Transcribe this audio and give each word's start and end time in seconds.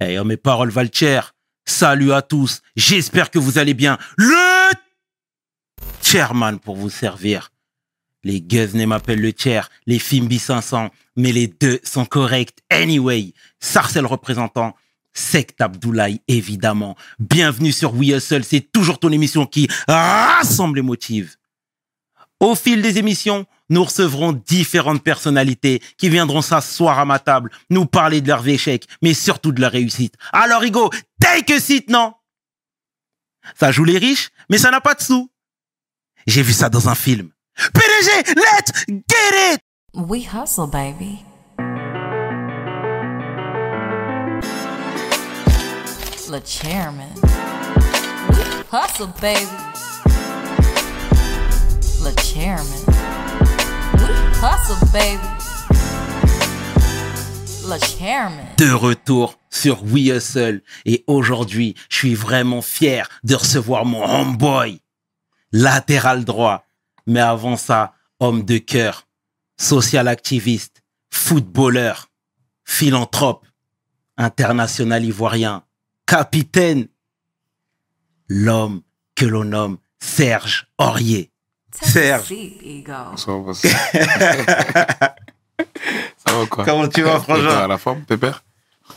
Eh, 0.00 0.18
oh, 0.18 0.24
mes 0.24 0.36
paroles 0.36 0.70
valent 0.70 0.90
cher. 0.92 1.34
Salut 1.64 2.12
à 2.12 2.22
tous. 2.22 2.60
J'espère 2.76 3.30
que 3.30 3.38
vous 3.38 3.58
allez 3.58 3.74
bien. 3.74 3.98
Le 4.16 4.72
chairman 6.02 6.58
pour 6.58 6.76
vous 6.76 6.90
servir. 6.90 7.50
Les 8.22 8.40
Guzney 8.40 8.86
m'appellent 8.86 9.20
le 9.20 9.32
chair, 9.36 9.70
les 9.86 9.98
Fimbi 9.98 10.38
500, 10.38 10.90
mais 11.16 11.32
les 11.32 11.46
deux 11.46 11.80
sont 11.84 12.04
corrects 12.04 12.58
anyway. 12.70 13.32
Sarcel 13.60 14.04
représentant, 14.04 14.74
Sect 15.12 15.60
Abdoulaye 15.60 16.20
évidemment. 16.26 16.96
Bienvenue 17.18 17.72
sur 17.72 17.94
We 17.94 18.10
Hustle, 18.10 18.44
c'est 18.44 18.72
toujours 18.72 18.98
ton 18.98 19.12
émission 19.12 19.46
qui 19.46 19.68
rassemble 19.86 20.78
les 20.78 20.82
motifs. 20.82 21.38
Au 22.40 22.54
fil 22.54 22.82
des 22.82 22.98
émissions, 22.98 23.46
nous 23.68 23.84
recevrons 23.84 24.32
différentes 24.32 25.02
personnalités 25.02 25.82
qui 25.96 26.08
viendront 26.08 26.42
s'asseoir 26.42 26.98
à 26.98 27.04
ma 27.04 27.18
table, 27.18 27.50
nous 27.70 27.86
parler 27.86 28.20
de 28.20 28.28
leurs 28.28 28.46
échecs, 28.46 28.86
mais 29.02 29.14
surtout 29.14 29.52
de 29.52 29.60
leur 29.60 29.72
réussite. 29.72 30.14
Alors, 30.32 30.62
Hugo, 30.62 30.90
take 31.20 31.54
a 31.54 31.60
seat, 31.60 31.90
non? 31.90 32.14
Ça 33.58 33.70
joue 33.72 33.84
les 33.84 33.98
riches, 33.98 34.30
mais 34.50 34.58
ça 34.58 34.70
n'a 34.70 34.80
pas 34.80 34.94
de 34.94 35.02
sous. 35.02 35.30
J'ai 36.26 36.42
vu 36.42 36.52
ça 36.52 36.68
dans 36.68 36.88
un 36.88 36.94
film. 36.94 37.30
PDG, 37.72 38.34
let's 38.36 38.84
get 38.88 39.54
it! 39.54 39.60
We 39.94 40.26
hustle, 40.26 40.66
baby. 40.66 41.24
Le 46.28 46.40
chairman. 46.44 47.14
Hustle, 48.72 49.06
baby. 49.20 49.46
Le 52.02 52.12
chairman. 52.20 52.95
De 58.58 58.70
retour 58.70 59.38
sur 59.50 59.82
We 59.84 60.08
Hustle. 60.08 60.62
Et 60.84 61.04
aujourd'hui, 61.06 61.74
je 61.88 61.96
suis 61.96 62.14
vraiment 62.14 62.60
fier 62.60 63.08
de 63.24 63.34
recevoir 63.34 63.86
mon 63.86 64.04
homeboy, 64.04 64.82
latéral 65.52 66.24
droit, 66.24 66.66
mais 67.06 67.20
avant 67.20 67.56
ça, 67.56 67.94
homme 68.20 68.44
de 68.44 68.58
cœur, 68.58 69.08
social 69.56 70.06
activiste, 70.06 70.82
footballeur, 71.10 72.10
philanthrope, 72.64 73.46
international 74.18 75.04
ivoirien, 75.04 75.64
capitaine, 76.06 76.88
l'homme 78.28 78.82
que 79.14 79.24
l'on 79.24 79.44
nomme 79.44 79.78
Serge 79.98 80.68
Aurier. 80.78 81.32
Serge. 81.82 82.28
Ça 83.16 83.36
va, 83.36 83.54
ça 83.54 83.68
va 86.36 86.46
quoi? 86.46 86.64
Comment 86.64 86.88
tu 86.88 87.02
vas, 87.02 87.20
frangin? 87.20 87.48
à 87.48 87.66
la 87.66 87.78
forme, 87.78 88.02
Pépère? 88.02 88.44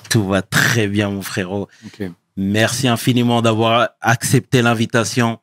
Tout 0.10 0.28
va 0.28 0.42
très 0.42 0.88
bien, 0.88 1.10
mon 1.10 1.22
frérot. 1.22 1.68
Merci 2.36 2.88
infiniment 2.88 3.42
d'avoir 3.42 3.90
accepté 4.02 4.62
l'invitation. 4.62 5.40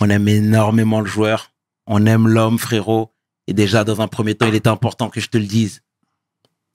On 0.00 0.10
aime 0.10 0.28
énormément 0.28 1.00
le 1.00 1.06
joueur. 1.06 1.52
On 1.86 2.06
aime 2.06 2.28
l'homme, 2.28 2.58
frérot. 2.58 3.12
Et 3.46 3.52
déjà, 3.52 3.84
dans 3.84 4.00
un 4.00 4.08
premier 4.08 4.34
temps, 4.34 4.46
il 4.46 4.54
est 4.54 4.66
important 4.66 5.08
que 5.08 5.20
je 5.20 5.28
te 5.28 5.38
le 5.38 5.46
dise. 5.46 5.82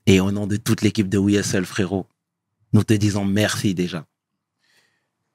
Et 0.05 0.19
au 0.19 0.31
nom 0.31 0.47
de 0.47 0.57
toute 0.57 0.81
l'équipe 0.81 1.09
de 1.09 1.17
WSL, 1.17 1.65
frérot, 1.65 2.07
nous 2.73 2.83
te 2.83 2.93
disons 2.93 3.25
merci 3.25 3.73
déjà. 3.73 4.05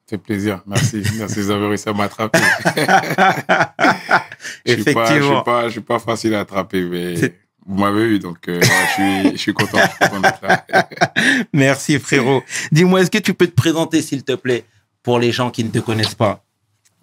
Fait 0.09 0.17
plaisir. 0.17 0.61
Merci. 0.65 1.03
Merci 1.17 1.45
d'avoir 1.47 1.69
réussi 1.69 1.89
à 1.89 1.93
m'attraper. 1.93 2.39
Je 4.65 4.73
suis 4.73 4.93
pas, 4.93 5.05
je 5.17 5.21
suis 5.23 5.43
pas, 5.43 5.63
je 5.65 5.69
suis 5.71 5.81
pas 5.81 5.99
facile 5.99 6.33
à 6.35 6.41
attraper, 6.41 6.83
mais 6.83 7.15
C'est- 7.17 7.35
vous 7.65 7.75
m'avez 7.77 8.03
eu, 8.03 8.19
donc 8.19 8.47
euh, 8.47 8.61
je, 8.61 8.93
suis, 8.93 9.31
je 9.31 9.37
suis 9.37 9.53
content, 9.53 9.77
je 9.79 9.89
suis 9.89 9.97
content 9.99 10.21
d'être 10.21 10.41
là. 10.41 10.65
Merci, 11.53 11.99
frérot. 11.99 12.41
Dis-moi, 12.71 13.01
est-ce 13.01 13.11
que 13.11 13.17
tu 13.17 13.33
peux 13.33 13.47
te 13.47 13.53
présenter, 13.55 14.01
s'il 14.01 14.23
te 14.23 14.33
plaît, 14.35 14.63
pour 15.03 15.19
les 15.19 15.31
gens 15.33 15.49
qui 15.51 15.63
ne 15.65 15.69
te 15.69 15.79
connaissent 15.79 16.15
pas? 16.15 16.45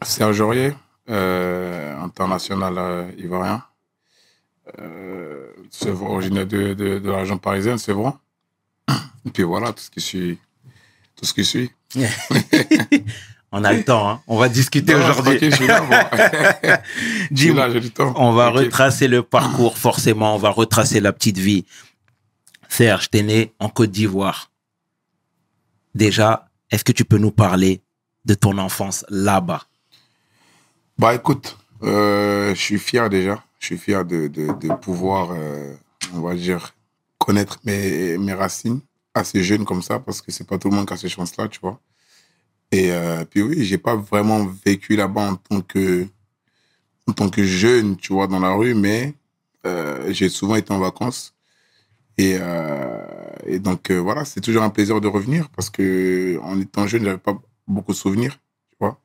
Serge 0.02 0.40
Aurier, 0.40 0.72
euh, 1.10 2.00
international 2.02 2.74
euh, 2.78 3.10
ivoirien, 3.18 3.62
originaire 6.00 6.46
de, 6.46 6.72
de, 6.74 6.98
de 6.98 7.10
la 7.10 7.18
région 7.18 7.36
parisienne, 7.36 7.76
Sevran. 7.78 8.18
Et 9.26 9.30
puis 9.30 9.42
voilà, 9.42 9.72
tout 9.72 9.82
ce 9.82 9.90
qui 9.90 10.00
suit. 10.00 10.38
Tout 11.16 11.24
ce 11.24 11.34
qui 11.34 11.44
suit. 11.44 11.70
On 13.56 13.62
a 13.62 13.72
le 13.72 13.84
temps, 13.84 14.10
hein. 14.10 14.20
on 14.26 14.36
va 14.36 14.48
discuter 14.48 14.96
aujourd'hui. 14.96 15.38
On 18.16 18.32
va 18.32 18.48
retracer 18.48 19.06
le 19.06 19.22
parcours, 19.22 19.78
forcément. 19.78 20.34
On 20.34 20.38
va 20.38 20.50
retracer 20.50 20.98
la 20.98 21.12
petite 21.12 21.38
vie. 21.38 21.64
Serge, 22.68 23.10
t'es 23.10 23.22
né 23.22 23.52
en 23.60 23.68
Côte 23.68 23.92
d'Ivoire. 23.92 24.50
Déjà, 25.94 26.48
est-ce 26.72 26.82
que 26.82 26.90
tu 26.90 27.04
peux 27.04 27.18
nous 27.18 27.30
parler 27.30 27.80
de 28.24 28.34
ton 28.34 28.58
enfance 28.58 29.04
là-bas? 29.08 29.62
Bah 30.98 31.14
écoute, 31.14 31.56
euh, 31.84 32.52
je 32.56 32.60
suis 32.60 32.80
fier 32.80 33.08
déjà. 33.08 33.40
Je 33.60 33.66
suis 33.66 33.78
fier 33.78 34.04
de, 34.04 34.26
de, 34.26 34.48
de 34.48 34.74
pouvoir, 34.74 35.28
euh, 35.30 35.74
on 36.12 36.22
va 36.22 36.34
dire, 36.34 36.74
connaître 37.18 37.60
mes, 37.64 38.18
mes 38.18 38.32
racines 38.32 38.80
assez 39.14 39.42
jeune 39.42 39.64
comme 39.64 39.82
ça, 39.82 40.00
parce 40.00 40.20
que 40.20 40.32
c'est 40.32 40.46
pas 40.46 40.58
tout 40.58 40.68
le 40.70 40.76
monde 40.76 40.86
qui 40.86 40.94
a 40.94 40.96
ces 40.96 41.08
chances-là, 41.08 41.48
tu 41.48 41.60
vois. 41.60 41.80
Et 42.72 42.92
euh, 42.92 43.24
puis 43.24 43.42
oui, 43.42 43.64
j'ai 43.64 43.78
pas 43.78 43.96
vraiment 43.96 44.44
vécu 44.64 44.96
là-bas 44.96 45.30
en 45.32 45.36
tant 45.36 45.60
que 45.60 46.06
en 47.06 47.12
tant 47.12 47.28
que 47.30 47.44
jeune, 47.44 47.96
tu 47.96 48.12
vois, 48.14 48.26
dans 48.26 48.40
la 48.40 48.52
rue, 48.54 48.74
mais 48.74 49.14
euh, 49.66 50.12
j'ai 50.12 50.28
souvent 50.28 50.56
été 50.56 50.72
en 50.72 50.78
vacances. 50.80 51.34
Et, 52.18 52.36
euh, 52.40 53.06
et 53.46 53.58
donc 53.60 53.90
voilà, 53.92 54.24
c'est 54.24 54.40
toujours 54.40 54.62
un 54.62 54.70
plaisir 54.70 55.00
de 55.00 55.08
revenir 55.08 55.50
parce 55.50 55.70
que 55.70 56.38
en 56.42 56.60
étant 56.60 56.86
jeune, 56.86 57.04
j'avais 57.04 57.18
pas 57.18 57.38
beaucoup 57.68 57.92
de 57.92 57.96
souvenirs, 57.96 58.38
tu 58.70 58.76
vois. 58.80 59.00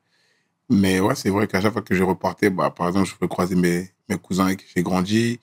Mais 0.70 1.00
ouais, 1.00 1.16
c'est 1.16 1.30
vrai 1.30 1.48
qu'à 1.48 1.60
chaque 1.60 1.72
fois 1.74 1.82
que 1.82 1.94
je 1.94 2.04
repartais, 2.04 2.50
bah, 2.50 2.70
par 2.70 2.88
exemple, 2.88 3.08
je 3.08 3.14
pouvais 3.14 3.28
croiser 3.28 3.56
mes, 3.56 3.90
mes 4.08 4.18
cousins 4.18 4.46
avec 4.46 4.60
qui 4.60 4.66
j'ai 4.76 4.82
grandi. 4.82 5.40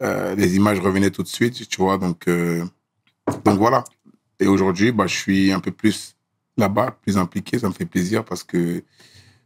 Les 0.00 0.56
images 0.56 0.80
revenaient 0.80 1.10
tout 1.10 1.22
de 1.22 1.28
suite, 1.28 1.68
tu 1.68 1.78
vois. 1.82 1.98
Donc, 1.98 2.26
donc 3.44 3.58
voilà. 3.58 3.84
Et 4.38 4.46
aujourd'hui, 4.46 4.92
bah, 4.92 5.06
je 5.06 5.16
suis 5.16 5.52
un 5.52 5.60
peu 5.60 5.70
plus 5.70 6.16
là-bas, 6.56 6.96
plus 7.02 7.18
impliqué. 7.18 7.58
Ça 7.58 7.68
me 7.68 7.74
fait 7.74 7.86
plaisir 7.86 8.24
parce 8.24 8.42
que 8.42 8.82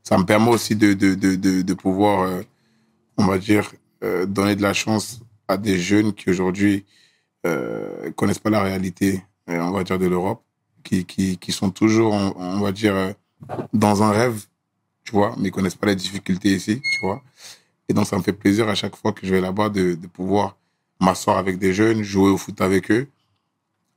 ça 0.03 0.19
me 0.19 0.25
permet 0.25 0.50
aussi 0.50 0.77
de, 0.77 0.93
de, 0.93 1.15
de, 1.15 1.62
de, 1.62 1.75
pouvoir, 1.75 2.22
euh, 2.22 2.43
on 3.17 3.27
va 3.27 3.39
dire, 3.39 3.72
euh, 4.03 4.27
donner 4.27 4.55
de 4.55 4.62
la 4.62 4.75
chance 4.75 5.21
à 5.49 5.56
des 5.56 5.78
jeunes 5.78 6.12
qui 6.12 6.31
aujourd'hui 6.31 6.84
euh, 7.47 8.11
connaissent 8.12 8.39
pas 8.39 8.50
la 8.50 8.62
réalité, 8.62 9.22
on 9.47 9.71
va 9.72 9.84
dire, 9.84 9.99
de 9.99 10.06
l'Europe, 10.06 10.43
qui, 10.83 11.05
qui, 11.05 11.39
qui 11.39 11.53
sont 11.53 11.71
toujours, 11.71 12.12
on, 12.12 12.61
va 12.61 12.72
dire, 12.72 13.15
dans 13.72 14.03
un 14.03 14.11
rêve, 14.11 14.45
tu 15.05 15.12
vois, 15.12 15.34
mais 15.39 15.49
ils 15.49 15.51
connaissent 15.53 15.75
pas 15.75 15.87
les 15.87 15.97
difficultés 15.97 16.55
ici, 16.55 16.81
tu 16.81 17.06
vois. 17.06 17.22
Et 17.89 17.95
donc, 17.95 18.06
ça 18.06 18.16
me 18.16 18.22
fait 18.22 18.33
plaisir 18.33 18.69
à 18.69 18.75
chaque 18.75 18.97
fois 18.97 19.12
que 19.12 19.27
je 19.27 19.34
vais 19.34 19.41
là-bas 19.41 19.69
de, 19.69 19.95
de 19.95 20.06
pouvoir 20.06 20.56
m'asseoir 21.01 21.37
avec 21.37 21.59
des 21.59 21.75
jeunes, 21.75 22.03
jouer 22.03 22.31
au 22.31 22.39
foot 22.39 22.61
avec 22.61 22.91
eux, 22.91 23.09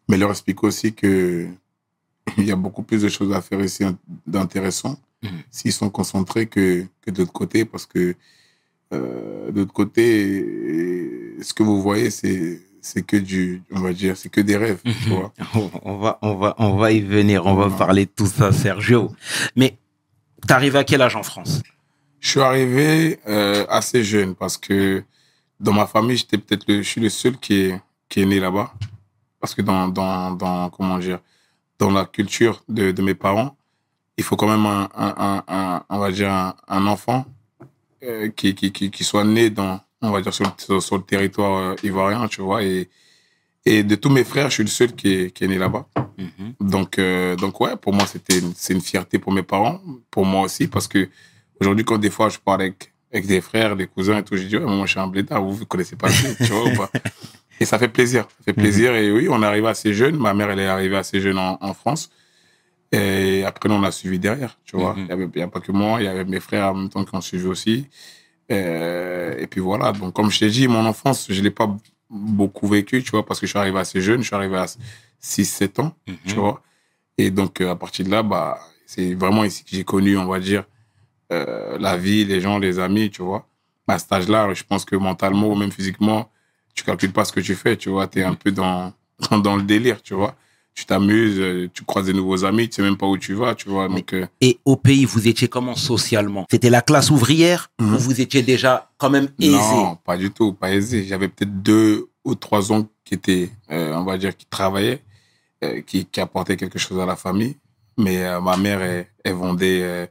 mais 0.07 0.17
leur 0.17 0.29
expliquer 0.31 0.67
aussi 0.67 0.93
que 0.93 1.47
il 2.37 2.45
y 2.45 2.51
a 2.51 2.55
beaucoup 2.55 2.83
plus 2.83 3.01
de 3.01 3.09
choses 3.09 3.33
à 3.33 3.41
faire 3.41 3.61
ici 3.61 3.83
d'intéressant 4.25 4.99
Mhm. 5.23 5.29
s'ils 5.49 5.73
sont 5.73 5.89
concentrés 5.89 6.45
que, 6.45 6.85
que 7.01 7.09
de 7.09 7.19
l'autre 7.19 7.33
côté, 7.33 7.65
parce 7.65 7.87
que 7.87 8.13
euh, 8.93 9.51
de 9.51 9.61
l'autre 9.61 9.73
côté, 9.73 10.39
euh, 10.41 11.37
ce 11.41 11.53
que 11.53 11.63
vous 11.63 11.81
voyez, 11.81 12.09
c'est 12.11 12.61
c'est 12.81 13.01
que 13.01 13.17
du, 13.17 13.63
on 13.71 13.79
va 13.81 13.91
dire, 13.91 14.15
c'est 14.15 14.29
que 14.29 14.39
des 14.39 14.55
rêves, 14.55 14.79
tu 14.83 15.09
vois. 15.09 15.33
on, 15.83 15.97
va, 15.97 16.19
on, 16.21 16.35
va, 16.35 16.55
on 16.59 16.77
va 16.77 16.91
y 16.91 17.01
venir, 17.01 17.45
on 17.47 17.55
va 17.55 17.69
parler 17.75 18.05
de 18.05 18.11
tout 18.15 18.27
ça, 18.27 18.51
Sergio. 18.53 19.11
Mais 19.55 19.77
t'arrives 20.47 20.75
à 20.75 20.83
quel 20.85 21.01
âge 21.01 21.15
en 21.15 21.23
France? 21.23 21.61
Je 22.19 22.29
suis 22.29 22.39
arrivé 22.39 23.19
euh, 23.27 23.65
assez 23.67 24.03
jeune 24.03 24.35
parce 24.35 24.57
que 24.57 25.03
dans 25.59 25.73
ma 25.73 25.87
famille, 25.87 26.15
j'étais 26.15 26.37
peut-être 26.37 26.63
le, 26.67 26.81
je 26.81 26.87
suis 26.87 27.01
le 27.01 27.09
seul 27.09 27.37
qui 27.37 27.55
est, 27.55 27.81
qui 28.07 28.21
est 28.21 28.25
né 28.25 28.39
là-bas. 28.39 28.71
Parce 29.39 29.53
que 29.55 29.61
dans, 29.61 29.87
dans, 29.87 30.31
dans, 30.31 30.69
comment 30.69 30.97
dire, 30.97 31.19
dans 31.79 31.91
la 31.91 32.05
culture 32.05 32.63
de, 32.67 32.91
de 32.91 33.01
mes 33.01 33.13
parents, 33.15 33.55
il 34.17 34.23
faut 34.23 34.35
quand 34.35 34.47
même 34.47 34.65
un, 34.65 34.89
un, 34.95 35.13
un, 35.17 35.43
un- 35.47 35.83
on 35.89 35.99
va 35.99 36.11
dire 36.11 36.31
un, 36.67 36.87
enfant 36.87 37.25
euh, 38.03 38.29
qui, 38.29 38.55
qui, 38.55 38.71
qui, 38.71 38.89
qui 38.89 39.03
soit 39.03 39.23
né 39.23 39.49
dans, 39.51 39.79
on 40.01 40.09
va 40.11 40.21
dire 40.21 40.33
sur 40.33 40.45
le, 40.45 40.51
sur, 40.57 40.81
sur 40.81 40.97
le 40.97 41.03
territoire 41.03 41.57
euh, 41.57 41.75
ivoirien, 41.83 42.27
tu 42.27 42.41
vois. 42.41 42.63
Et, 42.63 42.89
et 43.65 43.83
de 43.83 43.95
tous 43.95 44.09
mes 44.09 44.23
frères, 44.23 44.49
je 44.49 44.55
suis 44.55 44.63
le 44.63 44.69
seul 44.69 44.93
qui 44.93 45.09
est, 45.13 45.31
qui 45.31 45.43
est 45.43 45.47
né 45.47 45.57
là-bas. 45.59 45.87
Donc, 46.59 46.97
euh, 46.97 47.35
donc 47.35 47.59
ouais, 47.61 47.75
pour 47.75 47.93
moi, 47.93 48.07
c'était 48.07 48.41
c'est 48.55 48.73
une 48.73 48.81
fierté 48.81 49.19
pour 49.19 49.31
mes 49.31 49.43
parents, 49.43 49.79
pour 50.09 50.25
moi 50.25 50.41
aussi, 50.43 50.67
parce 50.67 50.87
que 50.87 51.09
aujourd'hui, 51.61 51.85
quand 51.85 51.99
des 51.99 52.09
fois 52.09 52.29
je 52.29 52.39
parle 52.39 52.61
avec, 52.61 52.91
avec 53.13 53.27
des 53.27 53.39
frères, 53.41 53.75
des 53.75 53.85
cousins 53.85 54.17
et 54.17 54.23
tout, 54.23 54.35
je 54.35 54.43
dis, 54.43 54.57
ouais, 54.57 54.65
moi, 54.65 54.85
je 54.87 54.91
suis 54.91 54.99
un 54.99 55.07
blédard, 55.07 55.43
vous, 55.43 55.53
vous 55.53 55.65
connaissez 55.67 55.95
pas 55.95 56.09
tu 56.09 56.51
vois, 56.51 56.65
ou 56.65 56.75
pas? 56.75 56.89
Et 57.59 57.65
ça 57.65 57.79
fait 57.79 57.87
plaisir, 57.87 58.27
ça 58.29 58.43
fait 58.45 58.53
plaisir. 58.53 58.95
Et 58.95 59.11
oui, 59.11 59.27
on 59.29 59.41
est 59.41 59.45
arrivé 59.45 59.67
assez 59.67 59.93
jeune. 59.93 60.17
Ma 60.17 60.33
mère, 60.33 60.49
elle 60.51 60.59
est 60.59 60.67
arrivée 60.67 60.97
assez 60.97 61.19
jeune 61.19 61.37
en, 61.37 61.57
en 61.61 61.73
France. 61.73 62.11
Et 62.91 63.43
après, 63.43 63.67
nous, 63.67 63.75
on 63.75 63.83
a 63.83 63.91
suivi 63.91 64.19
derrière, 64.19 64.57
tu 64.63 64.77
vois. 64.77 64.93
Mhm. 64.93 64.99
Il 64.99 65.07
y 65.07 65.11
avait, 65.11 65.29
il 65.35 65.39
y 65.39 65.41
a 65.41 65.47
pas 65.47 65.59
que 65.59 65.71
moi, 65.71 66.01
il 66.01 66.05
y 66.05 66.07
avait 66.07 66.23
mes 66.23 66.39
frères 66.39 66.71
en 66.71 66.75
même 66.75 66.89
temps 66.89 67.03
qui 67.03 67.15
ont 67.15 67.21
suivi 67.21 67.45
aussi. 67.45 67.87
Euh, 68.51 69.35
et 69.37 69.47
puis 69.47 69.59
voilà. 69.59 69.91
Donc, 69.91 70.13
comme 70.13 70.31
je 70.31 70.39
t'ai 70.39 70.49
dit, 70.49 70.67
mon 70.67 70.85
enfance, 70.85 71.27
je 71.29 71.41
l'ai 71.41 71.51
pas 71.51 71.75
beaucoup 72.09 72.67
vécu, 72.67 73.03
tu 73.03 73.11
vois, 73.11 73.25
parce 73.25 73.39
que 73.39 73.45
je 73.45 73.51
suis 73.51 73.59
arrivé 73.59 73.77
assez 73.79 73.99
jeune. 73.99 74.21
Je 74.21 74.27
suis 74.27 74.35
arrivé 74.35 74.57
à 74.57 74.65
6-7 75.21 75.81
ans, 75.81 75.93
tu 76.25 76.35
vois. 76.35 76.61
Et 77.17 77.31
donc, 77.31 77.59
euh, 77.59 77.71
à 77.71 77.75
partir 77.75 78.05
de 78.05 78.11
là, 78.11 78.23
bah, 78.23 78.59
c'est 78.85 79.13
vraiment 79.15 79.43
ici 79.43 79.63
que 79.63 79.71
j'ai 79.71 79.83
connu, 79.83 80.17
on 80.17 80.27
va 80.27 80.39
dire, 80.39 80.63
euh, 81.33 81.77
la 81.79 81.97
vie, 81.97 82.23
les 82.23 82.39
gens, 82.39 82.57
les 82.57 82.79
amis, 82.79 83.09
tu 83.09 83.21
vois. 83.21 83.47
À 83.87 83.99
cet 83.99 84.11
âge-là, 84.13 84.53
je 84.53 84.63
pense 84.63 84.85
que 84.85 84.95
mentalement 84.95 85.49
ou 85.49 85.55
même 85.55 85.71
physiquement, 85.71 86.29
tu 86.77 86.83
calcules 86.83 87.11
pas 87.11 87.25
ce 87.25 87.33
que 87.33 87.39
tu 87.39 87.55
fais, 87.55 87.75
tu 87.75 87.89
vois. 87.89 88.07
Tu 88.07 88.19
es 88.19 88.23
un 88.23 88.35
peu 88.35 88.51
dans, 88.51 88.93
dans, 89.43 89.55
le 89.57 89.63
délire, 89.63 90.01
tu 90.01 90.13
vois. 90.13 90.35
Tu 90.75 90.85
t'amuses, 90.85 91.39
euh, 91.39 91.67
tu 91.73 91.83
croises 91.83 92.05
des 92.05 92.13
nouveaux 92.13 92.45
amis, 92.45 92.69
tu 92.69 92.75
sais 92.75 92.81
même 92.83 92.97
pas 92.97 93.07
où 93.07 93.17
tu 93.17 93.33
vas, 93.33 93.55
tu 93.55 93.67
vois. 93.67 93.87
Donc, 93.89 94.13
euh, 94.13 94.27
Et 94.41 94.59
au 94.63 94.75
pays, 94.75 95.05
vous 95.05 95.27
étiez 95.27 95.47
comment 95.47 95.75
socialement? 95.75 96.45
C'était 96.51 96.69
la 96.69 96.83
classe 96.83 97.09
ouvrière 97.09 97.71
Mhm. 97.81 97.95
ou 97.95 97.97
vous 97.97 98.21
étiez 98.21 98.43
déjà 98.43 98.91
quand 98.99 99.09
même 99.09 99.29
aisé? 99.39 99.57
Non, 99.57 99.95
pas 99.95 100.17
du 100.17 100.29
tout, 100.29 100.53
pas 100.53 100.71
aisé. 100.71 101.03
J'avais 101.03 101.29
peut-être 101.29 101.63
deux 101.63 102.09
ou 102.23 102.35
trois 102.35 102.71
oncles 102.71 102.91
qui 103.03 103.15
étaient, 103.15 103.49
euh, 103.71 103.95
on 103.95 104.03
va 104.03 104.19
dire, 104.19 104.37
qui 104.37 104.45
travaillaient, 104.45 105.01
euh, 105.63 105.81
qui, 105.81 106.05
qui 106.05 106.19
apportaient 106.21 106.57
quelque 106.57 106.77
chose 106.77 106.99
à 106.99 107.07
la 107.07 107.15
famille. 107.15 107.57
Mais 107.97 108.39
ma 108.39 108.55
mère, 108.57 108.79
elle, 108.83 109.07
elle 109.23 109.33
vendait, 109.33 110.07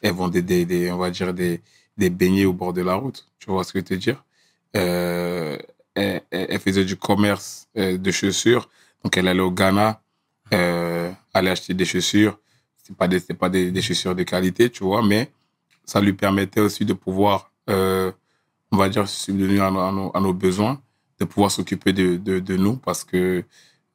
elle 0.00 0.14
vendait 0.14 0.40
des, 0.40 0.64
des, 0.64 0.90
on 0.90 0.96
va 0.96 1.10
dire, 1.10 1.34
des, 1.34 1.60
des 1.98 2.08
beignets 2.08 2.46
au 2.46 2.54
bord 2.54 2.72
de 2.72 2.80
la 2.80 2.94
route. 2.94 3.26
Tu 3.38 3.50
vois 3.50 3.62
ce 3.62 3.74
que 3.74 3.80
je 3.80 3.84
veux 3.84 3.88
te 3.90 3.94
dire? 4.02 4.24
Elle, 5.96 6.60
faisait 6.60 6.84
du 6.84 6.96
commerce 6.96 7.68
euh, 7.76 7.96
de 7.96 8.10
chaussures. 8.10 8.68
Donc, 9.02 9.16
elle 9.16 9.28
allait 9.28 9.40
au 9.40 9.50
Ghana, 9.50 10.00
euh, 10.52 11.10
aller 11.34 11.50
acheter 11.50 11.74
des 11.74 11.84
chaussures. 11.84 12.38
C'est 12.76 12.96
pas 12.96 13.08
des, 13.08 13.20
pas 13.20 13.48
des, 13.48 13.82
chaussures 13.82 14.14
de 14.14 14.22
qualité, 14.22 14.70
tu 14.70 14.84
vois, 14.84 15.02
mais 15.02 15.30
ça 15.84 16.00
lui 16.00 16.12
permettait 16.12 16.60
aussi 16.60 16.84
de 16.84 16.92
pouvoir, 16.92 17.50
euh, 17.70 18.12
on 18.70 18.76
va 18.76 18.88
dire, 18.88 19.08
subvenir 19.08 19.64
à, 19.64 19.70
nos- 19.70 20.34
besoins, 20.34 20.80
de 21.18 21.24
pouvoir 21.24 21.50
s'occuper 21.50 21.92
de, 21.92 22.16
de, 22.16 22.56
nous 22.56 22.76
parce 22.76 23.02
que 23.02 23.44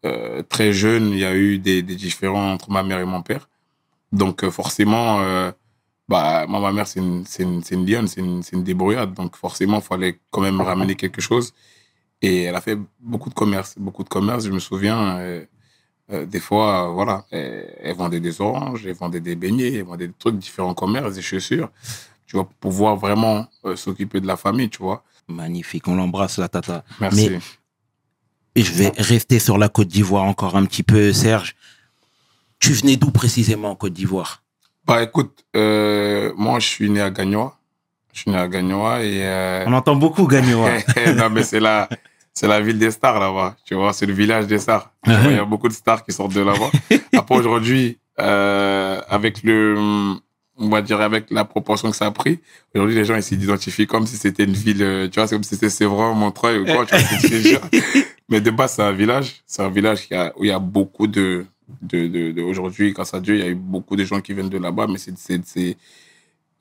euh, 0.04 0.44
très 0.44 0.74
jeune, 0.74 1.09
il 1.12 1.19
y 1.19 1.25
a 1.25 1.36
eu 1.36 1.59
des, 1.59 1.81
des 1.83 1.95
différends 1.95 2.51
entre 2.54 2.69
ma 2.71 2.83
mère 2.83 3.00
et 3.00 3.06
mon 3.06 3.21
père. 3.21 3.47
Donc, 4.12 4.50
forcément, 4.50 5.21
bah, 6.09 6.45
moi, 6.47 6.59
ma 6.59 6.74
mère, 6.74 6.88
c'est 6.88 7.00
une, 7.00 7.24
une, 7.39 7.62
une 7.71 7.86
lionne, 7.89 8.07
c'est 8.07 8.19
une, 8.19 8.42
une 8.51 8.63
débrouillarde. 8.63 9.13
Donc, 9.13 9.38
forcément, 9.38 9.77
il 9.77 9.83
fallait 9.83 10.19
quand 10.31 10.42
même 10.42 10.59
ramener 10.59 10.95
quelque 10.95 11.21
chose. 11.21 11.54
Et 12.21 12.44
elle 12.44 12.56
a 12.56 12.62
fait 12.62 12.77
beaucoup 13.00 13.29
de 13.29 13.33
commerce, 13.33 13.75
beaucoup 13.77 14.03
de 14.03 14.09
commerce. 14.09 14.45
Je 14.45 14.51
me 14.51 14.59
souviens, 14.59 15.18
euh, 15.18 15.45
euh, 16.12 16.25
des 16.25 16.39
fois, 16.39 16.85
euh, 16.89 16.91
voilà, 16.94 17.25
elle, 17.31 17.73
elle 17.81 17.95
vendait 17.95 18.19
des 18.19 18.41
oranges, 18.41 18.85
elle 18.85 18.94
vendait 18.94 19.19
des 19.21 19.35
beignets, 19.35 19.73
elle 19.75 19.85
vendait 19.85 20.07
des 20.07 20.13
trucs, 20.18 20.38
différents 20.38 20.73
commerces, 20.75 21.15
des 21.15 21.21
chaussures, 21.21 21.69
tu 22.27 22.35
vois, 22.35 22.45
pour 22.45 22.53
pouvoir 22.56 22.95
vraiment 22.95 23.47
s'occuper 23.75 24.19
de 24.21 24.27
la 24.27 24.38
famille, 24.38 24.69
tu 24.69 24.79
vois. 24.83 25.03
Magnifique, 25.27 25.88
on 25.88 25.95
l'embrasse 25.95 26.38
la 26.38 26.47
tata. 26.50 26.83
Merci. 27.00 27.29
Mais- 27.31 27.39
Et 28.56 28.63
je 28.63 28.73
vais 28.73 28.91
rester 28.97 29.39
sur 29.39 29.57
la 29.57 29.69
Côte 29.69 29.88
d'Ivoire 29.88 30.23
encore 30.25 30.56
un 30.57 30.65
petit 30.65 30.83
peu, 30.83 31.13
Serge. 31.13 31.56
Tu 32.59 32.73
venais 32.73 32.97
d'où 32.97 33.09
précisément 33.09 33.71
en 33.71 33.75
Côte 33.75 33.94
d'Ivoire? 33.94 34.44
Bah 34.85 35.01
écoute, 35.01 35.45
euh, 35.56 36.33
moi 36.35 36.59
je 36.59 36.68
suis 36.68 36.89
né 36.89 37.01
à 37.01 37.09
Gagnoa. 37.09 37.57
Je 38.13 38.19
suis 38.21 38.31
né 38.31 38.38
à 38.38 38.47
Gagnoa 38.47 39.03
et... 39.03 39.25
Euh... 39.25 39.63
On 39.68 39.73
entend 39.73 39.95
beaucoup 39.95 40.27
Gagnoa. 40.27 40.69
non 41.15 41.29
mais 41.29 41.44
c'est 41.44 41.59
la, 41.62 41.88
c'est 42.33 42.48
la 42.48 42.62
ville 42.62 42.80
des 42.80 42.92
stars 42.92 43.19
là-bas, 43.19 43.56
tu 43.66 43.75
vois, 43.75 43.94
c'est 43.94 44.06
le 44.06 44.13
village 44.13 44.48
des 44.48 44.57
stars. 44.60 44.92
Vois, 45.06 45.16
Il 45.31 45.36
y 45.38 45.39
a 45.39 45.45
beaucoup 45.45 45.68
de 45.68 45.74
stars 45.74 46.04
qui 46.04 46.12
sortent 46.13 46.33
de 46.33 46.42
là-bas. 46.42 46.72
Après 47.18 47.36
aujourd'hui, 47.36 47.98
euh, 48.19 49.01
avec 49.10 49.44
le, 49.44 49.75
on 50.57 50.69
va 50.69 50.81
dire 50.81 51.01
avec 51.01 51.30
la 51.31 51.44
proportion 51.45 51.89
que 51.92 51.95
ça 51.98 52.06
a 52.06 52.12
pris, 52.12 52.39
aujourd'hui 52.74 52.95
les 52.95 53.06
gens 53.06 53.16
ils 53.16 53.24
s'identifient 53.24 53.88
comme 53.88 54.06
si 54.07 54.18
c'était 54.18 54.44
une 54.45 54.54
ville, 54.54 54.81
euh, 54.83 55.07
tu 55.10 55.19
vois, 55.19 55.28
c'est 55.28 55.36
comme 55.36 55.44
si 55.44 55.56
c'était 55.56 55.69
Sévran, 55.69 56.13
Montreuil 56.13 56.60
ou 56.60 56.66
quoi, 56.66 56.86
tu 56.86 56.95
vois. 56.95 57.62
Mais 58.30 58.39
de 58.42 58.50
base 58.51 58.74
c'est 58.75 58.83
un 58.83 58.92
village, 58.94 59.42
c'est 59.45 59.62
un 59.62 59.69
village 59.69 60.07
qui 60.07 60.13
a, 60.13 60.31
où 60.38 60.45
il 60.45 60.48
y 60.48 60.51
a 60.51 60.60
beaucoup 60.60 61.07
de, 61.07 61.45
de, 61.81 62.07
de, 62.07 62.31
de- 62.31 62.42
aujourd'hui, 62.42 62.94
grâce 62.94 63.13
à 63.13 63.19
Dieu, 63.19 63.36
il 63.36 63.39
y 63.42 63.44
a 63.44 63.50
eu 63.50 63.56
beaucoup 63.56 63.95
de 63.98 64.04
gens 64.06 64.22
qui 64.22 64.33
viennent 64.33 64.50
de 64.50 64.57
là-bas, 64.57 64.88
mais 64.88 64.98
c'est, 64.98 65.78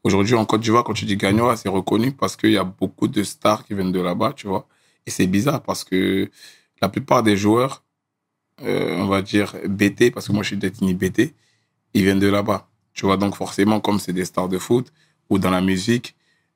aujourd'hui 0.02 0.34
en 0.34 0.44
Côte 0.46 0.62
d'Ivoire, 0.62 0.82
quand 0.84 0.94
tu 0.94 1.04
dis 1.04 1.16
Gagnoa, 1.16 1.56
c'est 1.56 1.68
reconnu 1.68 2.10
parce 2.12 2.36
qu'il 2.36 2.50
y 2.52 2.56
a 2.58 2.64
beaucoup 2.64 3.06
de 3.08 3.22
stars 3.22 3.64
qui 3.64 3.74
viennent 3.74 3.92
de 3.92 4.00
là-bas, 4.00 4.32
tu 4.34 4.46
vois. 4.48 4.66
Et 5.06 5.10
c'est 5.10 5.26
bizarre 5.26 5.62
parce 5.62 5.84
que 5.84 6.28
la 6.82 6.88
plupart 6.88 7.22
des 7.22 7.36
joueurs, 7.36 7.82
euh, 8.62 8.96
on 8.98 9.06
va 9.06 9.22
dire 9.22 9.54
BT, 9.68 10.10
parce 10.12 10.26
que 10.28 10.32
moi 10.32 10.42
je 10.42 10.48
suis 10.48 10.56
d'ethnie 10.56 10.94
BT, 10.94 11.34
ils 11.94 12.04
viennent 12.04 12.18
de 12.20 12.28
là-bas. 12.28 12.68
Tu 12.94 13.06
vois, 13.06 13.16
donc 13.16 13.34
forcément, 13.36 13.80
comme 13.80 13.98
c'est 13.98 14.12
des 14.12 14.24
stars 14.24 14.48
de 14.48 14.58
foot 14.58 14.92
ou 15.30 15.38
dans 15.38 15.50
la 15.50 15.60
musique, 15.60 16.14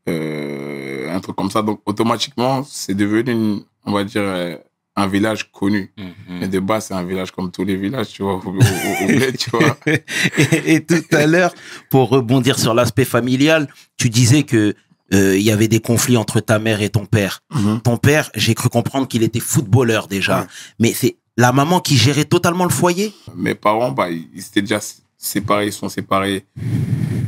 euh, 0.09 1.15
un 1.15 1.21
truc 1.21 1.37
comme 1.37 1.51
ça, 1.51 1.63
donc 1.63 1.81
automatiquement, 1.87 2.63
c'est 2.65 2.95
devenu, 2.95 3.33
une- 3.33 3.63
on 3.87 3.93
va 3.93 4.05
dire, 4.05 4.23
euh, 4.23 4.57
un 4.97 5.07
village 5.09 5.51
connu. 5.51 5.93
Mhm. 5.97 6.39
Mais 6.41 6.49
de 6.49 6.61
base, 6.61 6.87
c'est 6.87 6.95
un 6.95 7.03
village 7.05 7.33
comme 7.33 7.51
tous 7.51 7.65
les 7.65 7.77
villages, 7.77 8.09
tu 8.09 8.23
vois, 8.23 8.35
au, 8.35 8.39
au- 8.39 8.51
au- 8.51 9.05
au 9.05 9.07
bled, 9.07 9.37
tu 9.37 9.51
vois. 9.51 9.77
et, 9.87 10.75
et 10.75 10.85
tout 10.85 11.03
à 11.13 11.27
l'heure, 11.27 11.53
pour 11.91 12.11
rebondir 12.11 12.59
sur 12.59 12.75
l'aspect 12.75 13.05
familial, 13.05 13.69
tu 13.97 14.09
disais 14.09 14.45
que 14.45 14.75
euh, 15.13 15.37
il 15.37 15.43
y 15.43 15.51
avait 15.51 15.69
des 15.69 15.81
conflits 15.81 16.17
entre 16.17 16.41
ta 16.41 16.59
mère 16.59 16.81
et 16.81 16.89
ton 16.89 17.05
père. 17.07 17.43
Ton 17.85 17.97
père, 17.99 18.31
j'ai 18.35 18.55
cru 18.55 18.69
comprendre 18.69 19.07
qu'il 19.07 19.23
était 19.23 19.41
footballeur 19.41 20.09
déjà, 20.09 20.41
Ouais. 20.41 20.47
mais 20.79 20.93
c'est 20.95 21.17
la 21.37 21.53
maman 21.53 21.81
qui 21.81 21.97
gérait 21.97 22.25
totalement 22.25 22.65
le 22.65 22.71
foyer? 22.71 23.13
mes 23.37 23.55
parents, 23.55 23.91
bah, 23.91 24.09
ils 24.11 24.39
étaient 24.39 24.63
déjà 24.63 24.81
séparés, 25.19 25.67
ils 25.67 25.73
sont 25.73 25.89
séparés 25.89 26.47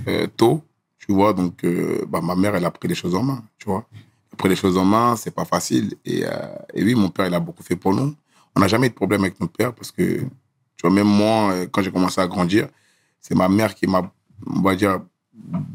euh, 0.09 0.27
tôt, 0.37 0.63
tu 0.99 1.13
vois. 1.13 1.33
Donc, 1.33 1.65
euh, 1.65 2.05
bah, 2.09 2.21
ma 2.23 2.35
mère, 2.37 2.55
elle 2.57 2.65
a 2.65 2.71
pris 2.71 2.89
les 2.89 2.95
choses 2.95 3.15
en 3.15 3.23
main, 3.23 3.43
tu 3.59 3.67
vois. 3.67 3.85
Elle 3.93 3.99
a 4.35 4.37
pris 4.37 4.49
les 4.49 4.57
choses 4.57 4.77
en 4.79 4.85
main, 4.85 5.17
c'est 5.17 5.35
pas 5.35 5.45
facile. 5.45 5.95
Et, 6.05 6.23
et 6.75 6.83
oui, 6.85 6.95
mon 6.95 7.11
père, 7.11 7.27
il 7.27 7.35
a 7.35 7.41
beaucoup 7.41 7.63
fait 7.63 7.77
pour 7.77 7.93
nous. 7.95 8.15
On 8.55 8.61
n'a 8.61 8.69
jamais 8.69 8.87
eu 8.87 8.91
de 8.91 8.95
problème 8.95 9.23
avec 9.23 9.39
notre 9.41 9.53
père 9.53 9.75
parce 9.75 9.91
que, 9.91 10.03
tu 10.21 10.83
vois, 10.83 10.91
même 10.91 11.07
moi, 11.09 11.67
quand 11.73 11.83
j'ai 11.83 11.91
commencé 11.93 12.21
à 12.21 12.27
grandir, 12.27 12.69
c'est 13.21 13.35
ma 13.35 13.49
mère 13.49 13.75
qui 13.75 13.87
m'a, 13.87 14.11
on 14.47 14.61
va 14.63 14.75
dire, 14.77 15.01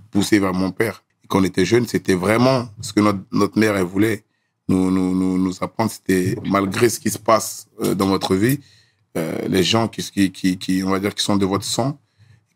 poussé 0.10 0.40
vers 0.40 0.54
mon 0.54 0.72
père. 0.72 1.04
Quand 1.32 1.40
on 1.40 1.46
était 1.46 1.64
jeunes, 1.64 1.88
c'était 1.88 2.14
vraiment 2.14 2.68
ce 2.82 2.92
que 2.92 3.00
notre, 3.00 3.58
mère, 3.58 3.78
elle 3.78 3.86
voulait 3.86 4.26
nous, 4.68 4.92
nous, 4.92 5.38
nous, 5.38 5.64
apprendre. 5.64 5.90
C'était 5.90 6.36
malgré 6.46 6.90
ce 6.90 7.00
qui 7.00 7.10
se 7.10 7.18
passe 7.18 7.68
euh, 7.80 7.96
dans 7.96 8.08
votre 8.08 8.36
vie, 8.36 8.60
euh, 9.18 9.48
les 9.48 9.64
gens 9.64 9.88
qui, 9.88 10.04
qui, 10.34 10.58
qui, 10.58 10.84
on 10.84 10.90
va 10.90 11.00
dire, 11.00 11.16
qui 11.16 11.24
sont 11.24 11.38
de 11.38 11.46
votre 11.46 11.64
sang, 11.64 11.98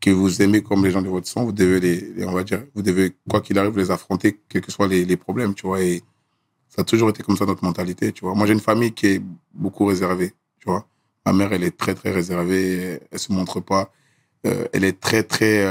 que 0.02 0.10
vous 0.10 0.42
aimez 0.42 0.62
comme 0.62 0.84
les 0.84 0.92
gens 0.92 1.02
de 1.02 1.08
votre 1.08 1.26
sang, 1.26 1.46
vous 1.46 1.54
devez 1.54 1.80
les, 1.80 2.26
on 2.26 2.34
va 2.34 2.44
dire, 2.44 2.66
vous 2.76 2.82
devez, 2.82 3.16
quoi 3.30 3.40
qu'il 3.40 3.58
arrive, 3.58 3.78
les 3.78 3.92
affronter, 3.92 4.42
quels 4.50 4.62
que 4.62 4.74
soient 4.74 4.90
les, 4.90 5.06
les 5.06 5.16
problèmes, 5.16 5.54
tu 5.54 5.68
vois. 5.68 5.82
Et 5.82 6.04
ça 6.68 6.82
a 6.82 6.84
toujours 6.84 7.10
été 7.10 7.24
comme 7.24 7.38
ça 7.38 7.46
notre 7.46 7.64
mentalité, 7.64 8.12
tu 8.12 8.26
vois. 8.26 8.36
Moi, 8.36 8.46
j'ai 8.46 8.54
une 8.54 8.60
famille 8.60 8.92
qui 8.92 9.08
est 9.08 9.22
beaucoup 9.54 9.86
réservée, 9.86 10.34
tu 10.60 10.66
vois. 10.68 10.86
Ma 11.26 11.32
mère, 11.32 11.54
elle 11.54 11.64
est 11.64 11.78
très, 11.78 11.96
très 11.96 12.12
réservée, 12.12 13.00
elle 13.10 13.20
se 13.20 13.32
montre 13.32 13.62
pas. 13.62 13.90
Euh, 14.46 14.68
elle 14.74 14.84
est 14.84 15.00
très, 15.00 15.24
très, 15.24 15.64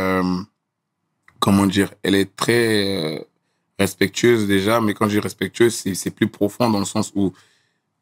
comment 1.45 1.67
dire, 1.67 1.93
elle 2.03 2.15
est 2.15 2.35
très 2.37 3.19
euh, 3.19 3.21
respectueuse 3.79 4.47
déjà, 4.49 4.81
mais 4.81 4.95
quand 4.95 5.09
je 5.09 5.17
dis 5.17 5.21
respectueuse, 5.21 5.75
c'est 5.75 6.11
plus 6.11 6.29
profond 6.29 6.71
dans 6.71 6.79
le 6.79 6.87
sens 6.87 7.13
où 7.15 7.35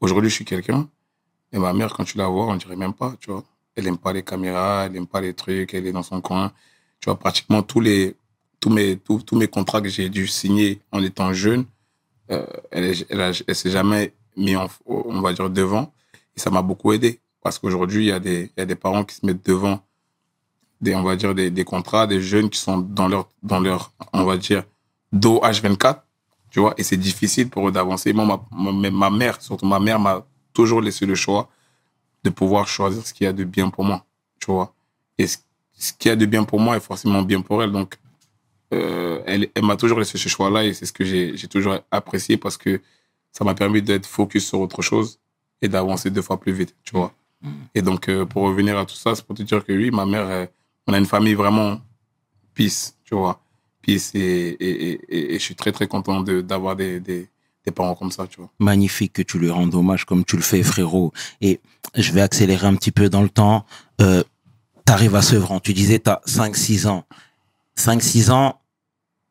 aujourd'hui, 0.00 0.30
je 0.30 0.36
suis 0.36 0.44
quelqu'un, 0.44 0.88
et 1.52 1.58
ma 1.58 1.72
mère, 1.72 1.94
quand 1.94 2.04
tu 2.04 2.18
la 2.18 2.28
vois, 2.28 2.46
on 2.46 2.56
dirait 2.56 2.76
même 2.76 2.94
pas, 2.94 3.14
tu 3.20 3.30
vois. 3.32 3.44
Elle 3.76 3.86
aime 3.88 3.98
pas 3.98 4.12
les 4.12 4.22
caméras, 4.22 4.86
elle 4.86 4.96
aime 4.96 5.06
pas 5.08 5.20
les 5.20 5.34
trucs, 5.34 5.74
elle 5.74 5.86
est 5.86 5.92
dans 5.92 6.02
son 6.04 6.20
coin. 6.20 6.52
Tu 7.00 7.06
vois, 7.06 7.18
pratiquement 7.18 7.62
tous 7.62 7.80
les, 7.80 8.16
tous 8.60 8.70
mes, 8.70 8.96
tous, 8.98 9.20
tous 9.22 9.36
mes 9.36 9.48
contrats 9.48 9.80
que 9.82 9.88
j'ai 9.90 10.08
dû 10.10 10.26
signer 10.28 10.80
en 10.92 11.02
étant 11.02 11.32
jeune, 11.34 11.64
euh, 12.30 12.46
elle, 12.72 12.94
elle, 13.10 13.20
a- 13.22 13.42
elle 13.48 13.56
s'est 13.56 13.70
jamais 13.70 14.14
mis 14.36 14.56
on 14.86 15.20
va 15.22 15.32
dire, 15.34 15.50
devant. 15.50 15.92
Et 16.36 16.40
ça 16.40 16.50
m'a 16.50 16.62
beaucoup 16.62 16.92
aidé. 16.92 17.20
Parce 17.42 17.58
qu'aujourd'hui, 17.58 18.04
il 18.04 18.08
y 18.08 18.50
y 18.58 18.62
a 18.62 18.66
des 18.66 18.76
parents 18.76 19.04
qui 19.04 19.16
se 19.16 19.26
mettent 19.26 19.44
devant 19.46 19.80
des, 20.82 20.94
on 20.94 21.02
va 21.02 21.16
dire, 21.16 21.34
des, 21.34 21.50
des 21.50 21.64
contrats, 21.64 22.06
des 22.06 22.20
jeunes 22.20 22.50
qui 22.50 22.58
sont 22.58 22.78
dans 22.78 23.08
leur, 23.08 23.28
dans 23.42 23.60
leur, 23.60 23.92
on 24.12 24.24
va 24.24 24.36
dire, 24.36 24.64
dos 25.12 25.40
H24, 25.42 26.00
tu 26.50 26.60
vois, 26.60 26.74
et 26.76 26.82
c'est 26.82 26.96
difficile 26.96 27.48
pour 27.48 27.68
eux 27.68 27.72
d'avancer. 27.72 28.12
Moi, 28.12 28.26
ma, 28.26 28.72
ma, 28.72 28.90
ma 28.90 29.10
mère, 29.10 29.40
surtout 29.40 29.66
ma 29.66 29.78
mère, 29.78 29.98
m'a 29.98 30.26
toujours 30.52 30.82
laissé 30.82 31.06
le 31.06 31.14
choix 31.14 31.48
de 32.24 32.30
pouvoir 32.30 32.68
choisir 32.68 33.06
ce 33.06 33.14
qu'il 33.14 33.24
y 33.24 33.28
a 33.28 33.32
de 33.32 33.44
bien 33.44 33.70
pour 33.70 33.84
moi, 33.84 34.04
tu 34.40 34.50
vois. 34.50 34.74
Et 35.18 35.26
ce, 35.26 35.38
ce 35.78 35.92
qu'il 35.92 36.08
y 36.10 36.12
a 36.12 36.16
de 36.16 36.26
bien 36.26 36.44
pour 36.44 36.60
moi 36.60 36.76
est 36.76 36.80
forcément 36.80 37.22
bien 37.22 37.40
pour 37.40 37.62
elle. 37.62 37.72
Donc, 37.72 37.96
euh, 38.74 39.22
elle, 39.26 39.48
elle 39.54 39.64
m'a 39.64 39.76
toujours 39.76 39.98
laissé 39.98 40.18
ce 40.18 40.28
choix-là 40.28 40.64
et 40.64 40.74
c'est 40.74 40.86
ce 40.86 40.92
que 40.92 41.04
j'ai 41.04 41.36
j'ai 41.36 41.48
toujours 41.48 41.78
apprécié 41.90 42.36
parce 42.36 42.56
que 42.56 42.80
ça 43.30 43.44
m'a 43.44 43.54
permis 43.54 43.82
d'être 43.82 44.06
focus 44.06 44.46
sur 44.48 44.60
autre 44.60 44.82
chose 44.82 45.20
et 45.60 45.68
d'avancer 45.68 46.10
deux 46.10 46.22
fois 46.22 46.38
plus 46.40 46.52
vite, 46.52 46.74
tu 46.84 46.92
vois. 46.96 47.12
Et 47.74 47.82
donc, 47.82 48.08
euh, 48.08 48.24
pour 48.24 48.42
revenir 48.44 48.78
à 48.78 48.86
tout 48.86 48.94
ça, 48.94 49.14
c'est 49.14 49.24
pour 49.24 49.36
te 49.36 49.42
dire 49.42 49.64
que 49.64 49.72
oui, 49.72 49.90
ma 49.90 50.06
mère, 50.06 50.28
on 50.86 50.92
a 50.92 50.98
une 50.98 51.06
famille 51.06 51.34
vraiment 51.34 51.80
peace, 52.54 52.94
tu 53.04 53.14
vois. 53.14 53.40
Peace 53.82 54.10
et, 54.14 54.20
et, 54.20 55.34
et, 55.34 55.38
je 55.38 55.42
suis 55.42 55.54
très, 55.56 55.72
très 55.72 55.86
content 55.88 56.20
de- 56.22 56.40
d'avoir 56.40 56.76
des, 56.76 57.00
des, 57.00 57.28
des 57.64 57.70
parents 57.72 57.94
comme 57.94 58.12
ça, 58.12 58.26
tu 58.28 58.36
vois. 58.38 58.50
Magnifique 58.58 59.12
que 59.14 59.22
tu 59.22 59.38
lui 59.38 59.50
rendes 59.50 59.74
hommage 59.74 60.04
comme 60.04 60.24
tu 60.24 60.36
le 60.36 60.42
fais, 60.42 60.62
frérot. 60.62 61.12
Et 61.40 61.60
je 61.96 62.12
vais 62.12 62.20
accélérer 62.20 62.66
un 62.66 62.74
petit 62.76 62.92
peu 62.92 63.08
dans 63.08 63.22
le 63.22 63.28
temps. 63.28 63.64
Euh, 64.00 64.22
T'arrives 64.84 65.14
à 65.14 65.22
Sevran, 65.22 65.60
tu 65.60 65.72
disais 65.74 65.98
t'as 66.00 66.20
5-6 66.26 66.86
ans. 66.88 67.04
5-6 67.78 68.30
ans, 68.32 68.60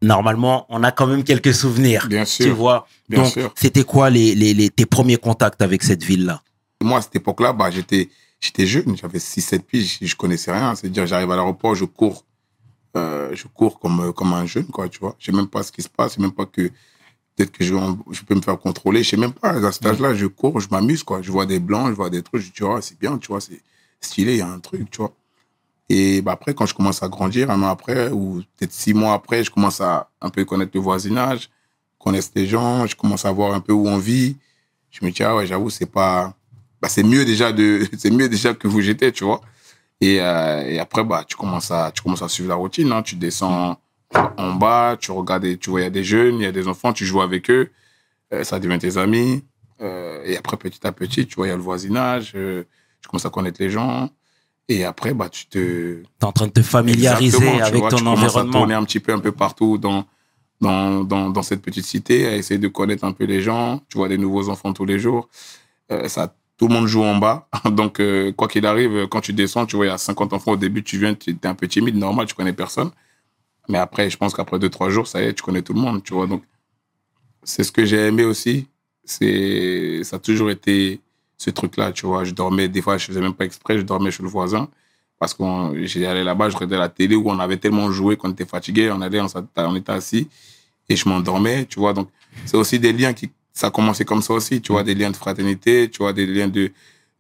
normalement, 0.01 0.65
on 0.69 0.83
a 0.83 0.91
quand 0.91 1.07
même 1.07 1.23
quelques 1.23 1.53
souvenirs. 1.53 2.07
Bien 2.07 2.23
Tu 2.23 2.43
sûr. 2.43 2.55
vois 2.55 2.87
bien 3.09 3.23
Donc, 3.23 3.37
c'était 3.55 3.83
quoi 3.83 4.09
les, 4.09 4.33
les, 4.35 4.53
les, 4.53 4.69
tes 4.69 4.85
premiers 4.85 5.17
contacts 5.17 5.61
avec 5.61 5.83
cette 5.83 6.03
ville-là? 6.03 6.41
Moi, 6.81 6.99
à 6.99 7.01
cette 7.01 7.15
époque-là, 7.17 7.53
bah, 7.53 7.69
j'étais, 7.69 8.09
j'étais 8.41 8.65
jeune, 8.65 8.97
j'avais 8.97 9.19
6-7 9.19 9.59
piges, 9.61 9.99
je 10.01 10.15
connaissais 10.15 10.51
rien. 10.51 10.75
C'est-à-dire, 10.75 11.07
j'arrive 11.07 11.31
à 11.31 11.35
l'aéroport, 11.35 11.75
je 11.75 11.85
cours, 11.85 12.25
euh, 12.97 13.33
je 13.33 13.47
cours 13.47 13.79
comme, 13.79 13.99
euh, 14.01 14.11
comme 14.11 14.33
un 14.33 14.45
jeune, 14.45 14.67
quoi, 14.67 14.89
tu 14.89 14.99
vois. 14.99 15.15
Je 15.19 15.27
sais 15.27 15.31
même 15.31 15.47
pas 15.47 15.63
ce 15.63 15.71
qui 15.71 15.81
se 15.81 15.89
passe, 15.89 16.13
je 16.13 16.15
sais 16.17 16.21
même 16.21 16.33
pas 16.33 16.45
que 16.45 16.63
peut-être 17.35 17.51
que 17.51 17.63
je, 17.63 17.73
je 18.11 18.23
peux 18.23 18.35
me 18.35 18.41
faire 18.41 18.59
contrôler, 18.59 19.03
je 19.03 19.11
sais 19.11 19.17
même 19.17 19.33
pas. 19.33 19.51
À 19.51 19.71
cet 19.71 19.85
âge-là, 19.85 20.13
je 20.15 20.25
cours, 20.25 20.59
je 20.59 20.67
m'amuse, 20.69 21.03
quoi. 21.03 21.21
Je 21.21 21.31
vois 21.31 21.45
des 21.45 21.59
blancs, 21.59 21.87
je 21.89 21.93
vois 21.93 22.09
des 22.09 22.23
trucs, 22.23 22.41
je 22.41 22.51
dis, 22.51 22.61
vois, 22.61 22.81
c'est 22.81 22.99
bien, 22.99 23.17
tu 23.17 23.27
vois, 23.27 23.39
c'est 23.39 23.61
stylé, 24.01 24.33
il 24.33 24.39
y 24.39 24.41
a 24.41 24.47
un 24.49 24.59
truc, 24.59 24.89
tu 24.91 24.97
vois. 24.97 25.13
Et 25.89 26.21
bah, 26.21 26.31
après, 26.33 26.53
quand 26.53 26.65
je 26.65 26.73
commence 26.73 27.03
à 27.03 27.09
grandir, 27.09 27.51
un 27.51 27.61
an 27.63 27.67
après, 27.67 28.09
ou 28.09 28.41
peut-être 28.57 28.71
six 28.71 28.93
mois 28.93 29.13
après, 29.13 29.43
je 29.43 29.51
commence 29.51 29.81
à 29.81 30.09
un 30.21 30.29
peu 30.29 30.45
connaître 30.45 30.71
le 30.73 30.79
voisinage, 30.79 31.49
connaître 31.99 32.29
les 32.35 32.47
gens, 32.47 32.87
je 32.87 32.95
commence 32.95 33.25
à 33.25 33.31
voir 33.31 33.53
un 33.53 33.59
peu 33.59 33.73
où 33.73 33.87
on 33.87 33.97
vit. 33.97 34.37
Je 34.89 35.05
me 35.05 35.11
dis, 35.11 35.21
ah 35.23 35.35
ouais, 35.35 35.45
j'avoue, 35.45 35.69
c'est 35.69 35.85
pas. 35.85 36.33
Bah, 36.81 36.89
c'est 36.89 37.03
mieux 37.03 37.25
déjà 37.25 37.51
de 37.51 37.87
c'est 37.97 38.11
mieux 38.11 38.27
déjà 38.29 38.53
que 38.53 38.67
vous 38.67 38.81
j'étais 38.81 39.11
tu 39.11 39.23
vois 39.23 39.41
et, 40.01 40.19
euh, 40.19 40.63
et 40.67 40.79
après 40.79 41.03
bah 41.03 41.23
tu 41.27 41.35
commences 41.35 41.69
à 41.71 41.91
tu 41.93 42.01
commences 42.01 42.23
à 42.23 42.29
suivre 42.29 42.49
la 42.49 42.55
routine 42.55 42.91
hein. 42.91 43.01
tu 43.03 43.15
descends 43.15 43.79
en 44.37 44.53
bas 44.55 44.97
tu 44.99 45.11
regardes 45.11 45.43
des- 45.43 45.57
tu 45.57 45.69
vois 45.69 45.81
il 45.81 45.83
y 45.83 45.87
a 45.87 45.91
des 45.91 46.03
jeunes 46.03 46.35
il 46.37 46.43
y 46.43 46.45
a 46.47 46.51
des 46.51 46.67
enfants 46.67 46.91
tu 46.93 47.05
joues 47.05 47.21
avec 47.21 47.49
eux 47.51 47.69
euh, 48.33 48.43
ça 48.43 48.59
devient 48.59 48.79
tes 48.79 48.97
amis 48.97 49.43
Euh, 49.81 50.21
et 50.25 50.37
après 50.37 50.57
petit 50.57 50.85
à 50.85 50.91
petit 50.91 51.25
tu 51.27 51.35
vois 51.35 51.47
il 51.47 51.49
y 51.49 51.53
a 51.53 51.55
le 51.57 51.61
voisinage 51.63 52.33
tu 52.33 53.07
commences 53.09 53.25
à 53.25 53.31
connaître 53.31 53.59
les 53.59 53.69
gens 53.71 54.09
et 54.69 54.85
après 54.85 55.13
bah 55.13 55.27
tu 55.29 55.47
te 55.47 55.59
T'es 56.19 56.25
en 56.25 56.31
train 56.31 56.47
de 56.47 56.51
te 56.53 56.61
familiariser 56.61 57.37
Exactement, 57.37 57.57
tu 57.57 57.63
avec 57.63 57.79
vois, 57.81 57.89
ton 57.89 57.97
tu 57.97 58.07
environnement. 58.07 58.51
tourner 58.59 58.73
un 58.75 58.83
petit 58.83 58.99
peu 58.99 59.11
un 59.11 59.19
peu 59.19 59.31
partout 59.31 59.77
dans, 59.79 60.05
dans, 60.61 61.03
dans, 61.03 61.29
dans 61.31 61.41
cette 61.43 61.61
petite 61.63 61.85
cité, 61.85 62.27
à 62.27 62.35
essayer 62.35 62.59
de 62.59 62.67
connaître 62.67 63.03
un 63.03 63.11
peu 63.11 63.25
les 63.25 63.41
gens. 63.41 63.81
Tu 63.89 63.97
vois 63.97 64.07
des 64.07 64.19
nouveaux 64.19 64.49
enfants 64.49 64.71
tous 64.71 64.85
les 64.85 64.99
jours. 64.99 65.27
Euh, 65.91 66.07
ça, 66.07 66.33
tout 66.61 66.67
le 66.67 66.75
monde 66.75 66.85
joue 66.85 67.01
en 67.01 67.17
bas. 67.17 67.47
Donc, 67.71 67.99
euh, 67.99 68.31
quoi 68.33 68.47
qu'il 68.47 68.67
arrive, 68.67 69.07
quand 69.07 69.19
tu 69.19 69.33
descends, 69.33 69.65
tu 69.65 69.75
vois, 69.77 69.87
il 69.87 69.89
y 69.89 69.91
a 69.91 69.97
50 69.97 70.31
enfants 70.31 70.51
au 70.51 70.57
début, 70.57 70.83
tu 70.83 70.99
viens, 70.99 71.15
tu 71.15 71.31
es 71.31 71.47
un 71.47 71.55
peu 71.55 71.67
timide, 71.67 71.95
normal, 71.95 72.27
tu 72.27 72.35
connais 72.35 72.53
personne. 72.53 72.91
Mais 73.67 73.79
après, 73.79 74.11
je 74.11 74.17
pense 74.17 74.35
qu'après 74.35 74.59
deux, 74.59 74.69
trois 74.69 74.91
jours, 74.91 75.07
ça 75.07 75.23
y 75.23 75.25
est, 75.25 75.33
tu 75.33 75.41
connais 75.41 75.63
tout 75.63 75.73
le 75.73 75.79
monde, 75.79 76.03
tu 76.03 76.13
vois. 76.13 76.27
Donc, 76.27 76.43
c'est 77.41 77.63
ce 77.63 77.71
que 77.71 77.83
j'ai 77.83 78.05
aimé 78.05 78.25
aussi. 78.25 78.67
C'est, 79.03 80.03
ça 80.03 80.17
a 80.17 80.19
toujours 80.19 80.51
été 80.51 81.01
ce 81.35 81.49
truc-là, 81.49 81.91
tu 81.93 82.05
vois. 82.05 82.25
Je 82.25 82.31
dormais, 82.31 82.67
des 82.67 82.83
fois, 82.83 82.99
je 82.99 83.07
faisais 83.07 83.21
même 83.21 83.33
pas 83.33 83.45
exprès, 83.45 83.79
je 83.79 83.83
dormais 83.83 84.11
chez 84.11 84.21
le 84.21 84.29
voisin. 84.29 84.69
Parce 85.17 85.33
que 85.33 85.43
j'allais 85.87 86.23
là-bas, 86.23 86.49
je 86.49 86.55
regardais 86.57 86.77
la 86.77 86.89
télé 86.89 87.15
où 87.15 87.27
on 87.27 87.39
avait 87.39 87.57
tellement 87.57 87.91
joué 87.91 88.17
qu'on 88.17 88.29
était 88.29 88.45
fatigué, 88.45 88.91
on 88.91 89.01
allait, 89.01 89.19
on, 89.19 89.27
on 89.57 89.75
était 89.75 89.91
assis 89.91 90.27
et 90.89 90.95
je 90.95 91.09
m'endormais, 91.09 91.65
tu 91.65 91.79
vois. 91.79 91.93
Donc, 91.93 92.09
c'est 92.45 92.57
aussi 92.57 92.77
des 92.77 92.93
liens 92.93 93.13
qui, 93.13 93.31
ça 93.53 93.67
a 93.67 93.71
commencé 93.71 94.05
comme 94.05 94.21
ça 94.21 94.33
aussi, 94.33 94.61
tu 94.61 94.71
vois, 94.71 94.83
des 94.83 94.95
liens 94.95 95.11
de 95.11 95.17
fraternité, 95.17 95.89
tu 95.89 95.99
vois, 95.99 96.13
des 96.13 96.25
liens 96.25 96.47
de, 96.47 96.71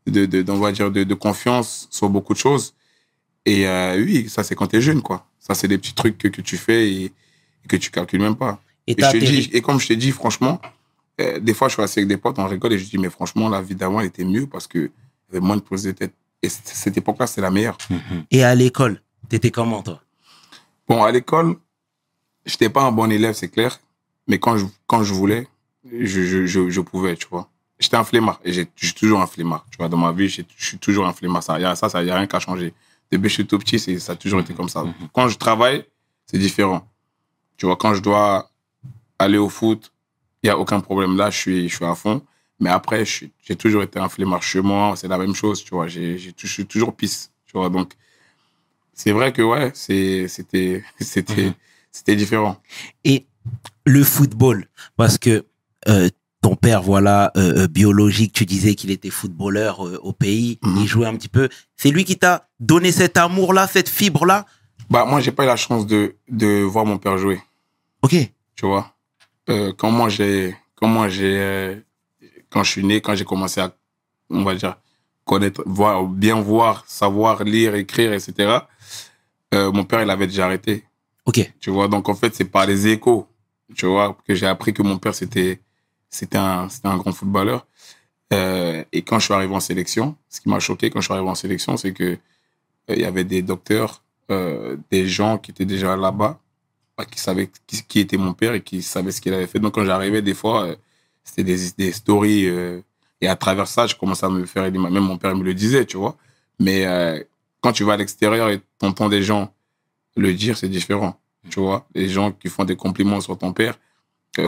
de, 0.07 0.25
de, 0.25 0.51
on 0.51 0.57
va 0.59 0.71
dire, 0.71 0.89
de, 0.91 1.03
de 1.03 1.13
confiance 1.13 1.87
sur 1.91 2.09
beaucoup 2.09 2.33
de 2.33 2.39
choses. 2.39 2.73
Et 3.45 3.67
euh, 3.67 3.95
oui, 4.03 4.29
ça, 4.29 4.43
c'est 4.43 4.55
quand 4.55 4.67
t'es 4.67 4.81
jeune, 4.81 5.01
quoi. 5.01 5.25
Ça, 5.39 5.55
c'est 5.55 5.67
des 5.67 5.77
petits 5.77 5.93
trucs 5.93 6.17
que, 6.17 6.27
que 6.27 6.41
tu 6.41 6.57
fais 6.57 6.89
et, 6.91 7.03
et 7.05 7.67
que 7.67 7.75
tu 7.75 7.89
calcules 7.91 8.21
même 8.21 8.35
pas. 8.35 8.61
Et 8.87 8.91
Et, 8.91 8.95
t'as 8.95 9.11
je 9.13 9.17
te 9.19 9.23
atterri- 9.25 9.49
dis, 9.49 9.49
et 9.53 9.61
comme 9.61 9.79
je 9.79 9.87
te 9.87 9.93
dis, 9.93 10.11
franchement, 10.11 10.61
euh, 11.19 11.39
des 11.39 11.53
fois, 11.53 11.67
je 11.67 11.73
suis 11.73 11.83
assis 11.83 11.99
avec 11.99 12.07
des 12.07 12.17
potes, 12.17 12.37
on 12.39 12.47
rigole 12.47 12.73
et 12.73 12.79
je 12.79 12.85
dis, 12.89 12.97
mais 12.97 13.09
franchement, 13.09 13.49
la 13.49 13.61
vie 13.61 13.75
d'avant 13.75 13.99
elle 13.99 14.07
était 14.07 14.23
mieux 14.23 14.47
parce 14.47 14.67
que 14.67 14.77
y 14.79 14.89
avait 15.31 15.39
moins 15.39 15.55
de 15.57 15.61
prise 15.61 15.83
de 15.83 15.91
tête. 15.91 16.13
Et 16.43 16.49
cette 16.49 16.97
époque-là, 16.97 17.27
c'est 17.27 17.41
la 17.41 17.51
meilleure. 17.51 17.77
Et 18.31 18.43
à 18.43 18.55
l'école, 18.55 19.01
t'étais 19.29 19.51
comment, 19.51 19.83
toi? 19.83 20.01
Bon, 20.87 21.03
à 21.03 21.11
l'école, 21.11 21.55
j'étais 22.45 22.69
pas 22.69 22.83
un 22.83 22.91
bon 22.91 23.11
élève, 23.11 23.33
c'est 23.35 23.49
clair. 23.49 23.79
Mais 24.27 24.39
quand 24.39 24.57
je, 24.57 24.65
quand 24.87 25.03
je 25.03 25.13
voulais, 25.13 25.47
je, 25.89 26.05
je, 26.05 26.45
je, 26.45 26.69
je 26.69 26.81
pouvais, 26.81 27.15
tu 27.15 27.27
vois. 27.29 27.49
J'étais 27.79 27.97
un 27.97 28.03
flemmard 28.03 28.39
et 28.43 28.53
je 28.53 28.63
suis 28.75 28.93
toujours 28.93 29.21
un 29.21 29.27
flemmard. 29.27 29.65
Tu 29.71 29.77
vois, 29.77 29.89
dans 29.89 29.97
ma 29.97 30.11
vie, 30.11 30.29
je 30.29 30.43
suis 30.57 30.77
toujours 30.77 31.07
un 31.07 31.13
flemmard. 31.13 31.41
Ça, 31.43 31.59
y 31.59 31.65
a, 31.65 31.75
ça, 31.75 31.89
ça, 31.89 32.03
y 32.03 32.09
a 32.11 32.15
rien 32.15 32.27
qu'à 32.27 32.39
changer. 32.39 32.73
Depuis 33.11 33.23
que 33.23 33.29
je 33.29 33.33
suis 33.33 33.47
tout 33.47 33.57
petit, 33.57 33.79
ça 33.99 34.11
a 34.13 34.15
toujours 34.15 34.39
été 34.39 34.53
comme 34.53 34.69
ça. 34.69 34.85
Quand 35.13 35.27
je 35.27 35.37
travaille, 35.37 35.83
c'est 36.27 36.37
différent. 36.37 36.87
Tu 37.57 37.65
vois, 37.65 37.75
quand 37.75 37.93
je 37.95 38.01
dois 38.01 38.49
aller 39.17 39.37
au 39.39 39.49
foot, 39.49 39.91
il 40.43 40.47
n'y 40.47 40.51
a 40.51 40.57
aucun 40.57 40.79
problème. 40.79 41.17
Là, 41.17 41.29
je 41.31 41.37
suis, 41.37 41.69
je 41.69 41.75
suis 41.75 41.85
à 41.85 41.95
fond. 41.95 42.21
Mais 42.59 42.69
après, 42.69 43.03
j'ai 43.05 43.55
toujours 43.55 43.81
été 43.81 43.97
un 43.99 44.07
flemmard 44.09 44.43
chez 44.43 44.61
moi. 44.61 44.93
C'est 44.95 45.07
la 45.07 45.17
même 45.17 45.33
chose, 45.33 45.63
tu 45.63 45.71
vois. 45.73 45.87
J'ai, 45.87 46.17
je 46.19 46.47
suis 46.47 46.65
toujours 46.67 46.95
pisse, 46.95 47.31
tu 47.47 47.53
vois. 47.57 47.69
Donc, 47.69 47.93
c'est 48.93 49.11
vrai 49.11 49.33
que, 49.33 49.41
ouais, 49.41 49.71
c'était, 49.73 50.27
c'était, 50.99 51.45
Mhm. 51.47 51.53
c'était 51.91 52.15
différent. 52.15 52.57
Et 53.03 53.25
le 53.85 54.03
football, 54.03 54.67
parce 54.95 55.17
que 55.17 55.45
euh, 55.87 56.09
ton 56.41 56.55
père, 56.55 56.81
voilà, 56.81 57.31
euh, 57.37 57.63
euh, 57.63 57.67
biologique, 57.67 58.33
tu 58.33 58.45
disais 58.45 58.73
qu'il 58.75 58.89
était 58.91 59.09
footballeur 59.11 59.85
euh, 59.85 59.99
au 60.01 60.11
pays, 60.13 60.57
Mhm. 60.63 60.77
il 60.81 60.87
jouait 60.87 61.05
un 61.05 61.15
petit 61.15 61.27
peu. 61.29 61.49
C'est 61.77 61.91
lui 61.91 62.03
qui 62.03 62.17
t'a 62.17 62.47
donné 62.59 62.91
cet 62.91 63.17
amour-là, 63.17 63.67
cette 63.67 63.89
fibre-là? 63.89 64.45
Bah, 64.89 65.05
moi, 65.05 65.21
j'ai 65.21 65.31
pas 65.31 65.43
eu 65.43 65.47
la 65.47 65.55
chance 65.55 65.85
de, 65.85 66.15
de 66.29 66.61
voir 66.63 66.85
mon 66.85 66.97
père 66.97 67.17
jouer, 67.17 67.39
Ok. 68.01 68.15
tu 68.55 68.65
vois? 68.65 68.93
Euh, 69.49 69.71
quand 69.77 69.91
moi, 69.91 70.09
j'ai, 70.09 70.55
quand 70.75 70.87
moi, 70.87 71.09
j'ai, 71.09 71.81
quand 72.49 72.63
je 72.63 72.71
suis 72.71 72.83
né, 72.83 73.01
quand 73.01 73.15
j'ai 73.15 73.23
commencé 73.25 73.61
à, 73.61 73.73
on 74.29 74.43
va 74.43 74.55
dire, 74.55 74.77
connaître, 75.25 75.63
voir, 75.65 76.03
bien 76.05 76.41
voir, 76.41 76.83
savoir 76.87 77.43
lire, 77.43 77.75
écrire, 77.75 78.13
etc., 78.13 78.57
mon 79.53 79.83
père, 79.83 80.01
il 80.01 80.09
avait 80.09 80.27
déjà 80.27 80.45
arrêté. 80.45 80.85
Ok. 81.25 81.51
Tu 81.59 81.69
vois, 81.69 81.87
donc 81.89 82.07
en 82.09 82.15
fait, 82.15 82.33
c'est 82.33 82.45
par 82.45 82.65
les 82.65 82.87
échos, 82.87 83.27
tu 83.75 83.85
vois, 83.85 84.17
que 84.27 84.33
j'ai 84.33 84.47
appris 84.47 84.73
que 84.73 84.81
mon 84.81 84.97
père, 84.97 85.13
c'était, 85.13 85.59
c'était 86.11 86.37
un, 86.37 86.67
un 86.83 86.97
grand 86.97 87.13
footballeur. 87.13 87.65
Euh, 88.33 88.83
et 88.91 89.01
quand 89.01 89.19
je 89.19 89.25
suis 89.25 89.33
arrivé 89.33 89.53
en 89.55 89.59
sélection, 89.59 90.15
ce 90.29 90.41
qui 90.41 90.49
m'a 90.49 90.59
choqué 90.59 90.89
quand 90.89 91.01
je 91.01 91.05
suis 91.05 91.13
arrivé 91.13 91.29
en 91.29 91.35
sélection, 91.35 91.77
c'est 91.77 91.93
que 91.93 92.03
euh, 92.03 92.17
il 92.89 92.99
y 92.99 93.05
avait 93.05 93.23
des 93.23 93.41
docteurs, 93.41 94.03
euh, 94.29 94.77
des 94.91 95.07
gens 95.07 95.37
qui 95.37 95.51
étaient 95.51 95.65
déjà 95.65 95.95
là-bas, 95.95 96.39
bah, 96.97 97.05
qui 97.05 97.19
savaient 97.19 97.49
qui, 97.67 97.99
était 97.99 98.17
mon 98.17 98.33
père 98.33 98.53
et 98.53 98.61
qui 98.61 98.81
savaient 98.81 99.11
ce 99.11 99.21
qu'il 99.21 99.33
avait 99.33 99.47
fait. 99.47 99.59
Donc 99.59 99.73
quand 99.73 99.85
j'arrivais, 99.85 100.21
des 100.21 100.33
fois, 100.33 100.75
c'était 101.23 101.43
des, 101.43 101.71
des 101.77 101.91
stories. 101.91 102.45
et 103.21 103.27
à 103.27 103.35
travers 103.35 103.67
ça, 103.67 103.87
je 103.87 103.95
commençais 103.95 104.25
à 104.25 104.29
me 104.29 104.45
faire. 104.45 104.63
Même 104.71 104.99
mon 104.99 105.17
père 105.17 105.35
me 105.35 105.43
le 105.43 105.53
disait, 105.53 105.85
tu 105.85 105.97
vois. 105.97 106.17
Mais 106.59 106.85
quand 107.61 107.73
tu 107.73 107.83
vas 107.83 107.93
à 107.93 107.97
l'extérieur 107.97 108.49
et 108.49 108.61
t'entends 108.77 109.09
des 109.09 109.23
gens 109.23 109.53
le 110.15 110.33
dire, 110.33 110.57
c'est 110.57 110.69
différent. 110.69 111.19
Tu 111.49 111.59
vois, 111.59 111.87
les 111.95 112.09
gens 112.09 112.31
qui 112.31 112.49
font 112.49 112.65
des 112.65 112.75
compliments 112.75 113.21
sur 113.21 113.37
ton 113.37 113.53
père, 113.53 113.77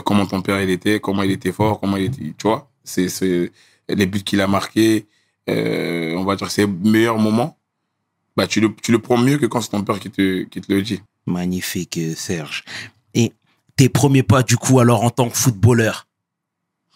comment 0.04 0.26
ton 0.26 0.42
père 0.42 0.60
il 0.62 0.70
était, 0.70 1.00
comment 1.00 1.22
il 1.22 1.30
était 1.30 1.52
fort, 1.52 1.80
comment 1.80 1.96
il 1.96 2.04
était, 2.04 2.34
tu 2.38 2.46
vois, 2.46 2.70
c'est 2.82 3.08
les 3.88 4.06
buts 4.06 4.22
qu'il 4.22 4.40
a 4.40 4.46
marqués, 4.46 5.06
euh, 5.48 6.14
on 6.16 6.24
va 6.24 6.36
dire 6.36 6.50
ses 6.50 6.66
meilleurs 6.66 7.18
moments. 7.18 7.58
Bah 8.36 8.46
tu 8.46 8.60
le 8.60 8.74
tu 8.82 8.90
le 8.90 8.98
prends 8.98 9.18
mieux 9.18 9.38
que 9.38 9.46
quand 9.46 9.60
c'est 9.60 9.70
ton 9.70 9.82
père 9.82 10.00
qui 10.00 10.10
te 10.10 10.42
qui 10.44 10.60
te 10.60 10.72
le 10.72 10.82
dit. 10.82 11.00
Magnifique, 11.26 11.98
euh, 11.98 12.14
Serge. 12.16 12.64
Et 13.14 13.32
tes 13.76 13.88
premiers 13.88 14.22
pas, 14.22 14.42
du 14.42 14.56
coup, 14.56 14.80
alors 14.80 15.04
en 15.04 15.10
tant 15.10 15.28
que 15.28 15.36
footballeur, 15.36 16.06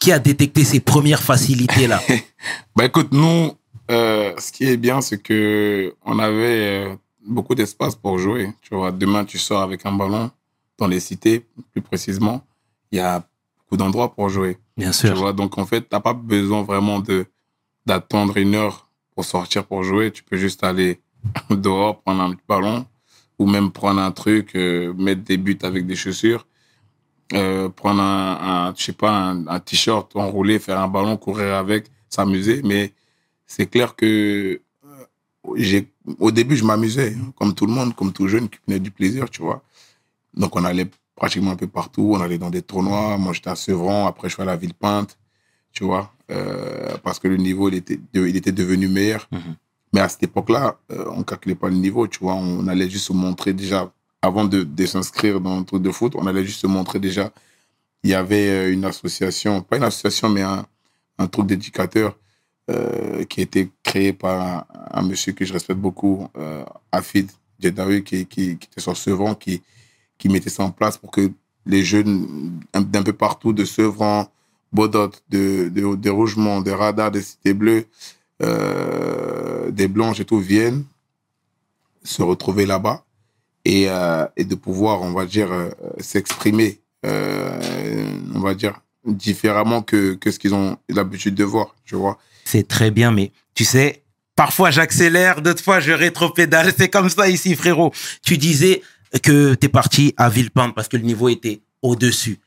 qui 0.00 0.12
a 0.12 0.18
détecté 0.18 0.64
ces 0.64 0.80
premières 0.80 1.22
facilités-là? 1.22 2.02
Bah 2.76 2.84
écoute, 2.84 3.08
nous, 3.10 3.52
euh, 3.90 4.32
ce 4.38 4.52
qui 4.52 4.64
est 4.64 4.76
bien, 4.76 5.00
c'est 5.00 5.20
que 5.20 5.94
on 6.04 6.20
avait 6.20 6.86
euh, 6.86 6.96
beaucoup 7.26 7.56
d'espace 7.56 7.96
pour 7.96 8.18
jouer. 8.18 8.52
Tu 8.62 8.74
vois, 8.74 8.92
demain, 8.92 9.24
tu 9.24 9.38
sors 9.38 9.62
avec 9.62 9.84
un 9.84 9.92
ballon 9.92 10.30
dans 10.78 10.86
les 10.86 11.00
cités, 11.00 11.44
plus 11.72 11.82
précisément. 11.82 12.44
Il 12.92 12.98
y 12.98 13.00
a 13.00 13.26
beaucoup 13.58 13.76
d'endroits 13.76 14.14
pour 14.14 14.28
jouer. 14.28 14.58
Bien 14.76 14.90
Tu 14.90 14.98
sûr. 15.08 15.14
vois, 15.16 15.32
donc 15.32 15.58
en 15.58 15.66
fait, 15.66 15.82
t'as 15.88 16.00
pas 16.00 16.14
besoin 16.14 16.62
vraiment 16.62 17.00
de 17.00 17.26
d'attendre 17.86 18.36
une 18.36 18.54
heure 18.54 18.88
pour 19.14 19.24
sortir 19.24 19.64
pour 19.66 19.82
jouer. 19.82 20.10
Tu 20.12 20.22
peux 20.22 20.36
juste 20.36 20.62
aller 20.64 21.00
dehors, 21.50 22.00
prendre 22.02 22.22
un 22.22 22.36
ballon 22.48 22.86
ou 23.38 23.46
même 23.46 23.70
prendre 23.70 24.00
un 24.00 24.10
truc, 24.10 24.54
euh, 24.56 24.92
mettre 24.94 25.22
des 25.22 25.36
buts 25.38 25.58
avec 25.62 25.86
des 25.86 25.94
chaussures, 25.96 26.46
euh, 27.34 27.68
prendre 27.68 28.02
un, 28.02 28.68
un 28.68 28.74
je 28.76 28.82
sais 28.84 28.92
pas, 28.92 29.10
un, 29.12 29.46
un 29.46 29.60
t-shirt 29.60 30.14
enroulé, 30.16 30.58
faire 30.58 30.80
un 30.80 30.88
ballon, 30.88 31.16
courir 31.16 31.54
avec, 31.54 31.86
s'amuser. 32.08 32.62
Mais 32.64 32.92
c'est 33.46 33.66
clair 33.66 33.94
que 33.96 34.60
euh, 34.84 35.04
j'ai, 35.56 35.88
au 36.18 36.30
début, 36.30 36.56
je 36.56 36.64
m'amusais, 36.64 37.14
hein, 37.18 37.32
comme 37.36 37.54
tout 37.54 37.66
le 37.66 37.72
monde, 37.72 37.94
comme 37.94 38.12
tout 38.12 38.28
jeune 38.28 38.48
qui 38.48 38.58
prenait 38.60 38.80
du 38.80 38.90
plaisir, 38.90 39.30
tu 39.30 39.42
vois. 39.42 39.62
Donc 40.34 40.56
on 40.56 40.64
allait 40.64 40.88
pratiquement 41.18 41.50
un 41.50 41.56
peu 41.56 41.66
partout. 41.66 42.12
On 42.14 42.20
allait 42.20 42.38
dans 42.38 42.50
des 42.50 42.62
tournois. 42.62 43.18
Moi, 43.18 43.32
j'étais 43.34 43.50
à 43.50 43.56
Sevran. 43.56 44.06
Après, 44.06 44.28
je 44.28 44.34
suis 44.34 44.42
à 44.42 44.46
la 44.46 44.56
Villepinte, 44.56 45.18
tu 45.72 45.84
vois, 45.84 46.12
euh, 46.30 46.96
parce 47.02 47.18
que 47.18 47.28
le 47.28 47.36
niveau, 47.36 47.68
il 47.68 47.74
était, 47.74 47.98
de- 48.14 48.26
il 48.26 48.36
était 48.36 48.52
devenu 48.52 48.88
meilleur. 48.88 49.28
Mhm. 49.32 49.56
Mais 49.92 50.00
à 50.00 50.08
cette 50.08 50.22
époque-là, 50.22 50.78
euh, 50.92 51.04
on 51.16 51.22
calculait 51.24 51.54
pas 51.54 51.68
le 51.68 51.74
niveau, 51.76 52.06
tu 52.06 52.20
vois. 52.20 52.34
On 52.34 52.66
allait 52.68 52.88
juste 52.88 53.06
se 53.06 53.12
montrer 53.12 53.52
déjà, 53.52 53.92
avant 54.22 54.44
de, 54.44 54.62
de 54.62 54.86
s'inscrire 54.86 55.40
dans 55.40 55.58
le 55.58 55.64
truc 55.64 55.82
de 55.82 55.90
foot, 55.90 56.12
on 56.16 56.26
allait 56.26 56.44
juste 56.44 56.60
se 56.60 56.66
montrer 56.66 56.98
déjà. 57.00 57.30
Il 58.04 58.10
y 58.10 58.14
avait 58.14 58.48
euh, 58.50 58.72
une 58.72 58.84
association, 58.84 59.60
pas 59.62 59.76
une 59.78 59.84
association, 59.84 60.28
mais 60.28 60.42
un, 60.42 60.66
un 61.18 61.26
truc 61.26 61.46
d'éducateur 61.46 62.16
euh, 62.70 63.24
qui 63.24 63.40
a 63.40 63.42
été 63.44 63.70
créé 63.82 64.12
par 64.12 64.40
un, 64.40 64.64
un 64.98 65.02
monsieur 65.02 65.32
que 65.32 65.44
je 65.44 65.52
respecte 65.54 65.80
beaucoup, 65.80 66.28
Afid 66.92 67.30
Djedawi, 67.58 68.04
qui, 68.04 68.26
qui, 68.26 68.58
qui 68.58 68.68
était 68.70 68.80
sur 68.80 68.94
Sevran, 68.96 69.34
qui, 69.34 69.62
qui 70.18 70.28
mettait 70.28 70.50
ça 70.50 70.62
en 70.64 70.70
place 70.70 70.96
pour 70.98 71.10
que 71.10 71.30
les 71.66 71.84
jeunes 71.84 72.60
un- 72.74 72.80
d'un 72.80 73.02
peu 73.02 73.12
partout, 73.12 73.52
de 73.52 73.64
Sevran, 73.64 74.28
Bodot, 74.72 75.10
de, 75.30 75.68
de, 75.68 75.94
de 75.96 76.10
Rougemont, 76.10 76.60
de 76.60 76.70
Radar, 76.70 77.10
de 77.10 77.20
Cité 77.20 77.54
Bleue, 77.54 77.86
euh, 78.42 79.70
des 79.70 79.88
blanches 79.88 80.20
et 80.20 80.24
tout 80.24 80.38
viennent 80.38 80.84
se 82.04 82.22
retrouver 82.22 82.66
là-bas 82.66 83.04
et, 83.64 83.86
euh, 83.88 84.24
de 84.38 84.54
pouvoir, 84.54 85.02
on 85.02 85.12
va 85.12 85.26
dire, 85.26 85.50
euh, 85.52 85.70
s'exprimer, 86.00 86.80
on 87.04 88.40
va 88.40 88.54
dire, 88.54 88.80
différemment 89.04 89.82
que, 89.82 90.14
que 90.14 90.30
ce 90.30 90.38
qu'ils 90.38 90.54
ont 90.54 90.76
l'habitude 90.88 91.34
de 91.34 91.44
voir, 91.44 91.74
tu 91.84 91.94
vois. 91.96 92.18
C'est 92.44 92.66
très 92.66 92.90
bien, 92.90 93.10
mais 93.10 93.30
tu 93.54 93.64
sais, 93.64 94.02
parfois 94.36 94.70
j'accélère, 94.70 95.42
d'autres 95.42 95.62
fois 95.62 95.80
je 95.80 95.92
rétropédale. 95.92 96.72
C'est 96.76 96.88
comme 96.88 97.08
ça 97.08 97.28
ici, 97.28 97.54
frérot. 97.56 97.92
Tu 98.22 98.36
disais 98.38 98.82
que 99.22 99.54
t'es 99.54 99.68
parti 99.68 100.14
à 100.16 100.28
Villepinte 100.28 100.74
parce 100.74 100.88
que 100.88 100.96
le 100.96 101.02
niveau 101.02 101.28
était 101.28 101.60
au-dessus. 101.82 102.38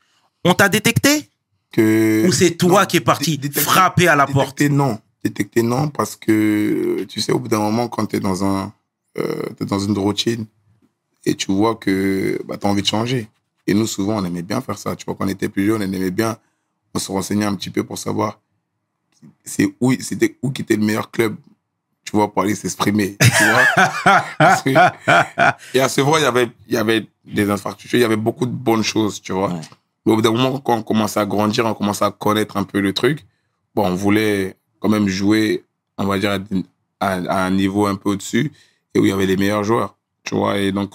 On 0.44 0.54
t'a 0.54 0.68
détecté 0.68 1.28
Que, 1.72 2.26
ou 2.26 2.32
c'est 2.32 2.52
toi 2.52 2.80
Non, 2.80 2.86
qui 2.86 2.96
es 2.98 3.00
parti 3.00 3.40
frapper 3.52 4.08
à 4.08 4.16
la 4.16 4.26
porte? 4.26 4.58
Détecter, 4.58 4.68
non. 4.68 4.98
Détecter, 5.24 5.62
non, 5.62 5.88
parce 5.88 6.16
que, 6.16 7.04
tu 7.08 7.20
sais, 7.20 7.32
au 7.32 7.38
bout 7.38 7.48
d'un 7.48 7.60
moment, 7.60 7.88
quand 7.88 8.06
tu 8.06 8.16
es 8.16 8.20
dans, 8.20 8.44
un, 8.44 8.72
euh, 9.18 9.42
t'es 9.56 9.64
dans 9.64 9.78
une 9.78 9.96
routine 9.96 10.46
et 11.24 11.34
tu 11.34 11.52
vois 11.52 11.76
que 11.76 12.40
bah, 12.44 12.56
tu 12.58 12.66
as 12.66 12.70
envie 12.70 12.82
de 12.82 12.86
changer. 12.86 13.28
Et 13.66 13.74
nous, 13.74 13.86
souvent, 13.86 14.16
on 14.20 14.24
aimait 14.24 14.42
bien 14.42 14.60
faire 14.60 14.78
ça. 14.78 14.96
Tu 14.96 15.04
vois, 15.04 15.14
quand 15.14 15.24
on 15.24 15.28
était 15.28 15.48
plus 15.48 15.66
jeune, 15.66 15.80
on 15.80 15.92
aimait 15.92 16.10
bien, 16.10 16.36
on 16.94 16.98
se 16.98 17.12
renseignait 17.12 17.44
un 17.44 17.54
petit 17.54 17.70
peu 17.70 17.84
pour 17.84 17.98
savoir 17.98 18.40
c'est 19.44 19.74
où, 19.80 19.92
c'était 20.00 20.36
où 20.42 20.50
qui 20.50 20.62
était 20.62 20.76
le 20.76 20.84
meilleur 20.84 21.10
club, 21.10 21.36
tu 22.04 22.12
vois, 22.16 22.32
pour 22.32 22.42
aller 22.42 22.54
s'exprimer. 22.54 23.16
Tu 23.20 23.44
vois 23.44 23.86
Parce 24.38 24.62
que- 24.62 24.70
Et 25.76 25.80
à 25.80 25.88
ce 25.88 26.00
moment, 26.00 26.18
il 26.18 26.22
y 26.22 26.26
avait, 26.26 26.48
il 26.68 26.74
y 26.74 26.76
avait 26.76 27.06
des 27.24 27.48
infrastructures, 27.50 27.98
il 27.98 28.02
y 28.02 28.04
avait 28.04 28.16
beaucoup 28.16 28.46
de 28.46 28.50
bonnes 28.52 28.82
choses, 28.82 29.20
tu 29.22 29.32
vois. 29.32 29.48
Ouais. 29.52 29.60
Mais 30.04 30.12
au 30.12 30.16
bout 30.16 30.22
d'un 30.22 30.32
moment, 30.32 30.58
quand 30.58 30.74
on 30.76 30.82
commençait 30.82 31.20
à 31.20 31.26
grandir, 31.26 31.64
on 31.66 31.74
commençait 31.74 32.04
à 32.04 32.10
connaître 32.10 32.56
un 32.56 32.64
peu 32.64 32.80
le 32.80 32.92
truc, 32.92 33.24
bon, 33.74 33.86
on 33.86 33.94
voulait 33.94 34.56
quand 34.80 34.88
même 34.88 35.06
jouer, 35.08 35.64
on 35.96 36.04
va 36.06 36.18
dire, 36.18 36.38
à, 37.00 37.12
à 37.14 37.44
un 37.46 37.50
niveau 37.50 37.86
un 37.86 37.94
peu 37.94 38.10
au-dessus 38.10 38.52
et 38.94 38.98
où 38.98 39.04
il 39.04 39.08
y 39.10 39.12
avait 39.12 39.26
les 39.26 39.36
meilleurs 39.36 39.62
joueurs, 39.64 39.94
tu 40.24 40.34
vois. 40.34 40.58
Et 40.58 40.72
donc, 40.72 40.94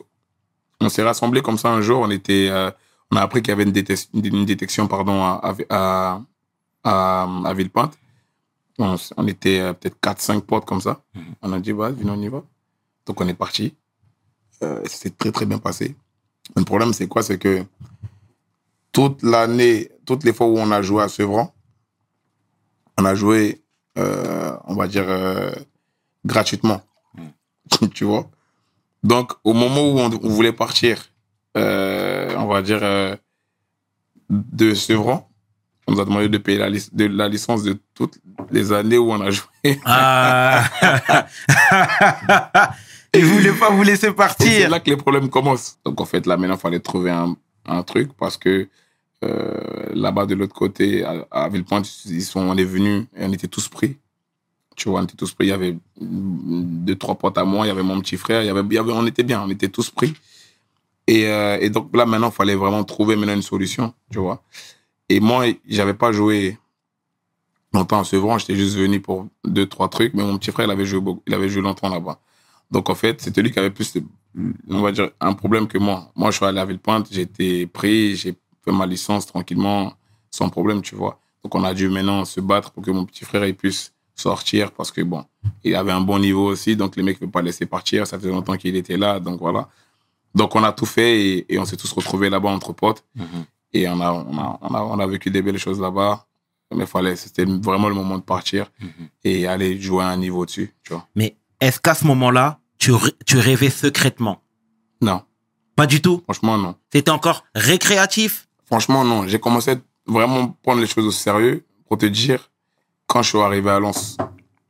on 0.82 0.90
s'est 0.90 1.04
rassemblés 1.04 1.42
comme 1.42 1.58
ça 1.58 1.70
un 1.70 1.82
jour, 1.82 2.02
on 2.02 2.12
était, 2.12 2.50
euh, 2.52 2.70
on 3.12 3.16
a 3.16 3.22
appris 3.22 3.42
qu'il 3.42 3.50
y 3.50 3.54
avait 3.54 3.64
une 3.64 4.46
détection, 4.46 4.88
pardon, 4.88 5.24
à, 5.24 5.42
à, 5.70 6.22
à, 6.84 7.28
à 7.46 7.54
Villepinte. 7.54 7.98
On, 8.79 9.27
était 9.27 9.60
euh, 9.60 9.74
peut-être 9.74 9.98
4-5 10.01 10.41
potes 10.41 10.65
comme 10.65 10.81
ça. 10.81 11.01
Mhm. 11.15 11.24
On 11.41 11.53
a 11.53 11.60
dit, 11.60 11.72
vas 11.72 11.89
venez, 11.89 12.12
on 12.12 12.22
y 12.22 12.27
va. 12.27 12.43
Donc, 13.05 13.19
on 13.19 13.27
est 13.27 13.34
parti. 13.34 13.75
Euh, 14.63 14.81
C'était 14.86 15.10
très, 15.10 15.31
très 15.31 15.46
bien 15.46 15.57
passé. 15.57 15.96
Le 16.55 16.63
problème, 16.63 16.93
c'est 16.93 17.07
quoi? 17.07 17.24
C'est 17.24 17.38
que 17.38 17.65
toute 18.91 19.24
l'année, 19.24 19.91
toutes 20.05 20.24
les 20.24 20.34
fois 20.34 20.48
où 20.48 20.57
on 20.57 20.72
a 20.72 20.81
joué 20.81 21.03
à 21.03 21.10
Sevran, 21.10 21.53
on 22.98 23.05
a 23.05 23.15
joué, 23.15 23.62
euh, 23.98 24.55
on 24.65 24.75
va 24.75 24.88
dire, 24.88 25.05
euh, 25.07 25.51
gratuitement. 26.25 26.81
tu 27.93 28.05
vois? 28.05 28.29
Donc, 29.03 29.34
au 29.43 29.53
moment 29.53 29.81
où 29.81 30.00
on, 30.00 30.10
on 30.12 30.29
voulait 30.29 30.53
partir, 30.53 31.12
euh, 31.57 32.36
on 32.38 32.48
va 32.48 32.62
dire, 32.62 32.81
de 34.29 34.74
Sevran, 34.74 35.29
on 35.88 35.94
nous 35.94 36.00
a 36.01 36.06
demandé 36.06 36.27
de 36.29 36.38
payer 36.38 36.58
la, 36.60 36.70
lic- 36.70 36.94
de, 36.94 37.06
la 37.06 37.27
licence 37.29 37.63
de 37.63 37.77
toutes 37.94 38.20
les 38.51 38.72
années 38.74 38.98
où 38.98 39.12
on 39.12 39.22
a 39.22 39.32
joué. 39.32 39.79
Ah. 39.86 40.63
Il 43.13 43.25
voulait 43.25 43.53
pas 43.53 43.70
vous 43.72 43.84
laisser 43.84 44.08
Et 44.08 44.10
C'est 44.10 44.15
partir. 44.15 44.70
là 44.70 44.79
que 44.79 44.89
les 44.89 44.98
problèmes 44.98 45.29
commencent. 45.29 45.79
Donc, 45.86 46.00
en 46.01 46.06
fait, 46.06 46.25
là, 46.27 46.38
maintenant, 46.38 46.56
il 46.56 46.60
fallait 46.60 46.79
trouver 46.79 47.10
un, 47.12 47.36
un 47.65 47.82
truc 47.84 48.12
parce 48.17 48.38
que 48.38 48.67
euh, 49.24 49.60
là-bas, 49.94 50.25
de 50.25 50.36
l'autre 50.36 50.53
côté, 50.53 51.03
à, 51.03 51.25
à 51.32 51.50
Villepinte, 51.50 51.88
ils 52.06 52.22
sont, 52.24 52.41
on 52.41 52.56
est 52.58 52.63
venus 52.65 53.06
et 53.17 53.25
on 53.25 53.32
était 53.32 53.48
tous 53.48 53.67
pris. 53.70 53.98
Tu 54.75 54.89
vois, 54.89 55.00
on 55.00 55.03
était 55.06 55.15
tous 55.15 55.34
pris. 55.34 55.46
Il 55.48 55.50
y 55.50 55.53
avait 55.53 55.75
deux, 56.00 56.96
trois 56.96 57.15
potes 57.15 57.38
à 57.38 57.46
moi, 57.46 57.65
il 57.65 57.70
y 57.70 57.72
avait 57.72 57.82
mon 57.82 58.00
petit 58.01 58.17
frère, 58.17 58.44
il 58.44 58.48
y 58.48 58.50
avait, 58.50 58.62
il 58.62 58.74
y 58.74 58.77
avait, 58.77 58.91
on 58.91 59.06
était 59.08 59.24
bien, 59.24 59.41
on 59.41 59.50
était 59.50 59.70
tous 59.70 59.89
pris. 59.89 60.13
Et, 61.08 61.27
euh, 61.27 61.58
et 61.60 61.70
donc 61.70 61.96
là, 61.96 62.06
maintenant, 62.06 62.29
il 62.29 62.36
fallait 62.36 62.55
vraiment 62.55 62.83
trouver 62.83 63.16
maintenant 63.16 63.33
une 63.33 63.42
solution, 63.42 63.94
tu 64.12 64.20
vois. 64.20 64.44
Et 65.09 65.20
moi, 65.20 65.46
j'avais 65.67 65.93
pas 65.93 66.11
joué 66.11 66.57
longtemps 67.74 68.00
à 68.00 68.03
Sevran, 68.03 68.37
j'étais 68.37 68.55
juste 68.55 68.75
venu 68.75 69.00
pour 69.00 69.27
deux, 69.46 69.65
trois 69.65 69.89
trucs, 69.89 70.13
mais 70.13 70.24
mon 70.24 70.37
petit 70.37 70.51
frère, 70.51 70.67
il 70.67 70.72
avait 70.72 70.85
joué, 70.85 71.01
il 71.27 71.33
avait 71.33 71.50
joué 71.50 71.61
longtemps 71.61 71.89
là-bas. 71.89 72.20
Donc, 72.72 72.89
en 72.89 72.96
fait, 72.96 73.22
c'était 73.22 73.41
lui 73.41 73.51
qui 73.51 73.59
avait 73.59 73.70
plus, 73.70 73.98
on 74.70 74.81
va 74.81 74.91
dire, 74.91 75.11
un 75.22 75.33
problème 75.33 75.67
que 75.67 75.77
moi. 75.77 76.11
Moi, 76.15 76.31
je 76.31 76.37
suis 76.37 76.46
allé 76.46 76.59
à 76.59 76.65
Villepinte, 76.65 77.07
j'ai 77.11 77.22
été 77.22 77.67
pris, 77.67 78.15
j'ai 78.15 78.35
fait 78.63 78.72
ma 78.72 78.85
licence 78.85 79.25
tranquillement, 79.25 79.93
sans 80.31 80.50
problème, 80.50 80.81
tu 80.81 80.96
vois. 80.96 81.20
Donc, 81.43 81.55
on 81.55 81.63
a 81.63 81.74
dû 81.74 81.87
maintenant 81.87 82.25
se 82.25 82.41
battre 82.41 82.72
pour 82.72 82.83
que 82.83 82.91
mon 82.91 83.05
petit 83.05 83.24
frère 83.24 83.46
il 83.46 83.55
puisse 83.55 83.93
sortir 84.15 84.72
parce 84.72 84.91
que, 84.91 85.01
bon, 85.01 85.24
il 85.63 85.75
avait 85.75 85.91
un 85.91 86.01
bon 86.01 86.20
niveau 86.20 86.48
aussi, 86.48 86.75
donc 86.75 86.96
les 86.98 87.03
mecs 87.03 87.22
ne 87.22 87.27
veulent 87.27 87.31
pas 87.31 87.41
laisser 87.41 87.65
partir. 87.65 88.05
Ça 88.05 88.17
faisait 88.20 88.31
longtemps 88.31 88.57
qu'il 88.57 88.75
était 88.75 88.98
là, 88.98 89.20
donc 89.22 89.39
voilà. 89.39 89.70
Donc, 90.35 90.55
on 90.55 90.63
a 90.63 90.74
tout 90.74 90.85
fait 90.85 91.46
et, 91.48 91.59
on 91.59 91.63
s'est 91.65 91.77
tous 91.77 91.91
retrouvés 91.93 92.29
là-bas 92.29 92.50
entre 92.50 92.74
potes 92.74 93.05
Mhm. 93.15 93.46
Et 93.74 93.88
on 93.88 94.00
a, 94.01 94.12
on 94.12 94.38
a, 94.38 94.60
on 94.62 94.74
a, 94.75 94.82
on 94.82 95.00
a 95.00 95.08
vécu 95.08 95.30
des 95.30 95.42
belles 95.42 95.58
choses 95.60 95.80
là-bas. 95.80 96.25
Mais 96.75 96.86
fallait, 96.86 97.16
c'était 97.16 97.46
vraiment 97.46 97.88
le 97.88 97.96
moment 97.96 98.18
de 98.18 98.24
partir 98.24 98.70
Mhm. 98.82 99.08
et 99.24 99.48
aller 99.48 99.80
jouer 99.80 100.03
à 100.03 100.08
un 100.10 100.18
niveau 100.18 100.46
dessus, 100.46 100.74
tu 100.84 100.92
vois. 100.94 101.08
Mais 101.16 101.38
est-ce 101.62 101.80
qu'à 101.80 101.96
ce 101.96 102.06
moment-là, 102.08 102.60
tu, 102.77 102.92
tu 103.25 103.38
rêvais 103.38 103.70
secrètement? 103.70 104.42
Non, 105.01 105.22
Pas 105.77 105.88
du 105.88 106.01
tout? 106.01 106.22
franchement, 106.24 106.58
non. 106.58 106.75
C'était 106.92 107.12
encore 107.12 107.46
récréatif? 107.56 108.48
Franchement, 108.66 109.03
non. 109.06 109.27
J'ai 109.27 109.40
commencé 109.40 109.72
à 109.72 109.75
vraiment 110.08 110.50
prendre 110.62 110.82
les 110.82 110.88
choses 110.88 111.06
au 111.06 111.12
sérieux 111.12 111.64
pour 111.88 111.98
te 111.98 112.06
dire 112.06 112.50
quand 113.06 113.22
je 113.22 113.30
suis 113.30 113.38
arrivé 113.40 113.70
à 113.70 113.80
Lens. 113.80 114.18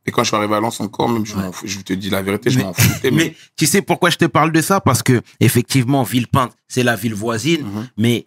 Et 0.06 0.10
quand 0.10 0.22
je 0.22 0.28
suis 0.28 0.36
arrivé 0.36 0.54
à 0.54 0.60
Lens 0.60 0.80
encore, 0.80 1.08
même, 1.08 1.26
je 1.26 1.34
fous. 1.52 1.66
Je 1.66 1.80
te 1.80 1.92
dis 1.92 2.10
la 2.10 2.22
vérité, 2.22 2.48
je 2.50 2.60
m'en 2.60 2.72
foutais. 2.72 3.10
Mais 3.18 3.34
tu 3.56 3.66
sais 3.66 3.82
pourquoi 3.82 4.10
je 4.10 4.16
te 4.16 4.24
parle 4.26 4.52
de 4.52 4.60
ça? 4.60 4.80
Parce 4.80 5.02
que 5.02 5.20
effectivement, 5.40 6.02
Villepinte, 6.04 6.52
c'est 6.68 6.82
la 6.84 6.94
ville 6.96 7.14
voisine. 7.14 7.62
Mhm. 7.62 7.88
Mais, 7.96 8.26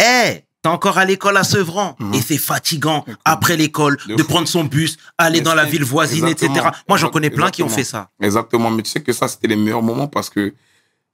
hé, 0.00 0.44
t'es 0.62 0.68
encore 0.68 0.98
à 0.98 1.04
l'école 1.04 1.36
à 1.36 1.44
Sevran. 1.44 1.96
Mhm. 1.98 2.14
Et 2.14 2.20
c'est 2.20 2.38
fatigant, 2.38 3.04
après 3.24 3.56
l'école, 3.56 3.98
De 4.08 4.22
prendre 4.22 4.48
son 4.48 4.64
bus, 4.64 4.96
aller 5.18 5.38
Mais 5.38 5.44
dans 5.44 5.54
la 5.54 5.64
ville 5.64 5.84
voisine, 5.84 6.26
etc. 6.26 6.68
Moi, 6.88 6.98
j'en 6.98 7.10
connais 7.10 7.30
plein 7.30 7.50
qui 7.50 7.62
ont 7.62 7.68
fait 7.68 7.84
ça. 7.84 8.10
Exactement. 8.20 8.70
Mais 8.70 8.82
tu 8.82 8.90
sais 8.90 9.02
que 9.02 9.12
ça, 9.12 9.28
c'était 9.28 9.48
les 9.48 9.56
meilleurs 9.56 9.82
moments 9.82 10.08
parce 10.08 10.30
que 10.30 10.54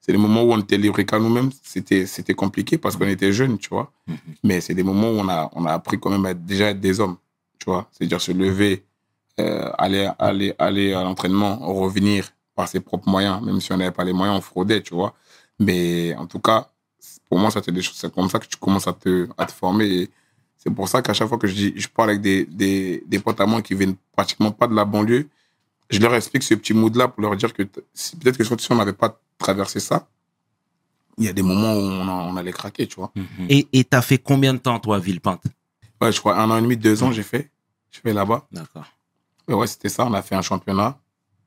c'est 0.00 0.12
les 0.12 0.18
moments 0.18 0.42
où 0.42 0.52
on 0.52 0.58
était 0.60 0.78
livrés 0.78 1.06
qu'à 1.06 1.18
nous-mêmes. 1.18 1.50
C'était, 1.62 2.06
c'était 2.06 2.34
compliqué 2.34 2.76
parce 2.76 2.96
qu'on 2.96 3.06
était 3.06 3.32
jeunes, 3.32 3.58
tu 3.58 3.68
vois. 3.68 3.92
Mhm. 4.06 4.16
Mais 4.44 4.60
c'est 4.60 4.74
des 4.74 4.82
moments 4.82 5.10
où 5.10 5.18
on 5.18 5.28
a, 5.28 5.48
on 5.52 5.64
a 5.64 5.72
appris 5.72 5.98
quand 5.98 6.10
même 6.10 6.26
à 6.26 6.34
déjà 6.34 6.70
être 6.70 6.80
des 6.80 6.98
hommes, 6.98 7.16
tu 7.58 7.66
vois. 7.66 7.88
C'est-à-dire 7.92 8.20
se 8.20 8.32
lever, 8.32 8.84
euh, 9.38 9.70
aller, 9.78 10.10
aller, 10.18 10.54
aller 10.58 10.92
à 10.92 11.02
l'entraînement, 11.02 11.56
revenir 11.60 12.30
par 12.54 12.68
ses 12.68 12.80
propres 12.80 13.08
moyens, 13.08 13.40
même 13.42 13.60
si 13.60 13.72
on 13.72 13.76
n'avait 13.76 13.92
pas 13.92 14.04
les 14.04 14.12
moyens, 14.12 14.38
on 14.38 14.40
fraudait, 14.40 14.82
tu 14.82 14.94
vois. 14.94 15.14
Mais 15.58 16.14
en 16.16 16.26
tout 16.26 16.40
cas, 16.40 16.71
pour 17.32 17.38
moi, 17.38 17.50
ça, 17.50 17.62
c'est 17.64 17.72
des 17.72 17.80
choses, 17.80 17.96
c'est 17.96 18.12
comme 18.12 18.28
ça 18.28 18.38
que 18.38 18.46
tu 18.46 18.58
commences 18.58 18.86
à 18.86 18.92
te, 18.92 19.26
à 19.38 19.46
te 19.46 19.52
former. 19.52 19.86
Et 19.86 20.10
c'est 20.58 20.68
pour 20.68 20.86
ça 20.86 21.00
qu'à 21.00 21.14
chaque 21.14 21.28
fois 21.28 21.38
que 21.38 21.46
je, 21.46 21.54
dis, 21.54 21.72
je 21.74 21.88
parle 21.88 22.10
avec 22.10 22.20
des, 22.20 22.44
des, 22.44 23.02
des 23.06 23.18
potes 23.20 23.40
à 23.40 23.46
moi 23.46 23.62
qui 23.62 23.74
viennent 23.74 23.94
pratiquement 24.14 24.50
pas 24.50 24.66
de 24.66 24.74
la 24.74 24.84
banlieue, 24.84 25.30
je 25.88 25.98
leur 25.98 26.14
explique 26.14 26.42
ce 26.42 26.52
petit 26.52 26.74
mood-là 26.74 27.08
pour 27.08 27.22
leur 27.22 27.34
dire 27.34 27.54
que 27.54 27.62
peut-être 27.62 28.36
que 28.36 28.44
si 28.44 28.70
on 28.70 28.74
n'avait 28.74 28.92
pas 28.92 29.18
traversé 29.38 29.80
ça, 29.80 30.06
il 31.16 31.24
y 31.24 31.28
a 31.28 31.32
des 31.32 31.40
moments 31.40 31.72
où 31.72 31.80
on, 31.80 32.36
allait 32.36 32.52
craquer, 32.52 32.86
tu 32.86 32.96
vois. 32.96 33.10
Et 33.48 33.66
et 33.72 33.82
t'as 33.84 34.02
fait 34.02 34.18
combien 34.18 34.52
de 34.52 34.58
temps, 34.58 34.78
toi, 34.78 34.96
à 34.96 34.98
Villepinte? 34.98 35.44
Ouais, 36.02 36.12
je 36.12 36.20
crois 36.20 36.38
un 36.38 36.50
an 36.50 36.58
et 36.58 36.60
demi, 36.60 36.76
deux 36.76 37.02
ans, 37.02 37.12
j'ai 37.12 37.22
fait. 37.22 37.50
Je 37.92 38.00
fais 38.00 38.12
là-bas. 38.12 38.46
D'accord. 38.52 38.84
Ouais, 39.48 39.66
c'était 39.66 39.88
ça. 39.88 40.04
On 40.04 40.12
a 40.12 40.20
fait 40.20 40.34
un 40.34 40.42
championnat. 40.42 40.98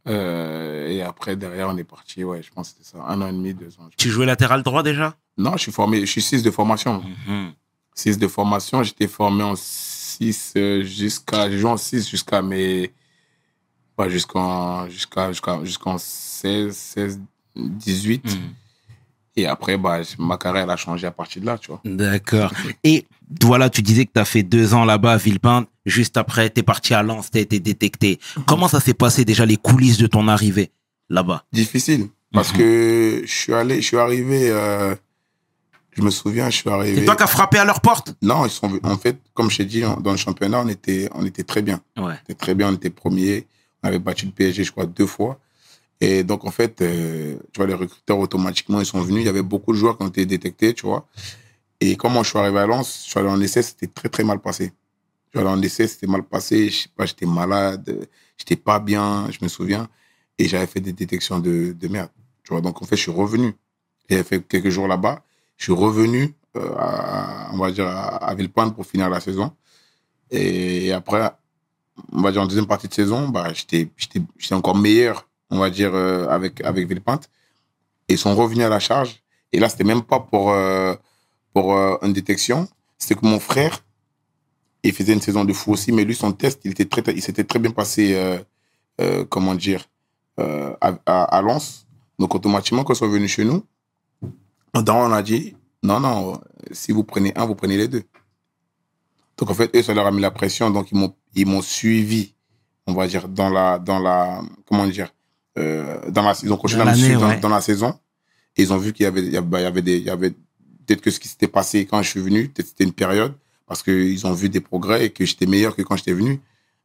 Euh, 0.08 0.88
et 0.88 1.02
après, 1.02 1.36
derrière, 1.36 1.70
on 1.70 1.78
est 1.78 1.84
parti. 1.84 2.24
Ouais, 2.24 2.42
je 2.44 2.52
pense 2.52 2.70
que 2.70 2.78
c'était 2.78 2.98
ça. 2.98 3.04
Un 3.08 3.22
an 3.22 3.28
et 3.28 3.32
demi, 3.32 3.54
deux 3.54 3.70
ans. 3.80 3.90
Tu 3.98 4.10
jouais 4.10 4.26
latéral 4.26 4.62
droit 4.64 4.84
déjà? 4.84 5.16
Non, 5.38 5.54
je 5.54 5.64
suis 5.64 5.72
formé. 5.72 6.02
Je 6.02 6.06
suis 6.12 6.22
6 6.22 6.44
de 6.44 6.52
formation. 6.52 7.04
Mhm. 7.28 7.52
6 7.96 8.18
de 8.18 8.28
formation. 8.28 8.84
J'étais 8.84 9.08
formé 9.08 9.44
en 9.44 9.56
6 9.56 10.54
jusqu'à. 10.84 11.50
J'ai 11.50 11.58
joué 11.58 11.70
en 11.72 11.78
6 11.78 12.10
jusqu'à 12.10 12.42
mes. 12.42 12.94
Ouais, 13.98 14.10
jusqu'en 14.10 14.90
jusqu'à 14.90 15.30
jusqu'à 15.30 15.64
jusqu'en 15.64 15.98
16, 15.98 16.76
16, 16.76 17.22
18. 17.56 18.26
Mhm. 18.26 18.54
Et 19.38 19.48
après, 19.48 19.78
bah, 19.78 20.00
ma 20.20 20.38
carrière 20.38 20.64
elle 20.64 20.70
a 20.70 20.78
changé 20.78 21.08
à 21.08 21.12
partir 21.12 21.42
de 21.42 21.48
là, 21.48 21.58
tu 21.58 21.68
vois. 21.70 21.82
D'accord. 21.84 22.54
Et 22.84 23.06
voilà, 23.42 23.70
tu 23.70 23.82
disais 23.82 24.06
que 24.06 24.12
tu 24.14 24.20
as 24.20 24.26
fait 24.26 24.44
deux 24.44 24.74
ans 24.74 24.86
là-bas 24.86 25.14
à 25.14 25.18
Villepinte. 25.18 25.68
Juste 25.86 26.18
après, 26.18 26.50
tu 26.50 26.60
es 26.62 26.64
parti 26.64 26.94
à 26.94 27.04
Lens, 27.04 27.30
tu 27.32 27.38
été 27.40 27.60
détecté. 27.60 28.20
Comment 28.48 28.68
ça 28.68 28.80
s'est 28.80 28.94
passé 28.96 29.24
déjà 29.26 29.46
les 29.46 29.58
coulisses 29.58 29.98
de 29.98 30.08
ton 30.08 30.28
arrivée 30.28 30.72
là-bas? 31.10 31.46
Difficile. 31.54 32.08
Parce 32.34 32.52
Mhm. 32.52 32.58
que 32.58 33.22
je 33.26 33.32
suis 33.34 33.54
allé, 33.54 33.76
je 33.82 33.88
suis 33.88 33.98
arrivé, 33.98 34.50
euh, 34.50 34.96
je 35.96 36.02
me 36.02 36.10
souviens, 36.10 36.50
je 36.50 36.56
suis 36.58 36.70
arrivé. 36.70 37.00
C'est 37.00 37.06
toi 37.06 37.16
qui 37.16 37.24
as 37.24 37.28
frappé 37.28 37.58
à 37.60 37.66
leur 37.66 37.82
porte? 37.82 38.14
Non, 38.22 38.46
ils 38.46 38.52
sont, 38.52 38.80
en 38.84 38.98
fait, 38.98 39.18
comme 39.34 39.50
je 39.52 39.58
t'ai 39.58 39.66
dit, 39.66 39.82
dans 40.02 40.12
le 40.12 40.18
championnat, 40.18 40.62
on 40.62 40.68
était, 40.68 41.08
on 41.14 41.26
était 41.26 41.44
très 41.44 41.62
bien. 41.62 41.80
Ouais. 41.98 42.04
On 42.04 42.12
était 42.24 42.34
très 42.34 42.56
bien, 42.56 42.70
on 42.70 42.74
était 42.74 42.90
premier. 42.90 43.48
On 43.84 43.88
avait 43.88 44.00
battu 44.00 44.26
le 44.26 44.32
PSG, 44.32 44.64
je 44.64 44.72
crois, 44.72 44.86
deux 44.88 45.06
fois. 45.06 45.40
Et 46.02 46.24
donc, 46.24 46.44
en 46.46 46.52
fait, 46.52 46.82
euh, 46.82 47.36
tu 47.54 47.58
vois, 47.60 47.68
les 47.68 47.74
recruteurs, 47.76 48.18
automatiquement, 48.20 48.80
ils 48.82 48.86
sont 48.86 49.00
venus. 49.02 49.22
Il 49.22 49.26
y 49.28 49.30
avait 49.30 49.42
beaucoup 49.44 49.72
de 49.72 49.78
joueurs 49.78 49.98
qui 49.98 50.04
ont 50.04 50.08
été 50.10 50.26
détectés, 50.26 50.74
tu 50.74 50.86
vois. 50.88 51.08
Et 51.80 51.96
comment 51.96 52.24
je 52.24 52.30
suis 52.32 52.40
arrivé 52.40 52.60
à 52.60 52.66
Lens, 52.66 53.04
je 53.06 53.12
suis 53.12 53.20
allé 53.20 53.30
en 53.30 53.40
essai, 53.40 53.62
c'était 53.62 53.88
très, 53.88 54.10
très 54.10 54.24
mal 54.24 54.40
passé. 54.40 54.74
Vois, 55.40 55.52
en 55.52 55.62
essai, 55.62 55.88
c'était 55.88 56.08
mal 56.08 56.24
passé. 56.24 56.70
Je 56.70 56.84
sais 56.84 56.90
pas, 56.96 57.06
j'étais 57.06 57.26
malade, 57.26 58.08
j'étais 58.38 58.56
pas 58.56 58.80
bien, 58.80 59.30
je 59.32 59.40
me 59.42 59.48
souviens. 59.50 59.88
Et 60.38 60.48
j'avais 60.48 60.68
fait 60.68 60.82
des 60.82 60.94
détections 60.94 61.40
de, 61.40 61.74
de 61.74 61.88
merde. 61.88 62.10
Tu 62.44 62.54
vois, 62.54 62.62
donc 62.62 62.82
en 62.82 62.86
fait, 62.86 62.96
je 62.96 63.02
suis 63.02 63.12
revenu. 63.12 63.56
J'avais 64.10 64.24
fait 64.24 64.42
quelques 64.42 64.70
jours 64.70 64.88
là-bas. 64.88 65.24
Je 65.58 65.66
suis 65.66 65.74
revenu, 65.74 66.36
euh, 66.58 66.76
à, 66.78 67.50
on 67.54 67.58
va 67.58 67.72
dire, 67.72 67.88
à, 67.88 68.34
Villepinte 68.36 68.76
pour 68.76 68.86
finir 68.86 69.10
la 69.10 69.20
saison. 69.20 69.52
Et 70.32 70.92
après, 70.92 71.32
on 72.12 72.22
va 72.22 72.32
dire 72.32 72.42
en 72.42 72.46
deuxième 72.46 72.68
partie 72.68 72.88
de 72.88 72.94
saison, 72.94 73.30
bah, 73.30 73.52
j'étais, 73.54 73.90
encore 74.52 74.76
meilleur, 74.76 75.28
on 75.50 75.60
va 75.60 75.70
dire, 75.70 75.94
euh, 75.94 76.28
avec, 76.28 76.62
avec 76.62 76.88
Villepinte. 76.88 77.30
Ils 78.08 78.18
sont 78.18 78.36
revenus 78.36 78.66
à 78.66 78.70
la 78.70 78.80
charge. 78.80 79.24
Et 79.52 79.60
là, 79.60 79.70
c'était 79.70 79.84
même 79.84 80.04
pas 80.04 80.20
pour, 80.20 80.52
euh, 80.52 80.94
pour 81.54 81.74
une 82.04 82.14
détection. 82.14 82.68
C'était 82.98 83.16
que 83.16 83.26
mon 83.26 83.40
frère, 83.40 83.84
il 84.88 84.94
faisait 84.94 85.14
une 85.14 85.22
saison 85.22 85.46
de 85.46 85.54
fou 85.54 85.72
aussi, 85.74 85.92
mais 85.92 86.04
lui, 86.04 86.16
son 86.16 86.32
test, 86.32 86.62
il, 86.64 86.72
était 86.72 86.86
très, 86.86 87.02
il 87.14 87.22
s'était 87.22 87.44
très 87.44 87.60
bien 87.60 87.72
passé, 87.72 88.14
euh, 88.16 88.38
euh, 89.02 89.26
comment 89.26 89.56
dire, 89.56 89.86
euh, 90.40 90.74
à, 90.82 90.98
à, 91.06 91.24
à 91.24 91.42
Lens. 91.42 91.88
Donc, 92.20 92.36
automatiquement, 92.36 92.84
quand 92.84 92.94
ils 92.94 92.98
sont 92.98 93.08
venus 93.08 93.32
chez 93.32 93.46
nous, 93.46 93.66
on 94.74 95.12
a 95.12 95.22
dit, 95.22 95.56
non, 95.84 96.00
non, 96.00 96.40
si 96.72 96.92
vous 96.92 97.04
prenez 97.04 97.34
un, 97.36 97.46
vous 97.46 97.56
prenez 97.56 97.78
les 97.78 97.88
deux. 97.88 98.04
Donc, 99.38 99.50
en 99.50 99.54
fait, 99.54 99.76
eux, 99.76 99.84
ça 99.84 99.94
leur 99.94 100.06
a 100.06 100.12
mis 100.12 100.22
la 100.22 100.32
pression. 100.32 100.70
Donc, 100.70 100.92
ils 100.92 100.98
m'ont, 100.98 101.14
ils 101.34 101.46
m'ont 101.46 101.62
suivi, 101.62 102.34
on 102.88 102.94
va 102.94 103.08
dire, 103.08 103.28
dans 103.28 103.50
la, 103.50 103.80
dans 103.80 104.00
la, 104.00 104.42
comment 104.66 104.88
dire, 104.88 105.14
dans 105.56 106.22
la, 106.22 106.34
ont 106.52 106.58
continué 106.58 106.84
Dans 106.84 107.20
dans, 107.20 107.28
ouais. 107.30 107.40
dans 107.40 107.50
la 107.50 107.62
saison. 107.62 107.98
Et 108.58 108.64
ils 108.64 108.72
ont 108.74 108.78
vu 108.78 108.94
qu'il 108.94 109.04
y 109.04 109.08
avait, 109.08 109.22
il 109.22 109.34
y 109.34 109.38
avait, 109.38 109.60
il 109.60 109.64
y 109.64 109.66
avait 109.66 109.82
des, 109.82 109.98
il 109.98 110.04
y 110.04 110.10
avait, 110.10 110.32
peut-être 110.32 111.02
que 111.02 111.12
ce 111.12 111.20
qui 111.20 111.28
s'était 111.28 111.48
passé 111.48 111.86
quand 111.86 112.02
je 112.02 112.10
suis 112.10 112.22
venu, 112.22 112.48
peut-être 112.48 112.68
c'était 112.68 112.84
une 112.86 112.94
période, 112.94 113.34
parce 113.68 113.84
qu'ils 113.84 114.26
ont 114.28 114.34
vu 114.34 114.50
des 114.50 114.62
progrès 114.62 115.06
et 115.06 115.10
que 115.10 115.26
j'étais 115.26 115.46
meilleur 115.46 115.76
que 115.76 115.82
quand 115.82 115.96
j'étais 115.96 116.14
venu. 116.14 116.40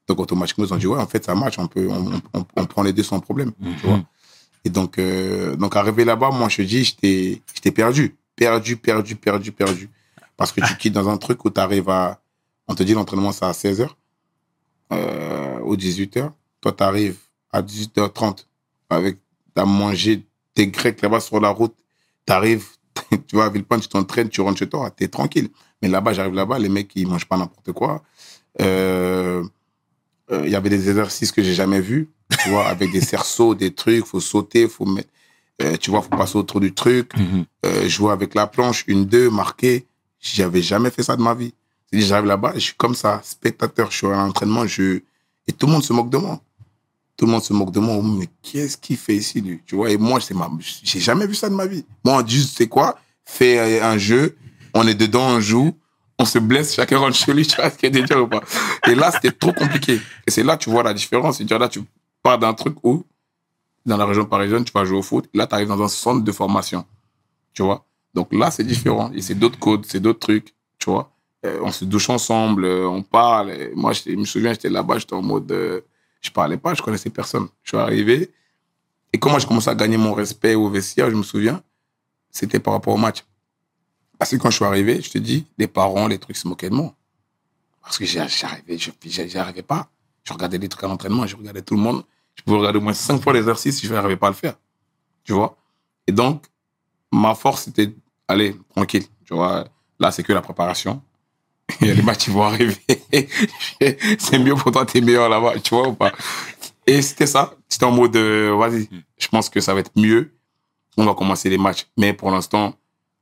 Donc, 0.09 0.19
automatiquement, 0.19 0.65
ils 0.65 0.75
ont 0.75 0.77
dit, 0.77 0.87
ouais, 0.87 0.99
en 0.99 1.07
fait, 1.07 1.25
ça 1.25 1.35
match, 1.35 1.59
on 1.59 1.67
peut, 1.67 1.89
on, 1.89 2.21
on, 2.35 2.47
on 2.57 2.67
prend 2.67 2.83
les 2.83 2.93
deux 2.93 3.03
sans 3.03 3.21
problème, 3.21 3.53
tu 3.81 3.87
vois. 3.87 4.03
Et 4.65 4.71
donc, 4.71 4.99
euh, 4.99 5.57
donc 5.57 5.77
arrivé 5.77 6.05
là-bas, 6.05 6.31
moi, 6.31 6.49
je 6.49 6.59
te 6.59 6.63
dis, 6.63 6.85
j'étais, 6.85 7.43
j'étais 7.55 7.71
perdu, 7.71 8.17
perdu, 8.37 8.77
perdu, 8.77 9.17
perdu, 9.17 9.53
perdu. 9.53 9.91
Parce 10.37 10.53
que 10.53 10.61
tu 10.67 10.77
quittes 10.77 10.95
dans 10.95 11.09
un 11.09 11.17
truc 11.17 11.45
où 11.45 11.51
tu 11.51 11.61
arrives 11.61 11.89
à, 11.89 12.21
on 12.67 12.75
te 12.75 12.83
dit 12.83 12.95
l'entraînement 12.95 13.33
c'est 13.33 13.45
à 13.45 13.53
16h, 13.53 13.89
euh, 14.93 15.59
ou 15.61 15.77
18h. 15.77 16.31
Toi, 16.61 16.73
tu 16.73 16.83
arrives 16.83 17.19
à 17.53 17.63
18h30 17.63 18.47
avec, 18.89 19.19
t'as 19.55 19.65
mangé 19.65 20.27
tes 20.55 20.67
grecs 20.69 21.01
là-bas 21.03 21.21
sur 21.21 21.41
la 21.41 21.51
route. 21.51 21.75
Tu 22.27 22.33
arrives, 22.33 22.67
tu 23.27 23.37
vas 23.37 23.45
à 23.45 23.51
Villepinte, 23.51 23.83
tu 23.83 23.89
t'entraînes, 23.89 24.29
tu 24.29 24.41
rentres 24.41 24.59
chez 24.59 24.69
toi, 24.69 24.91
tu 24.91 25.05
es 25.05 25.09
tranquille. 25.09 25.49
Mais 25.83 25.89
là-bas, 25.89 26.13
j'arrive 26.13 26.35
là-bas, 26.35 26.59
les 26.59 26.69
mecs, 26.69 26.91
ils 26.95 27.07
mangent 27.07 27.27
pas 27.27 27.37
n'importe 27.37 27.73
quoi. 27.73 28.03
Euh, 28.61 29.43
euh, 30.31 30.43
il 30.45 30.51
y 30.51 30.57
avait 30.57 30.69
des 30.71 30.89
exercices 30.89 31.33
que 31.33 31.43
j'ai 31.43 31.55
jamais 31.55 31.81
vus, 31.81 32.09
tu 32.43 32.51
vois, 32.51 32.67
avec 32.67 32.93
des 32.93 33.01
cerceaux, 33.01 33.55
des 33.55 33.73
trucs, 33.73 34.05
faut 34.05 34.21
sauter, 34.21 34.69
faut 34.69 34.85
mettre, 34.87 35.09
euh, 35.63 35.77
tu 35.77 35.91
vois, 35.91 36.03
faut 36.03 36.11
passer 36.11 36.37
autour 36.37 36.61
du 36.61 36.73
truc, 36.75 37.13
Mhm. 37.17 37.45
euh, 37.67 37.89
jouer 37.89 38.13
avec 38.13 38.35
la 38.35 38.47
planche, 38.47 38.85
une, 38.87 39.05
deux, 39.07 39.31
marquer. 39.31 39.87
J'avais 40.21 40.63
jamais 40.63 40.91
fait 40.91 41.03
ça 41.03 41.17
de 41.17 41.23
ma 41.23 41.35
vie. 41.35 41.55
J'arrive 41.93 42.27
là-bas, 42.27 42.53
je 42.55 42.61
suis 42.61 42.75
comme 42.77 42.95
ça, 42.95 43.21
spectateur, 43.25 43.91
je 43.91 43.97
suis 43.97 44.07
à 44.07 44.11
l'entraînement, 44.11 44.67
je... 44.67 45.01
et 45.49 45.53
tout 45.53 45.67
le 45.67 45.73
monde 45.73 45.83
se 45.83 45.93
moque 45.93 46.11
de 46.11 46.19
moi. 46.19 46.41
Tout 47.17 47.27
le 47.27 47.33
monde 47.33 47.43
se 47.43 47.53
moque 47.53 47.73
de 47.73 47.81
moi. 47.81 47.97
Oh, 47.99 48.03
Mais 48.03 48.29
qu'est-ce 48.43 48.77
qu'il 48.77 48.97
fait 48.97 49.17
ici, 49.17 49.41
lui? 49.41 49.61
Tu 49.67 49.75
vois, 49.75 49.91
et 49.91 49.97
moi, 49.97 50.21
c'est 50.21 50.35
ma... 50.35 50.49
j'ai 50.61 51.01
jamais 51.01 51.27
vu 51.27 51.35
ça 51.35 51.49
de 51.49 51.55
ma 51.55 51.67
vie. 51.67 51.85
Moi, 52.05 52.17
on 52.19 52.23
dit, 52.23 52.37
juste, 52.37 52.57
c'est 52.57 52.69
quoi? 52.69 52.99
Fais 53.25 53.81
un 53.81 53.99
jeu, 53.99 54.37
on 54.75 54.87
est 54.87 54.95
dedans, 54.95 55.27
on 55.29 55.41
joue, 55.41 55.77
on 56.19 56.25
se 56.25 56.39
blesse, 56.39 56.75
chacun 56.75 56.99
rentre 56.99 57.17
chez 57.17 57.33
lui, 57.33 57.47
tu 57.47 57.57
vois 57.57 57.71
ce 57.71 57.77
qu'il 57.77 57.97
y 57.97 58.13
a 58.13 58.21
ou 58.21 58.27
pas 58.27 58.43
Et 58.89 58.95
là, 58.95 59.11
c'était 59.11 59.33
trop 59.33 59.53
compliqué. 59.53 60.01
Et 60.27 60.31
c'est 60.31 60.43
là 60.43 60.57
tu 60.57 60.71
vois 60.71 60.83
la 60.83 60.93
différence. 60.95 61.39
C'est-à-dire, 61.39 61.59
là, 61.59 61.69
tu 61.69 61.83
pars 62.23 62.39
d'un 62.39 62.53
truc 62.55 62.77
où, 62.85 63.05
dans 63.87 63.97
la 63.97 64.05
région 64.05 64.27
parisienne, 64.27 64.65
tu 64.65 64.73
vas 64.73 64.85
jouer 64.85 64.99
au 64.99 65.03
foot. 65.03 65.29
Là, 65.33 65.47
tu 65.47 65.55
arrives 65.55 65.69
dans 65.69 65.83
un 65.83 65.89
centre 65.89 66.23
de 66.23 66.33
formation. 66.33 66.85
Tu 67.55 67.63
vois? 67.63 67.87
Donc 68.15 68.33
là, 68.33 68.51
c'est 68.51 68.65
différent. 68.65 69.11
Et 69.15 69.23
c'est 69.23 69.35
d'autres 69.35 69.59
codes, 69.59 69.87
c'est 69.87 70.01
d'autres 70.01 70.19
trucs. 70.21 70.55
Tu 70.79 70.91
vois? 70.91 71.11
Euh, 71.47 71.59
On 71.63 71.73
se 71.73 71.85
douche 71.85 72.11
ensemble, 72.11 72.65
euh, 72.65 72.87
on 72.87 73.03
parle. 73.03 73.51
Et 73.51 73.73
moi, 73.75 73.93
je 73.93 74.11
me 74.11 74.25
souviens, 74.25 74.53
j'étais 74.53 74.69
là-bas, 74.69 74.99
j'étais 74.99 75.15
en 75.15 75.23
mode. 75.23 75.51
euh, 75.53 75.81
je 76.21 76.31
parlais 76.31 76.59
pas, 76.59 76.75
je 76.75 76.83
connaissais 76.83 77.09
personne. 77.11 77.49
Je 77.63 77.71
suis 77.71 77.79
arrivé. 77.79 78.31
Et 79.13 79.19
comment 79.19 79.39
j'ai 79.39 79.47
commencé 79.47 79.71
à 79.71 79.75
gagner 79.75 79.97
mon 79.97 80.13
respect 80.13 80.55
au 80.55 80.69
vestiaire, 80.69 81.11
je 81.11 81.17
me 81.17 81.23
souviens, 81.23 81.63
c'était 82.31 82.61
par 82.61 82.75
rapport 82.75 82.95
au 82.95 82.99
match. 82.99 83.25
Parce 84.21 84.33
que 84.33 84.37
quand 84.37 84.51
je 84.51 84.57
suis 84.57 84.65
arrivé, 84.67 85.01
je 85.01 85.09
te 85.11 85.17
dis, 85.17 85.47
les 85.57 85.67
parents, 85.67 86.07
les 86.07 86.19
trucs 86.19 86.37
se 86.37 86.47
moquaient 86.47 86.69
de 86.69 86.75
moi. 86.75 86.95
Parce 87.83 87.97
que 87.97 88.05
j'y 88.05 88.19
j'y 88.29 88.45
arrivais, 88.45 88.77
je- 88.77 88.91
j'y 89.03 89.29
j'y 89.31 89.39
arrivais 89.39 89.63
pas. 89.63 89.89
Je 90.25 90.35
regardais 90.35 90.59
des 90.59 90.69
trucs 90.69 90.85
à 90.85 90.89
l'entraînement, 90.89 91.27
je 91.27 91.35
regardais 91.37 91.63
tout 91.63 91.75
le 91.75 91.81
monde. 91.81 92.05
Je 92.35 92.43
pouvais 92.43 92.59
regarder 92.59 92.79
au 92.79 92.83
moins 92.83 92.93
cinq 92.93 93.23
fois 93.23 93.33
l'exercice 93.33 93.83
je 93.83 93.91
n'arrivais 93.93 94.19
pas 94.19 94.27
à 94.27 94.31
le 94.31 94.37
faire. 94.37 94.57
Tu 95.25 95.33
vois? 95.33 95.57
Et 96.07 96.13
donc, 96.13 96.45
ma 97.11 97.35
force, 97.35 97.63
c'était, 97.65 97.95
allez, 98.29 98.55
tranquille. 98.75 99.05
Tu 99.25 99.33
vois 99.35 99.67
Là, 99.99 100.11
c'est 100.13 100.23
que 100.23 100.35
la 100.35 100.43
préparation. 100.43 101.03
Il 101.81 101.89
y 101.89 101.95
les 101.95 102.03
matchs 102.03 102.25
qui 102.25 102.31
vont 102.31 102.43
arriver. 102.43 102.77
c'est 104.19 104.39
mieux 104.39 104.55
pour 104.55 104.71
toi, 104.71 104.85
t'es 104.85 105.01
meilleur 105.01 105.31
là-bas, 105.31 105.59
tu 105.61 105.75
vois 105.75 105.89
ou 105.89 105.95
pas? 105.95 106.13
Et 106.87 107.01
c'était 107.01 107.27
ça. 107.27 107.55
C'était 107.69 107.87
en 107.87 107.93
mode, 107.93 108.17
euh, 108.17 108.55
vas-y, 108.55 108.89
je 109.19 109.29
pense 109.29 109.49
que 109.49 109.61
ça 109.61 109.73
va 109.73 109.81
être 109.81 109.93
mieux. 109.97 110.35
On 110.99 111.07
va 111.07 111.15
commencer 111.15 111.49
les 111.49 111.59
matchs. 111.59 111.87
Mais 111.97 112.13
pour 112.13 112.31
l'instant, 112.31 112.75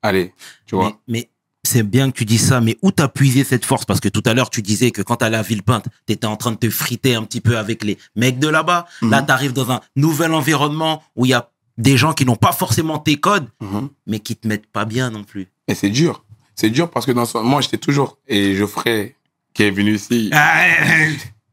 allez, 0.02 0.32
tu 0.66 0.74
vois. 0.76 0.98
Mais, 1.08 1.20
mais 1.20 1.28
c'est 1.64 1.82
bien 1.82 2.10
que 2.10 2.16
tu 2.16 2.24
dis 2.24 2.38
ça, 2.38 2.60
mais 2.60 2.76
où 2.82 2.90
t'as 2.92 3.08
puisé 3.08 3.44
cette 3.44 3.64
force? 3.64 3.84
Parce 3.84 4.00
que 4.00 4.08
tout 4.08 4.22
à 4.26 4.32
l'heure, 4.34 4.48
tu 4.50 4.62
disais 4.62 4.90
que 4.90 5.02
quand 5.02 5.16
t'allais 5.16 5.36
à 5.36 5.42
Villepinte, 5.42 5.86
t'étais 6.06 6.26
en 6.26 6.36
train 6.36 6.52
de 6.52 6.56
te 6.56 6.70
friter 6.70 7.14
un 7.14 7.24
petit 7.24 7.40
peu 7.40 7.58
avec 7.58 7.84
les 7.84 7.98
mecs 8.16 8.38
de 8.38 8.48
là-bas. 8.48 8.86
Là, 9.02 9.20
Mhm. 9.20 9.26
t'arrives 9.26 9.52
dans 9.52 9.70
un 9.70 9.80
nouvel 9.96 10.32
environnement 10.32 11.02
où 11.16 11.26
il 11.26 11.30
y 11.30 11.34
a 11.34 11.50
des 11.76 11.96
gens 11.96 12.12
qui 12.12 12.24
n'ont 12.24 12.36
pas 12.36 12.52
forcément 12.52 12.98
tes 12.98 13.16
codes, 13.16 13.48
Mhm. 13.60 13.88
mais 14.06 14.20
qui 14.20 14.34
te 14.36 14.48
mettent 14.48 14.66
pas 14.66 14.84
bien 14.84 15.10
non 15.10 15.24
plus. 15.24 15.46
Et 15.68 15.74
c'est 15.74 15.90
dur. 15.90 16.24
C'est 16.54 16.70
dur 16.70 16.90
parce 16.90 17.06
que 17.06 17.12
dans 17.12 17.26
moi, 17.44 17.60
j'étais 17.60 17.78
toujours. 17.78 18.18
Et 18.26 18.54
Geoffrey, 18.56 19.14
qui 19.54 19.62
est 19.64 19.70
venu 19.70 19.94
ici, 19.94 20.30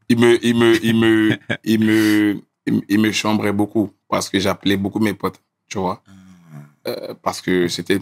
il 0.08 0.18
me, 0.18 0.44
il 0.44 0.56
me, 0.56 0.84
il 0.84 0.96
me, 0.96 1.38
il 1.64 1.80
me, 1.80 2.40
il 2.66 2.74
me, 2.76 2.82
il 2.88 2.98
me 3.00 3.12
chambrait 3.12 3.52
beaucoup 3.52 3.92
parce 4.08 4.28
que 4.30 4.40
j'appelais 4.40 4.76
beaucoup 4.76 4.98
mes 5.00 5.14
potes, 5.14 5.40
tu 5.68 5.78
vois. 5.78 6.02
Euh, 6.86 7.14
parce 7.22 7.40
que 7.40 7.68
c'était, 7.68 7.98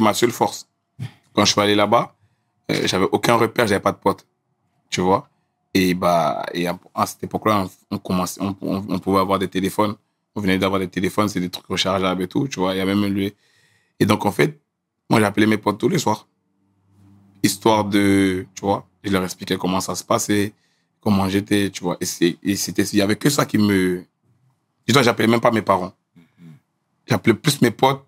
ma 0.00 0.14
seule 0.14 0.32
force. 0.32 0.68
Quand 1.32 1.44
je 1.44 1.52
suis 1.52 1.60
allé 1.60 1.74
là-bas, 1.74 2.16
euh, 2.70 2.86
j'avais 2.86 3.06
aucun 3.12 3.34
repère, 3.34 3.66
j'avais 3.66 3.80
pas 3.80 3.92
de 3.92 3.98
potes, 3.98 4.26
tu 4.90 5.00
vois? 5.00 5.28
Et 5.74 5.94
bah, 5.94 6.44
et 6.52 6.66
à, 6.66 6.78
à 6.94 7.06
cette 7.06 7.22
époque-là, 7.24 7.66
on, 7.90 7.98
commençait, 7.98 8.40
on, 8.42 8.54
pouvait 8.98 9.20
avoir 9.20 9.38
des 9.38 9.48
téléphones. 9.48 9.94
On 10.34 10.40
venait 10.40 10.58
d'avoir 10.58 10.80
des 10.80 10.88
téléphones, 10.88 11.28
c'est 11.28 11.40
des 11.40 11.50
trucs 11.50 11.66
rechargeables 11.66 12.22
et 12.22 12.28
tout, 12.28 12.48
tu 12.48 12.58
vois. 12.58 12.74
Il 12.74 12.78
y 12.78 12.80
avait 12.80 12.94
même 12.94 13.12
lui. 13.12 13.32
Et 14.00 14.06
donc, 14.06 14.26
en 14.26 14.32
fait, 14.32 14.60
moi, 15.08 15.20
j'appelais 15.20 15.46
mes 15.46 15.58
potes 15.58 15.78
tous 15.78 15.88
les 15.88 15.98
soirs. 15.98 16.26
Histoire 17.42 17.84
de, 17.84 18.46
tu 18.54 18.62
vois, 18.62 18.88
je 19.04 19.12
leur 19.12 19.22
expliquais 19.22 19.56
comment 19.56 19.80
ça 19.80 19.94
se 19.94 20.02
passait, 20.02 20.52
comment 21.00 21.28
j'étais, 21.28 21.70
tu 21.70 21.84
vois. 21.84 21.96
Et 22.00 22.06
c'était, 22.06 22.82
il 22.82 22.98
y 22.98 23.02
avait 23.02 23.16
que 23.16 23.30
ça 23.30 23.46
qui 23.46 23.58
me, 23.58 24.04
dis-toi, 24.86 25.02
j'appelais 25.02 25.28
même 25.28 25.40
pas 25.40 25.50
mes 25.50 25.62
parents. 25.62 25.92
J'appelais 27.06 27.34
plus 27.34 27.60
mes 27.62 27.70
potes 27.70 28.05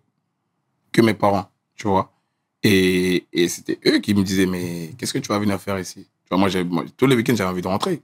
que 0.92 1.00
mes 1.00 1.14
parents, 1.14 1.50
tu 1.76 1.88
vois. 1.88 2.12
Et, 2.62 3.26
et 3.32 3.48
c'était 3.48 3.78
eux 3.86 3.98
qui 3.98 4.14
me 4.14 4.22
disaient, 4.22 4.46
mais 4.46 4.94
qu'est-ce 4.98 5.12
que 5.12 5.18
tu 5.18 5.28
vas 5.28 5.38
venir 5.38 5.60
faire 5.60 5.78
ici? 5.78 6.06
Tu 6.24 6.36
vois, 6.36 6.48
moi, 6.64 6.84
tous 6.96 7.06
les 7.06 7.16
week-ends, 7.16 7.36
j'avais 7.36 7.50
envie 7.50 7.62
de 7.62 7.68
rentrer. 7.68 8.02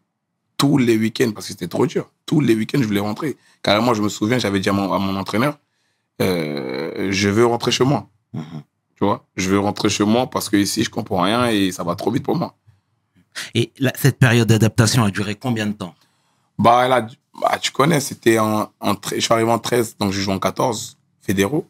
Tous 0.57 0.79
les 0.79 0.97
week-ends, 0.97 1.33
parce 1.33 1.47
que 1.47 1.53
c'était 1.53 1.69
trop 1.69 1.87
dur. 1.87 2.11
Tous 2.27 2.41
les 2.41 2.55
week-ends, 2.55 2.81
je 2.81 2.87
voulais 2.87 3.01
rentrer. 3.01 3.37
Carrément, 3.63 3.93
je 3.95 4.03
me 4.03 4.09
souviens, 4.09 4.39
j'avais 4.39 4.61
dit 4.61 4.69
à 4.69 4.73
mon, 4.73 4.93
à 4.93 4.99
mon 4.99 5.17
entraîneur, 5.17 5.59
euh, 6.23 7.09
je 7.11 7.29
veux 7.29 7.45
rentrer 7.45 7.73
chez 7.73 7.85
moi. 7.85 8.09
Tu 8.33 9.05
vois, 9.05 9.27
je 9.37 9.51
veux 9.51 9.59
rentrer 9.59 9.89
chez 9.89 10.05
moi 10.05 10.31
parce 10.31 10.49
que 10.49 10.57
ici, 10.57 10.85
je 10.85 10.91
comprends 10.91 11.23
rien 11.23 11.47
et 11.47 11.73
ça 11.73 11.83
va 11.83 11.97
trop 11.97 12.11
vite 12.13 12.23
pour 12.23 12.37
moi. 12.37 12.55
Et 13.55 13.73
cette 13.97 14.19
période 14.19 14.49
d'adaptation 14.49 15.03
a 15.03 15.11
duré 15.11 15.35
combien 15.35 15.67
de 15.67 15.73
temps? 15.73 15.95
Bah, 16.59 16.87
là, 16.87 17.07
bah, 17.41 17.59
tu 17.61 17.73
connais, 17.73 17.99
c'était 17.99 18.39
en, 18.39 18.71
en, 18.81 18.95
je 19.13 19.21
suis 19.21 19.33
arrivé 19.33 19.51
en 19.51 19.59
13, 19.59 19.97
donc 19.99 20.13
je 20.13 20.21
joue 20.21 20.31
en 20.31 20.39
14 20.39 20.97
fédéraux. 21.21 21.67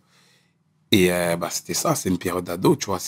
Et 0.95 1.11
euh, 1.11 1.35
bah, 1.37 1.49
c'était 1.51 1.75
ça, 1.75 1.97
c'est 1.97 2.09
une 2.09 2.19
période 2.19 2.45
d'ado, 2.45 2.77
tu 2.77 2.87
vois. 2.87 2.99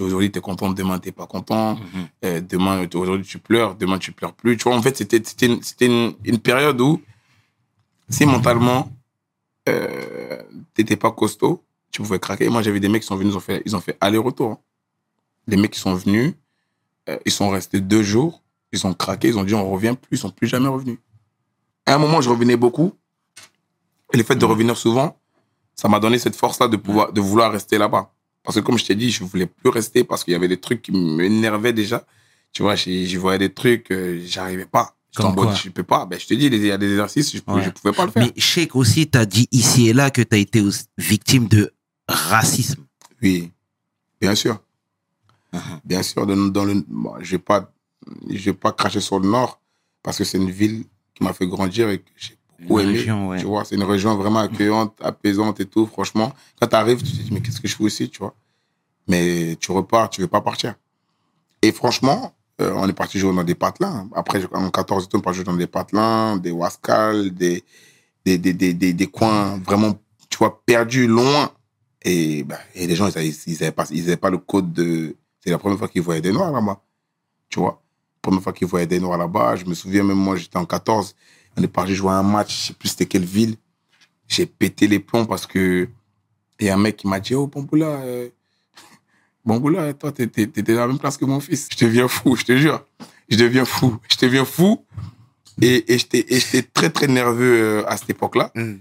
Aujourd'hui, 0.00 0.30
t'es 0.30 0.40
content, 0.42 0.68
demain, 0.70 0.98
t'es 0.98 1.12
pas 1.12 1.26
content. 1.26 1.78
Euh, 2.26 2.42
demain, 2.42 2.86
aujourd'hui, 2.94 3.24
tu 3.26 3.38
pleures, 3.38 3.74
demain, 3.74 3.98
tu 3.98 4.12
pleures 4.12 4.34
plus. 4.34 4.58
Tu 4.58 4.64
vois, 4.64 4.76
en 4.76 4.82
fait, 4.82 4.94
c'était, 4.98 5.16
une, 5.46 5.60
une, 5.80 6.14
une 6.24 6.38
période 6.38 6.78
où, 6.78 7.00
si 8.10 8.26
mentalement, 8.26 8.92
euh, 9.66 10.42
t'étais 10.74 10.96
pas 10.96 11.10
costaud, 11.10 11.64
tu 11.90 12.02
pouvais 12.02 12.18
craquer. 12.18 12.50
Moi, 12.50 12.60
j'avais 12.60 12.80
des 12.80 12.88
mecs 12.90 13.00
qui 13.00 13.08
sont 13.08 13.16
venus, 13.16 13.32
ils 13.32 13.36
ont 13.38 13.40
fait, 13.40 13.62
ils 13.64 13.74
ont 13.74 13.80
fait 13.80 13.96
aller-retour. 14.02 14.50
hein. 14.50 14.58
Des 15.48 15.56
mecs 15.56 15.70
qui 15.70 15.80
sont 15.80 15.94
venus, 15.94 16.34
euh, 17.08 17.16
ils 17.24 17.32
sont 17.32 17.48
restés 17.48 17.80
deux 17.80 18.02
jours, 18.02 18.42
ils 18.72 18.86
ont 18.86 18.92
craqué, 18.92 19.28
ils 19.28 19.38
ont 19.38 19.44
dit 19.44 19.54
on 19.54 19.70
revient 19.70 19.94
plus, 19.98 20.18
ils 20.18 20.20
sont 20.20 20.30
plus 20.30 20.48
jamais 20.48 20.68
revenus. 20.68 20.98
À 21.86 21.94
un 21.94 21.98
moment, 21.98 22.20
je 22.20 22.28
revenais 22.28 22.56
beaucoup. 22.58 22.92
Et 24.12 24.18
le 24.18 24.22
fait 24.22 24.36
de 24.36 24.44
revenir 24.44 24.76
souvent, 24.76 25.16
ça 25.76 25.88
m'a 25.88 26.00
donné 26.00 26.18
cette 26.18 26.34
force-là 26.36 26.68
de 26.68 26.76
pouvoir, 26.76 27.12
de 27.12 27.20
vouloir 27.20 27.52
rester 27.52 27.78
là-bas. 27.78 28.10
Parce 28.42 28.56
que 28.56 28.60
comme 28.60 28.78
je 28.78 28.84
t'ai 28.86 28.94
dit, 28.94 29.10
je 29.10 29.22
voulais 29.24 29.46
plus 29.46 29.70
rester 29.70 30.04
parce 30.04 30.24
qu'il 30.24 30.32
y 30.32 30.36
avait 30.36 30.48
des 30.48 30.58
trucs 30.60 30.82
qui 30.82 30.92
m'énervaient 30.92 31.72
déjà. 31.72 32.04
Tu 32.52 32.62
vois, 32.62 32.74
j'y 32.74 33.14
voyais 33.16 33.38
des 33.38 33.52
trucs, 33.52 33.90
euh, 33.90 34.20
j'arrivais 34.24 34.64
pas. 34.66 34.94
Comme 35.14 35.34
mode, 35.34 35.46
quoi 35.46 35.54
je 35.54 35.70
peux 35.70 35.82
pas. 35.82 36.04
Ben, 36.06 36.18
je 36.20 36.26
te 36.26 36.34
dis, 36.34 36.46
il 36.46 36.64
y 36.66 36.70
a 36.70 36.76
des 36.78 36.90
exercices, 36.90 37.34
je, 37.34 37.40
Ouais. 37.52 37.62
je 37.64 37.70
pouvais 37.70 37.92
pas 37.94 38.04
le 38.06 38.10
faire. 38.10 38.22
Mais 38.22 38.32
Sheik 38.40 38.76
aussi, 38.76 39.06
t'as 39.06 39.24
dit 39.24 39.48
ici 39.50 39.88
et 39.88 39.92
là 39.94 40.10
que 40.10 40.20
t'as 40.22 40.36
été 40.36 40.60
aussi 40.60 40.84
victime 40.98 41.48
de 41.48 41.72
racisme. 42.08 42.84
Oui, 43.22 43.50
bien 44.20 44.34
sûr. 44.34 44.58
Mhm. 45.52 45.60
Bien 45.84 46.02
sûr, 46.02 46.26
dans, 46.26 46.36
dans 46.36 46.64
le, 46.64 46.84
bon, 46.86 47.14
je 47.20 47.30
vais 47.32 47.38
pas, 47.38 47.72
je 48.28 48.44
vais 48.44 48.52
pas 48.52 48.72
cracher 48.72 49.00
sur 49.00 49.18
le 49.18 49.28
Nord 49.28 49.58
parce 50.02 50.18
que 50.18 50.24
c'est 50.24 50.36
une 50.38 50.50
ville 50.50 50.84
qui 51.14 51.24
m'a 51.24 51.32
fait 51.32 51.46
grandir 51.46 51.88
et 51.88 51.98
que 51.98 52.10
j'ai 52.16 52.36
beaucoup 52.60 52.80
Une 52.80 52.88
aimé. 52.88 52.98
région, 52.98 53.28
ouais. 53.28 53.38
Tu 53.38 53.46
vois, 53.46 53.64
c'est 53.64 53.74
une 53.76 53.82
région 53.82 54.14
vraiment 54.16 54.40
accueillante, 54.40 54.96
apaisante 55.02 55.60
et 55.60 55.66
tout. 55.66 55.86
Franchement, 55.86 56.32
quand 56.60 56.66
tu 56.68 56.76
arrives, 56.76 57.02
tu 57.02 57.12
te 57.12 57.22
dis, 57.22 57.28
mais 57.32 57.40
qu'est-ce 57.40 57.60
que 57.60 57.68
je 57.68 57.76
fais 57.76 57.84
ici, 57.84 58.08
tu 58.10 58.18
vois? 58.18 58.34
Mais 59.08 59.56
tu 59.60 59.72
repars, 59.72 60.10
tu 60.10 60.20
veux 60.20 60.26
pas 60.26 60.40
partir. 60.40 60.74
Et 61.62 61.72
franchement, 61.72 62.32
euh, 62.60 62.72
on 62.74 62.88
est 62.88 62.92
parti 62.92 63.18
jouer 63.18 63.34
dans 63.34 63.44
des 63.44 63.54
patelins. 63.54 64.08
Après, 64.14 64.40
en 64.52 64.70
14 64.70 65.04
ans, 65.04 65.08
on 65.14 65.18
est 65.18 65.22
parti 65.22 65.36
jouer 65.38 65.44
dans 65.44 65.54
des 65.54 65.66
patelins, 65.66 66.36
des 66.36 66.50
Wascal, 66.50 67.30
des, 67.30 67.62
des, 68.24 68.38
des, 68.38 68.52
des, 68.52 68.92
des, 68.92 69.06
coins 69.06 69.58
vraiment, 69.58 69.94
tu 70.30 70.38
vois, 70.38 70.62
perdus, 70.64 71.06
loin. 71.06 71.50
Et, 72.02 72.42
bah, 72.44 72.58
et 72.74 72.86
les 72.86 72.94
gens, 72.96 73.06
ils 73.08 73.18
avaient, 73.18 73.28
ils 73.28 73.62
avaient 73.62 73.72
pas, 73.72 73.84
ils 73.90 74.04
avaient 74.04 74.16
pas 74.16 74.30
le 74.30 74.38
code 74.38 74.72
de. 74.72 75.16
C'est 75.40 75.50
la 75.50 75.58
première 75.58 75.78
fois 75.78 75.88
qu'ils 75.88 76.02
voyaient 76.02 76.20
des 76.20 76.32
Noirs 76.32 76.50
là-bas. 76.52 76.80
Tu 77.48 77.60
vois 77.60 77.82
Première 78.22 78.42
fois 78.42 78.52
qu'ils 78.52 78.66
voyaient 78.66 78.86
des 78.86 78.98
Noirs 78.98 79.18
là-bas. 79.18 79.54
Je 79.56 79.64
me 79.64 79.74
souviens, 79.74 80.02
même 80.02 80.16
moi, 80.16 80.36
j'étais 80.36 80.56
en 80.56 80.64
14. 80.64 81.14
On 81.56 81.62
est 81.62 81.68
parti 81.68 81.94
jouer 81.94 82.12
un 82.12 82.22
match, 82.22 82.62
je 82.62 82.66
sais 82.68 82.74
plus 82.74 82.88
c'était 82.88 83.06
quelle 83.06 83.24
ville. 83.24 83.56
J'ai 84.28 84.46
pété 84.46 84.86
les 84.86 85.00
plombs 85.00 85.26
parce 85.26 85.46
que. 85.46 85.88
Il 86.58 86.66
y 86.66 86.70
a 86.70 86.74
un 86.74 86.78
mec 86.78 86.96
qui 86.96 87.06
m'a 87.06 87.20
dit 87.20 87.34
Oh, 87.34 87.46
Bamboula, 87.46 87.86
euh, 87.86 88.28
Bamboula, 89.44 89.92
toi, 89.92 90.10
t'étais 90.10 90.62
dans 90.62 90.80
la 90.80 90.86
même 90.86 90.98
place 90.98 91.18
que 91.18 91.24
mon 91.26 91.40
fils. 91.40 91.68
Je 91.70 91.84
deviens 91.84 92.08
fou, 92.08 92.34
je 92.34 92.44
te 92.44 92.56
jure. 92.56 92.84
Je 93.28 93.36
deviens 93.36 93.66
fou. 93.66 93.98
Je 94.08 94.16
deviens 94.16 94.44
fou. 94.44 94.84
Et, 95.60 95.92
et 95.92 95.98
j'étais 95.98 96.24
et 96.28 96.62
très, 96.62 96.90
très 96.90 97.06
nerveux 97.06 97.80
euh, 97.80 97.88
à 97.88 97.96
cette 97.96 98.10
époque-là. 98.10 98.52
Mm. 98.54 98.76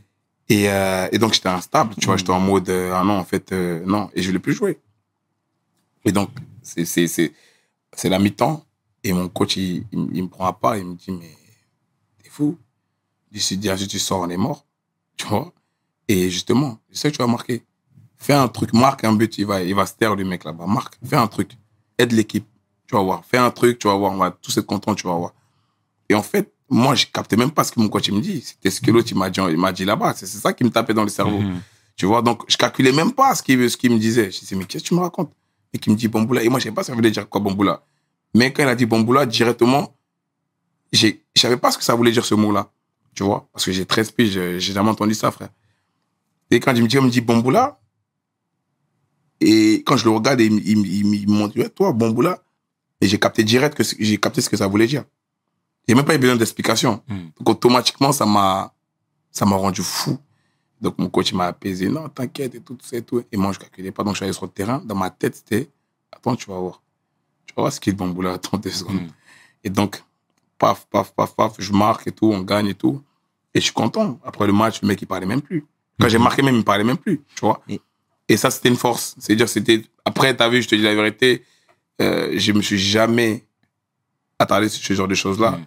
Et, 0.49 0.69
euh, 0.69 1.07
et 1.11 1.17
donc, 1.17 1.33
j'étais 1.33 1.49
instable, 1.49 1.95
tu 1.95 2.05
vois, 2.05 2.17
j'étais 2.17 2.31
en 2.31 2.39
mode, 2.39 2.69
euh, 2.69 2.91
ah 2.93 3.03
non, 3.03 3.17
en 3.17 3.23
fait, 3.23 3.51
euh, 3.51 3.83
non, 3.85 4.09
et 4.13 4.21
je 4.21 4.27
voulais 4.27 4.39
plus 4.39 4.53
jouer. 4.53 4.79
Et 6.03 6.11
donc, 6.11 6.29
c'est, 6.61 7.31
la 8.03 8.19
mi-temps, 8.19 8.63
et 9.03 9.11
mon 9.11 9.27
coach, 9.27 9.57
il, 9.57 9.85
il, 9.91 10.07
il 10.13 10.23
me 10.23 10.27
prend 10.27 10.45
à 10.45 10.53
part, 10.53 10.77
il 10.77 10.85
me 10.85 10.95
dit, 10.95 11.11
mais 11.11 11.35
t'es 12.21 12.29
fou. 12.29 12.57
D'ici, 13.35 13.59
si 13.61 13.87
tu 13.89 13.99
sors, 13.99 14.21
on 14.21 14.29
est 14.29 14.37
mort, 14.37 14.65
tu 15.17 15.27
vois? 15.27 15.51
Et 16.07 16.29
justement, 16.29 16.79
je 16.89 16.97
sais 16.97 17.11
que 17.11 17.17
tu 17.17 17.21
vas 17.21 17.27
marquer. 17.27 17.63
Fais 18.17 18.31
un 18.31 18.47
truc, 18.47 18.71
marque 18.71 19.03
un 19.03 19.11
but, 19.11 19.37
il 19.37 19.45
va, 19.45 19.61
il 19.61 19.75
va 19.75 19.85
se 19.85 19.93
taire, 19.93 20.15
le 20.15 20.23
mec 20.23 20.45
là-bas. 20.45 20.65
Marque, 20.65 20.97
fais 21.05 21.17
un 21.17 21.27
truc. 21.27 21.51
Aide 21.97 22.13
l'équipe, 22.13 22.47
tu 22.87 22.95
vas 22.95 23.01
voir. 23.01 23.25
Fais 23.25 23.37
un 23.37 23.51
truc, 23.51 23.77
tu 23.77 23.89
vas 23.89 23.95
voir, 23.95 24.13
on 24.13 24.17
va 24.17 24.31
tous 24.31 24.55
être 24.57 24.65
contents, 24.65 24.95
tu 24.95 25.05
vas 25.05 25.15
voir. 25.15 25.33
Et 26.07 26.15
en 26.15 26.23
fait, 26.23 26.53
moi, 26.69 26.95
je 26.95 27.07
captais 27.07 27.35
même 27.35 27.51
pas 27.51 27.65
ce 27.65 27.73
que 27.73 27.79
mon 27.81 27.89
coach 27.89 28.09
me 28.09 28.21
dit. 28.21 28.39
C'était 28.39 28.71
ce 28.71 28.79
que 28.79 28.89
l'autre 28.89 29.09
il 29.11 29.17
m'a 29.17 29.29
dit, 29.29 29.41
il 29.41 29.73
dit 29.73 29.83
là-bas. 29.83 30.13
C'est 30.15 30.27
ça 30.27 30.53
qui 30.53 30.63
me 30.63 30.69
tapait 30.69 30.93
dans 30.93 31.03
le 31.03 31.09
cerveau. 31.09 31.41
Mhm. 31.41 31.59
Tu 31.97 32.05
vois, 32.05 32.21
donc 32.21 32.43
je 32.47 32.55
calculais 32.55 32.93
même 32.93 33.11
pas 33.11 33.35
ce 33.35 33.43
qu'il 33.43 33.69
ce 33.69 33.75
qu'il 33.75 33.91
me 33.91 33.99
disait. 33.99 34.31
Je 34.31 34.39
disais, 34.39 34.55
mais 34.55 34.63
qu'est-ce 34.63 34.85
que 34.85 34.89
tu 34.89 34.95
me 34.95 35.01
racontes? 35.01 35.33
Et 35.73 35.77
qu'il 35.77 35.91
me 35.91 35.97
dit 35.97 36.07
Bamboula. 36.07 36.41
Et 36.41 36.47
moi, 36.47 36.59
je 36.59 36.63
savais 36.63 36.73
pas 36.73 36.83
ce 36.83 36.87
que 36.87 36.93
ça 36.93 36.95
voulait 36.95 37.11
dire 37.11 37.27
quoi 37.27 37.41
Bamboula. 37.41 37.83
Mais 38.33 38.53
quand 38.53 38.63
il 38.63 38.69
a 38.69 38.75
dit 38.75 38.85
Bamboula, 38.85 39.25
directement, 39.25 39.93
je 40.93 41.11
savais 41.35 41.57
pas 41.57 41.71
ce 41.71 41.77
que 41.77 41.83
ça 41.83 41.95
voulait 41.95 42.13
dire 42.13 42.23
ce 42.23 42.33
mot-là. 42.35 42.71
Tu 43.15 43.23
vois, 43.23 43.47
parce 43.53 43.65
que 43.65 43.71
j'ai 43.71 43.85
13 43.85 44.11
piges, 44.11 44.33
j'ai 44.33 44.59
jamais 44.59 44.89
entendu 44.89 45.13
ça, 45.15 45.31
frère. 45.31 45.49
Et 46.51 46.59
quand 46.59 46.73
il 46.75 46.83
me 46.83 46.87
dit, 46.87 46.97
il 46.97 47.01
me 47.01 47.09
dit 47.09 47.21
Bamboula, 47.21 47.79
et 49.41 49.83
quand 49.85 49.97
je 49.97 50.05
le 50.05 50.11
regarde, 50.11 50.41
il, 50.41 50.53
me- 50.53 50.61
il, 50.61 50.77
me- 50.77 50.85
il, 50.85 51.05
me- 51.07 51.15
il 51.15 51.27
me 51.29 51.33
montre, 51.33 51.57
Ouais, 51.57 51.69
toi, 51.69 51.91
Bamboula, 51.93 52.41
et 53.01 53.07
j'ai 53.07 53.19
capté 53.19 53.43
direct 53.43 53.75
que 53.75 53.83
j'ai 53.99 54.17
capté 54.17 54.41
ce 54.41 54.49
que 54.49 54.57
ça 54.57 54.67
voulait 54.67 54.87
dire. 54.87 55.03
J'ai 55.87 55.95
même 55.95 56.05
pas 56.05 56.15
eu 56.15 56.17
besoin 56.17 56.35
d'explication. 56.35 57.01
Mm. 57.07 57.15
Donc 57.39 57.49
automatiquement, 57.49 58.11
ça 58.11 58.25
m'a, 58.25 58.73
ça 59.31 59.45
m'a 59.45 59.55
rendu 59.55 59.81
fou. 59.81 60.17
Donc 60.81 60.97
mon 60.97 61.09
coach 61.09 61.31
m'a 61.33 61.47
apaisé. 61.47 61.89
Non, 61.89 62.09
t'inquiète 62.09 62.55
et 62.55 62.59
tout, 62.61 62.75
tout 62.75 62.85
ça 62.85 62.97
et 62.97 63.01
tout. 63.01 63.23
Et 63.31 63.37
moi, 63.37 63.51
je 63.51 63.59
calculais 63.59 63.91
pas. 63.91 64.03
Donc 64.03 64.13
je 64.13 64.17
suis 64.17 64.23
allé 64.25 64.33
sur 64.33 64.45
le 64.45 64.51
terrain. 64.51 64.79
Dans 64.85 64.95
ma 64.95 65.09
tête, 65.09 65.35
c'était, 65.35 65.69
attends, 66.11 66.35
tu 66.35 66.49
vas 66.49 66.57
voir. 66.59 66.81
Tu 67.45 67.53
vas 67.55 67.63
voir 67.63 67.73
ce 67.73 67.79
qu'il 67.79 67.95
Bamboula. 67.95 68.33
Attends 68.33 68.57
deux 68.57 68.71
secondes. 68.71 69.01
Mm. 69.03 69.07
Et 69.65 69.69
donc, 69.69 70.03
paf, 70.57 70.85
paf, 70.89 71.13
paf, 71.13 71.35
paf, 71.35 71.53
je 71.59 71.71
marque 71.73 72.07
et 72.07 72.11
tout, 72.11 72.27
on 72.31 72.41
gagne 72.41 72.67
et 72.67 72.73
tout. 72.75 73.01
Et 73.53 73.59
je 73.59 73.65
suis 73.65 73.73
content. 73.73 74.19
Après 74.23 74.45
le 74.47 74.53
match, 74.53 74.81
le 74.81 74.87
mec, 74.87 75.01
il 75.01 75.05
parlait 75.07 75.25
même 75.25 75.41
plus. 75.41 75.65
Quand 75.99 76.09
j'ai 76.09 76.17
marqué 76.17 76.41
même, 76.41 76.55
il 76.57 76.63
parlait 76.63 76.83
même 76.83 76.97
plus. 76.97 77.21
Tu 77.35 77.41
vois. 77.41 77.61
Et- 77.69 77.81
Et 78.27 78.37
ça, 78.37 78.49
c'était 78.51 78.69
une 78.69 78.75
force. 78.75 79.15
C'est-à-dire, 79.19 79.47
c'était. 79.47 79.81
Après, 80.03 80.35
t'as 80.35 80.49
vu, 80.49 80.61
je 80.61 80.67
te 80.67 80.75
dis 80.75 80.81
la 80.81 80.95
vérité, 80.95 81.45
euh, 82.01 82.31
je 82.35 82.51
me 82.51 82.61
suis 82.61 82.77
jamais 82.79 83.45
attardé 84.39 84.67
sur 84.67 84.83
ce 84.83 84.93
genre 84.93 85.07
de 85.07 85.15
choses-là. 85.15 85.51
Mm. 85.51 85.65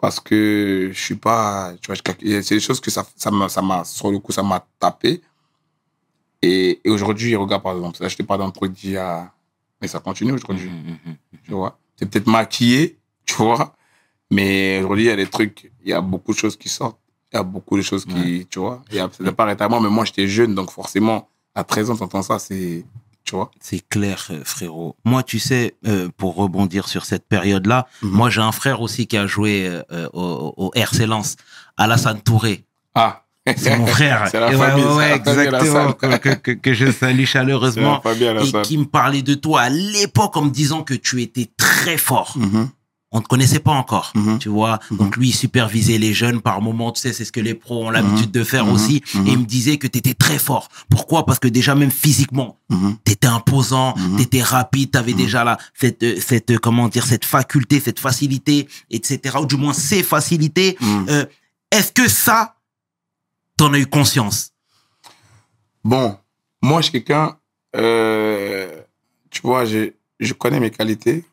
Parce 0.00 0.18
que 0.20 0.90
je 0.92 0.98
suis 1.00 1.16
pas. 1.16 1.74
Tu 1.80 1.86
vois, 1.88 1.94
je 1.96 2.40
c'est 2.42 2.54
des 2.54 2.60
choses 2.60 2.80
que 2.80 2.90
ça, 2.90 3.06
ça 3.16 3.30
m'a, 3.30 3.48
ça 3.48 3.62
sur 3.84 4.10
le 4.10 4.18
coup, 4.18 4.32
ça 4.32 4.42
m'a 4.42 4.64
tapé. 4.78 5.20
Et, 6.42 6.80
et 6.84 6.90
aujourd'hui, 6.90 7.36
regarde, 7.36 7.62
par 7.62 7.74
exemple, 7.74 8.02
là, 8.02 8.08
je 8.08 8.16
te 8.16 8.22
parle 8.22 8.40
d'un 8.40 8.52
y 8.82 8.96
a. 8.96 9.32
Mais 9.80 9.88
ça 9.88 9.98
continue 10.00 10.32
aujourd'hui 10.32 10.68
Mhm, 10.68 10.98
mhm. 11.06 11.16
tu 11.44 11.52
vois. 11.52 11.78
C'est 11.96 12.08
peut-être 12.10 12.26
maquillé, 12.26 12.98
tu 13.24 13.34
vois. 13.34 13.74
Mais 14.30 14.78
aujourd'hui, 14.80 15.04
il 15.04 15.08
y 15.08 15.12
a 15.12 15.16
des 15.16 15.26
trucs, 15.26 15.70
il 15.84 15.90
y 15.90 15.92
a 15.92 16.00
beaucoup 16.00 16.32
de 16.32 16.38
choses 16.38 16.56
qui 16.56 16.68
sortent. 16.68 16.98
Il 17.32 17.36
y 17.36 17.38
a 17.38 17.42
beaucoup 17.42 17.76
de 17.76 17.82
choses 17.82 18.04
qui, 18.04 18.46
tu 18.50 18.58
vois. 18.58 18.82
Il 18.90 18.96
y 18.96 19.00
a, 19.00 19.08
pas 19.32 19.54
mais 19.54 19.88
moi, 19.88 20.04
j'étais 20.04 20.26
jeune, 20.26 20.54
donc 20.54 20.70
forcément, 20.72 21.28
à 21.54 21.62
13 21.62 21.90
ans, 21.90 21.96
t'entends 21.96 22.22
ça, 22.22 22.40
c'est, 22.40 22.84
tu 23.24 23.36
vois. 23.36 23.50
C'est 23.60 23.88
clair, 23.88 24.26
euh, 24.30 24.42
frérot. 24.44 24.96
Moi, 25.04 25.22
tu 25.22 25.38
sais, 25.38 25.76
euh, 25.86 26.08
pour 26.16 26.34
rebondir 26.34 26.88
sur 26.88 27.04
cette 27.04 27.26
période-là, 27.28 27.86
Mhm. 28.02 28.10
moi, 28.10 28.30
j'ai 28.30 28.40
un 28.40 28.50
frère 28.50 28.80
aussi 28.80 29.06
qui 29.06 29.16
a 29.16 29.28
joué 29.28 29.66
euh, 29.68 30.08
au, 30.12 30.54
au 30.56 30.70
RC 30.74 31.06
Lens, 31.06 31.36
Alassane 31.76 32.20
Touré. 32.20 32.64
Ah. 32.94 33.24
C'est 33.56 33.76
mon 33.78 33.86
frère. 33.86 34.28
C'est 34.30 34.38
la 34.40 34.52
famille, 34.52 34.84
ouais, 34.84 34.94
ouais, 34.96 35.18
la 35.18 35.24
famille 35.24 35.44
exactement. 35.46 35.92
Que, 36.62 36.74
je 36.74 36.90
salue 36.92 37.24
chaleureusement. 37.24 37.98
pas 38.00 38.14
bien, 38.14 38.36
Et 38.38 38.62
qui 38.62 38.76
me 38.76 38.84
parlait 38.84 39.22
de 39.22 39.34
toi 39.34 39.62
à 39.62 39.68
l'époque 39.70 40.36
en 40.36 40.42
me 40.42 40.50
disant 40.50 40.82
que 40.82 40.94
tu 40.94 41.22
étais 41.22 41.48
très 41.56 41.96
fort. 41.96 42.34
Mhm. 42.36 42.68
On 43.12 43.20
te 43.20 43.26
connaissait 43.26 43.58
pas 43.58 43.72
encore, 43.72 44.12
Mhm. 44.14 44.38
tu 44.38 44.48
vois. 44.48 44.78
Donc 44.92 45.16
lui, 45.16 45.30
il 45.30 45.34
supervisait 45.34 45.98
les 45.98 46.14
jeunes 46.14 46.40
par 46.40 46.62
moment, 46.62 46.92
tu 46.92 47.00
sais, 47.00 47.12
c'est 47.12 47.24
ce 47.24 47.32
que 47.32 47.40
les 47.40 47.54
pros 47.54 47.84
ont 47.84 47.90
l'habitude 47.90 48.30
de 48.30 48.44
faire 48.44 48.66
Mhm. 48.66 48.72
aussi. 48.72 49.02
Mhm. 49.14 49.26
Et 49.26 49.30
il 49.32 49.38
me 49.38 49.44
disait 49.46 49.78
que 49.78 49.88
tu 49.88 49.98
étais 49.98 50.14
très 50.14 50.38
fort. 50.38 50.68
Pourquoi? 50.88 51.26
Parce 51.26 51.40
que 51.40 51.48
déjà, 51.48 51.74
même 51.74 51.90
physiquement, 51.90 52.56
Mhm. 52.68 52.96
t'étais 53.02 53.26
imposant, 53.26 53.94
Mhm. 53.96 54.16
t'étais 54.18 54.42
rapide, 54.42 54.92
t'avais 54.92 55.14
déjà 55.14 55.42
là 55.42 55.58
cette 55.74 56.04
euh, 56.04 56.20
cette 56.24 56.50
euh, 56.52 56.58
comment 56.58 56.88
dire 56.88 57.04
cette 57.04 57.24
faculté, 57.24 57.80
cette 57.80 57.98
facilité, 57.98 58.68
etc. 58.90 59.36
Ou 59.40 59.46
du 59.46 59.56
moins 59.56 59.72
ces 59.72 60.04
facilités. 60.04 60.76
Mhm. 60.80 61.06
Euh, 61.08 61.24
Est-ce 61.72 61.92
que 61.92 62.08
ça, 62.08 62.56
t'en 63.56 63.72
as 63.72 63.78
eu 63.78 63.86
conscience? 63.86 64.50
Bon, 65.84 66.16
moi, 66.62 66.80
je 66.80 66.84
suis 66.90 66.92
quelqu'un, 66.92 67.36
euh, 67.76 68.68
tu 69.30 69.40
vois, 69.42 69.64
je, 69.64 69.90
je 70.18 70.32
connais 70.32 70.60
mes 70.60 70.70
qualités, 70.70 71.24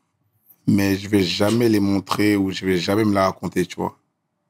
mais 0.68 0.98
je 0.98 1.08
vais 1.08 1.24
jamais 1.24 1.70
les 1.70 1.80
montrer 1.80 2.36
ou 2.36 2.52
je 2.52 2.66
vais 2.66 2.78
jamais 2.78 3.06
me 3.06 3.14
la 3.14 3.26
raconter, 3.26 3.66
tu 3.66 3.78
vois. 3.78 3.98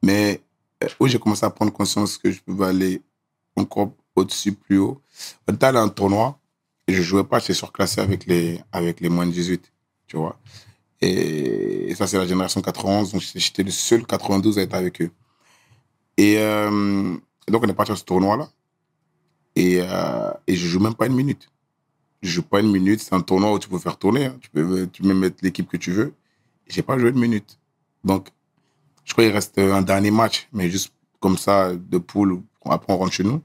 Mais 0.03 0.41
euh, 0.83 0.87
où 0.99 1.07
j'ai 1.07 1.19
commencé 1.19 1.45
à 1.45 1.49
prendre 1.49 1.71
conscience 1.71 2.17
que 2.17 2.31
je 2.31 2.41
pouvais 2.41 2.65
aller 2.67 3.01
encore 3.55 3.91
au-dessus, 4.15 4.53
plus 4.53 4.79
haut. 4.79 5.01
On 5.47 5.53
un 5.61 5.89
tournoi 5.89 6.39
et 6.87 6.93
je 6.93 7.01
jouais 7.01 7.23
pas, 7.23 7.39
j'étais 7.39 7.53
surclassé 7.53 8.01
avec 8.01 8.25
les, 8.25 8.59
avec 8.71 8.99
les 9.01 9.09
moins 9.09 9.25
de 9.27 9.31
18, 9.31 9.71
tu 10.07 10.17
vois. 10.17 10.39
Et, 11.01 11.93
ça, 11.95 12.07
c'est 12.07 12.17
la 12.17 12.25
génération 12.27 12.61
91, 12.61 13.11
donc 13.11 13.21
j'étais- 13.35 13.63
le 13.63 13.71
seul 13.71 14.05
92 14.05 14.57
à 14.59 14.63
être 14.63 14.73
avec 14.73 15.01
eux. 15.01 15.11
Et, 16.17 16.37
euh, 16.39 17.15
donc, 17.47 17.63
on 17.63 17.67
est 17.67 17.73
parti 17.73 17.91
à 17.91 17.95
ce 17.95 18.03
tournoi-là. 18.03 18.49
Et, 19.55 19.79
euh, 19.81 20.31
et 20.47 20.55
je 20.55 20.67
joue 20.67 20.79
même 20.79 20.95
pas 20.95 21.07
une 21.07 21.15
minute. 21.15 21.49
Je 22.21 22.29
joue 22.29 22.43
pas 22.43 22.59
une 22.61 22.71
minute. 22.71 22.99
C'est 23.01 23.13
un 23.15 23.21
tournoi 23.21 23.53
où 23.53 23.59
tu 23.59 23.69
peux 23.69 23.79
faire 23.79 23.97
tourner. 23.97 24.25
hein. 24.25 24.37
Tu, 24.41 24.49
peux, 24.49 24.87
tu 24.91 25.01
peux 25.01 25.13
mettre 25.13 25.37
l'équipe 25.43 25.67
que 25.67 25.77
tu 25.77 25.91
veux. 25.91 26.13
J'ai 26.67 26.81
pas 26.81 26.97
joué 26.97 27.09
une 27.11 27.19
minute. 27.19 27.59
Donc, 28.03 28.29
je 29.05 29.13
crois 29.13 29.23
qu'il 29.25 29.33
reste 29.33 29.57
un 29.59 29.81
dernier 29.81 30.11
match, 30.11 30.47
mais 30.51 30.69
juste 30.69 30.93
comme 31.19 31.37
ça, 31.37 31.73
de 31.75 31.97
poule. 31.97 32.41
Après, 32.65 32.91
on 32.93 32.97
rentre 32.97 33.13
chez 33.13 33.23
nous. 33.23 33.41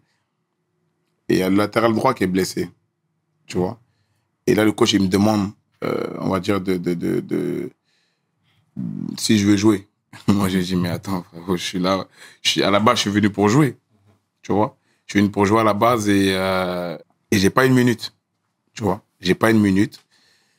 Et 1.29 1.35
il 1.35 1.39
y 1.39 1.43
a 1.43 1.51
le 1.51 1.57
latéral 1.57 1.95
droit 1.95 2.15
qui 2.15 2.25
est 2.25 2.29
blessé. 2.29 2.71
Tu 3.47 3.57
vois. 3.57 3.79
Et 4.47 4.55
là, 4.55 4.65
le 4.65 4.73
coach, 4.73 4.93
il 4.95 5.03
me 5.03 5.09
demande, 5.09 5.51
euh, 5.85 6.17
on 6.19 6.29
va 6.31 6.41
dire, 6.41 6.61
de, 6.61 6.77
de, 6.77 6.95
de, 6.95 7.71
si 9.19 9.39
je 9.39 9.47
veux 9.47 9.57
jouer. 9.57 9.89
Moi, 10.29 10.49
j'ai 10.49 10.63
dit, 10.63 10.77
mais 10.77 10.89
attends, 10.89 11.25
je 11.49 11.57
suis 11.57 11.79
là. 11.79 12.07
Je 12.43 12.51
suis, 12.51 12.63
à 12.63 12.71
la 12.71 12.81
base, 12.81 12.97
je 12.97 13.03
suis 13.03 13.11
venu 13.11 13.31
pour 13.31 13.49
jouer. 13.49 13.77
Tu 14.43 14.53
vois. 14.53 14.77
Je 15.07 15.13
suis 15.13 15.21
venu 15.21 15.31
pour 15.31 15.47
jouer 15.47 15.61
à 15.61 15.65
la 15.65 15.75
base 15.75 16.09
et, 16.09 16.33
euh, 16.35 16.97
et 17.31 17.39
j'ai 17.39 17.51
pas 17.51 17.67
une 17.67 17.75
minute. 17.75 18.13
Tu 18.75 18.83
vois. 18.83 19.03
J'ai 19.21 19.35
pas 19.35 19.51
une 19.51 19.61
minute. 19.61 20.05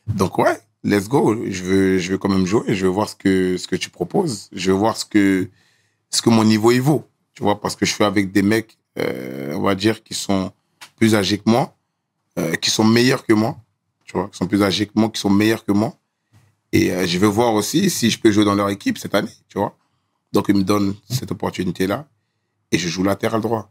Donc, 0.06 0.38
ouais, 0.38 0.58
let's 0.82 1.08
go. 1.08 1.34
Je 1.48 1.62
veux, 1.62 1.98
je 1.98 2.12
veux 2.12 2.18
quand 2.18 2.28
même 2.28 2.46
jouer. 2.46 2.74
Je 2.74 2.86
veux 2.86 2.92
voir 2.92 3.08
ce 3.08 3.16
que, 3.16 3.56
ce 3.56 3.66
que 3.66 3.76
tu 3.76 3.90
proposes. 3.90 4.48
Je 4.52 4.70
veux 4.70 4.78
voir 4.78 4.96
ce 4.96 5.04
que, 5.04 5.50
ce 6.10 6.22
que 6.22 6.30
mon 6.30 6.44
niveau 6.44 6.70
il 6.70 6.80
vaut. 6.80 7.04
Tu 7.34 7.42
vois, 7.42 7.60
parce 7.60 7.74
que 7.76 7.84
je 7.84 7.92
suis 7.92 8.04
avec 8.04 8.30
des 8.32 8.42
mecs, 8.42 8.78
euh, 8.98 9.54
on 9.54 9.62
va 9.62 9.74
dire, 9.74 10.02
qui 10.02 10.14
sont 10.14 10.52
plus 10.96 11.14
âgés 11.14 11.38
que 11.38 11.50
moi, 11.50 11.76
euh, 12.38 12.54
qui 12.54 12.70
sont 12.70 12.84
meilleurs 12.84 13.26
que 13.26 13.32
moi. 13.32 13.56
Tu 14.04 14.12
vois, 14.12 14.28
qui 14.28 14.36
sont 14.36 14.46
plus 14.46 14.62
âgés 14.62 14.86
que 14.86 14.92
moi, 14.94 15.08
qui 15.10 15.20
sont 15.20 15.30
meilleurs 15.30 15.64
que 15.64 15.72
moi. 15.72 15.94
Et 16.72 16.92
euh, 16.92 17.06
je 17.06 17.18
veux 17.18 17.28
voir 17.28 17.54
aussi 17.54 17.90
si 17.90 18.10
je 18.10 18.20
peux 18.20 18.30
jouer 18.30 18.44
dans 18.44 18.54
leur 18.54 18.68
équipe 18.68 18.98
cette 18.98 19.14
année, 19.14 19.32
tu 19.48 19.58
vois. 19.58 19.76
Donc, 20.32 20.46
ils 20.48 20.56
me 20.56 20.64
donnent 20.64 20.94
cette 21.08 21.30
opportunité-là. 21.32 22.08
Et 22.70 22.78
je 22.78 22.88
joue 22.88 23.04
latéral 23.04 23.40
droit, 23.40 23.70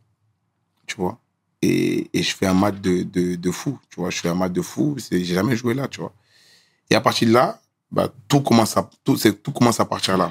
tu 0.87 0.95
vois. 0.95 1.19
Et, 1.65 2.09
et 2.17 2.21
je 2.23 2.35
fais 2.35 2.45
un 2.47 2.53
match 2.53 2.75
de, 2.87 3.03
de, 3.03 3.35
de 3.35 3.51
fou, 3.51 3.79
tu 3.89 3.95
vois. 4.01 4.09
Je 4.09 4.19
fais 4.23 4.29
un 4.29 4.35
match 4.43 4.51
de 4.51 4.61
fou. 4.61 4.97
J'ai 5.11 5.23
jamais 5.23 5.55
joué 5.55 5.73
là, 5.73 5.87
tu 5.87 5.99
vois. 6.01 6.13
Et 6.89 6.95
à 6.95 7.01
partir 7.01 7.27
de 7.29 7.33
là, 7.33 7.61
bah, 7.91 8.09
tout, 8.27 8.41
commence 8.41 8.75
à, 8.75 8.89
tout, 9.05 9.15
c'est- 9.17 9.41
tout 9.41 9.51
commence 9.51 9.79
à 9.79 9.85
partir 9.85 10.17
là. 10.17 10.29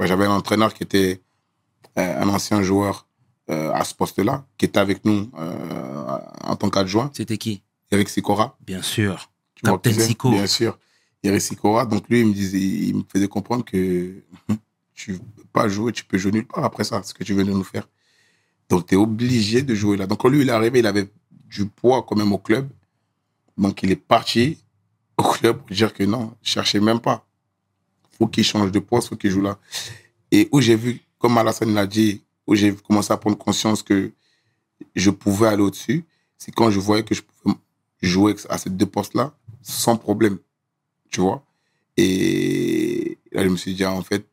J'avais 0.00 0.26
un 0.26 0.32
entraîneur 0.42 0.74
qui 0.74 0.82
était 0.82 1.22
euh, 1.98 2.22
un 2.22 2.28
ancien 2.28 2.62
joueur 2.62 3.06
euh, 3.50 3.70
à 3.72 3.84
ce 3.84 3.94
poste-là, 3.94 4.44
qui 4.58 4.64
était 4.64 4.80
avec 4.80 5.04
nous 5.04 5.30
euh, 5.38 6.18
en 6.42 6.56
tant 6.56 6.70
qu'adjoint, 6.70 7.10
C'était 7.14 7.38
qui? 7.38 7.62
Eric 7.90 8.08
Sikora. 8.08 8.56
Bien 8.66 8.82
sûr. 8.82 9.30
Tu 9.54 9.68
vois 9.68 9.80
Sico. 10.06 10.30
Bien 10.30 10.46
sûr. 10.46 10.78
Eric 11.22 11.40
Sikora. 11.42 11.86
Donc 11.86 12.08
lui, 12.08 12.20
il 12.20 12.26
me 12.26 12.32
disait, 12.32 12.58
il 12.58 12.96
me 12.96 13.02
faisait 13.12 13.28
comprendre 13.28 13.64
que 13.64 14.14
tu 14.94 15.18
peux 15.18 15.44
pas 15.52 15.68
jouer, 15.68 15.92
tu 15.92 16.04
peux 16.04 16.18
jouer 16.18 16.32
nulle 16.32 16.46
part 16.46 16.64
après 16.64 16.84
ça, 16.84 17.02
ce 17.02 17.12
que 17.14 17.22
tu 17.22 17.34
veux 17.34 17.44
de 17.44 17.52
nous 17.52 17.62
faire. 17.64 17.86
Donc 18.72 18.86
tu 18.86 18.94
es 18.94 18.96
obligé 18.96 19.60
de 19.60 19.74
jouer 19.74 19.98
là. 19.98 20.06
Donc 20.06 20.20
quand 20.22 20.30
lui, 20.30 20.40
il 20.40 20.48
est 20.48 20.52
arrivé, 20.52 20.78
il 20.78 20.86
avait 20.86 21.06
du 21.30 21.66
poids 21.66 22.06
quand 22.08 22.16
même 22.16 22.32
au 22.32 22.38
club. 22.38 22.70
Donc 23.58 23.82
il 23.82 23.90
est 23.90 23.96
parti 23.96 24.56
au 25.18 25.24
club 25.24 25.58
pour 25.58 25.76
dire 25.76 25.92
que 25.92 26.04
non, 26.04 26.34
cherchez 26.40 26.80
même 26.80 26.98
pas. 26.98 27.26
faut 28.16 28.26
qu'il 28.26 28.44
change 28.44 28.72
de 28.72 28.78
poste, 28.78 29.10
faut 29.10 29.16
qu'il 29.16 29.30
joue 29.30 29.42
là. 29.42 29.58
Et 30.30 30.48
où 30.52 30.62
j'ai 30.62 30.74
vu, 30.74 31.02
comme 31.18 31.36
Alassane 31.36 31.74
l'a 31.74 31.86
dit, 31.86 32.22
où 32.46 32.54
j'ai 32.54 32.74
commencé 32.74 33.12
à 33.12 33.18
prendre 33.18 33.36
conscience 33.36 33.82
que 33.82 34.10
je 34.96 35.10
pouvais 35.10 35.48
aller 35.48 35.62
au-dessus, 35.62 36.06
c'est 36.38 36.50
quand 36.50 36.70
je 36.70 36.80
voyais 36.80 37.04
que 37.04 37.14
je 37.14 37.20
pouvais 37.20 37.56
jouer 38.00 38.34
à 38.48 38.56
ces 38.56 38.70
deux 38.70 38.86
postes-là 38.86 39.34
sans 39.60 39.98
problème. 39.98 40.38
Tu 41.10 41.20
vois? 41.20 41.44
Et 41.98 43.18
là, 43.32 43.44
je 43.44 43.50
me 43.50 43.56
suis 43.56 43.74
dit, 43.74 43.84
en 43.84 44.00
fait, 44.00 44.26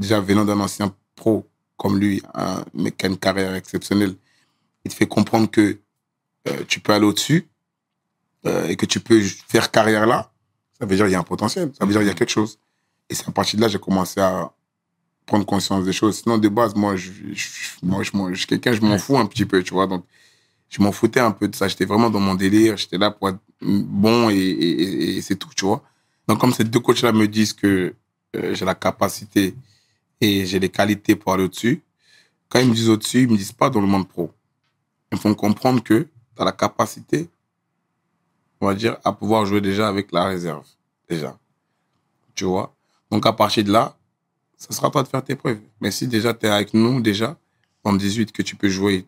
déjà 0.00 0.18
venant 0.18 0.44
d'un 0.44 0.58
ancien 0.58 0.92
pro 1.14 1.48
comme 1.76 1.98
lui, 1.98 2.22
un 2.34 2.64
mec 2.74 2.96
qui 2.96 3.06
a 3.06 3.08
une 3.08 3.18
carrière 3.18 3.54
exceptionnelle, 3.54 4.14
il 4.84 4.90
te 4.90 4.96
fait 4.96 5.06
comprendre 5.06 5.50
que 5.50 5.78
euh, 6.48 6.64
tu 6.68 6.80
peux 6.80 6.92
aller 6.92 7.06
au-dessus 7.06 7.48
euh, 8.46 8.68
et 8.68 8.76
que 8.76 8.86
tu 8.86 9.00
peux 9.00 9.20
faire 9.48 9.70
carrière 9.70 10.06
là. 10.06 10.30
Ça 10.78 10.86
veut 10.86 10.94
dire 10.96 11.06
qu'il 11.06 11.12
y 11.12 11.16
a 11.16 11.20
un 11.20 11.24
potentiel, 11.24 11.72
ça 11.78 11.84
veut 11.84 11.92
dire 11.92 12.00
qu'il 12.00 12.08
y 12.08 12.10
a 12.10 12.14
quelque 12.14 12.30
chose. 12.30 12.58
Et 13.08 13.14
c'est 13.14 13.28
à 13.28 13.32
partir 13.32 13.56
de 13.56 13.62
là 13.62 13.68
que 13.68 13.72
j'ai 13.72 13.78
commencé 13.78 14.20
à 14.20 14.52
prendre 15.26 15.44
conscience 15.46 15.84
des 15.84 15.92
choses. 15.92 16.20
Sinon, 16.22 16.38
de 16.38 16.48
base, 16.48 16.74
moi, 16.74 16.96
je, 16.96 17.10
je, 17.32 17.48
moi, 17.82 18.02
je, 18.04 18.46
quelqu'un, 18.46 18.72
je 18.72 18.80
m'en 18.80 18.98
fous 18.98 19.18
un 19.18 19.26
petit 19.26 19.44
peu, 19.44 19.62
tu 19.62 19.74
vois. 19.74 19.86
Donc, 19.86 20.04
je 20.68 20.82
m'en 20.82 20.92
foutais 20.92 21.20
un 21.20 21.32
peu 21.32 21.48
de 21.48 21.56
ça. 21.56 21.68
J'étais 21.68 21.84
vraiment 21.84 22.10
dans 22.10 22.20
mon 22.20 22.34
délire. 22.34 22.76
J'étais 22.76 22.98
là 22.98 23.10
pour 23.10 23.28
être 23.30 23.38
bon 23.60 24.30
et, 24.30 24.34
et, 24.36 24.82
et- 24.82 25.16
et 25.18 25.22
c'est 25.22 25.36
tout, 25.36 25.50
tu 25.56 25.64
vois. 25.64 25.82
Donc, 26.28 26.40
comme 26.40 26.52
ces 26.52 26.64
deux 26.64 26.80
coachs-là 26.80 27.12
me 27.12 27.26
disent 27.28 27.52
que 27.52 27.94
euh, 28.36 28.54
j'ai 28.54 28.64
la 28.64 28.74
capacité 28.74 29.54
et 30.20 30.46
j'ai 30.46 30.58
les 30.58 30.68
qualités 30.70 31.16
pour 31.16 31.32
aller 31.32 31.44
au-dessus, 31.44 31.82
quand 32.48 32.60
ils 32.60 32.68
me 32.68 32.74
disent 32.74 32.88
au-dessus, 32.88 33.22
ils 33.22 33.28
me 33.28 33.36
disent 33.36 33.52
pas 33.52 33.70
dans 33.70 33.80
le 33.80 33.86
monde 33.86 34.08
pro. 34.08 34.32
Ils 35.12 35.16
me 35.16 35.20
font 35.20 35.34
comprendre 35.34 35.82
que 35.82 36.02
tu 36.34 36.42
as 36.42 36.44
la 36.44 36.52
capacité, 36.52 37.28
on 38.60 38.66
va 38.66 38.74
dire, 38.74 38.96
à 39.04 39.12
pouvoir 39.12 39.44
jouer 39.46 39.60
déjà 39.60 39.88
avec 39.88 40.12
la 40.12 40.24
réserve. 40.24 40.66
Déjà. 41.08 41.38
Tu 42.34 42.44
vois? 42.44 42.74
Donc, 43.10 43.26
à 43.26 43.32
partir 43.32 43.64
de 43.64 43.72
là, 43.72 43.96
ça 44.56 44.72
sera 44.72 44.90
toi 44.90 45.02
de 45.02 45.08
faire 45.08 45.22
tes 45.22 45.36
preuves. 45.36 45.60
Mais 45.80 45.90
si 45.90 46.06
déjà 46.08 46.34
tu 46.34 46.46
es 46.46 46.48
avec 46.48 46.72
nous, 46.74 47.00
déjà, 47.00 47.38
en 47.84 47.92
18, 47.92 48.32
que 48.32 48.42
tu 48.42 48.56
peux 48.56 48.68
jouer 48.68 49.06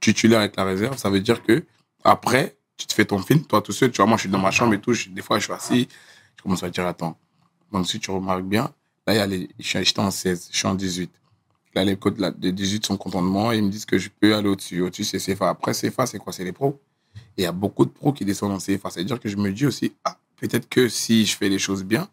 titulaire 0.00 0.40
avec 0.40 0.56
la 0.56 0.64
réserve, 0.64 0.96
ça 0.96 1.10
veut 1.10 1.20
dire 1.20 1.42
que 1.42 1.64
après, 2.04 2.56
tu 2.76 2.86
te 2.86 2.92
fais 2.94 3.04
ton 3.04 3.18
film, 3.18 3.44
toi 3.44 3.62
tout 3.62 3.72
seul. 3.72 3.90
Tu 3.90 3.96
vois, 3.96 4.06
moi, 4.06 4.16
je 4.16 4.22
suis 4.22 4.30
dans 4.30 4.38
ma 4.38 4.50
chambre 4.50 4.74
et 4.74 4.80
tout. 4.80 4.92
je- 4.92 5.08
des 5.08 5.22
fois, 5.22 5.38
je 5.38 5.44
suis 5.44 5.52
assis. 5.52 5.88
Je 6.36 6.42
commence 6.42 6.62
à 6.62 6.70
dire, 6.70 6.86
attends. 6.86 7.18
Donc, 7.72 7.86
si 7.86 7.98
tu 7.98 8.10
remarques 8.10 8.44
bien, 8.44 8.72
là, 9.06 9.14
il 9.14 9.16
y 9.16 9.20
a 9.20 9.26
les, 9.26 9.48
je 9.58 9.66
suis- 9.66 9.84
j'étais 9.84 10.00
en 10.00 10.10
16, 10.10 10.48
je 10.52 10.56
suis 10.58 10.66
en 10.66 10.74
18. 10.74 11.10
Là, 11.74 11.84
les 11.84 11.96
codes 11.96 12.16
de 12.38 12.50
18 12.50 12.86
sont 12.86 12.96
contents 12.96 13.22
de 13.22 13.26
moi. 13.28 13.54
Ils 13.54 13.62
me 13.62 13.70
disent 13.70 13.84
que 13.84 13.98
je 13.98 14.08
peux 14.08 14.34
aller 14.34 14.48
au-dessus. 14.48 14.80
Au-dessus, 14.80 15.04
c'est 15.04 15.18
CFA. 15.18 15.50
Après, 15.50 15.72
CFA, 15.72 16.06
c'est 16.06 16.18
quoi? 16.18 16.32
C'est 16.32 16.44
les 16.44 16.52
pros. 16.52 16.80
Et 17.36 17.42
il 17.42 17.44
y 17.44 17.46
a 17.46 17.52
beaucoup 17.52 17.84
de 17.84 17.90
pros 17.90 18.12
qui 18.12 18.24
descendent 18.24 18.52
en 18.52 18.58
CFA. 18.58 18.90
C'est-à-dire 18.90 19.20
que 19.20 19.28
je 19.28 19.36
me 19.36 19.52
dis 19.52 19.66
aussi, 19.66 19.92
ah, 20.04 20.18
peut-être 20.36 20.68
que 20.68 20.88
si 20.88 21.26
je 21.26 21.36
fais 21.36 21.48
les 21.50 21.58
choses 21.58 21.84
bien, 21.84 22.08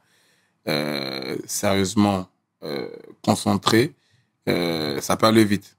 euh, 0.68 1.38
sérieusement, 1.46 2.28
euh, 2.64 2.90
concentré, 3.22 3.94
euh, 4.50 5.00
ça 5.02 5.16
peut 5.18 5.28
aller 5.28 5.46
vite. 5.46 5.78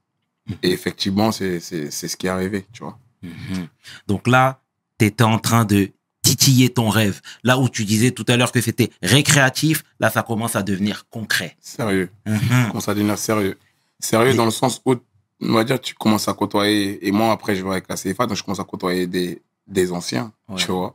Et 0.63 0.71
effectivement, 0.71 1.31
c'est 1.31 1.59
ce 1.59 2.15
qui 2.17 2.27
est 2.27 2.29
arrivé, 2.29 2.65
tu 2.73 2.83
vois. 2.83 2.97
Mhm. 3.23 3.67
Donc 4.07 4.27
là, 4.27 4.61
tu 4.99 5.05
étais 5.05 5.23
en 5.23 5.39
train 5.39 5.65
de 5.65 5.89
titiller 6.25 6.69
ton 6.69 6.89
rêve. 6.89 7.21
Là 7.43 7.59
où 7.59 7.69
tu 7.69 7.85
disais 7.85 8.09
tout 8.11 8.25
à 8.27 8.35
l'heure 8.35 8.51
que 8.51 8.59
c'était 8.59 8.89
récréatif, 9.03 9.83
là, 9.99 10.09
ça 10.09 10.23
commence 10.23 10.55
à 10.55 10.63
devenir 10.63 11.07
concret. 11.09 11.55
Sérieux. 11.61 12.09
Mhm. 12.25 12.69
commence 12.69 12.89
à 12.89 12.95
devenir 12.95 13.17
sérieux. 13.17 13.57
Sérieux 13.99 14.31
Et- 14.33 14.35
dans 14.35 14.45
le 14.45 14.51
sens 14.51 14.81
où, 14.85 14.95
on 15.41 15.53
va 15.53 15.63
dire, 15.63 15.79
tu 15.79 15.93
commences 15.93 16.27
à 16.27 16.33
côtoyer, 16.33 17.05
et 17.07 17.11
moi, 17.11 17.31
après, 17.31 17.55
je 17.55 17.63
vais 17.63 17.69
avec 17.71 17.85
la 17.87 17.95
CFA, 17.95 18.25
donc 18.25 18.37
je 18.37 18.43
commence 18.43 18.59
à 18.59 18.63
côtoyer 18.63 19.05
des, 19.05 19.41
des 19.67 19.91
anciens, 19.91 20.31
Ouais. 20.49 20.55
tu 20.57 20.71
vois. 20.71 20.93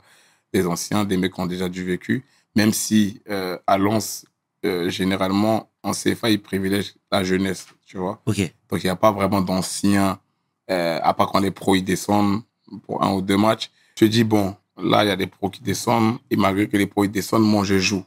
Des 0.52 0.66
anciens, 0.66 1.04
des 1.04 1.16
mecs 1.16 1.32
qui 1.34 1.40
ont 1.40 1.46
déjà 1.46 1.68
du 1.68 1.84
vécu. 1.84 2.24
Même 2.56 2.72
si, 2.72 3.22
euh, 3.30 3.56
à 3.68 3.78
Lens, 3.78 4.24
euh, 4.66 4.90
généralement, 4.90 5.70
en 5.84 5.92
CFA, 5.92 6.30
ils 6.30 6.42
privilègent 6.42 6.94
la 7.12 7.22
jeunesse, 7.22 7.66
tu 7.86 7.98
vois. 7.98 8.20
Donc, 8.26 8.36
il 8.36 8.84
n'y 8.84 8.88
a 8.90 8.96
pas 8.96 9.12
vraiment 9.12 9.40
d'anciens, 9.40 10.18
euh, 10.70 10.98
à 11.02 11.14
part 11.14 11.28
quand 11.30 11.38
les 11.38 11.52
pros, 11.52 11.76
ils 11.76 11.84
descendent 11.84 12.42
pour 12.86 13.02
un 13.04 13.12
ou 13.12 13.22
deux 13.22 13.36
matchs. 13.36 13.70
Je 13.96 14.04
te 14.06 14.10
dis, 14.10 14.24
bon, 14.24 14.56
là, 14.82 15.04
il 15.04 15.08
y 15.08 15.10
a 15.10 15.16
des 15.16 15.26
pros 15.26 15.50
qui 15.50 15.62
descendent, 15.62 16.18
et 16.30 16.36
malgré 16.36 16.68
que 16.68 16.76
les 16.76 16.86
pros, 16.86 17.04
ils 17.04 17.10
descendent, 17.10 17.44
moi, 17.44 17.64
je 17.64 17.78
joue. 17.78 18.04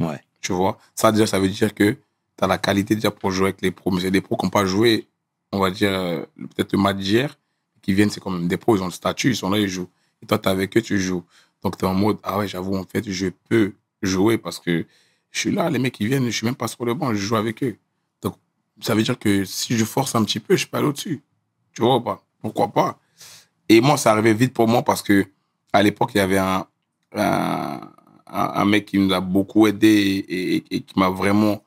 Ouais. 0.00 0.20
Tu 0.40 0.52
vois? 0.52 0.78
Ça, 0.94 1.12
déjà, 1.12 1.26
ça 1.26 1.38
veut 1.38 1.48
dire 1.48 1.74
que 1.74 1.92
tu 1.92 2.44
as 2.44 2.46
la 2.46 2.58
qualité 2.58 2.94
déjà 2.94 3.10
pour 3.10 3.30
jouer 3.30 3.48
avec 3.48 3.62
les 3.62 3.70
pros. 3.70 3.90
Mais 3.90 4.00
c'est 4.00 4.10
des 4.10 4.20
pros 4.20 4.36
qui 4.36 4.46
n'ont 4.46 4.50
pas 4.50 4.64
joué, 4.64 5.08
on 5.52 5.58
va 5.58 5.70
dire, 5.70 5.90
euh, 5.92 6.24
peut-être 6.36 6.72
le 6.72 6.78
match 6.78 6.96
d'hier, 6.96 7.38
qui 7.82 7.92
viennent, 7.94 8.10
c'est 8.10 8.20
quand 8.20 8.30
même 8.30 8.48
des 8.48 8.56
pros, 8.56 8.76
ils 8.76 8.82
ont 8.82 8.86
le 8.86 8.92
statut, 8.92 9.30
ils 9.30 9.36
sont 9.36 9.50
là, 9.50 9.58
ils 9.58 9.68
jouent. 9.68 9.88
Et 10.22 10.26
toi, 10.26 10.38
tu 10.38 10.48
es 10.48 10.52
avec 10.52 10.76
eux, 10.76 10.82
tu 10.82 10.98
joues. 10.98 11.24
Donc, 11.62 11.76
tu 11.76 11.84
es 11.84 11.88
en 11.88 11.94
mode, 11.94 12.18
ah 12.22 12.38
ouais, 12.38 12.48
j'avoue, 12.48 12.76
en 12.76 12.84
fait, 12.84 13.10
je 13.10 13.28
peux 13.48 13.72
jouer 14.02 14.38
parce 14.38 14.58
que 14.58 14.86
je 15.30 15.40
suis 15.40 15.50
là, 15.50 15.68
les 15.70 15.78
mecs, 15.78 15.98
ils 16.00 16.08
viennent, 16.08 16.26
je 16.26 16.30
suis 16.30 16.46
même 16.46 16.54
pas 16.54 16.68
sur 16.68 16.84
le 16.84 16.94
banc, 16.94 17.12
je 17.12 17.18
joue 17.18 17.36
avec 17.36 17.62
eux. 17.62 17.76
Donc, 18.22 18.34
ça 18.80 18.94
veut 18.94 19.02
dire 19.02 19.18
que 19.18 19.44
si 19.44 19.76
je 19.76 19.84
force 19.84 20.14
un 20.14 20.24
petit 20.24 20.40
peu, 20.40 20.56
je 20.56 20.66
peux 20.66 20.76
aller 20.76 20.86
au-dessus. 20.86 21.22
Tu 21.72 21.82
vois 21.82 21.96
ou 21.96 22.00
pas? 22.00 22.24
Pourquoi 22.40 22.68
pas? 22.68 22.98
Et 23.68 23.80
moi, 23.80 23.96
ça 23.96 24.12
arrivait 24.12 24.34
vite 24.34 24.54
pour 24.54 24.68
moi 24.68 24.82
parce 24.82 25.02
que 25.02 25.26
à 25.72 25.82
l'époque, 25.82 26.10
il 26.14 26.18
y 26.18 26.20
avait 26.20 26.38
un, 26.38 26.66
un, 28.26 28.64
mec 28.64 28.86
qui 28.86 28.98
nous 28.98 29.12
a 29.12 29.20
beaucoup 29.20 29.66
aidé 29.66 29.88
et, 29.88 30.56
et- 30.56 30.64
et 30.76 30.80
qui 30.82 30.98
m'a 30.98 31.08
vraiment 31.10 31.62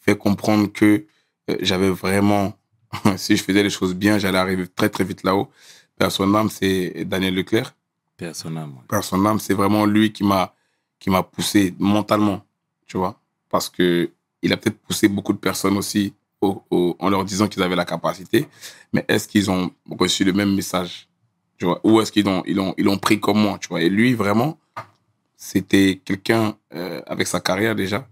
fait 0.00 0.16
comprendre 0.16 0.72
que 0.72 1.04
euh, 1.50 1.56
j'avais 1.60 1.90
vraiment, 1.90 2.54
si 3.16 3.36
je 3.36 3.42
faisais 3.42 3.62
les 3.62 3.70
choses 3.70 3.94
bien, 3.94 4.18
j'allais 4.18 4.38
arriver 4.38 4.66
très 4.68 4.88
très 4.88 5.04
vite 5.04 5.22
là-haut. 5.24 5.48
Père 5.98 6.12
son 6.12 6.34
âme, 6.34 6.50
c'est 6.50 7.04
Daniel 7.04 7.34
Leclerc. 7.34 7.74
Personnellement. 8.16 8.82
Père 8.88 9.04
son 9.04 9.24
âme, 9.26 9.38
c'est 9.38 9.54
vraiment 9.54 9.86
lui 9.86 10.12
qui 10.12 10.24
m'a 10.24 10.54
qui 10.98 11.10
m'a 11.10 11.22
poussé 11.22 11.74
mentalement, 11.78 12.42
tu 12.86 12.96
vois, 12.96 13.20
parce 13.50 13.68
que 13.68 14.10
il 14.42 14.52
a 14.52 14.56
peut-être 14.56 14.78
poussé 14.78 15.08
beaucoup 15.08 15.34
de 15.34 15.38
personnes 15.38 15.76
aussi 15.76 16.14
au- 16.40 16.62
au- 16.70 16.96
en 16.98 17.10
leur 17.10 17.22
disant 17.24 17.48
qu'ils 17.48 17.62
avaient 17.62 17.76
la 17.76 17.84
capacité, 17.84 18.48
mais 18.94 19.04
est-ce 19.08 19.28
qu'ils 19.28 19.50
ont 19.50 19.70
reçu 19.90 20.24
le 20.24 20.32
même 20.32 20.54
message, 20.54 21.06
tu 21.58 21.64
vois, 21.64 21.80
ou 21.84 22.00
est-ce 22.00 22.12
qu'ils 22.12 22.28
ont 22.28 22.42
ils 22.46 22.58
ont 22.60 22.74
ils 22.78 22.84
l'ont 22.84 22.98
pris 22.98 23.18
comme 23.20 23.40
moi, 23.40 23.58
tu 23.60 23.68
vois, 23.68 23.80
et 23.82 23.88
lui 23.88 24.14
vraiment, 24.14 24.58
c'était 25.36 26.00
quelqu'un 26.04 26.56
euh, 26.74 27.00
avec 27.06 27.26
sa 27.26 27.40
carrière 27.40 27.74
déjà, 27.74 28.06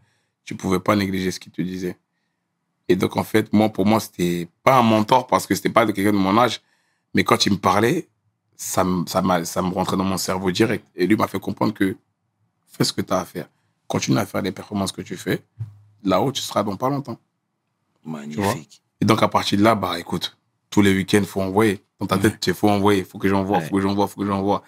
tu 0.45 0.55
pouvais 0.55 0.81
pas 0.81 0.97
négliger 0.97 1.31
ce 1.31 1.41
qu'il 1.41 1.53
te 1.53 1.63
disait. 1.63 1.97
Et 2.89 2.97
donc 2.97 3.17
en 3.17 3.25
fait, 3.25 3.53
moi 3.53 3.69
pour 3.71 3.87
moi 3.87 4.01
c'était 4.01 4.49
pas 4.63 4.79
un 4.79 4.83
mentor 4.83 5.27
parce 5.27 5.47
que 5.47 5.55
c'était 5.55 5.71
pas 5.71 5.87
de 5.87 5.93
quelqu'un 5.93 6.13
de 6.13 6.17
mon 6.19 6.37
âge, 6.39 6.61
mais 7.15 7.25
quand 7.25 7.47
il 7.47 7.53
me 7.53 7.59
parlait, 7.59 8.09
ça 8.57 8.85
me, 8.85 9.07
ça, 9.07 9.23
m'a- 9.23 9.45
ça 9.45 9.63
me 9.63 9.69
rentrait 9.73 9.97
dans 9.97 10.05
mon 10.05 10.19
cerveau 10.19 10.51
direct. 10.51 10.87
Et 10.95 11.07
lui 11.07 11.17
m'a 11.17 11.27
fait 11.29 11.41
comprendre 11.41 11.73
que 11.75 11.97
fais 12.69 12.85
ce 12.85 12.93
que 12.93 13.01
tu 13.01 13.13
as 13.13 13.21
à 13.21 13.25
faire. 13.25 13.49
Continue 13.89 14.19
à 14.19 14.27
faire 14.27 14.43
les 14.43 14.53
performances 14.53 14.93
que 14.93 15.03
tu 15.03 15.17
fais. 15.17 15.43
Là-haut, 16.05 16.33
tu 16.33 16.41
seras 16.43 16.63
dans 16.63 16.77
pas 16.77 16.89
longtemps. 16.89 17.19
Magnifique. 18.05 18.83
Et 19.01 19.05
donc, 19.05 19.23
à 19.23 19.29
partir 19.29 19.59
de 19.59 19.65
là, 19.65 19.75
bah, 19.75 19.99
écoute, 19.99 20.37
tous 20.75 20.83
les 20.83 20.93
week-ends, 20.93 21.19
il 21.21 21.27
faut 21.27 21.41
envoyer. 21.41 21.81
Dans 22.01 22.07
ta 22.09 22.19
tête, 22.19 22.45
il 22.49 22.53
faut 22.55 22.69
envoyer. 22.69 23.01
Il 23.01 23.05
faut 23.05 23.19
que 23.19 23.29
j'envoie, 23.29 23.61
faut 23.61 23.77
que 23.77 23.81
j'envoie, 23.81 24.07
il 24.07 24.13
faut 24.13 24.21
que 24.23 24.27
j'envoie. 24.27 24.63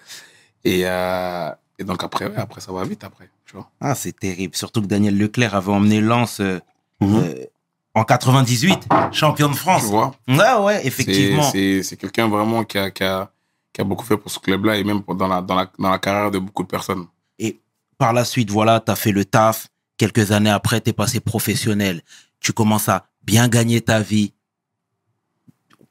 Et, 0.63 0.83
euh, 0.85 1.49
et 1.77 1.83
donc, 1.83 2.01
après, 2.01 2.33
après, 2.35 2.61
ça 2.61 2.71
va 2.71 2.85
vite, 2.85 3.03
après. 3.03 3.29
Tu 3.45 3.55
vois. 3.57 3.69
Ah, 3.81 3.93
c'est 3.93 4.17
terrible. 4.17 4.55
Surtout 4.55 4.81
que 4.81 4.87
Daniel 4.87 5.17
Leclerc 5.17 5.53
avait 5.53 5.71
emmené 5.71 5.99
Lens 5.99 6.39
euh, 6.39 6.59
Mhm. 7.01 7.15
euh, 7.17 7.45
en 7.93 8.03
98, 8.05 8.87
champion 9.11 9.49
de 9.49 9.53
Tu 9.53 9.59
France. 9.59 9.83
vois 9.83 10.15
Ouais, 10.29 10.53
ouais, 10.65 10.87
effectivement. 10.87 11.43
C'est 11.51 11.97
quelqu'un 11.99 12.27
vraiment 12.29 12.63
qui 12.63 12.77
a, 12.77 12.89
qui, 12.89 13.03
a, 13.03 13.29
qui 13.73 13.81
a 13.81 13.83
beaucoup 13.83 14.05
fait 14.05 14.17
pour 14.17 14.31
ce 14.31 14.39
club-là 14.39 14.77
et 14.77 14.83
même 14.85 15.03
pour- 15.03 15.15
dans 15.15 15.27
la, 15.27 15.41
dans, 15.41 15.55
la, 15.55 15.69
dans 15.77 15.89
la 15.89 15.99
carrière 15.99 16.31
de 16.31 16.39
beaucoup 16.39 16.63
de 16.63 16.67
personnes. 16.69 17.05
Et 17.37 17.59
par 17.97 18.13
la 18.13 18.23
suite, 18.23 18.49
voilà, 18.49 18.79
tu 18.79 18.91
as 18.91 18.95
fait 18.95 19.11
le 19.11 19.25
taf. 19.25 19.67
Quelques 19.97 20.31
années 20.31 20.49
après, 20.51 20.79
tu 20.79 20.91
es 20.91 20.93
passé 20.93 21.19
professionnel. 21.19 22.01
Tu 22.39 22.53
commences 22.53 22.87
à 22.87 23.07
bien 23.23 23.47
gagner 23.49 23.81
ta 23.81 23.99
vie. 23.99 24.31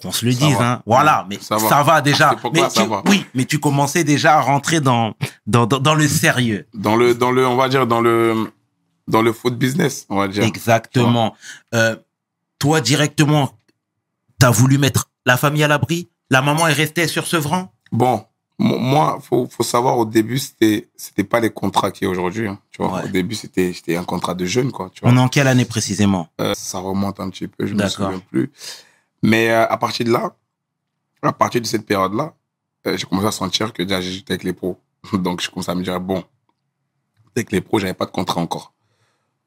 Qu'on 0.03 0.13
se 0.13 0.25
le 0.27 0.33
Ça 0.33 0.39
dise, 0.47 0.57
va. 0.57 0.73
hein. 0.73 0.83
Voilà, 0.87 1.27
mais 1.31 1.39
ça 1.41 1.59
Ça 1.59 1.69
va, 1.77 1.83
va. 1.83 2.01
déjà. 2.03 2.31
À 2.31 2.37
Mais 2.53 2.61
ça 2.69 2.83
tu- 2.83 2.89
va. 2.89 3.03
Oui, 3.07 3.25
mais 3.35 3.45
tu 3.47 3.59
commençais 3.59 4.05
déjà 4.05 4.37
à 4.37 4.41
rentrer 4.43 4.81
dans, 4.81 5.15
dans, 5.47 5.67
dans, 5.67 5.79
dans 5.79 5.95
le 5.95 6.07
sérieux. 6.07 6.67
Dans 6.75 6.97
le, 6.97 7.15
dans 7.15 7.31
le, 7.31 7.47
on 7.47 7.57
va 7.57 7.69
dire, 7.69 7.87
dans 7.87 8.01
le, 8.03 8.53
dans 9.09 9.23
le 9.23 9.33
foot 9.33 9.57
business, 9.57 10.05
on 10.11 10.17
va 10.19 10.29
dire. 10.29 10.43
Exactement. 10.45 11.35
Euh, 11.75 11.97
toi, 12.59 12.81
directement, 12.83 13.53
t'as 14.39 14.51
voulu 14.51 14.77
mettre 14.79 15.09
la 15.25 15.37
famille 15.37 15.65
à 15.65 15.69
l'abri? 15.69 16.09
La 16.31 16.43
maman 16.43 16.67
est 16.69 16.73
restée 16.73 17.07
sur 17.09 17.27
Sevran 17.27 17.73
Bon, 17.93 18.25
mo- 18.59 18.79
moi, 18.79 19.19
faut, 19.23 19.49
faut 19.51 19.63
savoir, 19.63 19.97
au 19.97 20.05
début, 20.05 20.39
c'était, 20.39 20.89
c'était 20.97 21.25
pas 21.25 21.41
les 21.41 21.51
contrats 21.51 21.91
qu'il 21.91 22.05
y 22.05 22.09
a 22.09 22.11
aujourd'hui. 22.11 22.49
hein, 22.49 22.59
tu 22.71 22.83
vois, 22.83 22.93
Ouais. 22.97 23.05
au 23.05 23.09
début, 23.09 23.35
c'était, 23.35 23.73
c'était 23.73 23.97
un 23.97 24.05
contrat 24.05 24.35
de 24.35 24.45
jeune, 24.45 24.73
quoi. 24.73 24.91
Tu 24.93 25.01
vois. 25.01 25.11
On 25.11 25.17
est 25.17 25.21
en 25.21 25.29
quelle 25.29 25.47
année 25.47 25.65
précisément? 25.65 26.29
Euh, 26.41 26.53
ça 26.55 26.81
remonte 26.81 27.19
un 27.21 27.31
petit 27.31 27.47
peu, 27.49 27.67
je 27.67 27.75
me 27.75 27.89
souviens 27.89 28.21
plus. 28.31 28.51
Mais 29.27 29.51
euh, 29.51 29.67
à 29.67 29.77
partir 29.77 30.07
de 30.07 30.13
là, 30.13 30.37
à 31.21 31.33
partir 31.33 31.61
de 31.61 31.67
cette 31.67 31.85
période-là, 31.85 32.33
euh, 32.87 32.97
j'ai 32.97 33.07
commencé 33.07 33.27
à 33.27 33.33
sentir 33.33 33.73
que 33.73 33.83
déjà 33.83 34.01
j'étais 34.01 34.35
avec 34.35 34.45
les 34.45 34.53
pros. 34.53 34.79
Donc 35.13 35.41
je 35.41 35.51
commençais 35.51 35.73
à 35.73 35.75
me 35.75 35.83
dire, 35.83 36.01
bon, 36.01 36.23
avec 37.35 37.51
les 37.51 37.61
pros, 37.61 37.81
j'avais 37.81 37.93
pas 37.95 38.07
de 38.07 38.13
contrat 38.13 38.41
encore. 38.41 38.73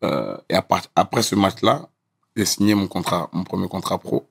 Euh, 0.04 0.38
et 0.50 0.56
à 0.56 0.68
après 0.96 1.22
ce 1.22 1.36
match-là, 1.36 1.88
j'ai 2.36 2.44
signé 2.44 2.76
mon 2.76 2.88
contrat, 2.88 3.30
mon 3.32 3.46
premier 3.46 3.70
contrat 3.70 3.98
pro 3.98 4.28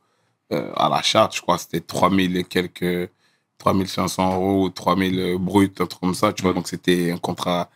à 0.50 0.88
la 0.88 1.02
charte, 1.02 1.36
je 1.36 1.42
crois, 1.42 1.58
c'était 1.58 1.82
3000 1.82 2.38
et 2.38 2.44
quelques, 2.44 3.10
3500 3.58 4.34
euros, 4.34 4.70
3000 4.70 5.36
bruts, 5.38 5.70
un 5.78 5.86
truc 5.86 6.00
comme 6.00 6.14
ça, 6.14 6.32
tu 6.32 6.42
vois. 6.42 6.54
Donc 6.54 6.68
c'était 6.68 7.10
un 7.10 7.18
contrat. 7.18 7.68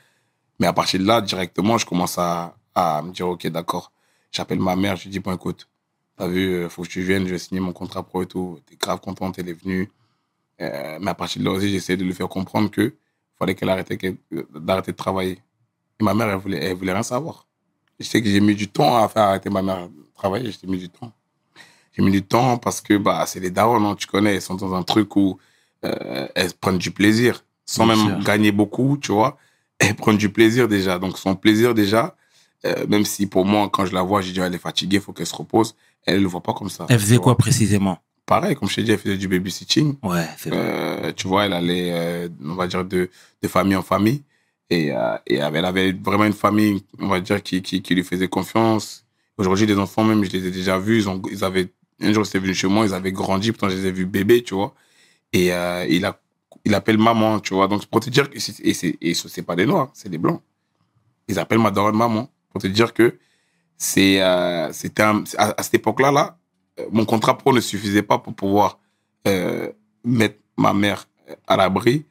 Mais 0.59 0.67
à 0.67 0.73
partir 0.73 1.01
de 1.01 1.05
là, 1.05 1.21
directement, 1.21 1.77
je 1.77 1.85
commence 1.85 2.17
à, 2.19 2.55
à 2.75 3.03
me 3.03 3.13
dire, 3.13 3.29
ok, 3.29 3.47
d'accord. 3.49 3.93
J'appelle 4.31 4.61
ma 4.61 4.75
mère, 4.75 4.97
je 4.97 5.05
lui 5.05 5.11
dis, 5.11 5.19
bon, 5.19 5.35
écoute, 5.35 5.69
t'as 6.17 6.29
vu, 6.29 6.55
euh, 6.55 6.69
faut 6.69 6.83
que 6.83 6.89
tu 6.89 7.03
viennes, 7.03 7.27
je 7.27 7.33
vais 7.33 7.39
signer 7.39 7.61
mon 7.61 7.73
contrat 7.73 8.03
pro 8.03 8.23
et 8.23 8.27
tout. 8.27 8.61
T'es 8.67 8.77
grave 8.77 9.01
contente, 9.01 9.39
elle 9.39 9.49
est 9.49 9.53
venue. 9.61 9.91
Euh, 10.61 10.99
mais 11.01 11.11
à 11.11 11.15
partir 11.15 11.41
de 11.41 11.47
là 11.47 11.53
aussi, 11.53 11.71
j'essaie 11.71 11.97
de 11.97 12.05
lui 12.05 12.13
faire 12.15 12.29
comprendre 12.29 12.71
que 12.71 12.95
fallait 13.39 13.55
qu'elle 13.55 13.71
arrête 13.71 13.97
qu'elle- 13.99 14.17
d'arrêter 14.55 14.93
de 14.93 14.97
travailler. 14.97 15.39
Et 16.01 16.05
ma 16.05 16.15
mère, 16.15 16.29
elle 16.29 16.37
voulait, 16.37 16.63
elle 16.65 16.77
voulait 16.77 16.93
rien 16.93 17.03
savoir. 17.03 17.47
Je 17.99 18.05
sais 18.07 18.23
que 18.23 18.29
j'ai 18.29 18.41
mis 18.41 18.55
du 18.55 18.69
temps 18.69 18.97
à 19.03 19.09
faire 19.09 19.23
arrêter 19.25 19.51
ma 19.51 19.63
mère 19.63 19.89
de 19.89 20.07
travailler, 20.15 20.51
j'ai 20.53 20.67
mis 20.67 20.79
du 20.79 20.89
temps. 20.89 21.13
J'ai 21.93 22.03
mis 22.03 22.11
du 22.11 22.23
temps 22.23 22.57
parce 22.59 22.81
que 22.81 22.97
bah, 22.97 23.25
c'est 23.27 23.41
les 23.41 23.51
darons, 23.51 23.81
non, 23.81 23.95
tu 23.95 24.07
connais, 24.07 24.37
elles 24.37 24.43
sont 24.43 24.55
dans 24.55 24.75
un 24.75 24.83
truc 24.83 25.15
où 25.17 25.39
euh, 25.85 26.29
elles 26.35 26.53
prennent 26.55 26.79
du 26.79 26.91
plaisir, 26.91 27.45
sans 27.67 27.87
Bien 27.87 27.97
même 27.97 28.17
sûr. 28.17 28.25
gagner 28.25 28.53
beaucoup, 28.53 28.97
tu 28.99 29.13
vois. 29.13 29.37
Elles 29.79 29.95
prennent 29.97 30.17
du 30.17 30.31
plaisir 30.31 30.69
déjà. 30.69 30.99
Donc 30.99 31.19
son 31.19 31.35
plaisir 31.35 31.75
déjà, 31.75 32.17
euh, 32.65 32.87
même 32.87 33.05
si 33.05 33.27
pour 33.27 33.45
moi, 33.45 33.69
quand 33.71 33.85
je 33.85 33.93
la 33.95 34.03
vois, 34.03 34.21
j'ai 34.23 34.33
dit 34.33 34.41
elle 34.41 34.55
est 34.55 34.59
fatiguée, 34.59 34.97
il 34.99 35.03
faut 35.03 35.13
qu'elle 35.13 35.27
se 35.27 35.35
repose, 35.35 35.75
elle 36.05 36.17
ne 36.17 36.21
le 36.23 36.29
voit 36.29 36.43
pas 36.43 36.53
comme 36.53 36.69
ça. 36.71 36.87
Elle 36.89 36.99
faisait 36.99 37.19
quoi 37.19 37.37
précisément? 37.37 37.99
Pareil, 38.27 38.55
comme 38.55 38.69
je 38.69 38.77
t'ai 38.77 38.83
dit, 38.83 38.93
elle 38.93 38.99
faisait 38.99 39.17
du 39.17 39.29
babysitting. 39.29 39.97
Ouais, 40.03 40.27
c'est 40.39 40.51
vrai. 40.51 40.59
Euh, 40.61 41.13
tu 41.13 41.27
vois, 41.27 41.45
elle 41.47 41.53
allait, 41.53 41.91
euh, 41.93 42.29
on 42.45 42.55
va 42.55 42.67
dire, 42.67 42.85
de, 42.85 43.11
de 43.43 43.49
famille 43.49 43.77
en 43.77 43.83
famille. 43.83 44.23
Et, 44.71 44.93
euh, 44.93 45.17
et 45.27 45.37
elle 45.37 45.65
avait 45.65 45.93
vraiment 45.93 46.25
une 46.25 46.33
famille, 46.33 46.85
on 46.99 47.09
va 47.09 47.21
dire, 47.21 47.43
qui, 47.43 47.63
qui, 47.63 47.83
qui 47.83 47.95
lui 47.95 48.05
faisait 48.05 48.29
confiance. 48.29 49.05
Aujourd'hui, 49.37 49.67
les 49.67 49.77
enfants, 49.77 50.05
même, 50.05 50.25
je 50.25 50.31
les 50.31 50.47
ai 50.47 50.51
déjà 50.51 50.79
vus. 50.79 50.99
Ils, 50.99 51.09
ont, 51.09 51.21
ils 51.31 51.45
avaient, 51.45 51.73
un 52.01 52.13
jour, 52.13 52.23
ils 52.25 52.29
étaient 52.29 52.39
venus 52.39 52.57
chez 52.57 52.69
moi, 52.69 52.87
ils 52.87 52.95
avaient 52.95 53.13
grandi. 53.13 53.51
Pourtant, 53.51 53.69
je 53.69 53.77
les 53.77 53.87
ai 53.87 53.93
vus 53.93 54.07
bébés, 54.07 54.43
tu 54.43 54.55
vois. 54.55 54.75
Et 55.33 55.47
il, 55.47 56.05
a, 56.05 56.21
il 56.65 56.75
appelle 56.75 56.99
maman, 56.99 57.41
tu 57.41 57.55
vois. 57.55 57.67
Donc, 57.67 57.87
pour 57.87 58.01
te 58.01 58.09
dire 58.09 58.31
que 58.31 58.37
et 58.37 59.15
ce 59.15 59.29
c'est 59.29 59.43
pas 59.43 59.57
des 59.57 59.67
noirs, 59.67 59.91
c'est 59.95 60.09
des 60.09 60.19
blancs. 60.19 60.41
Ils 61.29 61.39
appellent 61.39 61.59
ma 61.59 61.71
daronne 61.71 61.97
maman. 61.97 62.31
Pour 62.51 62.63
te 62.63 62.67
dire 62.67 62.93
que 62.93 63.17
c'est, 63.83 64.23
euh, 64.23 64.73
c'était 64.73 65.03
à, 65.03 65.61
cette 65.61 65.75
époque-là, 65.75 66.13
là, 66.13 66.39
euh, 66.79 66.87
mon 66.93 67.05
contrat 67.05 67.37
pro 67.37 67.53
ne 67.53 67.61
suffisait 67.61 68.05
pas 68.05 68.17
pour 68.17 68.33
pouvoir 68.33 68.79
euh, 69.27 69.73
mettre 70.05 70.39
ma 70.57 70.73
mère 70.73 71.09
à 71.49 71.57
l'abri, 71.57 72.07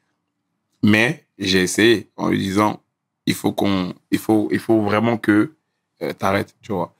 mais 0.83 1.25
j'ai 1.39 1.61
essayé 1.61 2.09
en 2.17 2.27
lui 2.27 2.39
disant 2.39 2.81
il 3.25 3.35
faut 3.35 3.53
qu'on 3.53 3.93
il 4.11 4.19
faut 4.19 4.49
il 4.51 4.59
faut 4.59 4.81
vraiment 4.81 5.17
que 5.17 5.53
t'arrêtes, 6.19 6.55
tu 6.61 6.73
vois. 6.73 6.93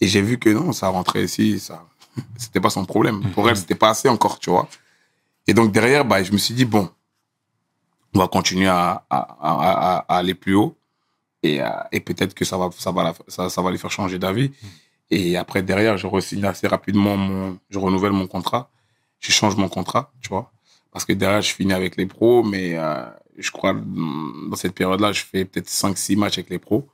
Et 0.00 0.06
j'ai 0.06 0.20
vu 0.20 0.38
que 0.38 0.50
non, 0.50 0.72
ça 0.72 0.88
rentrait 0.88 1.24
ici, 1.24 1.58
ça 1.58 1.86
c'était 2.36 2.60
pas 2.60 2.70
son 2.70 2.84
problème. 2.84 3.22
Pour 3.32 3.48
elle, 3.48 3.56
c'était 3.56 3.76
pas 3.76 3.90
assez 3.90 4.10
encore, 4.10 4.38
tu 4.40 4.50
vois. 4.50 4.68
Et 5.46 5.54
donc 5.54 5.72
derrière, 5.72 6.04
bah, 6.04 6.22
je 6.22 6.32
me 6.32 6.38
suis 6.38 6.54
dit 6.54 6.66
bon, 6.66 6.90
on 8.14 8.18
va 8.18 8.28
continuer 8.28 8.68
à 8.68 9.04
aller 10.08 10.34
plus 10.34 10.54
haut 10.54 10.76
et, 11.42 11.62
euh, 11.62 11.68
et 11.92 12.00
peut-être 12.00 12.34
que 12.34 12.44
ça 12.44 12.56
va 12.58 12.70
ça 12.76 12.90
va 12.92 13.04
la- 13.04 13.14
ça, 13.28 13.48
ça 13.50 13.62
va 13.62 13.70
les 13.70 13.78
faire 13.78 13.90
changer 13.90 14.18
d'avis. 14.18 14.50
Et 15.10 15.36
après 15.36 15.62
derrière, 15.62 15.96
je 15.98 16.06
re-signe 16.06 16.44
assez 16.44 16.66
rapidement 16.68 17.16
mon 17.16 17.58
je 17.70 17.78
renouvelle 17.78 18.12
mon 18.12 18.26
contrat 18.26 18.70
je 19.20 19.32
change 19.32 19.56
mon 19.56 19.68
contrat, 19.68 20.12
tu 20.20 20.28
vois. 20.28 20.52
Parce 20.92 21.04
que 21.04 21.12
derrière, 21.12 21.42
je 21.42 21.52
finis 21.52 21.72
avec 21.72 21.96
les 21.96 22.06
pros, 22.06 22.44
mais 22.44 22.78
euh, 22.78 23.04
je 23.36 23.50
crois 23.50 23.72
mm, 23.72 24.48
dans 24.50 24.56
cette 24.56 24.74
période-là, 24.74 25.12
je 25.12 25.24
fais 25.24 25.44
peut-être 25.44 25.68
5-6 25.68 26.16
matchs 26.16 26.38
avec 26.38 26.50
les 26.50 26.60
pros. 26.60 26.88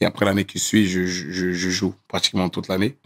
Et 0.00 0.04
après 0.04 0.24
l'année 0.24 0.44
qui 0.44 0.58
suit, 0.60 0.86
je, 0.86 1.04
je, 1.06 1.52
je 1.52 1.70
joue 1.70 1.94
pratiquement 2.08 2.48
toute 2.48 2.68
l'année. 2.68 2.96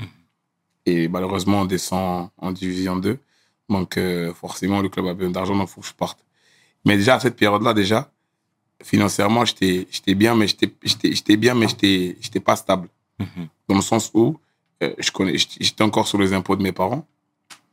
Et 0.86 1.08
malheureusement, 1.08 1.62
on 1.62 1.64
descend 1.64 2.28
en 2.38 2.52
division 2.52 2.96
2. 2.96 3.18
Donc 3.68 3.96
euh, 3.96 4.32
forcément, 4.34 4.80
le 4.82 4.88
club 4.88 5.06
a 5.06 5.14
besoin 5.14 5.32
d'argent, 5.32 5.56
donc 5.56 5.68
il 5.70 5.72
faut 5.72 5.80
que 5.80 5.86
je 5.86 5.94
parte. 5.94 6.18
Mais 6.84 6.96
déjà, 6.96 7.16
à 7.16 7.20
cette 7.20 7.36
période-là, 7.36 7.74
déjà, 7.74 8.12
financièrement, 8.82 9.44
j'étais 9.44 10.14
bien, 10.14 10.34
mais 10.34 10.46
j'étais 10.46 11.36
bien, 11.36 11.54
mais 11.54 11.66
j'étais 11.68 12.40
pas 12.40 12.56
stable. 12.56 12.88
Mhm. 13.18 13.48
Dans 13.68 13.74
le 13.76 13.80
sens 13.82 14.10
où 14.14 14.38
euh, 14.82 14.94
j'étais 14.98 15.82
encore 15.82 16.06
sur 16.06 16.18
les 16.18 16.32
impôts 16.34 16.56
de 16.56 16.62
mes 16.62 16.72
parents 16.72 17.06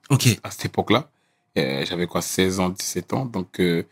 Ok. 0.10 0.40
à 0.44 0.52
cette 0.52 0.66
époque-là. 0.66 1.10
Euh, 1.58 1.86
J'avais 1.86 2.08
quoi, 2.08 2.22
16 2.22 2.60
ans, 2.60 2.70
17 2.70 3.14
ans. 3.14 3.26
Donc, 3.26 3.60
euh, 3.60 3.84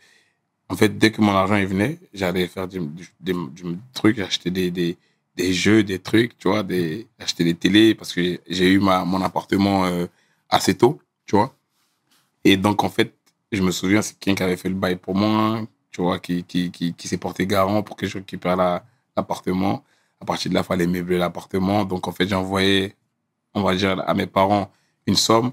en 0.68 0.74
fait, 0.76 0.96
dès 0.96 1.12
que 1.12 1.20
mon 1.20 1.32
argent 1.32 1.56
il 1.56 1.66
venait, 1.66 1.98
j'allais 2.14 2.46
faire 2.48 2.66
du, 2.66 2.80
du, 2.80 3.08
du- 3.20 3.50
du 3.52 3.78
truc, 3.92 4.18
acheter 4.18 4.50
des, 4.50 4.70
des, 4.70 4.96
des 5.36 5.52
jeux, 5.52 5.82
des 5.84 5.98
trucs, 5.98 6.36
tu 6.38 6.48
vois, 6.48 6.62
des, 6.62 7.06
acheter 7.18 7.44
des 7.44 7.54
télés, 7.54 7.94
parce 7.94 8.12
que 8.14 8.40
j'ai 8.48 8.68
eu 8.70 8.80
ma, 8.80 9.04
mon 9.04 9.20
appartement 9.22 9.84
euh, 9.84 10.06
assez 10.48 10.74
tôt, 10.76 11.00
tu 11.26 11.36
vois. 11.36 11.54
Et 12.44 12.56
donc, 12.56 12.82
en 12.82 12.88
fait, 12.88 13.14
je 13.52 13.62
me 13.62 13.70
souviens, 13.70 14.00
c'est 14.02 14.18
quelqu'un 14.18 14.36
qui 14.38 14.42
avait 14.44 14.56
fait 14.56 14.70
le 14.70 14.74
bail 14.74 14.96
pour 14.96 15.14
moi, 15.14 15.62
tu 15.92 16.00
vois, 16.02 16.18
qui, 16.18 16.42
qui, 16.42 16.70
qui, 16.70 16.94
qui 16.94 17.06
s'est 17.06 17.18
porté 17.18 17.46
garant 17.46 17.82
pour 17.82 17.96
que 17.96 18.06
je 18.06 18.18
récupère 18.18 18.56
la- 18.56 18.82
l'appartement. 19.16 19.84
À 20.20 20.24
partir 20.24 20.50
de 20.50 20.54
là, 20.54 20.62
il 20.62 20.66
fallait 20.66 20.86
meubler 20.86 21.18
l'appartement. 21.18 21.84
Donc, 21.84 22.08
en 22.08 22.12
fait, 22.12 22.26
j'ai 22.26 22.34
envoyé, 22.34 22.96
on 23.54 23.62
va 23.62 23.74
dire, 23.74 24.02
à 24.06 24.14
mes 24.14 24.26
parents 24.26 24.70
une 25.06 25.16
somme. 25.16 25.52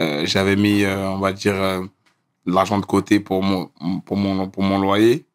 Euh, 0.00 0.24
j'avais 0.24 0.56
mis, 0.56 0.82
euh, 0.82 1.10
on 1.10 1.18
va 1.18 1.32
dire, 1.32 1.54
euh, 1.54 1.84
l'argent 2.46 2.78
de 2.78 2.86
côté 2.86 3.20
pour 3.20 3.42
mon, 3.42 3.70
pour 4.06 4.16
mon, 4.16 4.48
pour 4.48 4.62
mon 4.62 4.78
loyer. 4.78 5.26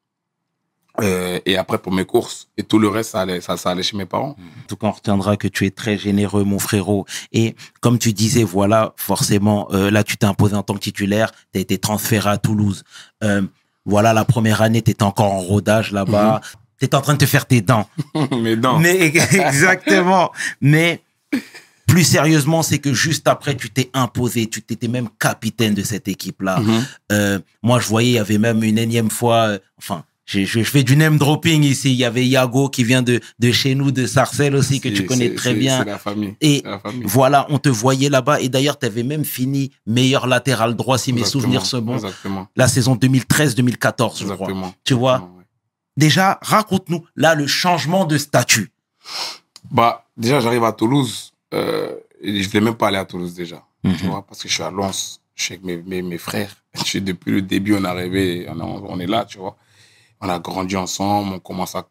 Et 1.45 1.56
après 1.56 1.78
pour 1.78 1.93
mes 1.93 2.04
courses. 2.04 2.50
Et 2.58 2.64
tout 2.64 2.78
le 2.78 2.89
reste, 2.89 3.12
ça 3.12 3.22
allait, 3.22 3.39
ça, 3.39 3.56
allait 3.66 3.84
chez 3.84 3.95
mes 3.95 4.06
parents. 4.06 4.36
En 4.38 4.68
tout 4.68 4.76
cas, 4.76 4.88
on 4.88 4.91
retiendra 4.91 5.38
que 5.38 5.47
tu 5.47 5.66
es 5.66 5.72
très 5.72 5.97
généreux, 5.97 6.43
mon 6.43 6.60
frérot. 6.60 7.06
Et 7.32 7.56
comme 7.80 8.00
tu 8.00 8.12
disais, 8.12 8.43
voilà, 8.43 8.93
forcément, 8.97 9.70
là, 9.72 10.04
tu 10.04 10.18
t'es 10.18 10.26
imposé 10.26 10.56
en 10.58 10.64
tant 10.64 10.74
que 10.74 10.80
titulaire, 10.80 11.32
tu 11.54 11.60
as 11.60 11.62
été 11.62 11.78
transféré 11.78 12.30
à 12.30 12.38
Toulouse. 12.38 12.84
Voilà, 13.90 14.14
la 14.14 14.26
première 14.26 14.62
année, 14.62 14.82
tu 14.82 14.92
étais 14.92 15.04
encore 15.04 15.34
en 15.34 15.40
rodage 15.40 15.92
là-bas. 15.92 16.42
Tu 16.80 16.86
étais 16.86 16.96
en 16.96 17.02
train 17.02 17.14
de 17.14 17.20
te 17.20 17.26
faire 17.26 17.46
tes 17.46 17.62
dents. 17.62 17.90
Mais 18.42 18.56
non. 18.56 18.80
Mais 18.80 18.98
exactement. 19.34 20.32
Mais 20.62 21.02
plus 21.88 22.04
sérieusement, 22.04 22.62
c'est 22.62 22.80
que 22.80 22.94
juste 22.94 23.28
après, 23.28 23.56
tu 23.56 23.70
t'es 23.70 23.90
imposé, 23.94 24.48
tu 24.48 24.62
t'étais 24.62 24.88
même 24.88 25.10
capitaine 25.20 25.74
de 25.74 25.84
cette 25.84 26.08
équipe-là. 26.08 26.60
Mhm. 26.60 26.86
Euh, 27.12 27.40
moi, 27.64 27.80
je 27.80 27.88
voyais, 27.88 28.10
il 28.12 28.16
y 28.16 28.20
avait 28.20 28.38
même 28.38 28.64
une 28.64 28.78
énième 28.78 29.10
fois, 29.10 29.48
euh, 29.48 29.60
enfin, 29.78 30.04
je, 30.30 30.44
je, 30.46 30.62
fais 30.64 30.84
du 30.84 30.96
name 30.96 31.18
dropping 31.18 31.64
ici. 31.64 31.92
Il 31.92 31.98
y 31.98 32.06
avait 32.06 32.26
Yago 32.26 32.70
qui 32.70 32.84
vient 32.84 33.02
de, 33.02 33.20
de 33.40 33.52
chez 33.52 33.74
nous, 33.74 33.90
de 33.92 34.06
Sarcelles 34.06 34.56
aussi, 34.56 34.80
que 34.80 34.90
tu 34.90 35.06
connais 35.06 35.34
très 35.34 35.56
bien. 35.56 35.84
La 35.84 35.98
famille. 35.98 36.36
Et 36.40 36.62
C'est 36.64 36.70
la 36.70 36.78
famille. 36.80 37.02
Voilà, 37.06 37.48
on 37.50 37.58
te 37.58 37.70
voyait 37.70 38.10
là-bas. 38.10 38.40
Et 38.42 38.48
d'ailleurs, 38.50 38.78
tu 38.78 38.86
avais 38.86 39.02
même 39.02 39.26
fini 39.26 39.72
meilleur 39.88 40.28
latéral 40.28 40.76
droit, 40.76 41.00
si 41.00 41.14
mes 41.14 41.24
souvenirs 41.26 41.66
sont 41.66 41.82
bons, 41.82 41.96
Exactement. 41.96 42.48
la 42.56 42.68
saison 42.68 42.96
2013-2014, 42.96 44.20
je 44.20 44.24
crois. 44.26 44.36
Exactement. 44.36 44.76
Tu 44.84 44.94
vois? 44.94 45.14
Exactement, 45.14 45.38
ouais. 45.40 45.44
Déjà, 45.98 46.38
raconte-nous, 46.44 47.04
là, 47.16 47.34
le 47.34 47.48
changement 47.48 48.06
de 48.06 48.18
statut. 48.20 48.72
Bah, 49.72 50.06
déjà, 50.16 50.40
j'arrive 50.40 50.64
à 50.64 50.74
Toulouse. 50.74 51.32
Euh, 51.54 51.96
et 52.22 52.44
je 52.44 52.48
voulais 52.50 52.62
même 52.62 52.76
pas 52.76 52.90
aller 52.90 52.98
à 52.98 53.06
Toulouse 53.06 53.34
déjà. 53.34 53.64
Tu 53.84 53.90
Mhm. 53.90 53.98
vois, 54.12 54.26
parce 54.28 54.44
que 54.44 54.48
je 54.48 54.54
suis 54.54 54.64
à 54.64 54.70
Lens. 54.70 55.22
Je 55.36 55.44
suis 55.44 55.54
avec 55.56 55.66
mes, 55.66 55.78
mes, 55.78 56.02
mes 56.02 56.18
frères. 56.18 56.56
Je 56.76 56.84
suis, 56.84 57.02
depuis 57.02 57.32
le 57.32 57.42
début, 57.42 57.74
on 57.74 57.84
est 57.84 57.88
arrivé, 57.88 58.48
on 58.54 59.00
est 59.00 59.08
là, 59.08 59.26
tu 59.26 59.40
vois. 59.40 59.58
On 60.22 60.30
a 60.30 60.40
grandi 60.40 60.76
ensemble, 60.76 61.34
on 61.36 61.40
commence 61.40 61.76
à 61.76 61.88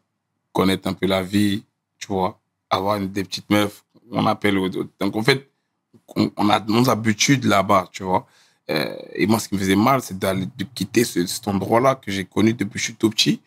connaître 0.53 0.87
un 0.87 0.93
peu 0.93 1.07
la 1.07 1.23
vie, 1.23 1.63
tu 1.97 2.07
vois. 2.07 2.39
Avoir 2.69 2.99
des 2.99 3.23
petites 3.23 3.49
meufs, 3.49 3.83
on 4.11 4.25
appelle. 4.27 4.55
Donc, 4.99 5.15
en 5.15 5.23
fait, 5.23 5.49
on, 6.15 6.31
on 6.37 6.49
a 6.49 6.59
nos 6.59 6.89
habitudes 6.89 7.45
là-bas, 7.45 7.89
tu 7.91 8.03
vois. 8.03 8.27
Euh, 8.69 8.95
et 9.13 9.25
moi, 9.25 9.39
ce 9.39 9.49
qui 9.49 9.55
me 9.55 9.59
faisait 9.59 9.75
mal, 9.75 10.01
c'est 10.01 10.17
d'aller, 10.19 10.47
de 10.57 10.63
quitter 10.63 11.03
ce- 11.03 11.25
cet 11.25 11.47
endroit-là 11.47 11.95
que 11.95 12.11
j'ai 12.11 12.25
connu 12.25 12.53
depuis 12.53 12.73
que 12.73 12.79
je 12.79 12.83
suis 12.85 12.95
tout 12.95 13.09
petit, 13.09 13.41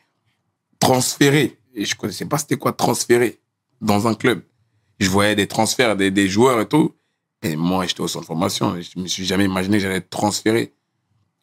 transférer. 0.80 1.56
Et 1.74 1.84
je 1.84 1.94
connaissais 1.94 2.26
pas 2.26 2.38
c'était 2.38 2.56
quoi 2.56 2.72
transférer 2.72 3.38
dans 3.80 4.06
un 4.08 4.14
club. 4.14 4.42
Je 4.98 5.08
voyais 5.08 5.34
des 5.36 5.46
transferts 5.46 5.96
des, 5.96 6.10
des 6.10 6.28
joueurs 6.28 6.60
et 6.60 6.66
tout. 6.68 6.92
Et 7.42 7.56
moi, 7.56 7.86
j'étais 7.86 8.00
au 8.00 8.08
centre 8.08 8.22
de 8.24 8.26
formation. 8.26 8.76
Je 8.80 9.00
me 9.00 9.06
suis 9.06 9.24
jamais 9.24 9.44
imaginé 9.44 9.76
que 9.78 9.82
j'allais 9.82 9.96
être 9.96 10.10
transféré. 10.10 10.72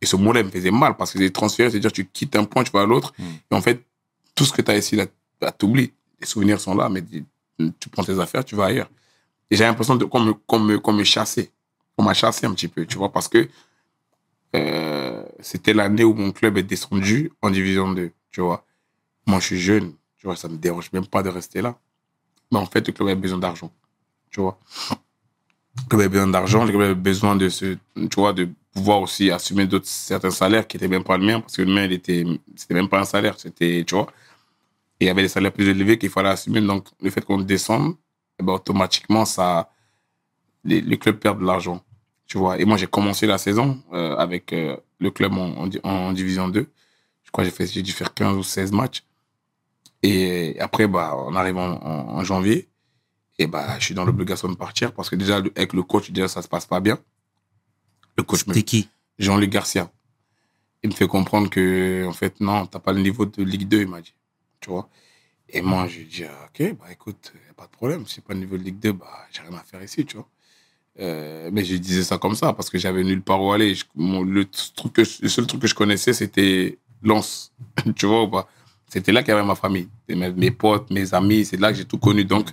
Et 0.02 0.06
ce 0.06 0.16
mot-là 0.16 0.44
me 0.44 0.50
faisait 0.50 0.72
mal 0.72 0.96
parce 0.96 1.14
que 1.14 1.20
les 1.20 1.32
transférés, 1.32 1.72
c'est-à-dire 1.72 1.92
tu 1.92 2.06
quittes 2.06 2.36
un 2.36 2.46
point, 2.46 2.64
tu 2.64 2.72
vas 2.72 2.82
à 2.82 2.86
l'autre. 2.86 3.14
Mm. 3.18 3.24
Et 3.52 3.56
en 3.56 3.62
fait, 3.62 3.84
tout 4.36 4.46
ce 4.46 4.54
que 4.54 4.62
tu 4.62 4.72
as 4.72 4.78
ici, 4.78 4.96
là, 4.96 5.06
t'oublies. 5.52 5.94
les 6.20 6.28
souvenirs 6.28 6.60
sont 6.60 6.76
là, 6.76 6.90
mais 6.90 7.04
tu, 7.80 7.90
prends 7.90 8.04
tes 8.04 8.20
affaires, 8.20 8.44
tu 8.46 8.56
vas 8.56 8.66
ailleurs. 8.66 8.90
Et 9.52 9.56
j'ai 9.56 9.64
l'impression 9.64 9.96
de- 9.96 10.06
qu'on 10.06 10.20
me, 10.20 10.34
qu'on 10.34 10.60
me, 10.60 10.80
qu'on 10.80 10.94
me 10.94 11.04
chassait. 11.04 11.52
On 11.98 12.04
m'a 12.04 12.14
chassé 12.14 12.46
un 12.46 12.54
petit 12.54 12.68
peu, 12.68 12.86
tu 12.86 12.98
vois, 12.98 13.12
parce 13.12 13.28
que 13.28 13.50
euh, 14.56 15.24
c'était 15.40 15.74
l'année 15.74 16.04
où 16.04 16.14
mon 16.14 16.32
club 16.32 16.58
est 16.58 16.64
descendu 16.64 17.32
en 17.42 17.50
division 17.50 17.92
2, 17.92 18.12
tu 18.32 18.42
vois. 18.42 18.66
Moi, 19.28 19.40
je 19.40 19.46
suis 19.46 19.60
jeune, 19.60 19.94
tu 20.18 20.28
vois, 20.28 20.36
ça 20.36 20.48
me 20.48 20.58
dérange 20.58 20.92
même 20.94 21.06
pas 21.06 21.24
de 21.24 21.30
rester 21.30 21.62
là. 21.62 21.78
Mais 22.52 22.58
en 22.58 22.66
fait, 22.66 22.88
le 22.88 22.94
club 22.94 23.10
a 23.10 23.16
besoin 23.16 23.38
d'argent, 23.38 23.72
tu 24.32 24.42
vois. 24.42 24.58
Le 25.78 25.90
club 25.90 26.02
a 26.02 26.08
besoin 26.10 26.28
d'argent, 26.28 26.66
le 26.66 26.72
club 26.72 26.92
a 26.92 26.94
besoin 26.94 27.36
de 27.36 27.50
se, 27.50 27.78
tu 27.96 28.16
vois, 28.16 28.34
de 28.34 28.50
pouvoir 28.74 29.02
aussi 29.02 29.32
assumer 29.32 29.66
d'autres, 29.68 29.88
certains 29.88 30.32
salaires 30.32 30.68
qui 30.68 30.78
étaient 30.78 30.88
même 30.88 31.04
pas 31.04 31.18
le 31.18 31.26
mien, 31.26 31.42
parce 31.42 31.58
que 31.58 31.62
le 31.64 31.74
mien, 31.74 31.86
il 31.86 31.94
était, 31.94 32.24
c'était 32.56 32.74
même 32.76 32.90
pas 32.90 33.00
un 33.02 33.06
salaire, 33.06 33.40
c'était, 33.40 33.84
tu 33.88 33.96
vois. 33.96 34.08
Et 35.00 35.06
il 35.06 35.08
y 35.08 35.12
avait 35.12 35.22
des 35.24 35.30
salaires 35.30 35.54
plus 35.54 35.68
élevés 35.70 35.98
qu'il 35.98 36.10
fallait 36.10 36.30
assumer. 36.30 36.62
Donc, 36.62 36.88
le 37.02 37.10
fait 37.10 37.22
qu'on 37.26 37.40
descende, 37.40 37.96
eh 38.40 38.44
ben, 38.44 38.54
automatiquement, 38.54 39.26
ça, 39.26 39.72
les, 40.64 40.82
les 40.82 40.98
clubs 40.98 41.18
perdent 41.20 41.40
de 41.42 41.46
l'argent. 41.46 41.84
Tu 42.28 42.38
vois. 42.38 42.60
Et 42.60 42.66
moi, 42.66 42.78
j'ai 42.78 42.88
commencé 42.88 43.28
la 43.28 43.38
saison 43.38 43.82
euh, 43.94 44.16
avec 44.18 44.54
euh, 44.54 44.78
le 45.00 45.12
club 45.12 45.34
en, 45.34 45.56
en, 45.58 45.68
di- 45.68 45.80
en 45.84 46.14
division 46.14 46.48
2. 46.50 46.68
Je 47.24 47.32
crois 47.32 47.44
j'ai 47.44 47.68
j'ai 47.68 47.82
dû 47.82 47.92
faire 47.92 48.14
15 48.14 48.38
ou 48.38 48.44
16 48.44 48.72
matchs. 48.72 49.04
Et 50.04 50.58
après, 50.60 50.88
bah, 50.88 51.16
on 51.18 51.36
arrive 51.36 51.58
en, 51.58 52.24
janvier. 52.24 52.70
Et 53.40 53.48
bah, 53.48 53.78
je 53.80 53.86
suis 53.86 53.96
dans 53.96 54.06
l'obligation 54.06 54.50
de 54.50 54.56
partir 54.56 54.94
parce 54.94 55.10
que 55.10 55.16
déjà, 55.16 55.38
avec 55.38 55.74
le 55.74 55.84
coach, 55.84 56.12
déjà, 56.12 56.28
ça 56.28 56.42
se 56.42 56.48
passe 56.48 56.66
pas 56.66 56.80
bien. 56.82 57.00
Le 58.20 58.24
coach 58.24 58.44
T'es 58.44 58.64
qui 58.64 58.90
Jean-Luc 59.18 59.50
Garcia. 59.50 59.90
Il 60.84 60.90
me 60.90 60.94
fait 60.94 61.08
comprendre 61.08 61.50
que, 61.50 62.06
en 62.06 62.12
fait, 62.12 62.42
non, 62.42 62.66
t'as 62.66 62.80
pas 62.80 62.92
le 62.92 63.00
niveau 63.00 63.26
de 63.26 63.44
Ligue 63.44 63.66
2, 63.70 63.80
il 63.84 63.88
m'a 63.88 64.02
dit. 64.02 64.14
Tu 64.60 64.70
vois? 64.70 64.90
Et 65.48 65.62
moi, 65.62 65.88
je 65.88 66.00
lui 66.00 66.06
dis, 66.06 66.26
ah, 66.26 66.48
ok, 66.50 66.76
bah 66.78 66.88
écoute, 66.92 67.32
y 67.48 67.50
a 67.50 67.54
pas 67.54 67.66
de 67.68 67.72
problème. 67.72 68.06
Si 68.06 68.16
c'est 68.16 68.24
pas 68.26 68.34
le 68.34 68.42
niveau 68.42 68.58
de 68.58 68.64
Ligue 68.64 68.80
2, 68.80 68.92
bah, 68.92 69.08
j'ai 69.32 69.42
rien 69.42 69.58
à 69.58 69.64
faire 69.64 69.82
ici, 69.82 70.06
tu 70.06 70.18
vois. 70.18 70.28
Euh, 71.00 71.50
mais 71.54 71.64
je 71.64 71.78
disais 71.78 72.04
ça 72.04 72.18
comme 72.18 72.36
ça 72.36 72.52
parce 72.52 72.70
que 72.70 72.78
j'avais 72.78 73.06
nulle 73.06 73.22
part 73.22 73.42
où 73.42 73.54
aller. 73.54 73.74
Je- 73.74 73.86
mon- 73.96 74.24
le, 74.24 74.44
truc 74.76 74.92
que 74.92 75.06
je- 75.06 75.22
le 75.22 75.30
seul 75.30 75.48
truc 75.48 75.62
que 75.62 75.68
je 75.68 75.76
connaissais, 75.76 76.12
c'était 76.12 76.78
Lens. 77.02 77.54
tu 77.96 78.06
vois 78.06 78.24
ou 78.24 78.28
pas? 78.28 78.50
C'était 78.90 79.14
là 79.14 79.24
qu'il 79.24 79.30
y 79.34 79.38
avait 79.38 79.48
ma 79.48 79.56
famille. 79.56 79.88
Mes, 80.10 80.32
mes 80.32 80.52
potes, 80.52 80.90
mes 80.92 81.14
amis, 81.14 81.46
c'est 81.46 81.58
là 81.58 81.72
que 81.72 81.78
j'ai 81.78 81.86
tout 81.86 82.00
connu. 82.00 82.26
Donc, 82.26 82.50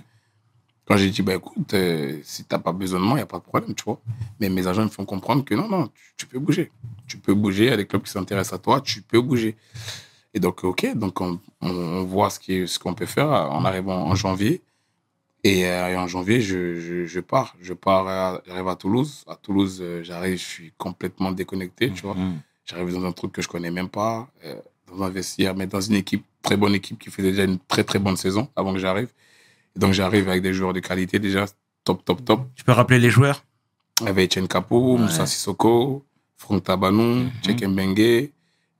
quand 0.87 0.97
j'ai 0.97 1.09
dit, 1.09 1.21
bah 1.21 1.35
écoute, 1.35 1.73
euh, 1.73 2.19
si 2.23 2.45
t'as 2.45 2.59
pas 2.59 2.71
besoin 2.71 2.99
de 2.99 3.03
moi, 3.05 3.13
il 3.13 3.17
n'y 3.17 3.21
a 3.23 3.25
pas 3.27 3.39
de 3.39 3.43
problème, 3.43 3.75
tu 3.75 3.83
vois. 3.83 3.99
Mais 4.39 4.49
mes 4.49 4.67
agents 4.67 4.83
me 4.83 4.89
font 4.89 5.05
comprendre 5.05 5.43
que 5.43 5.53
non, 5.53 5.67
non, 5.67 5.87
tu, 5.87 6.01
tu 6.17 6.25
peux 6.27 6.39
bouger. 6.39 6.71
Tu 7.07 7.17
peux 7.17 7.33
bouger, 7.33 7.65
il 7.65 7.69
y 7.69 7.73
a 7.73 7.77
des 7.77 7.85
clubs 7.85 8.01
qui 8.03 8.11
s'intéressent 8.11 8.53
à 8.53 8.61
toi, 8.61 8.79
tu 8.81 9.01
peux 9.01 9.21
bouger. 9.21 9.55
Et 10.33 10.39
donc, 10.39 10.63
ok, 10.63 10.93
donc 10.95 11.19
on, 11.21 11.39
on, 11.61 11.69
on 11.69 12.03
voit 12.03 12.29
ce 12.29 12.39
qui- 12.39 12.67
ce 12.67 12.79
qu'on 12.79 12.93
peut 12.93 13.05
faire 13.05 13.29
en 13.29 13.65
arrivant 13.65 14.05
en 14.07 14.15
janvier. 14.15 14.61
Et, 15.43 15.65
euh, 15.65 15.89
et 15.89 15.97
en 15.97 16.07
janvier, 16.07 16.41
je, 16.41 16.79
je, 16.79 17.05
je 17.05 17.19
pars. 17.19 17.55
Je 17.61 17.73
pars, 17.73 18.07
à- 18.07 18.41
j'arrive 18.47 18.67
à 18.67 18.75
Toulouse. 18.75 19.23
À 19.27 19.35
Toulouse, 19.35 19.79
euh, 19.81 20.03
j'arrive, 20.03 20.37
je 20.37 20.43
suis 20.45 20.73
complètement 20.77 21.31
déconnecté, 21.31 21.91
tu 21.91 22.01
vois. 22.03 22.15
Mhm. 22.15 22.39
J'arrive 22.65 22.93
dans 22.93 23.05
un 23.05 23.11
truc 23.13 23.31
que 23.31 23.41
je 23.41 23.47
connais 23.47 23.71
même 23.71 23.87
pas, 23.89 24.27
euh, 24.45 24.55
dans 24.91 25.03
un 25.03 25.09
vestiaire, 25.09 25.55
mais 25.55 25.67
dans 25.67 25.79
une 25.81 25.95
équipe, 25.95 26.23
très 26.41 26.57
bonne 26.57 26.75
équipe 26.75 26.99
qui 26.99 27.09
faisait 27.09 27.31
déjà 27.31 27.43
une 27.45 27.59
très 27.59 27.83
très 27.83 27.99
bonne 27.99 28.17
saison 28.17 28.49
avant 28.55 28.73
que 28.73 28.79
j'arrive. 28.79 29.09
Donc 29.77 29.93
j'arrive 29.93 30.27
avec 30.29 30.41
des 30.41 30.53
joueurs 30.53 30.73
de 30.73 30.79
qualité 30.79 31.19
déjà, 31.19 31.45
top, 31.83 32.03
top, 32.03 32.23
top. 32.25 32.41
Tu 32.55 32.63
peux 32.63 32.71
rappeler 32.71 32.99
les 32.99 33.09
joueurs? 33.09 33.43
Avec 34.05 34.31
Etienne 34.31 34.47
Capo, 34.47 34.93
Ouais. 34.95 35.01
Moussa 35.01 35.25
Sissoko, 35.25 36.05
Franck 36.37 36.63
Tabanou, 36.63 37.25
Mhm. 37.47 37.67
Mbengue, 37.73 38.29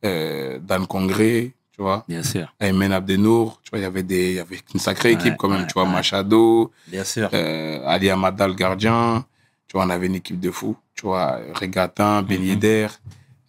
euh, 0.06 0.60
Dan 0.60 0.86
Congré, 0.88 1.54
tu 1.72 1.82
vois, 1.82 2.04
Bien 2.08 2.22
sûr. 2.24 2.54
Aymen 2.60 2.92
Abdenour, 2.92 3.60
tu 3.64 3.70
vois, 3.72 3.80
il 3.80 3.84
y 3.84 3.86
avait 3.86 4.04
des, 4.04 4.30
il 4.32 4.36
y 4.36 4.40
avait 4.40 4.60
une 4.74 4.80
sacrée 4.80 5.10
Ouais, 5.10 5.16
équipe 5.16 5.36
quand 5.38 5.50
même, 5.50 5.62
ouais, 5.62 5.68
tu 5.68 5.74
vois, 5.74 5.84
ouais. 5.84 5.92
Machado, 5.92 6.72
Bien 6.88 7.04
sûr. 7.04 7.30
euh, 7.34 7.80
Ali 7.88 8.10
Amada, 8.10 8.48
le 8.48 8.54
gardien. 8.54 9.26
Tu 9.68 9.74
vois, 9.74 9.86
on 9.86 9.90
avait 9.90 10.08
une 10.08 10.16
équipe 10.16 10.40
de 10.40 10.50
fous. 10.52 10.78
Tu 10.96 11.02
vois, 11.06 11.40
Regatin, 11.54 12.22
Ben 12.22 12.42
Yedder. 12.42 12.88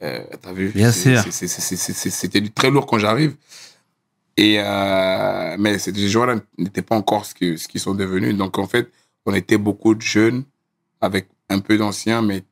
Euh, 0.03 0.22
T'as 0.42 0.53
vu. 0.53 0.70
Bien 0.74 0.90
C'est- 0.92 1.14
sûr. 1.16 1.22
c'est- 1.22 1.30
c'est- 1.32 1.49
c'est- 1.61 1.76
c'est- 1.76 1.92
c'est- 1.92 2.11
C'était 2.11 2.40
du 2.40 2.51
très 2.51 2.70
lourd 2.70 2.86
quand 2.86 2.99
j'arrive. 2.99 3.34
Et 4.39 4.57
euh, 4.61 5.57
mais 5.59 5.78
ces 5.78 5.93
joueurs-là 6.09 6.36
n'étaient 6.59 6.86
pas 6.91 6.97
encore 6.97 7.26
ce 7.26 7.34
qu'ils 7.34 7.59
ce 7.59 7.66
qu'ils 7.66 7.80
sont 7.80 7.95
devenus. 7.95 8.36
Donc, 8.36 8.57
en 8.59 8.68
fait, 8.68 8.86
on 9.26 9.34
était 9.34 9.59
beaucoup 9.59 9.95
de 9.97 10.01
jeunes 10.01 10.45
avec 11.01 11.28
un 11.51 11.59
peu 11.59 11.76
d'anciens, 11.76 12.22
mais 12.22 12.45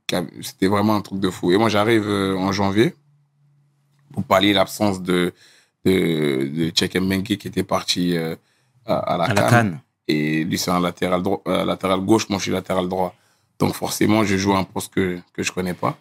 c'était 0.42 0.66
vraiment 0.66 0.96
un 0.96 1.00
truc 1.00 1.20
de 1.20 1.30
fou. 1.30 1.52
Et 1.52 1.58
moi, 1.58 1.68
j'arrive 1.68 2.08
euh, 2.08 2.36
en 2.36 2.50
janvier 2.50 2.94
pour 4.12 4.24
pallier 4.24 4.52
l'absence 4.52 5.00
de, 5.00 5.32
de, 5.84 6.70
de 6.72 6.98
Mbengue 7.00 7.36
qui 7.36 7.46
était 7.46 7.62
parti 7.62 8.16
euh, 8.16 8.34
à, 8.84 8.96
à 8.96 9.16
la 9.18 9.24
À 9.24 9.34
la 9.34 9.64
et 10.08 10.44
lui 10.44 10.56
c'est 10.56 10.70
un 10.70 10.80
latéral 10.80 11.22
euh, 11.48 11.64
latéral 11.64 12.00
gauche, 12.00 12.28
moi 12.28 12.38
je 12.38 12.44
suis 12.44 12.52
latéral 12.52 12.88
droit. 12.88 13.14
Donc 13.58 13.74
forcément, 13.74 14.24
je 14.24 14.36
joue 14.36 14.54
un 14.56 14.64
poste 14.64 14.94
que 14.94 15.18
que 15.32 15.42
je 15.42 15.52
connais 15.52 15.74
pas. 15.74 15.98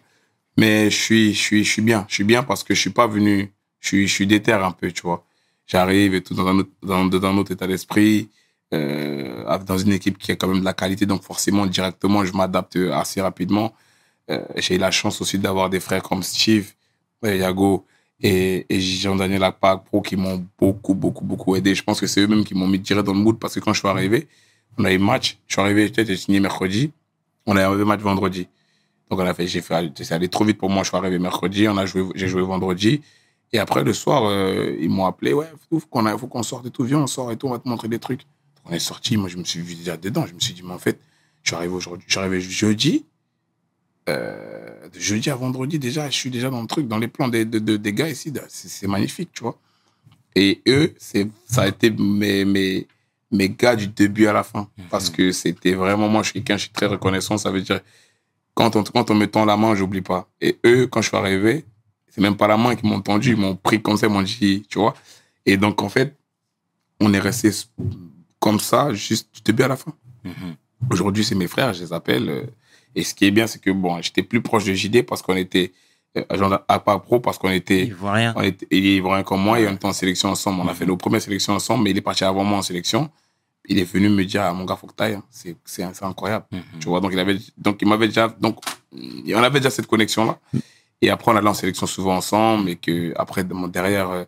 Mais 0.56 0.90
je 0.90 0.96
suis 0.96 1.34
je 1.34 1.40
suis 1.40 1.64
je 1.64 1.70
suis 1.70 1.82
bien, 1.82 2.06
je 2.08 2.14
suis 2.14 2.24
bien 2.24 2.42
parce 2.42 2.64
que 2.64 2.74
je 2.74 2.80
suis 2.80 2.90
pas 2.90 3.06
venu, 3.06 3.52
je 3.80 3.88
suis 3.88 4.08
je 4.08 4.12
suis 4.12 4.26
déter 4.26 4.52
un 4.52 4.70
peu, 4.72 4.90
tu 4.92 5.02
vois. 5.02 5.25
J'arrive 5.66 6.14
et 6.14 6.22
tout 6.22 6.34
dans 6.34 6.46
un 6.46 6.58
autre 6.58 6.70
dans, 6.82 7.04
dans 7.06 7.28
un 7.28 7.36
autre 7.36 7.52
état 7.52 7.66
d'esprit, 7.66 8.30
euh, 8.72 9.58
dans 9.66 9.78
une 9.78 9.92
équipe 9.92 10.18
qui 10.18 10.32
a 10.32 10.36
quand 10.36 10.48
même 10.48 10.60
de 10.60 10.64
la 10.64 10.74
qualité, 10.74 11.06
donc 11.06 11.22
forcément 11.22 11.66
directement 11.66 12.24
je 12.24 12.32
m'adapte 12.32 12.76
assez 12.76 13.20
rapidement. 13.20 13.74
Euh, 14.30 14.40
j'ai 14.56 14.74
eu 14.76 14.78
la 14.78 14.90
chance 14.90 15.20
aussi 15.20 15.38
d'avoir 15.38 15.70
des 15.70 15.80
frères 15.80 16.02
comme 16.02 16.22
Steve, 16.22 16.72
euh, 17.24 17.36
Yago 17.36 17.84
et, 18.20 18.66
et 18.68 18.80
Jean-Daniel 18.80 19.44
Akpak 19.44 19.84
Pro 19.84 20.02
qui 20.02 20.16
m'ont 20.16 20.44
beaucoup, 20.58 20.94
beaucoup, 20.94 21.24
beaucoup 21.24 21.54
aidé. 21.56 21.74
Je 21.74 21.82
pense 21.82 22.00
que 22.00 22.06
c'est 22.06 22.20
eux-mêmes 22.20 22.44
qui 22.44 22.54
m'ont 22.54 22.66
mis 22.66 22.78
direct 22.78 23.06
dans 23.06 23.12
le 23.12 23.18
mood 23.20 23.38
parce 23.38 23.54
que 23.54 23.60
quand 23.60 23.72
je 23.72 23.80
suis 23.80 23.88
arrivé, 23.88 24.28
on 24.78 24.84
a 24.84 24.92
eu 24.92 24.98
match. 24.98 25.38
Je 25.46 25.54
suis 25.54 25.62
arrivé, 25.62 25.92
j'ai 25.94 26.16
signé 26.16 26.40
mercredi. 26.40 26.92
On 27.46 27.56
a 27.56 27.72
eu 27.72 27.84
match 27.84 28.00
vendredi. 28.00 28.48
Donc 29.08 29.20
on 29.20 29.26
a 29.26 29.34
fait, 29.34 29.46
j'ai 29.46 29.60
fait, 29.60 29.92
c'est 30.02 30.14
allé 30.14 30.28
trop 30.28 30.44
vite 30.44 30.58
pour 30.58 30.70
moi. 30.70 30.82
Je 30.82 30.88
suis 30.88 30.96
arrivé 30.96 31.18
mercredi, 31.18 31.68
on 31.68 31.76
a 31.76 31.86
joué, 31.86 32.04
j'ai 32.14 32.26
joué 32.26 32.42
vendredi. 32.42 33.02
Et 33.52 33.58
après 33.58 33.84
le 33.84 33.92
soir, 33.92 34.24
euh, 34.24 34.76
ils 34.80 34.88
m'ont 34.90 35.06
appelé, 35.06 35.32
ouais, 35.32 35.46
faut 35.70 35.80
qu'on 35.80 36.18
faut 36.18 36.26
qu'on 36.26 36.42
sorte 36.42 36.66
et 36.66 36.70
tout, 36.70 36.84
viens, 36.84 36.98
on 36.98 37.06
sort 37.06 37.30
et 37.32 37.36
tout, 37.36 37.46
on 37.46 37.50
va 37.52 37.58
te 37.58 37.68
montrer 37.68 37.88
des 37.88 37.98
trucs. 37.98 38.22
On 38.64 38.72
est 38.72 38.78
sorti, 38.80 39.16
moi 39.16 39.28
je 39.28 39.36
me 39.36 39.44
suis 39.44 39.60
vu 39.60 39.74
déjà 39.76 39.96
dedans. 39.96 40.26
Je 40.26 40.34
me 40.34 40.40
suis 40.40 40.52
dit, 40.54 40.62
mais 40.64 40.72
en 40.74 40.78
fait, 40.78 40.98
je 41.42 41.50
suis 41.50 41.56
arrivé 41.56 41.72
aujourd'hui, 41.72 42.04
je 42.08 42.12
suis 42.12 42.20
arrivé 42.20 42.40
jeudi. 42.40 43.04
Euh, 44.08 44.88
de 44.88 45.00
jeudi 45.00 45.30
à 45.30 45.34
vendredi, 45.36 45.78
déjà, 45.78 46.08
je 46.08 46.14
suis 46.14 46.30
déjà 46.30 46.48
dans 46.50 46.60
le 46.60 46.66
truc, 46.68 46.86
dans 46.86 46.98
les 46.98 47.08
plans 47.08 47.28
des, 47.28 47.44
de- 47.44 47.58
de- 47.58 47.76
des 47.76 47.92
gars 47.92 48.08
ici. 48.08 48.32
C'est 48.48 48.86
magnifique, 48.86 49.30
tu 49.32 49.42
vois. 49.42 49.58
Et 50.36 50.62
eux, 50.68 50.94
ça 50.98 51.62
a 51.62 51.66
été 51.68 51.90
mes, 51.90 52.44
mes, 52.44 52.86
mes 53.32 53.48
gars 53.48 53.74
du 53.74 53.88
début 53.88 54.26
à 54.28 54.32
la 54.32 54.44
fin. 54.44 54.68
Parce 54.90 55.10
que 55.10 55.32
c'était 55.32 55.74
vraiment, 55.74 56.08
moi, 56.08 56.22
je 56.22 56.30
suis 56.30 56.34
quelqu'un, 56.34 56.56
je 56.56 56.62
suis 56.62 56.72
très 56.72 56.86
reconnaissant. 56.86 57.36
Ça 57.38 57.50
veut 57.50 57.62
dire, 57.62 57.80
quand 58.54 58.76
on, 58.76 58.84
quand 58.84 59.10
on 59.10 59.14
me 59.14 59.26
tend 59.26 59.44
la 59.44 59.56
main, 59.56 59.74
j'oublie 59.74 60.02
pas. 60.02 60.28
Et 60.40 60.58
eux, 60.64 60.86
quand 60.86 61.02
je 61.02 61.08
suis 61.08 61.16
arrivé, 61.16 61.64
c'est 62.16 62.22
même 62.22 62.36
pas 62.36 62.46
la 62.48 62.56
main 62.56 62.74
qu'ils 62.74 62.88
m'ont 62.88 63.02
tendu, 63.02 63.32
ils 63.32 63.36
m'ont 63.36 63.56
pris 63.56 63.82
comme 63.82 63.98
ça, 63.98 64.06
ils 64.06 64.12
m'ont 64.12 64.22
dit, 64.22 64.64
tu 64.70 64.78
vois. 64.78 64.94
Et 65.44 65.58
donc, 65.58 65.82
en 65.82 65.90
fait, 65.90 66.16
on 66.98 67.12
est 67.12 67.18
resté 67.18 67.50
comme 68.40 68.58
ça, 68.58 68.94
juste 68.94 69.28
du 69.34 69.42
début 69.42 69.64
à 69.64 69.68
la 69.68 69.76
fin. 69.76 69.92
Mhm. 70.24 70.56
Aujourd'hui, 70.90 71.24
c'est 71.24 71.34
mes 71.34 71.46
frères, 71.46 71.74
je 71.74 71.82
les 71.84 71.92
appelle. 71.92 72.28
euh, 72.30 72.44
Et 72.94 73.04
ce 73.04 73.12
qui 73.14 73.26
est 73.26 73.30
bien, 73.30 73.46
c'est 73.46 73.58
que 73.60 73.70
bon, 73.70 74.00
j'étais 74.00 74.22
plus 74.22 74.40
proche 74.40 74.64
de 74.64 74.72
JD 74.72 75.02
parce 75.02 75.20
qu'on 75.20 75.36
était 75.36 75.72
euh, 76.16 76.24
agent 76.30 76.50
APA 76.68 76.98
Pro, 77.00 77.20
parce 77.20 77.36
qu'on 77.36 77.50
était, 77.50 77.84
Il 77.84 77.94
voit 77.94 78.12
rien. 78.12 78.32
on 78.34 78.40
était, 78.40 78.66
il 78.70 78.86
est 78.86 78.96
ivoirien 78.96 79.22
comme 79.24 79.42
moi 79.42 79.60
et 79.60 79.68
on 79.68 79.74
était 79.74 79.84
en 79.84 79.92
sélection 79.92 80.30
ensemble. 80.30 80.62
On 80.62 80.68
a 80.68 80.74
fait 80.74 80.86
nos 80.86 80.96
premières 80.96 81.20
sélections 81.20 81.52
ensemble, 81.52 81.84
mais 81.84 81.90
il 81.90 81.98
est 81.98 82.02
parti 82.02 82.24
avant 82.24 82.44
moi 82.44 82.58
en 82.58 82.62
sélection. 82.62 83.10
Il 83.68 83.78
est 83.78 83.84
venu 83.84 84.08
me 84.08 84.24
dire, 84.24 84.42
ah, 84.42 84.52
mon 84.54 84.64
gars, 84.64 84.76
faut 84.76 84.86
que 84.86 84.94
t'ailles. 84.94 85.14
hein. 85.14 85.24
C'est, 85.30 85.82
incroyable. 86.02 86.46
Mhm. 86.52 86.62
Tu 86.80 86.88
vois, 86.88 87.00
donc 87.00 87.10
il 87.12 87.18
avait, 87.18 87.36
donc 87.58 87.76
il 87.82 87.88
m'avait 87.88 88.06
déjà, 88.08 88.28
donc 88.28 88.58
on 88.94 89.42
avait 89.42 89.58
déjà 89.60 89.70
cette 89.70 89.86
connexion-là. 89.88 90.38
Et 91.02 91.10
après, 91.10 91.30
on 91.32 91.36
allait 91.36 91.48
en 91.48 91.54
sélection 91.54 91.86
souvent 91.86 92.16
ensemble 92.16 92.70
et 92.70 92.76
que 92.76 93.12
après, 93.16 93.44
de- 93.44 93.68
derrière, 93.68 94.10
euh, 94.10 94.24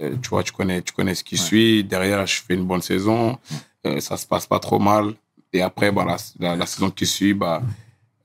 euh, 0.00 0.16
tu 0.22 0.28
vois, 0.30 0.42
tu 0.42 0.52
connais, 0.52 0.82
tu 0.82 0.92
connais 0.92 1.14
ce 1.14 1.22
qui 1.24 1.36
Ouais. 1.36 1.40
suit. 1.40 1.84
Derrière, 1.84 2.26
je 2.26 2.42
fais 2.42 2.54
une 2.54 2.64
bonne 2.64 2.82
saison. 2.82 3.38
Euh, 3.86 4.00
ça 4.00 4.16
se 4.16 4.26
passe 4.26 4.46
pas 4.46 4.58
trop 4.58 4.78
mal. 4.78 5.14
Et 5.52 5.62
après, 5.62 5.92
bah, 5.92 6.04
la, 6.04 6.16
la, 6.40 6.56
la 6.56 6.66
saison 6.66 6.90
qui 6.90 7.06
suit, 7.06 7.34
bah, 7.34 7.62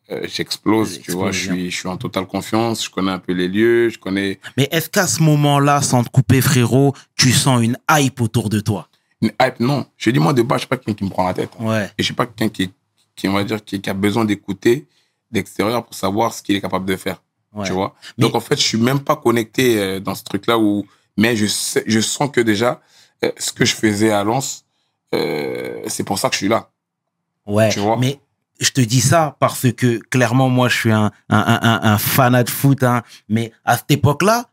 euh, 0.09 0.25
j'explose, 0.27 1.01
tu 1.01 1.11
vois. 1.11 1.31
Je 1.31 1.51
suis, 1.51 1.69
je 1.71 1.77
suis 1.77 1.87
en 1.89 1.97
totale 1.97 2.25
confiance. 2.25 2.85
Je 2.85 2.89
connais 2.89 3.11
un 3.11 3.19
peu 3.19 3.33
les 3.33 3.47
lieux. 3.47 3.89
Je 3.89 3.99
connais 3.99 4.39
Mais 4.55 4.67
est-ce 4.71 4.89
qu'à 4.89 5.05
ce 5.05 5.21
moment-là, 5.23 5.81
sans 5.81 6.03
te 6.03 6.09
couper, 6.09 6.41
frérot, 6.41 6.93
tu 7.15 7.31
sens 7.31 7.61
une 7.61 7.77
hype 7.91 8.21
autour 8.21 8.49
de 8.49 8.59
toi? 8.59 8.87
Une 9.21 9.31
hype. 9.41 9.59
Non, 9.59 9.85
je 9.97 10.09
dis 10.09 10.19
moi 10.19 10.33
de 10.33 10.41
base, 10.41 10.59
je 10.59 10.61
suis 10.61 10.67
pas 10.69 10.77
quelqu'un 10.77 10.93
qui 10.93 11.03
me 11.03 11.09
prend 11.09 11.27
la 11.27 11.33
tête. 11.33 11.49
hein. 11.59 11.65
Ouais. 11.65 11.85
Et 11.97 12.01
je 12.01 12.03
suis 12.03 12.13
pas 12.13 12.25
quelqu'un 12.25 12.49
qui, 12.49 12.71
qui, 13.15 13.27
on 13.27 13.33
va 13.33 13.43
dire, 13.43 13.63
qui, 13.63 13.81
qui 13.81 13.89
a 13.89 13.93
besoin 13.93 14.23
d'écouter 14.25 14.87
d'extérieur 15.31 15.83
pour 15.85 15.93
savoir 15.95 16.33
ce 16.33 16.41
qu'il 16.41 16.55
est 16.55 16.61
capable 16.61 16.85
de 16.85 16.95
faire. 16.95 17.21
Ouais. 17.57 17.65
tu 17.67 17.73
vois. 17.73 17.95
Mais- 18.17 18.23
Donc 18.23 18.35
en 18.35 18.39
fait, 18.39 18.55
je 18.57 18.63
suis 18.63 18.77
même 18.77 18.99
pas 19.01 19.15
connecté 19.17 19.79
euh, 19.81 19.99
dans 19.99 20.15
ce 20.15 20.23
truc-là 20.23 20.57
où, 20.57 20.85
mais 21.17 21.35
je 21.35 21.45
sais, 21.47 21.83
je 21.87 21.99
sens 21.99 22.29
que 22.31 22.39
déjà 22.41 22.79
euh, 23.23 23.31
ce 23.37 23.51
que 23.51 23.65
je 23.65 23.75
faisais 23.75 24.11
à 24.11 24.23
Lens, 24.23 24.63
euh, 25.13 25.81
c'est 25.87 26.03
pour 26.03 26.19
ça 26.19 26.29
que 26.29 26.35
je 26.35 26.39
suis 26.39 26.47
là. 26.47 26.69
Ouais, 27.45 27.69
Tu 27.69 27.79
vois 27.79 27.97
mais 27.97 28.19
je 28.59 28.71
te 28.71 28.81
dis 28.81 29.01
ça 29.01 29.35
parce 29.39 29.71
que 29.71 29.99
clairement, 30.09 30.49
moi, 30.49 30.67
je 30.69 30.75
suis 30.75 30.91
un, 30.91 31.11
un, 31.29 31.37
un, 31.37 31.59
un, 31.61 31.79
un 31.93 31.97
fanat 31.97 32.43
de 32.43 32.49
foot, 32.49 32.81
hein, 32.83 33.03
mais 33.29 33.51
à 33.65 33.77
cette 33.77 33.91
époque-là, 33.91 34.49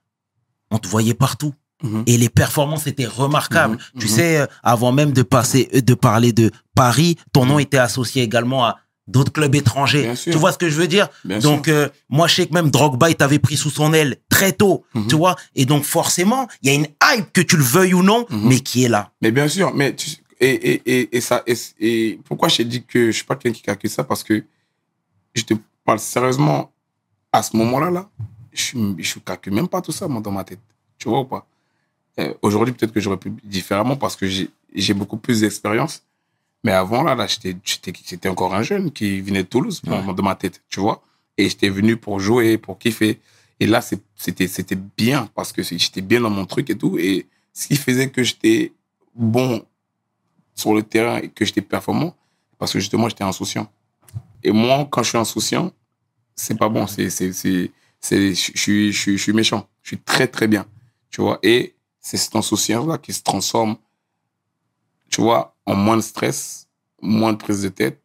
on 0.70 0.78
te 0.78 0.86
voyait 0.88 1.14
partout. 1.14 1.54
Mhm. 1.82 2.04
Et 2.06 2.16
les 2.18 2.28
performances 2.28 2.86
étaient 2.86 3.06
remarquables. 3.06 3.76
Mhm, 3.94 4.00
Tu 4.00 4.06
mhm. 4.06 4.12
sais, 4.12 4.46
avant 4.62 4.92
même 4.92 5.12
de 5.12 5.22
passer, 5.22 5.64
de 5.66 5.94
parler 5.94 6.32
de 6.32 6.50
Paris, 6.74 7.16
ton 7.32 7.46
nom 7.46 7.58
était 7.58 7.78
associé 7.78 8.22
également 8.22 8.64
à 8.64 8.76
d'autres 9.06 9.32
clubs 9.32 9.54
étrangers. 9.54 10.12
Tu 10.22 10.32
vois 10.32 10.52
ce 10.52 10.58
que 10.58 10.68
je 10.68 10.76
veux 10.76 10.86
dire 10.88 11.08
Bien 11.24 11.38
Donc, 11.38 11.68
euh, 11.68 11.88
moi, 12.08 12.26
je 12.26 12.34
sais 12.36 12.46
que 12.46 12.54
même 12.54 12.70
Drogba, 12.70 13.10
il 13.10 13.16
t'avait 13.16 13.38
pris 13.38 13.56
sous 13.56 13.70
son 13.70 13.92
aile 13.92 14.16
très 14.28 14.52
tôt, 14.52 14.84
Mhm. 14.94 15.06
tu 15.08 15.16
vois. 15.16 15.36
Et 15.54 15.66
donc, 15.66 15.84
forcément, 15.84 16.48
il 16.62 16.68
y 16.68 16.72
a 16.72 16.74
une 16.74 16.86
hype, 17.02 17.32
que 17.32 17.40
tu 17.42 17.56
le 17.56 17.62
veuilles 17.64 17.94
ou 17.94 18.02
non, 18.02 18.26
Mhm. 18.30 18.48
mais 18.48 18.60
qui 18.60 18.84
est 18.84 18.88
là. 18.88 19.10
Mais 19.20 19.30
bien 19.30 19.48
sûr, 19.48 19.74
mais 19.74 19.94
tu- 19.94 20.16
et, 20.40 20.50
et, 20.72 20.82
et, 20.86 21.16
et 21.16 21.20
ça, 21.20 21.42
et, 21.46 21.54
et 21.80 22.20
pourquoi 22.24 22.48
je 22.48 22.56
t'ai 22.58 22.64
dit 22.64 22.82
que 22.84 23.06
je 23.06 23.12
suis 23.16 23.24
pas 23.24 23.36
quelqu'un 23.36 23.56
qui 23.56 23.62
calcule 23.62 23.90
ça? 23.90 24.04
Parce 24.04 24.22
que 24.24 24.42
je 25.34 25.42
te 25.42 25.54
parle 25.84 25.98
sérieusement 25.98 26.70
à 27.32 27.42
ce 27.42 27.56
moment-là, 27.56 27.90
là, 27.90 28.08
je 28.52 28.76
ne 28.78 28.94
je 29.02 29.18
calcule 29.18 29.52
même 29.52 29.68
pas 29.68 29.80
tout 29.82 29.92
ça 29.92 30.06
moi, 30.08 30.20
dans 30.20 30.30
ma 30.30 30.44
tête. 30.44 30.60
Tu 30.98 31.08
vois 31.08 31.20
ou 31.20 31.24
pas? 31.24 31.46
Euh, 32.20 32.32
Aujourd'hui, 32.42 32.72
peut-être 32.72 32.92
que 32.92 33.00
j'aurais 33.00 33.16
pu 33.16 33.32
différemment 33.42 33.96
parce 33.96 34.14
que 34.16 34.26
j'ai 34.28 34.48
j'ai 34.74 34.94
beaucoup 34.94 35.16
plus 35.16 35.40
d'expérience. 35.40 36.03
Mais 36.64 36.72
avant, 36.72 37.02
là, 37.02 37.14
là 37.14 37.26
j'étais 37.28 38.28
encore 38.28 38.54
un 38.54 38.62
jeune 38.62 38.90
qui 38.90 39.20
venait 39.20 39.42
de 39.44 39.48
Toulouse 39.48 39.80
dans- 39.84 40.04
Ouais. 40.06 40.14
dans 40.14 40.22
ma 40.22 40.34
tête, 40.34 40.62
tu 40.68 40.80
vois. 40.80 41.02
Et 41.36 41.48
j'étais 41.48 41.68
venu 41.68 41.96
pour 41.96 42.18
jouer, 42.20 42.58
pour 42.58 42.78
kiffer. 42.78 43.20
Et 43.60 43.66
là, 43.66 43.80
c'était 44.16 44.78
bien 44.96 45.28
parce 45.34 45.52
que 45.52 45.62
j'étais 45.62 46.00
bien 46.00 46.20
dans 46.20 46.30
mon 46.30 46.46
truc 46.46 46.70
et 46.70 46.76
tout. 46.76 46.98
Et 46.98 47.26
ce 47.52 47.68
qui 47.68 47.76
faisait 47.76 48.10
que 48.10 48.22
j'étais 48.22 48.72
bon 49.14 49.64
sur 50.54 50.74
le 50.74 50.82
terrain 50.82 51.18
et 51.18 51.28
que 51.28 51.44
j'étais 51.44 51.62
performant, 51.62 52.16
parce 52.58 52.72
que 52.72 52.80
justement, 52.80 53.08
j'étais 53.08 53.24
insouciant. 53.24 53.70
Et 54.42 54.50
moi, 54.52 54.88
quand 54.90 55.02
je 55.02 55.10
suis 55.10 55.18
insouciant, 55.18 55.72
c'est 56.34 56.56
pas 56.58 56.68
bon. 56.68 56.86
C'est, 56.86 57.10
c'est, 57.10 57.32
c'est, 57.32 57.70
c'est, 58.00 58.34
je 58.34 58.90
je 58.90 59.16
suis 59.16 59.32
méchant. 59.32 59.68
Je 59.82 59.88
suis 59.88 59.98
très, 59.98 60.26
très 60.28 60.48
bien. 60.48 60.66
Tu 61.10 61.20
vois? 61.20 61.38
Et 61.42 61.74
c'est 62.00 62.16
cette 62.16 62.34
insouciance-là 62.36 62.98
qui 62.98 63.12
se 63.12 63.22
transforme, 63.22 63.76
tu 65.10 65.20
vois, 65.20 65.53
en 65.66 65.74
moins 65.74 65.96
de 65.96 66.02
stress, 66.02 66.66
moins 67.00 67.32
de 67.32 67.38
prise 67.38 67.62
de 67.62 67.68
tête. 67.68 68.00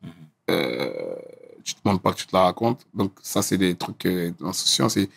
Euh, 0.49 0.91
tu 1.63 1.75
te 1.75 1.79
demandes 1.83 2.01
pas 2.01 2.11
que 2.13 2.17
tu 2.17 2.25
te 2.25 2.35
la 2.35 2.43
racontes. 2.43 2.81
Donc, 2.93 3.11
ça, 3.21 3.41
c'est 3.41 3.57
des 3.57 3.75
trucs 3.75 4.05
euh, 4.05 4.31
d'insouciance. 4.39 4.97
Et, 4.97 5.09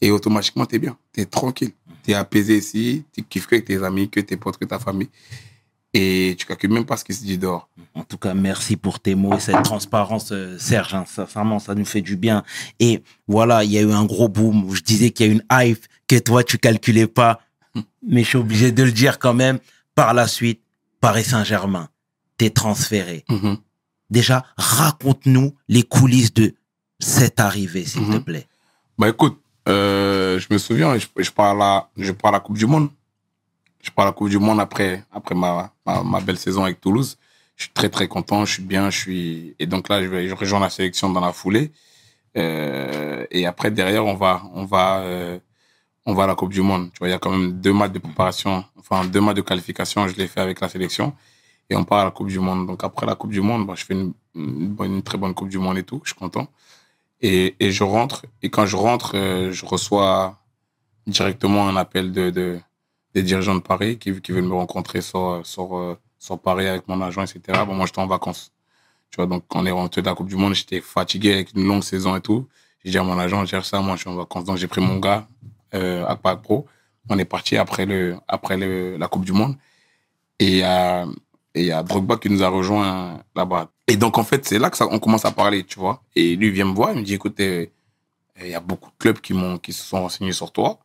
et 0.00 0.10
automatiquement, 0.10 0.66
tu 0.66 0.76
es 0.76 0.78
bien. 0.78 0.96
Tu 1.12 1.20
es 1.20 1.24
tranquille. 1.26 1.72
Tu 2.04 2.12
es 2.12 2.14
apaisé 2.14 2.58
ici. 2.58 3.04
Tu 3.12 3.22
kiffes 3.22 3.46
que 3.46 3.56
avec 3.56 3.66
tes 3.66 3.82
amis, 3.82 4.08
que 4.08 4.20
tes 4.20 4.36
potes, 4.36 4.56
que 4.58 4.64
ta 4.64 4.78
famille. 4.78 5.08
Et 5.94 6.36
tu 6.38 6.44
calcules 6.44 6.70
même 6.70 6.84
pas 6.84 6.96
ce 6.98 7.04
qui 7.04 7.14
se 7.14 7.24
dit 7.24 7.38
dehors. 7.38 7.68
En 7.94 8.04
tout 8.04 8.18
cas, 8.18 8.34
merci 8.34 8.76
pour 8.76 9.00
tes 9.00 9.14
mots 9.14 9.34
et 9.34 9.40
cette 9.40 9.62
transparence, 9.62 10.30
euh, 10.30 10.58
Serge. 10.58 10.94
hein. 10.94 11.04
Sincèrement, 11.08 11.58
ça 11.58 11.74
nous 11.74 11.86
fait 11.86 12.02
du 12.02 12.16
bien. 12.16 12.44
Et 12.78 13.02
voilà, 13.26 13.64
il 13.64 13.72
y 13.72 13.78
a 13.78 13.80
eu 13.80 13.92
un 13.92 14.04
gros 14.04 14.28
boom 14.28 14.64
où 14.64 14.74
je 14.74 14.82
disais 14.82 15.10
qu'il 15.10 15.26
y 15.26 15.28
a 15.30 15.32
une 15.32 15.44
hype 15.50 15.84
que 16.06 16.18
toi, 16.18 16.44
tu 16.44 16.58
calculais 16.58 17.06
pas. 17.06 17.40
Mais 18.06 18.22
je 18.24 18.28
suis 18.28 18.38
obligé 18.38 18.72
de 18.72 18.82
le 18.82 18.92
dire 18.92 19.18
quand 19.18 19.32
même. 19.34 19.58
Par 19.94 20.12
la 20.12 20.28
suite, 20.28 20.60
Paris 21.00 21.24
Saint-Germain, 21.24 21.88
t'es 22.36 22.50
transféré. 22.50 23.24
Mhm. 23.28 23.58
Déjà, 24.10 24.44
raconte-nous 24.56 25.54
les 25.68 25.82
coulisses 25.82 26.32
de 26.34 26.54
cette 26.98 27.40
arrivée, 27.40 27.84
s'il 27.84 28.02
te 28.06 28.12
Mhm. 28.12 28.22
plaît. 28.24 28.46
Bah 28.98 29.08
écoute, 29.08 29.40
euh, 29.68 30.38
je 30.38 30.46
me 30.50 30.58
souviens, 30.58 30.96
je, 30.98 31.06
je 31.18 31.30
pars 31.30 31.50
à 31.50 31.54
la, 31.54 31.90
je 31.96 32.12
pars 32.12 32.30
à 32.30 32.32
la 32.32 32.40
Coupe 32.40 32.56
du 32.56 32.66
Monde. 32.66 32.88
Je 33.82 33.90
pars 33.90 34.04
à 34.04 34.08
la 34.08 34.12
Coupe 34.12 34.28
du 34.30 34.38
Monde 34.38 34.60
après, 34.60 35.04
après 35.12 35.34
ma, 35.34 35.72
ma, 35.84 36.02
ma 36.02 36.20
belle 36.20 36.38
saison 36.38 36.64
avec 36.64 36.80
Toulouse. 36.80 37.18
Je 37.56 37.64
suis 37.64 37.72
très 37.72 37.88
très 37.88 38.06
content, 38.08 38.44
je 38.44 38.52
suis 38.54 38.62
bien, 38.62 38.90
je 38.90 38.98
suis 38.98 39.54
et 39.58 39.66
donc 39.66 39.88
là 39.88 40.02
je 40.02 40.08
vais 40.08 40.28
je 40.28 40.34
rejoins 40.34 40.60
la 40.60 40.68
sélection 40.70 41.08
dans 41.10 41.20
la 41.20 41.32
foulée. 41.32 41.72
Euh, 42.36 43.24
et 43.30 43.46
après 43.46 43.70
derrière 43.70 44.04
on 44.04 44.14
va 44.14 44.42
on 44.54 44.64
va 44.66 44.98
euh, 44.98 45.38
on 46.06 46.14
va 46.14 46.24
à 46.24 46.26
la 46.26 46.34
Coupe 46.34 46.52
du 46.52 46.62
Monde. 46.62 46.90
Tu 46.92 46.98
vois, 47.00 47.08
il 47.08 47.10
y 47.10 47.14
a 47.14 47.18
quand 47.18 47.30
même 47.30 47.52
deux 47.60 47.72
matchs 47.72 47.92
de 47.92 47.98
préparation, 47.98 48.64
enfin 48.78 49.04
deux 49.04 49.20
matchs 49.20 49.36
de 49.36 49.42
qualification, 49.42 50.08
je 50.08 50.16
l'ai 50.16 50.28
fait 50.28 50.40
avec 50.40 50.60
la 50.60 50.68
sélection 50.68 51.14
et 51.68 51.76
on 51.76 51.84
part 51.84 51.98
à 51.98 52.04
la 52.04 52.10
Coupe 52.10 52.28
du 52.28 52.38
Monde. 52.38 52.66
Donc 52.66 52.84
après 52.84 53.06
la 53.06 53.14
Coupe 53.14 53.32
du 53.32 53.40
Monde, 53.40 53.66
bah, 53.66 53.74
je 53.76 53.84
fais 53.84 53.94
une, 53.94 55.02
très 55.02 55.18
bonne 55.18 55.34
Coupe 55.34 55.48
du 55.48 55.58
Monde 55.58 55.78
et 55.78 55.82
tout, 55.82 56.00
je 56.04 56.10
suis 56.10 56.18
content. 56.18 56.48
Et, 57.20 57.56
et 57.60 57.72
je 57.72 57.82
rentre. 57.82 58.26
Et 58.42 58.50
quand 58.50 58.66
je 58.66 58.76
rentre, 58.76 59.16
euh, 59.16 59.50
je 59.50 59.64
reçois 59.66 60.38
directement 61.06 61.68
un 61.68 61.76
appel 61.76 62.12
de, 62.12 62.30
de 62.30 62.60
des 63.16 63.22
dirigeants 63.22 63.54
de 63.54 63.60
Paris 63.60 63.98
qui, 63.98 64.20
qui 64.20 64.32
veulent 64.32 64.44
me 64.44 64.54
rencontrer 64.54 65.00
sur, 65.00 65.40
sur, 65.42 65.74
euh, 65.78 65.98
sur 66.18 66.38
Paris 66.38 66.66
avec 66.66 66.86
mon 66.86 67.00
agent, 67.00 67.22
etc. 67.22 67.40
Bon, 67.66 67.74
moi, 67.74 67.86
j'étais 67.86 67.98
en 67.98 68.06
vacances. 68.06 68.52
Tu 69.10 69.16
vois, 69.16 69.26
donc, 69.26 69.42
on 69.54 69.64
est 69.64 69.70
rentré 69.70 70.02
de 70.02 70.06
la 70.06 70.14
Coupe 70.14 70.28
du 70.28 70.36
Monde, 70.36 70.54
j'étais 70.54 70.82
fatigué 70.82 71.32
avec 71.32 71.54
une 71.54 71.66
longue 71.66 71.82
saison 71.82 72.14
et 72.14 72.20
tout. 72.20 72.46
J'ai 72.84 72.90
dit 72.90 72.98
à 72.98 73.02
mon 73.02 73.18
agent, 73.18 73.46
gère 73.46 73.64
ça, 73.64 73.80
moi, 73.80 73.96
je 73.96 74.02
suis 74.02 74.10
en 74.10 74.16
vacances. 74.16 74.44
Donc, 74.44 74.58
j'ai 74.58 74.66
pris 74.66 74.82
mon 74.82 74.98
gars, 74.98 75.26
euh, 75.76 76.06
à 76.06 76.16
Pac 76.16 76.42
Pro. 76.42 76.66
On 77.08 77.18
est 77.18 77.24
parti 77.24 77.56
après 77.56 77.86
le, 77.86 78.16
après 78.28 78.56
le, 78.56 78.96
la 78.96 79.08
Coupe 79.08 79.24
du 79.24 79.32
Monde. 79.32 79.56
Et, 80.38 80.62
il 81.56 81.64
y 81.64 81.72
a 81.72 81.82
Drogba 81.82 82.18
qui 82.18 82.28
nous 82.28 82.42
a 82.42 82.48
rejoint 82.48 83.22
là-bas. 83.34 83.70
Et 83.88 83.96
donc, 83.96 84.18
en 84.18 84.24
fait, 84.24 84.46
c'est 84.46 84.58
là 84.58 84.68
que 84.70 84.76
ça, 84.76 84.86
on 84.90 84.98
commence 84.98 85.24
à 85.24 85.30
parler, 85.30 85.64
tu 85.64 85.78
vois. 85.78 86.02
Et 86.14 86.36
lui 86.36 86.50
vient 86.50 86.66
me 86.66 86.74
voir, 86.74 86.92
il 86.92 86.98
me 86.98 87.02
dit, 87.02 87.14
écoute, 87.14 87.40
euh, 87.40 87.66
il 88.40 88.48
y 88.48 88.54
a 88.54 88.60
beaucoup 88.60 88.90
de 88.90 88.96
clubs 88.98 89.20
qui, 89.20 89.34
qui 89.62 89.72
se 89.72 89.84
sont 89.84 90.02
renseignés 90.02 90.32
sur 90.32 90.52
toi. 90.52 90.78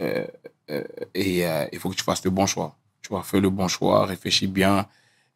Euh, 0.00 0.26
euh, 0.70 0.82
et 1.14 1.44
il 1.72 1.78
faut 1.78 1.90
que 1.90 1.94
tu 1.94 2.04
fasses 2.04 2.24
le 2.24 2.30
bon 2.30 2.46
choix. 2.46 2.76
Tu 3.02 3.10
vois, 3.10 3.22
fais 3.22 3.40
le 3.40 3.50
bon 3.50 3.68
choix, 3.68 4.06
réfléchis 4.06 4.46
bien. 4.46 4.86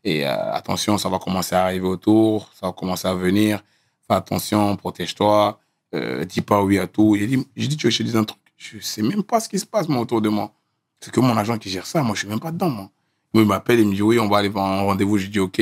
Et 0.05 0.24
attention, 0.24 0.98
ça 0.98 1.09
va 1.09 1.18
commencer 1.20 1.55
à 1.55 1.64
arriver 1.64 1.86
autour, 1.86 2.50
ça 2.55 2.66
va 2.66 2.72
commencer 2.72 3.07
à 3.07 3.14
venir. 3.14 3.62
Fais 4.09 4.14
attention, 4.14 4.76
protège-toi. 4.76 5.61
Dis 6.26 6.40
pas 6.40 6.62
oui 6.62 6.78
à 6.78 6.88
tout. 6.88 7.16
J'ai 7.16 7.26
dit, 7.28 7.46
dit, 7.57 7.76
tu 7.76 7.86
veux 7.86 7.90
que 7.90 8.05
je 8.05 8.11
te 8.11 8.16
un 8.16 8.24
truc? 8.24 8.40
Je 8.62 8.78
sais 8.78 9.02
même 9.02 9.24
pas 9.24 9.40
ce 9.40 9.48
qui 9.48 9.58
se 9.58 9.66
passe, 9.66 9.88
moi, 9.88 10.00
autour 10.00 10.22
de 10.22 10.28
moi. 10.28 10.52
C'est 11.00 11.12
que 11.12 11.18
mon 11.18 11.36
agent 11.36 11.58
qui 11.58 11.68
gère 11.68 11.84
ça. 11.84 12.02
Moi, 12.02 12.14
je 12.14 12.20
suis 12.20 12.28
même 12.28 12.38
pas 12.38 12.52
dedans, 12.52 12.70
moi. 12.70 12.90
Il 13.34 13.44
m'appelle, 13.44 13.80
il 13.80 13.88
me 13.88 13.94
dit, 13.94 14.02
oui, 14.02 14.20
on 14.20 14.28
va 14.28 14.38
aller 14.38 14.48
voir 14.48 14.70
un 14.70 14.82
rendez-vous. 14.82 15.18
Je 15.18 15.26
dis, 15.26 15.40
OK. 15.40 15.60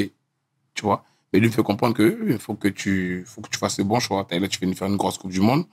Tu 0.75 0.83
vois? 0.83 1.05
Mais 1.33 1.39
lui, 1.39 1.47
il 1.47 1.51
me 1.51 1.55
fait 1.55 1.63
comprendre 1.63 1.95
que 1.95 2.27
il 2.29 2.39
faut 2.39 2.55
que 2.57 2.69
tu, 2.69 3.25
faut 3.27 3.41
que 3.41 3.49
tu 3.49 3.59
fasses 3.59 3.79
le 3.79 3.85
bon 3.85 4.01
choix. 4.01 4.27
Là, 4.31 4.49
tu 4.49 4.59
viens 4.59 4.69
de 4.69 4.75
faire 4.75 4.89
une 4.89 4.97
grosse 4.97 5.17
Coupe 5.17 5.31
du 5.31 5.41
Monde. 5.41 5.65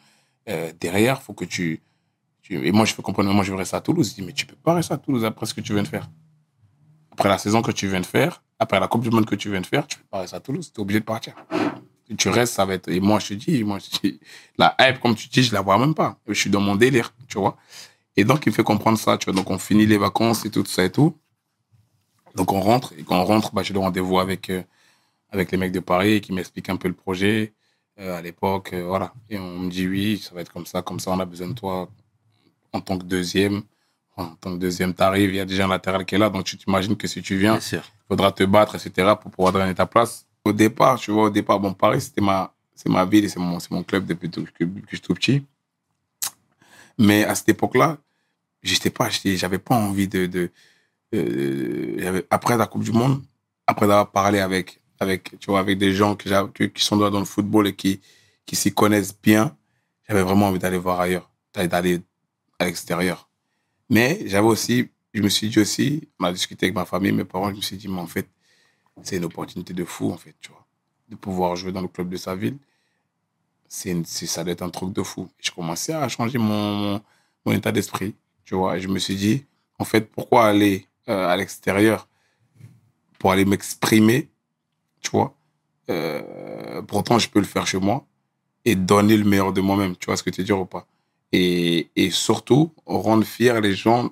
Euh, 0.47 0.71
derrière, 0.80 1.21
faut 1.21 1.34
que 1.34 1.43
tu, 1.43 1.82
Et 2.49 2.71
moi, 2.71 2.86
je 2.86 2.93
fais 2.93 3.01
comprendre, 3.01 3.34
moi, 3.34 3.43
je 3.43 3.51
veux 3.51 3.57
rester 3.57 3.75
à 3.75 3.82
Toulouse. 3.82 4.09
Je 4.11 4.15
dis, 4.15 4.21
mais 4.21 4.32
tu 4.32 4.45
peux 4.45 4.55
pas 4.55 4.75
rester 4.75 4.93
à 4.93 4.97
Toulouse 4.97 5.25
après 5.25 5.45
ce 5.47 5.53
que 5.53 5.61
tu 5.61 5.73
viens 5.73 5.84
de 5.84 5.88
faire. 5.89 6.09
Après 7.11 7.28
la 7.28 7.38
saison 7.38 7.61
que 7.61 7.71
tu 7.71 7.89
viens 7.89 7.99
de 7.99 8.05
faire, 8.05 8.41
après 8.57 8.80
la 8.80 8.88
Coupe 8.88 9.01
du 9.01 9.09
Monde 9.09 9.25
que 9.25 9.36
tu 9.36 9.51
viens 9.51 9.61
de 9.61 9.65
faire, 9.65 9.86
tu 9.86 9.97
peux 9.97 10.05
pas 10.09 10.19
rester 10.19 10.38
à 10.38 10.39
Toulouse. 10.39 10.71
Tu 10.71 10.80
es 10.80 10.82
obligé 10.82 11.01
de 11.01 11.05
partir. 11.05 11.34
Tu 12.18 12.30
restes, 12.30 12.53
ça 12.53 12.66
va 12.66 12.76
être. 12.76 12.88
Et 12.89 12.99
moi, 13.01 13.20
je 13.20 13.30
te 13.30 13.34
dis, 13.34 13.64
moi, 13.64 13.80
je 13.80 13.89
te 13.97 14.08
dis, 14.08 14.20
la 14.58 14.76
hype, 14.80 14.99
comme 14.99 15.16
tu 15.16 15.28
dis, 15.28 15.43
je 15.43 15.53
la 15.53 15.62
vois 15.62 15.78
même 15.78 15.93
pas. 15.93 16.20
Je 16.28 16.34
suis 16.34 16.49
dans 16.49 16.62
mon 16.62 16.76
délire, 16.76 17.14
tu 17.28 17.38
vois. 17.38 17.58
Et 18.18 18.24
donc, 18.26 18.45
il 18.45 18.49
me 18.51 18.55
fait 18.55 18.64
comprendre 18.64 18.99
ça, 18.99 19.18
tu 19.18 19.26
vois. 19.26 19.34
Donc, 19.34 19.49
on 19.51 19.58
finit 19.60 19.86
les 19.88 19.97
vacances 19.97 20.45
et 20.45 20.51
tout, 20.51 20.66
ça 20.66 20.84
et 20.86 20.91
tout. 20.91 21.18
Donc, 22.36 22.51
on 22.51 22.62
rentre. 22.62 22.93
Et 22.97 23.03
quand 23.03 23.20
on 23.20 23.26
rentre, 23.26 23.53
bah, 23.53 23.64
j'ai 23.64 23.74
le 23.74 23.80
rendez-vous 23.80 24.20
avec, 24.20 24.49
euh, 24.49 24.64
avec 25.32 25.51
les 25.51 25.58
mecs 25.58 25.74
de 25.74 25.80
Paris 25.82 26.22
qui 26.22 26.34
m'expliquent 26.34 26.70
un 26.70 26.78
peu 26.78 26.89
le 26.89 26.95
projet 26.95 27.53
euh, 27.99 28.18
à 28.18 28.22
l'époque. 28.22 28.74
euh, 28.74 28.86
voilà. 28.88 29.14
Et 29.30 29.39
on 29.39 29.60
me 29.60 29.72
dit, 29.72 29.88
oui, 29.88 30.20
ça 30.20 30.36
va 30.36 30.41
être 30.41 30.53
comme 30.53 30.68
ça, 30.68 30.84
comme 30.84 30.99
ça, 31.01 31.12
on 31.12 31.20
a 31.22 31.26
besoin 31.26 31.49
de 31.49 31.55
toi 31.55 31.89
en 32.74 32.82
tant 32.82 32.99
que 32.99 33.05
deuxième. 33.05 33.64
En 34.18 34.28
tant 34.38 34.53
que 34.55 34.60
deuxième, 34.60 34.93
t'arrives, 34.95 35.32
il 35.32 35.38
y 35.38 35.41
a 35.41 35.45
déjà 35.45 35.66
un 35.66 35.70
latéral 35.70 36.05
qui 36.05 36.16
est 36.16 36.20
là. 36.20 36.30
Donc, 36.30 36.45
tu 36.45 36.58
t'imagines 36.58 36.97
que 36.97 37.08
si 37.08 37.24
tu 37.24 37.38
viens, 37.38 37.60
sûr. 37.62 37.84
faudra 38.10 38.32
te 38.34 38.43
battre, 38.45 38.76
etc., 38.76 39.16
pour 39.22 39.32
pouvoir 39.32 39.53
donner 39.53 39.76
ta 39.76 39.88
place. 39.88 40.26
Au 40.47 40.53
départ, 40.53 40.97
tu 40.97 41.11
vois, 41.11 41.25
au 41.25 41.29
départ, 41.29 41.59
bon, 41.59 41.73
Paris, 41.73 42.01
c'était 42.01 42.21
ma, 42.21 42.53
c'est 42.73 42.89
ma 42.89 43.03
ville 43.03 43.25
et 43.25 43.29
c'est 43.29 43.39
mon, 43.39 43.57
mon 43.69 43.83
club 43.83 44.05
depuis 44.05 44.29
tout, 44.29 44.45
que, 44.57 44.63
que 44.63 44.69
je 44.91 44.95
suis 44.95 45.01
tout 45.01 45.13
petit. 45.13 45.43
Mais 46.97 47.25
à 47.25 47.35
cette 47.35 47.49
époque-là, 47.49 47.97
j'étais 48.63 48.89
pas, 48.89 49.09
j'avais 49.09 49.59
pas 49.59 49.75
envie 49.75 50.07
de, 50.07 50.49
euh, 51.13 52.21
après 52.29 52.57
la 52.57 52.65
Coupe 52.65 52.83
du 52.83 52.91
Monde, 52.91 53.21
après 53.65 53.85
avoir 53.85 54.11
parlé 54.11 54.39
avec, 54.39 54.79
avec, 54.99 55.37
tu 55.39 55.51
vois, 55.51 55.59
avec 55.59 55.77
des 55.77 55.93
gens 55.93 56.15
qui, 56.15 56.29
qui, 56.69 56.83
sont 56.83 56.95
dans 56.95 57.19
le 57.19 57.25
football 57.25 57.67
et 57.67 57.75
qui, 57.75 57.99
qui 58.45 58.55
s'y 58.55 58.73
connaissent 58.73 59.15
bien, 59.21 59.55
j'avais 60.07 60.23
vraiment 60.23 60.47
envie 60.47 60.59
d'aller 60.59 60.77
voir 60.77 61.01
ailleurs, 61.01 61.29
d'aller 61.53 62.01
à 62.57 62.65
l'extérieur. 62.65 63.29
Mais 63.89 64.21
j'avais 64.27 64.47
aussi, 64.47 64.89
je 65.13 65.21
me 65.21 65.29
suis 65.29 65.49
dit 65.49 65.59
aussi, 65.59 66.07
on 66.19 66.25
a 66.25 66.31
discuté 66.31 66.67
avec 66.67 66.75
ma 66.75 66.85
famille, 66.85 67.11
mes 67.11 67.25
parents, 67.25 67.51
je 67.51 67.57
me 67.57 67.61
suis 67.61 67.77
dit, 67.77 67.87
mais 67.89 67.99
en 67.99 68.07
fait, 68.07 68.29
c'est 69.03 69.17
une 69.17 69.25
opportunité 69.25 69.73
de 69.73 69.85
fou, 69.85 70.11
en 70.11 70.17
fait, 70.17 70.35
tu 70.41 70.49
vois, 70.49 70.65
de 71.09 71.15
pouvoir 71.15 71.55
jouer 71.55 71.71
dans 71.71 71.81
le 71.81 71.87
club 71.87 72.09
de 72.09 72.17
sa 72.17 72.35
ville. 72.35 72.57
C'est, 73.67 74.05
ça 74.05 74.43
doit 74.43 74.53
être 74.53 74.61
un 74.61 74.69
truc 74.69 74.93
de 74.93 75.03
fou. 75.03 75.29
Et 75.39 75.43
je 75.43 75.51
commençais 75.51 75.93
à 75.93 76.07
changer 76.07 76.37
mon, 76.37 76.75
mon, 76.75 77.01
mon 77.45 77.51
état 77.51 77.71
d'esprit, 77.71 78.15
tu 78.45 78.55
vois. 78.55 78.77
Et 78.77 78.81
je 78.81 78.87
me 78.87 78.99
suis 78.99 79.15
dit, 79.15 79.45
en 79.79 79.85
fait, 79.85 80.09
pourquoi 80.09 80.45
aller 80.45 80.87
euh, 81.09 81.27
à 81.27 81.37
l'extérieur 81.37 82.07
pour 83.19 83.31
aller 83.31 83.45
m'exprimer, 83.45 84.29
tu 85.01 85.11
vois. 85.11 85.33
Euh, 85.89 86.81
pourtant, 86.81 87.19
je 87.19 87.29
peux 87.29 87.39
le 87.39 87.45
faire 87.45 87.65
chez 87.65 87.79
moi 87.79 88.05
et 88.65 88.75
donner 88.75 89.15
le 89.17 89.23
meilleur 89.23 89.53
de 89.53 89.61
moi-même, 89.61 89.95
tu 89.95 90.07
vois 90.07 90.17
ce 90.17 90.23
que 90.23 90.29
tu 90.29 90.41
veux 90.41 90.45
dire 90.45 90.59
ou 90.59 90.65
pas. 90.65 90.85
Et, 91.31 91.89
et 91.95 92.09
surtout, 92.09 92.71
rendre 92.85 93.25
fiers 93.25 93.59
les 93.61 93.73
gens 93.73 94.11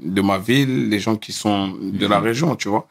de 0.00 0.20
ma 0.20 0.38
ville, 0.38 0.88
les 0.88 0.98
gens 0.98 1.16
qui 1.16 1.32
sont 1.32 1.68
de 1.68 2.06
la 2.06 2.20
région, 2.20 2.56
tu 2.56 2.68
vois. 2.68 2.88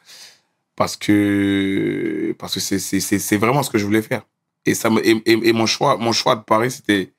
Parce 0.78 0.96
que 0.96 2.36
parce 2.38 2.54
que 2.54 2.60
c'est, 2.60 3.38
vraiment 3.38 3.64
ce 3.64 3.70
que 3.70 3.80
je 3.80 3.84
voulais 3.84 4.04
faire. 4.04 4.22
Et, 4.66 4.76
ça 4.76 4.90
et, 5.04 5.22
et, 5.26 5.52
mon, 5.52 5.66
choix, 5.66 5.98
mon 5.98 6.12
choix 6.12 6.36
de 6.36 6.44
Paris, 6.44 6.72
c'était, 6.72 7.14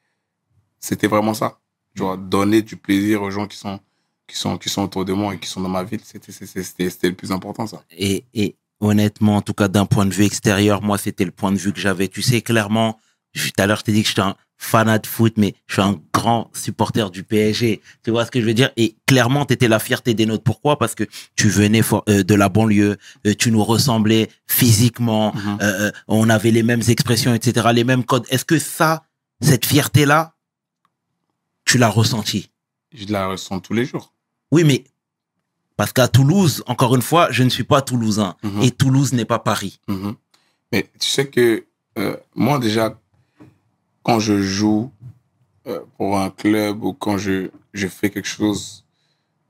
c'était 0.78 1.08
vraiment 1.08 1.34
ça. 1.34 1.58
Tu 1.96 2.02
vois, 2.02 2.16
donner 2.16 2.62
du 2.62 2.76
plaisir 2.76 3.20
aux 3.22 3.30
gens 3.30 3.46
qui 3.48 3.56
sont 3.56 3.80
qui 4.28 4.36
sont, 4.36 4.58
qui 4.58 4.68
sont 4.68 4.82
autour 4.82 5.04
de 5.04 5.12
moi 5.12 5.34
et 5.34 5.38
qui 5.40 5.48
sont 5.48 5.60
dans 5.60 5.68
ma 5.68 5.82
ville. 5.82 6.00
C'était, 6.04 7.08
le 7.08 7.14
plus 7.14 7.32
important, 7.32 7.66
ça. 7.66 7.82
Et, 7.90 8.24
et 8.32 8.54
honnêtement, 8.78 9.36
en 9.36 9.42
tout 9.42 9.54
cas 9.54 9.66
d'un 9.66 9.86
point 9.86 10.06
de 10.06 10.14
vue 10.14 10.24
extérieur, 10.24 10.80
moi 10.80 10.96
c'était 10.96 11.24
le 11.24 11.32
point 11.32 11.50
de 11.50 11.58
vue 11.58 11.72
que 11.72 11.80
j'avais. 11.80 12.06
Tu 12.06 12.22
sais 12.22 12.42
clairement, 12.42 13.00
tout 13.34 13.42
à 13.58 13.66
l'heure 13.66 13.78
je 13.78 13.84
t'ai 13.84 13.92
dit 13.92 14.02
que 14.04 14.08
j'étais 14.08 14.22
fanat 14.60 14.98
de 14.98 15.06
foot, 15.06 15.34
mais 15.36 15.54
je 15.68 15.74
suis 15.74 15.82
un 15.82 16.00
grand 16.12 16.50
supporter 16.52 17.10
du 17.10 17.22
PSG. 17.22 17.80
Tu 18.02 18.10
vois 18.10 18.26
ce 18.26 18.30
que 18.30 18.40
je 18.40 18.44
veux 18.46 18.54
dire? 18.54 18.70
Et 18.76 18.96
clairement, 19.06 19.46
tu 19.46 19.54
étais 19.54 19.68
la 19.68 19.78
fierté 19.78 20.14
des 20.14 20.26
nôtres. 20.26 20.42
Pourquoi? 20.42 20.78
Parce 20.78 20.94
que 20.96 21.04
tu 21.36 21.48
venais 21.48 21.80
euh, 22.08 22.24
de 22.24 22.34
la 22.34 22.48
banlieue, 22.48 22.96
euh, 23.26 23.34
tu 23.38 23.52
nous 23.52 23.62
ressemblais 23.64 24.28
physiquement, 24.46 25.32
Mhm. 25.34 25.58
euh, 25.62 25.80
euh, 25.88 25.90
on 26.08 26.28
avait 26.28 26.50
les 26.50 26.62
mêmes 26.64 26.82
expressions, 26.88 27.32
etc., 27.34 27.68
les 27.72 27.84
mêmes 27.84 28.04
codes. 28.04 28.26
Est-ce 28.30 28.44
que 28.44 28.58
ça, 28.58 29.04
cette 29.40 29.64
fierté-là, 29.64 30.34
tu 31.64 31.78
l'as 31.78 31.88
ressentie? 31.88 32.50
Je 32.92 33.06
la 33.12 33.28
ressens 33.28 33.60
tous 33.60 33.74
les 33.74 33.84
jours. 33.84 34.12
Oui, 34.50 34.64
mais 34.64 34.84
parce 35.76 35.92
qu'à 35.92 36.08
Toulouse, 36.08 36.64
encore 36.66 36.96
une 36.96 37.02
fois, 37.02 37.28
je 37.30 37.42
ne 37.44 37.50
suis 37.50 37.64
pas 37.64 37.82
toulousain. 37.82 38.34
Mhm. 38.42 38.62
Et 38.62 38.70
Toulouse 38.72 39.12
n'est 39.12 39.24
pas 39.26 39.38
Paris. 39.38 39.78
Mhm. 39.88 40.16
Mais 40.72 40.90
tu 40.98 41.08
sais 41.08 41.28
que 41.28 41.64
euh, 41.98 42.16
moi 42.34 42.58
déjà, 42.58 42.98
quand 44.08 44.20
je 44.20 44.40
joue 44.40 44.90
euh, 45.66 45.80
pour 45.98 46.18
un 46.18 46.30
club 46.30 46.82
ou 46.82 46.94
quand 46.94 47.18
je, 47.18 47.50
je 47.74 47.88
fais 47.88 48.08
quelque 48.08 48.24
chose, 48.26 48.86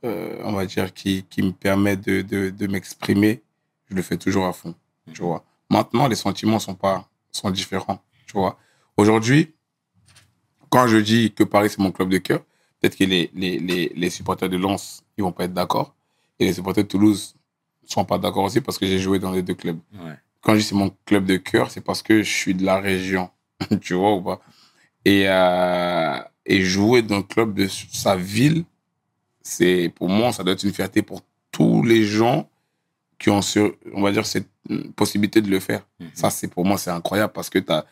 euh, 0.05 0.43
on 0.43 0.51
va 0.51 0.67
dire, 0.67 0.93
qui, 0.93 1.23
qui 1.31 1.43
me 1.43 1.53
permet 1.53 1.97
de, 1.97 2.23
de, 2.23 2.51
de 2.51 2.67
m'exprimer, 2.67 3.41
je 3.89 3.95
le 3.95 4.03
fais 4.03 4.17
toujours 4.17 4.47
à 4.47 4.53
fond. 4.53 4.75
Tu 5.15 5.23
vois. 5.23 5.45
Maintenant, 5.71 6.09
les 6.09 6.17
sentiments 6.17 6.59
sont, 6.59 6.75
pas, 6.75 7.09
sont 7.31 7.53
différents. 7.53 8.03
Tu 8.27 8.33
vois. 8.33 8.59
Aujourd'hui, 8.97 9.55
quand 10.71 10.89
je 10.89 10.97
dis 10.97 11.33
que 11.33 11.45
Paris, 11.45 11.71
c'est 11.71 11.79
mon 11.79 11.93
club 11.93 12.09
de 12.09 12.19
cœur, 12.19 12.41
peut-être 12.81 12.97
que 12.97 13.05
les, 13.05 13.31
les, 13.35 13.61
les, 13.61 13.93
les 13.95 14.11
supporters 14.11 14.49
de 14.49 14.57
Lens, 14.57 15.05
ils 15.17 15.23
vont 15.23 15.31
pas 15.31 15.45
être 15.45 15.55
d'accord. 15.55 15.95
Et 16.41 16.47
les 16.47 16.53
supporters 16.55 16.83
de 16.83 16.89
Toulouse 16.89 17.37
ne 17.85 17.89
sont 17.89 18.05
pas 18.05 18.19
d'accord 18.19 18.43
aussi 18.43 18.61
parce 18.61 18.77
que 18.77 18.87
j'ai 18.87 18.99
joué 18.99 19.21
dans 19.21 19.31
les 19.31 19.43
deux 19.43 19.55
clubs 19.55 19.79
quand 20.41 20.55
je 20.55 20.59
dis 20.61 20.65
c'est 20.65 20.75
mon 20.75 20.91
club 21.05 21.27
de 21.27 21.37
cœur, 21.37 21.71
c'est 21.71 21.81
parce 21.81 22.03
que 22.03 22.23
je 22.23 22.33
suis 22.33 22.55
de 22.55 22.65
la 22.65 22.81
région. 22.81 23.31
tu 23.81 23.95
vois 23.95 24.15
ou 24.15 24.23
pas? 24.23 24.41
Et, 25.05 25.25
euh, 25.29 26.19
et 26.47 26.63
jouer 26.63 27.03
dans 27.03 27.19
le 27.19 27.23
club 27.23 27.55
de 27.55 27.67
sa 27.69 28.17
ville, 28.17 28.65
c'est 29.43 29.93
pour 29.95 30.09
moi, 30.09 30.33
ça 30.33 30.43
doit 30.45 30.53
être 30.55 30.65
une 30.65 30.73
fierté 30.73 31.03
pour 31.03 31.23
tous 31.51 31.83
les 31.83 32.05
gens 32.05 32.49
qui 33.19 33.31
ont, 33.31 33.43
ce, 33.43 33.75
on 33.95 34.03
va 34.03 34.13
dire, 34.13 34.27
cette 34.27 34.49
possibilité 34.97 35.41
de 35.41 35.49
le 35.51 35.61
faire. 35.61 35.87
Ça, 36.15 36.31
c'est 36.31 36.49
pour 36.49 36.65
moi, 36.65 36.79
c'est 36.79 36.91
incroyable 36.91 37.33
parce 37.33 37.51
que 37.51 37.59
as, 37.73 37.85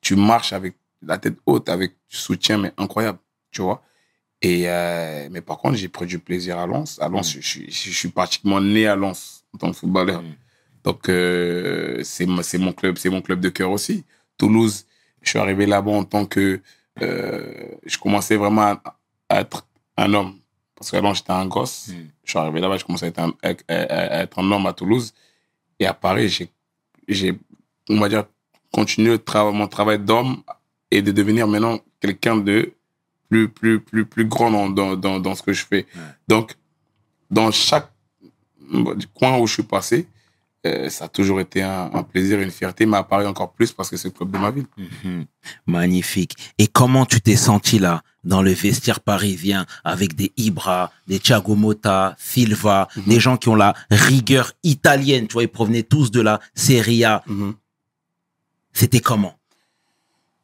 tu 0.00 0.16
marches 0.16 0.52
avec 0.52 0.74
la 1.02 1.18
tête 1.18 1.36
haute, 1.46 1.68
avec 1.68 1.92
du 2.08 2.16
soutien, 2.16 2.58
mais 2.58 2.72
incroyable. 2.78 3.18
Tu 3.50 3.62
vois? 3.62 3.82
Et 4.42 4.68
euh, 4.68 5.28
mais 5.30 5.40
par 5.40 5.58
contre, 5.58 5.76
j'ai 5.76 5.88
pris 5.88 6.06
du 6.06 6.18
plaisir 6.18 6.58
à 6.58 6.66
Lens. 6.66 6.98
À 7.00 7.08
Lens, 7.08 7.34
Mm. 7.36 7.40
je, 7.40 7.48
suis- 7.48 7.70
je 7.70 7.90
suis 7.90 8.08
pratiquement 8.08 8.60
né 8.60 8.86
à 8.86 8.96
Lens 8.96 9.44
en 9.54 9.58
tant 9.58 9.70
que 9.70 9.76
footballeur. 9.76 10.22
Mm. 10.22 10.34
Donc, 10.84 11.08
euh, 11.08 12.02
c'est 12.04 12.26
mon 12.58 12.72
club, 12.72 12.96
c'est 12.98 13.10
mon 13.10 13.22
club 13.22 13.40
de 13.40 13.48
cœur 13.48 13.70
aussi. 13.70 14.04
Toulouse, 14.38 14.86
je 15.26 15.30
suis 15.30 15.38
arrivé 15.38 15.66
là-bas 15.66 15.90
en 15.90 16.04
tant 16.04 16.24
que. 16.24 16.60
euh, 17.02 17.68
je 17.84 17.98
commençais 17.98 18.36
vraiment 18.36 18.62
à, 19.28 19.40
être 19.40 19.66
un 19.96 20.14
homme. 20.14 20.36
Parce 20.76 20.90
qu'avant, 20.90 21.12
j'étais 21.14 21.32
un 21.32 21.46
gosse. 21.46 21.88
Mm. 21.88 21.92
Je 22.24 22.30
suis 22.30 22.38
arrivé 22.38 22.60
là-bas, 22.60 22.76
je 22.78 22.84
commençais 22.84 23.06
à 23.06 23.08
être 23.08 23.18
un, 23.18 23.32
à- 23.42 23.54
à- 23.68 24.16
à 24.18 24.22
être 24.22 24.38
un 24.38 24.50
homme 24.52 24.66
à 24.66 24.72
Toulouse. 24.72 25.12
Et 25.80 25.86
à 25.86 25.92
Paris, 25.94 26.28
j'ai, 26.28 26.48
j'ai, 27.08 27.38
on 27.90 27.98
va 27.98 28.08
dire, 28.08 28.24
continué 28.72 29.16
tra- 29.16 29.52
mon 29.52 29.66
travail 29.68 29.98
d'homme 29.98 30.42
et 30.90 31.02
de 31.02 31.12
devenir 31.12 31.46
maintenant 31.48 31.80
quelqu'un 32.00 32.36
de 32.36 32.72
plus, 33.28 33.48
plus, 33.48 33.80
plus, 33.80 34.06
plus 34.06 34.24
grand 34.26 34.50
dans, 34.50 34.68
dans, 34.70 34.96
dans, 34.96 35.18
dans 35.18 35.34
ce 35.34 35.42
que 35.42 35.52
je 35.52 35.64
fais. 35.66 35.86
Donc, 36.28 36.54
dans 37.30 37.50
chaque 37.50 37.90
coin 39.14 39.38
où 39.38 39.46
je 39.46 39.54
suis 39.54 39.62
passé, 39.62 40.06
euh, 40.66 40.90
ça 40.90 41.04
a 41.06 41.08
toujours 41.08 41.40
été 41.40 41.62
un, 41.62 41.90
un 41.94 42.02
plaisir 42.02 42.40
une 42.40 42.50
fierté, 42.50 42.86
mais 42.86 42.96
à 42.96 43.02
Paris 43.02 43.26
encore 43.26 43.52
plus 43.52 43.72
parce 43.72 43.88
que 43.90 43.96
c'est 43.96 44.08
le 44.08 44.12
club 44.14 44.30
de 44.30 44.38
ma 44.38 44.50
ville. 44.50 44.66
Mhm. 44.76 45.24
Magnifique. 45.66 46.34
Et 46.58 46.66
comment 46.66 47.06
tu 47.06 47.20
t'es 47.20 47.36
senti 47.36 47.78
là, 47.78 48.02
dans 48.24 48.42
le 48.42 48.52
vestiaire 48.52 49.00
parisien, 49.00 49.66
avec 49.84 50.14
des 50.14 50.32
Ibra, 50.36 50.90
des 51.06 51.18
Thiago 51.18 51.54
Motta, 51.54 52.16
Silva, 52.18 52.88
Mhm. 52.96 53.02
des 53.06 53.20
gens 53.20 53.36
qui 53.36 53.48
ont 53.48 53.54
la 53.54 53.74
rigueur 53.90 54.52
italienne, 54.62 55.26
tu 55.28 55.34
vois, 55.34 55.42
ils 55.44 55.48
provenaient 55.48 55.82
tous 55.84 56.10
de 56.10 56.20
la 56.20 56.40
Serie 56.54 57.04
A. 57.04 57.22
C'était 58.72 59.00
comment? 59.00 59.34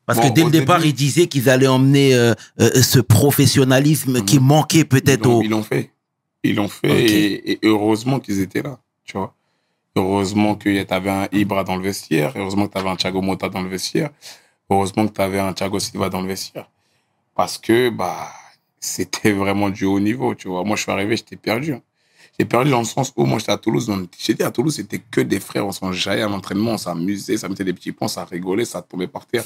Parce 0.06 0.18
Bon, 0.18 0.28
que 0.28 0.34
dès 0.34 0.44
le 0.44 0.50
départ, 0.50 0.78
début- 0.78 0.90
ils 0.90 0.94
disaient 0.94 1.26
qu'ils 1.28 1.48
allaient 1.48 1.68
emmener 1.68 2.14
euh, 2.14 2.34
euh, 2.60 2.82
ce 2.82 2.98
professionnalisme 2.98 4.18
Mhm. 4.18 4.24
qui 4.24 4.38
manquait 4.40 4.84
peut-être 4.84 5.26
au... 5.26 5.42
Ils 5.42 5.50
l'ont 5.50 5.62
fait. 5.62 5.90
Ils 6.42 6.56
l'ont 6.56 6.68
fait 6.68 7.50
et 7.52 7.58
heureusement 7.62 8.18
qu'ils 8.18 8.40
étaient 8.40 8.62
là, 8.62 8.80
tu 9.04 9.16
vois. 9.16 9.32
Heureusement 9.94 10.54
que 10.54 10.82
tu 10.82 10.94
avais 10.94 11.10
un 11.10 11.28
Ibra 11.32 11.64
dans 11.64 11.76
le 11.76 11.82
vestiaire, 11.82 12.32
heureusement 12.36 12.66
que 12.66 12.72
tu 12.72 12.78
avais 12.78 12.88
un 12.88 12.96
Thiago 12.96 13.20
Motta 13.20 13.48
dans 13.48 13.62
le 13.62 13.68
vestiaire, 13.68 14.10
heureusement 14.70 15.06
que 15.06 15.12
tu 15.12 15.20
avais 15.20 15.38
un 15.40 15.52
Thiago 15.52 15.78
Silva 15.78 16.08
dans 16.08 16.22
le 16.22 16.28
vestiaire. 16.28 16.70
Parce 17.34 17.58
que 17.58 17.90
bah 17.90 18.28
c'était 18.80 19.32
vraiment 19.32 19.70
du 19.70 19.84
haut 19.84 20.00
niveau, 20.00 20.34
tu 20.34 20.48
vois. 20.48 20.64
Moi, 20.64 20.76
je 20.76 20.82
suis 20.82 20.90
arrivé, 20.90 21.16
j'étais 21.16 21.36
perdu. 21.36 21.72
hein. 21.74 21.82
J'étais 22.32 22.48
perdu 22.48 22.70
dans 22.70 22.80
le 22.80 22.84
sens 22.84 23.12
où 23.16 23.24
moi, 23.24 23.38
j'étais 23.38 23.52
à 23.52 23.56
Toulouse. 23.56 23.90
J'étais 24.18 24.42
à 24.42 24.50
Toulouse, 24.50 24.74
c'était 24.74 24.98
que 24.98 25.20
des 25.20 25.38
frères. 25.38 25.66
On 25.66 25.72
s'enjaillait 25.72 26.22
à 26.22 26.28
l'entraînement, 26.28 26.72
on 26.72 26.78
s'amusait, 26.78 27.36
ça 27.36 27.48
mettait 27.48 27.64
des 27.64 27.74
petits 27.74 27.92
points, 27.92 28.08
ça 28.08 28.24
rigolait, 28.24 28.64
ça 28.64 28.82
tombait 28.82 29.06
par 29.06 29.26
terre. 29.26 29.44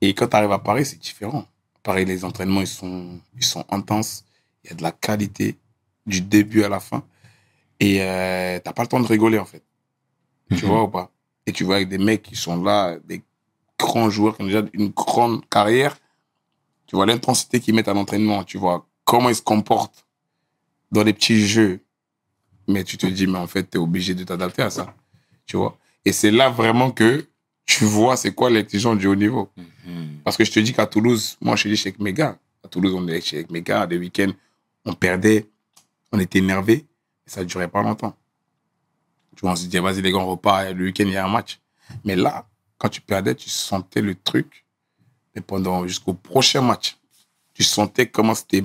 Et 0.00 0.14
quand 0.14 0.26
tu 0.26 0.36
arrives 0.36 0.50
à 0.50 0.58
Paris, 0.58 0.84
c'est 0.84 0.98
différent. 0.98 1.46
Paris, 1.82 2.04
les 2.04 2.24
entraînements, 2.24 2.60
ils 2.60 2.66
sont, 2.66 3.20
ils 3.36 3.44
sont 3.44 3.64
intenses. 3.70 4.24
Il 4.64 4.70
y 4.70 4.72
a 4.72 4.76
de 4.76 4.82
la 4.82 4.90
qualité 4.92 5.56
du 6.06 6.20
début 6.22 6.64
à 6.64 6.68
la 6.68 6.80
fin. 6.80 7.04
Et 7.82 7.98
euh, 8.00 8.60
t'as 8.62 8.72
pas 8.72 8.82
le 8.82 8.88
temps 8.88 9.00
de 9.00 9.06
rigoler, 9.06 9.38
en 9.38 9.44
fait. 9.44 9.62
Tu 10.56 10.64
Mhm. 10.64 10.70
vois 10.70 10.82
ou 10.84 10.88
pas? 10.88 11.10
Et 11.46 11.52
tu 11.52 11.64
vois 11.64 11.76
avec 11.76 11.88
des 11.88 11.98
mecs 11.98 12.22
qui 12.22 12.36
sont 12.36 12.62
là, 12.62 12.96
des 13.04 13.22
grands 13.78 14.08
joueurs 14.08 14.36
qui 14.36 14.42
ont 14.42 14.46
déjà 14.46 14.62
une 14.72 14.90
grande 14.90 15.44
carrière. 15.48 15.96
Tu 16.86 16.94
vois 16.94 17.06
l'intensité 17.06 17.58
qu'ils 17.58 17.74
mettent 17.74 17.88
à 17.88 17.94
l'entraînement. 17.94 18.44
Tu 18.44 18.56
vois 18.58 18.86
comment 19.04 19.28
ils 19.30 19.34
se 19.34 19.42
comportent 19.42 20.06
dans 20.92 21.02
les 21.02 21.12
petits 21.12 21.44
jeux. 21.46 21.80
Mais 22.68 22.84
tu 22.84 22.96
te 22.96 23.06
dis, 23.06 23.26
mais 23.26 23.38
en 23.38 23.48
fait, 23.48 23.68
tu 23.70 23.78
es 23.78 23.80
obligé 23.80 24.14
de 24.14 24.22
t'adapter 24.22 24.62
à 24.62 24.70
ça. 24.70 24.94
Tu 25.46 25.56
vois? 25.56 25.76
Et 26.04 26.12
c'est 26.12 26.30
là 26.30 26.48
vraiment 26.50 26.90
que 26.92 27.26
tu 27.64 27.84
vois 27.84 28.16
c'est 28.16 28.32
quoi 28.34 28.50
l'exigence 28.50 28.98
du 28.98 29.06
haut 29.08 29.16
niveau. 29.16 29.50
Mhm. 29.86 30.20
Parce 30.24 30.36
que 30.36 30.44
je 30.44 30.52
te 30.52 30.60
dis 30.60 30.72
qu'à 30.72 30.86
Toulouse, 30.86 31.36
moi, 31.40 31.56
je 31.56 31.68
dis, 31.68 31.76
chez 31.76 31.92
mes 31.98 32.12
gars. 32.12 32.38
À 32.64 32.68
Toulouse, 32.68 32.94
on 32.94 33.08
est 33.08 33.20
chez 33.20 33.44
mes 33.50 33.62
gars. 33.62 33.86
Des 33.88 33.98
week-ends, 33.98 34.32
on 34.84 34.92
perdait, 34.94 35.48
on 36.12 36.20
était 36.20 36.38
énervés. 36.38 36.84
Et 37.26 37.30
ça 37.30 37.40
ne 37.40 37.46
durait 37.46 37.68
pas 37.68 37.82
longtemps. 37.82 38.16
Tu 39.36 39.42
vois, 39.42 39.52
on 39.52 39.56
se 39.56 39.64
disait, 39.64 39.80
vas-y, 39.80 40.02
les 40.02 40.12
gars, 40.12 40.18
on 40.18 40.26
repart. 40.26 40.70
Le 40.72 40.84
week-end, 40.84 41.04
il 41.06 41.12
y 41.12 41.16
a 41.16 41.24
un 41.24 41.28
match. 41.28 41.60
Mais 42.04 42.16
là, 42.16 42.46
quand 42.78 42.88
tu 42.88 43.00
perdais, 43.00 43.34
tu 43.34 43.48
sentais 43.48 44.02
le 44.02 44.14
truc. 44.14 44.64
Et 45.34 45.40
pendant, 45.40 45.86
jusqu'au 45.86 46.12
prochain 46.14 46.60
match, 46.60 46.98
tu 47.54 47.62
sentais 47.62 48.06
comment 48.08 48.34
c'était 48.34 48.62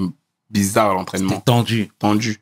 bizarre 0.49 0.93
l'entraînement 0.93 1.39
tendu. 1.41 1.89
tendu. 1.99 2.37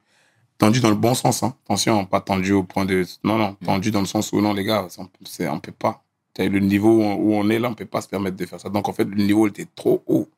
Tendu 0.57 0.79
dans 0.79 0.89
le 0.89 0.95
bon 0.95 1.13
sens, 1.13 1.43
hein. 1.43 1.53
Attention, 1.65 2.05
pas 2.05 2.21
tendu 2.21 2.53
au 2.53 2.63
point 2.63 2.85
de. 2.85 3.05
Non, 3.23 3.37
non, 3.37 3.55
tendu 3.55 3.91
dans 3.91 3.99
le 3.99 4.05
sens 4.05 4.31
où, 4.31 4.39
non, 4.41 4.53
les 4.53 4.63
gars, 4.63 4.87
on 4.97 5.09
on 5.51 5.59
peut 5.59 5.71
pas. 5.71 6.01
Le 6.37 6.59
niveau 6.59 6.97
où 6.97 7.33
on- 7.33 7.49
est 7.49 7.59
là, 7.59 7.69
on 7.69 7.75
peut 7.75 7.85
pas 7.85 8.01
se 8.01 8.07
permettre 8.07 8.37
de 8.37 8.45
faire 8.45 8.59
ça. 8.59 8.69
Donc, 8.69 8.87
en 8.89 8.93
fait, 8.93 9.05
le 9.05 9.23
niveau 9.23 9.47
était 9.47 9.67
trop 9.75 10.03
haut. 10.07 10.29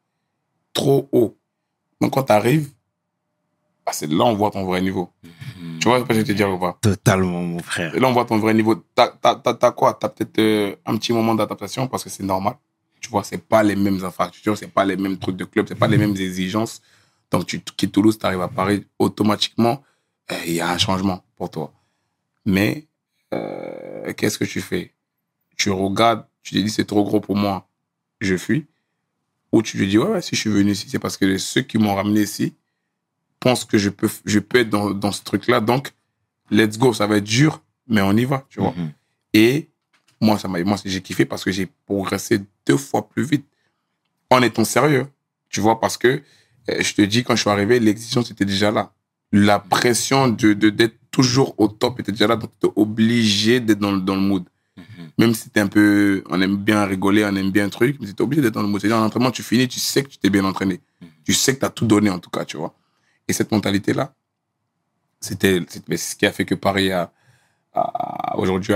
Trop 0.73 1.07
haut. 1.11 1.37
Donc, 2.01 2.13
quand 2.13 2.23
tu 2.23 2.33
arrives, 2.33 2.71
c'est 3.93 4.07
là 4.11 4.25
on 4.25 4.33
voit 4.35 4.51
ton 4.51 4.63
vrai 4.65 4.81
niveau. 4.81 5.09
Mhm. 5.23 5.79
Tu 5.79 5.87
vois 5.89 5.99
ce 5.99 6.03
que 6.05 6.13
je 6.13 6.19
veux 6.19 6.25
te 6.25 6.31
dire 6.31 6.49
ou 6.49 6.57
pas? 6.57 6.77
Totalement, 6.81 7.41
mon 7.41 7.59
frère. 7.59 7.93
Et 7.95 7.99
là, 7.99 8.07
on 8.07 8.13
voit 8.13 8.25
ton 8.25 8.37
vrai 8.39 8.53
niveau. 8.53 8.75
T'as 8.95 9.07
t'as- 9.09 9.35
t'as- 9.35 9.53
t'as 9.53 9.71
quoi? 9.71 9.93
T'as 9.93 10.09
peut-être 10.09 10.39
euh, 10.39 10.75
un 10.85 10.97
petit 10.97 11.13
moment 11.13 11.35
d'adaptation 11.35 11.87
parce 11.87 12.03
que 12.03 12.09
c'est 12.09 12.23
normal. 12.23 12.55
Tu 12.99 13.09
vois, 13.09 13.23
c'est 13.23 13.37
pas 13.37 13.61
les 13.63 13.75
mêmes 13.75 14.03
infrastructures, 14.03 14.57
c'est 14.57 14.71
pas 14.71 14.83
les 14.83 14.97
mêmes 14.97 15.17
trucs 15.17 15.37
de 15.37 15.45
club, 15.45 15.65
c'est 15.67 15.75
pas 15.75 15.87
les 15.87 15.97
mêmes 15.97 16.15
exigences. 16.17 16.81
Donc, 17.31 17.45
tu 17.45 17.59
quittes 17.61 17.91
Toulouse, 17.91 18.17
tu 18.17 18.25
arrives 18.25 18.41
à 18.41 18.47
Paris, 18.47 18.85
automatiquement, 18.99 19.83
euh, 20.31 20.35
il 20.47 20.53
y 20.53 20.61
a 20.61 20.69
un 20.71 20.77
changement 20.77 21.23
pour 21.35 21.49
toi. 21.51 21.73
Mais, 22.45 22.87
euh, 23.33 24.13
qu'est-ce 24.13 24.37
que 24.39 24.45
tu 24.45 24.61
fais? 24.61 24.93
Tu 25.57 25.69
regardes, 25.69 26.25
tu 26.43 26.55
te 26.55 26.59
dis, 26.59 26.69
c'est 26.69 26.85
trop 26.85 27.03
gros 27.03 27.19
pour 27.19 27.35
moi, 27.35 27.67
je 28.19 28.35
fuis. 28.37 28.65
Ou 29.51 29.61
tu 29.61 29.77
te 29.77 29.83
dis, 29.83 29.97
ouais, 29.97 30.07
ouais, 30.07 30.21
si 30.21 30.35
je 30.35 30.41
suis 30.41 30.49
venu 30.49 30.71
ici, 30.71 30.87
c'est 30.89 30.99
parce 30.99 31.17
que 31.17 31.37
ceux 31.37 31.61
qui 31.61 31.77
m'ont 31.77 31.95
ramené 31.95 32.21
ici 32.21 32.55
pensent 33.39 33.65
que 33.65 33.77
je 33.77 33.89
peux, 33.89 34.09
je 34.25 34.39
peux 34.39 34.59
être 34.59 34.69
dans, 34.69 34.91
dans 34.91 35.11
ce 35.11 35.23
truc-là. 35.23 35.59
Donc, 35.61 35.91
let's 36.51 36.77
go, 36.77 36.93
ça 36.93 37.07
va 37.07 37.17
être 37.17 37.23
dur, 37.23 37.61
mais 37.87 38.01
on 38.01 38.13
y 38.13 38.25
va, 38.25 38.45
tu 38.49 38.59
vois. 38.59 38.73
Mhm. 38.77 38.91
Et 39.33 39.69
moi, 40.21 40.37
ça 40.39 40.47
m'a, 40.47 40.63
moi, 40.63 40.77
j'ai 40.83 41.01
kiffé 41.01 41.25
parce 41.25 41.43
que 41.43 41.51
j'ai 41.51 41.67
progressé 41.85 42.39
deux 42.65 42.77
fois 42.77 43.07
plus 43.07 43.23
vite 43.23 43.45
en 44.29 44.41
étant 44.41 44.63
sérieux. 44.65 45.07
Tu 45.49 45.61
vois, 45.61 45.79
parce 45.79 45.97
que 45.97 46.21
euh, 46.69 46.81
je 46.81 46.93
te 46.93 47.01
dis, 47.01 47.23
quand 47.23 47.35
je 47.35 47.41
suis 47.41 47.49
arrivé, 47.49 47.79
l'exigence 47.79 48.31
était 48.31 48.45
déjà 48.45 48.71
là. 48.71 48.91
La 49.31 49.59
pression 49.59 50.27
de, 50.29 50.53
de, 50.53 50.69
d'être 50.69 50.97
toujours 51.11 51.53
au 51.59 51.67
top 51.67 51.99
était 51.99 52.11
déjà 52.11 52.27
là. 52.27 52.35
Donc, 52.35 52.51
tu 52.59 52.67
obligé 52.75 53.59
d'être 53.59 53.79
dans, 53.79 53.91
le- 53.91 54.01
dans 54.01 54.15
le 54.15 54.21
mood. 54.21 54.43
Mhm. 54.77 54.83
Même 55.19 55.33
si 55.33 55.43
c'était 55.43 55.59
un 55.59 55.67
peu, 55.67 56.23
on 56.29 56.41
aime 56.41 56.57
bien 56.57 56.85
rigoler, 56.85 57.23
on 57.25 57.35
aime 57.35 57.51
bien 57.51 57.65
un 57.65 57.69
truc, 57.69 57.97
mais 57.99 58.07
tu 58.11 58.21
obligé 58.23 58.41
d'être 58.41 58.53
dans 58.53 58.61
le 58.61 58.67
mood. 58.67 58.79
C'est-à-dire, 58.81 58.97
en 58.97 59.05
entraînement, 59.05 59.31
tu 59.31 59.43
finis, 59.43 59.67
tu 59.67 59.79
sais 59.79 60.03
que 60.03 60.09
tu 60.09 60.17
t'es 60.17 60.29
bien 60.29 60.45
entraîné. 60.45 60.79
Mhm. 61.01 61.07
Tu 61.25 61.33
sais 61.33 61.53
que 61.55 61.59
tu 61.59 61.65
as 61.65 61.69
tout 61.69 61.85
donné, 61.85 62.09
en 62.09 62.19
tout 62.19 62.29
cas, 62.29 62.45
tu 62.45 62.57
vois. 62.57 62.73
Et 63.27 63.33
cette 63.33 63.51
mentalité-là, 63.51 64.13
c'était 65.19 65.61
ce 65.69 66.15
qui 66.15 66.25
a 66.25 66.31
fait 66.31 66.45
que 66.45 66.55
Paris 66.55 66.91
a, 66.91 67.11
a- 67.73 68.35
aujourd'hui, 68.37 68.73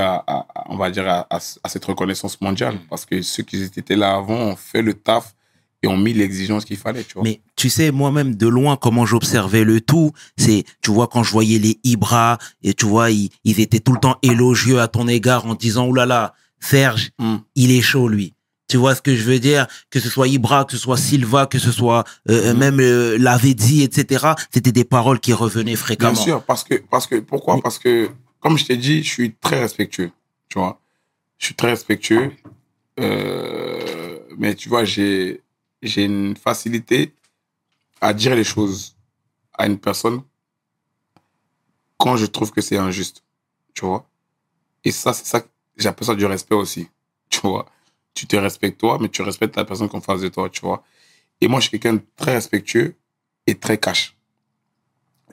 on 0.67 0.77
va 0.77 0.89
dire, 0.91 1.07
a 1.07 1.39
cette 1.67 1.85
reconnaissance 1.85 2.39
mondiale. 2.41 2.77
Parce 2.89 3.05
que 3.05 3.21
ceux 3.21 3.43
qui 3.43 3.63
étaient 3.63 3.95
là 3.95 4.15
avant 4.15 4.35
ont 4.35 4.55
fait 4.55 4.81
le 4.81 4.93
taf 4.93 5.35
et 5.83 5.87
ont 5.87 5.97
mis 5.97 6.13
l'exigence 6.13 6.63
qu'il 6.65 6.77
fallait, 6.77 7.03
tu 7.03 7.13
vois. 7.15 7.23
Mais 7.23 7.41
tu 7.55 7.69
sais, 7.69 7.89
moi-même, 7.91 8.35
de 8.35 8.47
loin, 8.47 8.75
comment 8.77 9.05
j'observais 9.05 9.63
le 9.63 9.81
tout, 9.81 10.11
c'est, 10.37 10.63
tu 10.81 10.91
vois, 10.91 11.07
quand 11.07 11.23
je 11.23 11.31
voyais 11.31 11.57
les 11.57 11.79
Ibra, 11.83 12.37
et 12.61 12.73
tu 12.75 12.85
vois, 12.85 13.09
ils, 13.09 13.29
ils 13.43 13.59
étaient 13.59 13.79
tout 13.79 13.93
le 13.93 13.99
temps 13.99 14.17
élogieux 14.21 14.79
à 14.79 14.87
ton 14.87 15.07
égard 15.07 15.45
en 15.47 15.55
disant, 15.55 15.87
oulala, 15.87 16.33
Serge, 16.59 17.09
Mm. 17.17 17.37
il 17.55 17.71
est 17.71 17.81
chaud, 17.81 18.07
lui. 18.07 18.35
Tu 18.71 18.77
vois 18.77 18.95
ce 18.95 19.01
que 19.01 19.13
je 19.17 19.23
veux 19.23 19.37
dire? 19.37 19.67
Que 19.89 19.99
ce 19.99 20.07
soit 20.09 20.29
Ibra, 20.29 20.63
que 20.63 20.71
ce 20.71 20.77
soit 20.77 20.95
Silva, 20.95 21.45
que 21.45 21.59
ce 21.59 21.73
soit 21.73 22.05
euh, 22.29 22.53
Mhm. 22.53 22.57
même 22.59 22.79
euh, 22.79 23.17
Lavezzi, 23.17 23.83
etc. 23.83 24.27
C'était 24.49 24.71
des 24.71 24.85
paroles 24.85 25.19
qui 25.19 25.33
revenaient 25.33 25.75
fréquemment. 25.75 26.13
Bien 26.13 26.23
sûr, 26.23 26.43
parce 26.45 26.63
que, 26.63 26.75
parce 26.75 27.05
que, 27.05 27.17
pourquoi? 27.19 27.59
Parce 27.61 27.77
que, 27.77 28.09
comme 28.39 28.57
je 28.57 28.63
t'ai 28.63 28.77
dit, 28.77 29.03
je 29.03 29.09
suis 29.09 29.33
très 29.35 29.59
respectueux, 29.59 30.09
tu 30.47 30.57
vois? 30.57 30.79
Je 31.37 31.47
suis 31.47 31.55
très 31.55 31.71
respectueux, 31.71 32.31
euh, 33.01 34.19
mais 34.37 34.55
tu 34.55 34.69
vois, 34.69 34.85
j'ai, 34.85 35.41
j'ai 35.81 36.05
une 36.05 36.37
facilité 36.37 37.13
à 37.99 38.13
dire 38.13 38.35
les 38.35 38.45
choses 38.45 38.95
à 39.57 39.65
une 39.67 39.79
personne 39.79 40.21
quand 41.97 42.15
je 42.15 42.25
trouve 42.25 42.51
que 42.53 42.61
c'est 42.61 42.77
injuste, 42.77 43.21
tu 43.73 43.85
vois? 43.85 44.07
Et 44.85 44.91
ça, 44.91 45.11
c'est 45.11 45.25
ça, 45.25 45.41
j'appelle 45.75 46.07
ça 46.07 46.15
du 46.15 46.25
respect 46.25 46.55
aussi, 46.55 46.87
tu 47.29 47.41
vois? 47.41 47.65
Tu 48.13 48.27
te 48.27 48.35
respectes 48.35 48.79
toi, 48.79 48.97
mais 48.99 49.09
tu 49.09 49.21
respectes 49.21 49.55
la 49.55 49.65
personne 49.65 49.89
qu'en 49.89 50.01
face 50.01 50.21
de 50.21 50.27
toi, 50.27 50.49
tu 50.49 50.61
vois. 50.61 50.83
Et 51.39 51.47
moi, 51.47 51.59
je 51.59 51.69
suis 51.69 51.79
quelqu'un 51.79 51.93
de 51.97 52.03
très 52.15 52.33
respectueux 52.33 52.95
et 53.47 53.55
très 53.55 53.77
cash. 53.77 54.15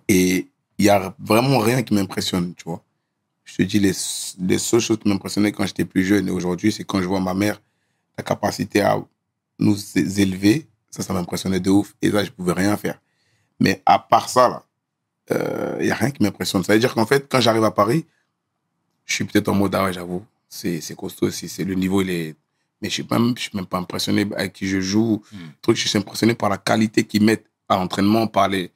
Et 0.09 0.49
il 0.79 0.85
y 0.85 0.89
a 0.89 1.15
vraiment 1.19 1.59
rien 1.59 1.83
qui 1.83 1.93
m'impressionne, 1.95 2.55
tu 2.55 2.65
vois. 2.65 2.83
Je 3.45 3.57
te 3.57 3.63
dis, 3.63 3.81
les, 3.81 3.93
les 4.41 4.59
seules 4.59 4.81
choses 4.81 4.99
qui 4.99 5.09
m'impressionnaient 5.09 5.53
quand 5.53 5.67
j'étais 5.67 5.85
plus 5.85 6.05
jeune 6.05 6.29
et 6.29 6.31
aujourd'hui, 6.31 6.71
c'est 6.71 6.85
quand 6.85 7.03
je 7.03 7.09
vois 7.09 7.21
ma 7.21 7.35
mère, 7.35 7.61
la 8.17 8.25
capacité 8.25 8.81
à 8.81 9.03
nous 9.59 9.77
élever, 9.97 10.67
ça, 10.91 11.03
ça 11.03 11.13
m'impressionnait 11.13 11.61
de 11.61 11.71
ouf. 11.71 11.95
Et 12.01 12.11
là, 12.11 12.25
je 12.25 12.31
pouvais 12.31 12.53
rien 12.53 12.77
faire. 12.77 13.01
Mais 13.61 13.83
à 13.85 13.99
part 13.99 14.29
ça, 14.29 14.65
il 15.31 15.85
n'y 15.85 15.91
a 15.91 15.95
rien 15.95 16.11
qui 16.11 16.23
m'impressionne. 16.23 16.63
Ça 16.65 16.73
veut 16.73 16.79
dire 16.79 16.95
qu'en 16.95 17.07
fait, 17.07 17.29
quand 17.29 17.41
j'arrive 17.41 17.65
à 17.65 17.71
Paris, 17.71 18.07
je 19.05 19.15
suis 19.15 19.25
peut-être 19.25 19.49
en 19.49 19.55
mode, 19.55 19.75
ah 19.75 19.91
j'avoue, 19.91 20.25
c'est 20.49 20.97
costaud 20.97 21.27
aussi, 21.27 21.51
le 21.65 21.75
niveau, 21.75 22.03
il 22.03 22.11
est... 22.11 22.37
Mais 22.81 22.89
je 22.89 22.95
suis 22.95 23.07
même, 23.11 23.35
je 23.37 23.43
suis 23.43 23.51
même 23.55 23.67
pas 23.67 23.79
impressionné 23.79 24.27
avec 24.37 24.53
qui 24.53 24.67
je 24.69 24.81
joue. 24.81 25.23
Mm. 25.33 25.37
Truc, 25.63 25.77
je 25.77 25.89
suis 25.89 25.99
impressionné 25.99 26.35
par 26.35 26.49
la 26.49 26.59
qualité 26.59 27.05
qu'ils 27.05 27.25
mettent 27.25 27.47
à 27.69 27.77
l'entraînement, 27.77 28.27
par 28.27 28.49
les 28.49 28.71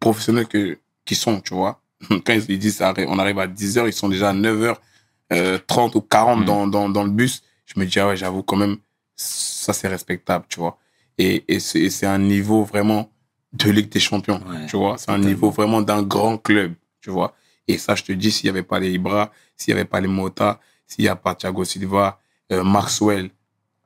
professionnels 0.00 0.46
que, 0.46 0.78
qui 1.04 1.14
sont, 1.14 1.40
tu 1.40 1.54
vois. 1.54 1.80
Quand 2.08 2.34
ils 2.48 2.58
disent, 2.58 2.80
on 3.08 3.18
arrive 3.18 3.38
à 3.40 3.46
10h, 3.48 3.86
ils 3.86 3.92
sont 3.92 4.08
déjà 4.08 4.30
à 4.30 4.34
9h30 4.34 5.96
ou 5.96 6.00
40 6.00 6.40
Mm. 6.40 6.44
dans, 6.44 6.66
dans, 6.66 6.88
dans 6.88 7.04
le 7.04 7.10
bus. 7.10 7.42
Je 7.66 7.78
me 7.78 7.84
dis, 7.86 7.98
ah 7.98 8.08
ouais, 8.08 8.16
j'avoue, 8.16 8.42
quand 8.42 8.56
même, 8.56 8.76
ça 9.14 9.72
c'est 9.72 9.88
respectable, 9.88 10.44
tu 10.48 10.60
vois. 10.60 10.78
Et, 11.18 11.44
et 11.48 11.58
c'est 11.60 12.06
un 12.06 12.18
niveau 12.18 12.64
vraiment 12.64 13.10
de 13.52 13.70
Ligue 13.70 13.88
des 13.90 13.98
Champions, 14.00 14.40
Ouais, 14.48 14.66
tu 14.66 14.76
vois. 14.76 14.96
C'est 14.98 15.10
un 15.10 15.18
niveau 15.18 15.50
vraiment 15.50 15.82
d'un 15.82 16.02
grand 16.02 16.38
club, 16.38 16.74
tu 17.00 17.10
vois. 17.10 17.34
Et 17.66 17.76
ça, 17.76 17.94
je 17.94 18.04
te 18.04 18.12
dis, 18.12 18.30
s'il 18.30 18.46
n'y 18.46 18.50
avait 18.50 18.62
pas 18.62 18.78
les 18.78 18.92
Ibra, 18.92 19.32
s'il 19.56 19.74
n'y 19.74 19.80
avait 19.80 19.88
pas 19.88 20.00
les 20.00 20.06
Mota, 20.08 20.60
s'il 20.86 21.04
n'y 21.04 21.08
a 21.08 21.16
pas 21.16 21.34
Thiago 21.34 21.64
Silva, 21.64 22.20
euh, 22.52 22.62
Maxwell, 22.62 23.30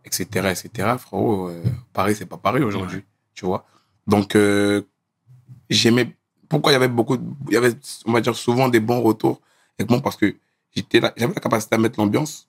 etc., 0.05 0.25
etc., 0.51 0.97
frérot, 0.99 1.49
euh, 1.49 1.63
Paris, 1.93 2.15
c'est 2.17 2.27
pas 2.27 2.37
Paris 2.37 2.63
aujourd'hui, 2.63 3.03
tu 3.35 3.47
vois. 3.47 3.65
Donc, 4.07 4.35
euh, 4.37 4.83
j'aimais. 5.71 6.15
Pourquoi 6.49 6.73
il 6.73 6.75
y 6.75 6.77
avait 6.77 6.89
beaucoup. 6.89 7.17
Il 7.49 7.55
y 7.55 7.57
avait, 7.57 7.73
on 8.07 8.13
va 8.13 8.21
dire, 8.21 8.37
souvent 8.37 8.69
des 8.69 8.81
bons 8.81 9.01
retours 9.01 9.41
avec 9.79 9.91
moi? 9.91 10.01
Parce 10.01 10.17
que 10.17 10.35
j'étais 10.75 11.01
là, 11.01 11.13
j'avais 11.17 11.35
la 11.35 11.41
capacité 11.41 11.75
à 11.75 11.79
mettre 11.79 11.99
l'ambiance. 11.99 12.49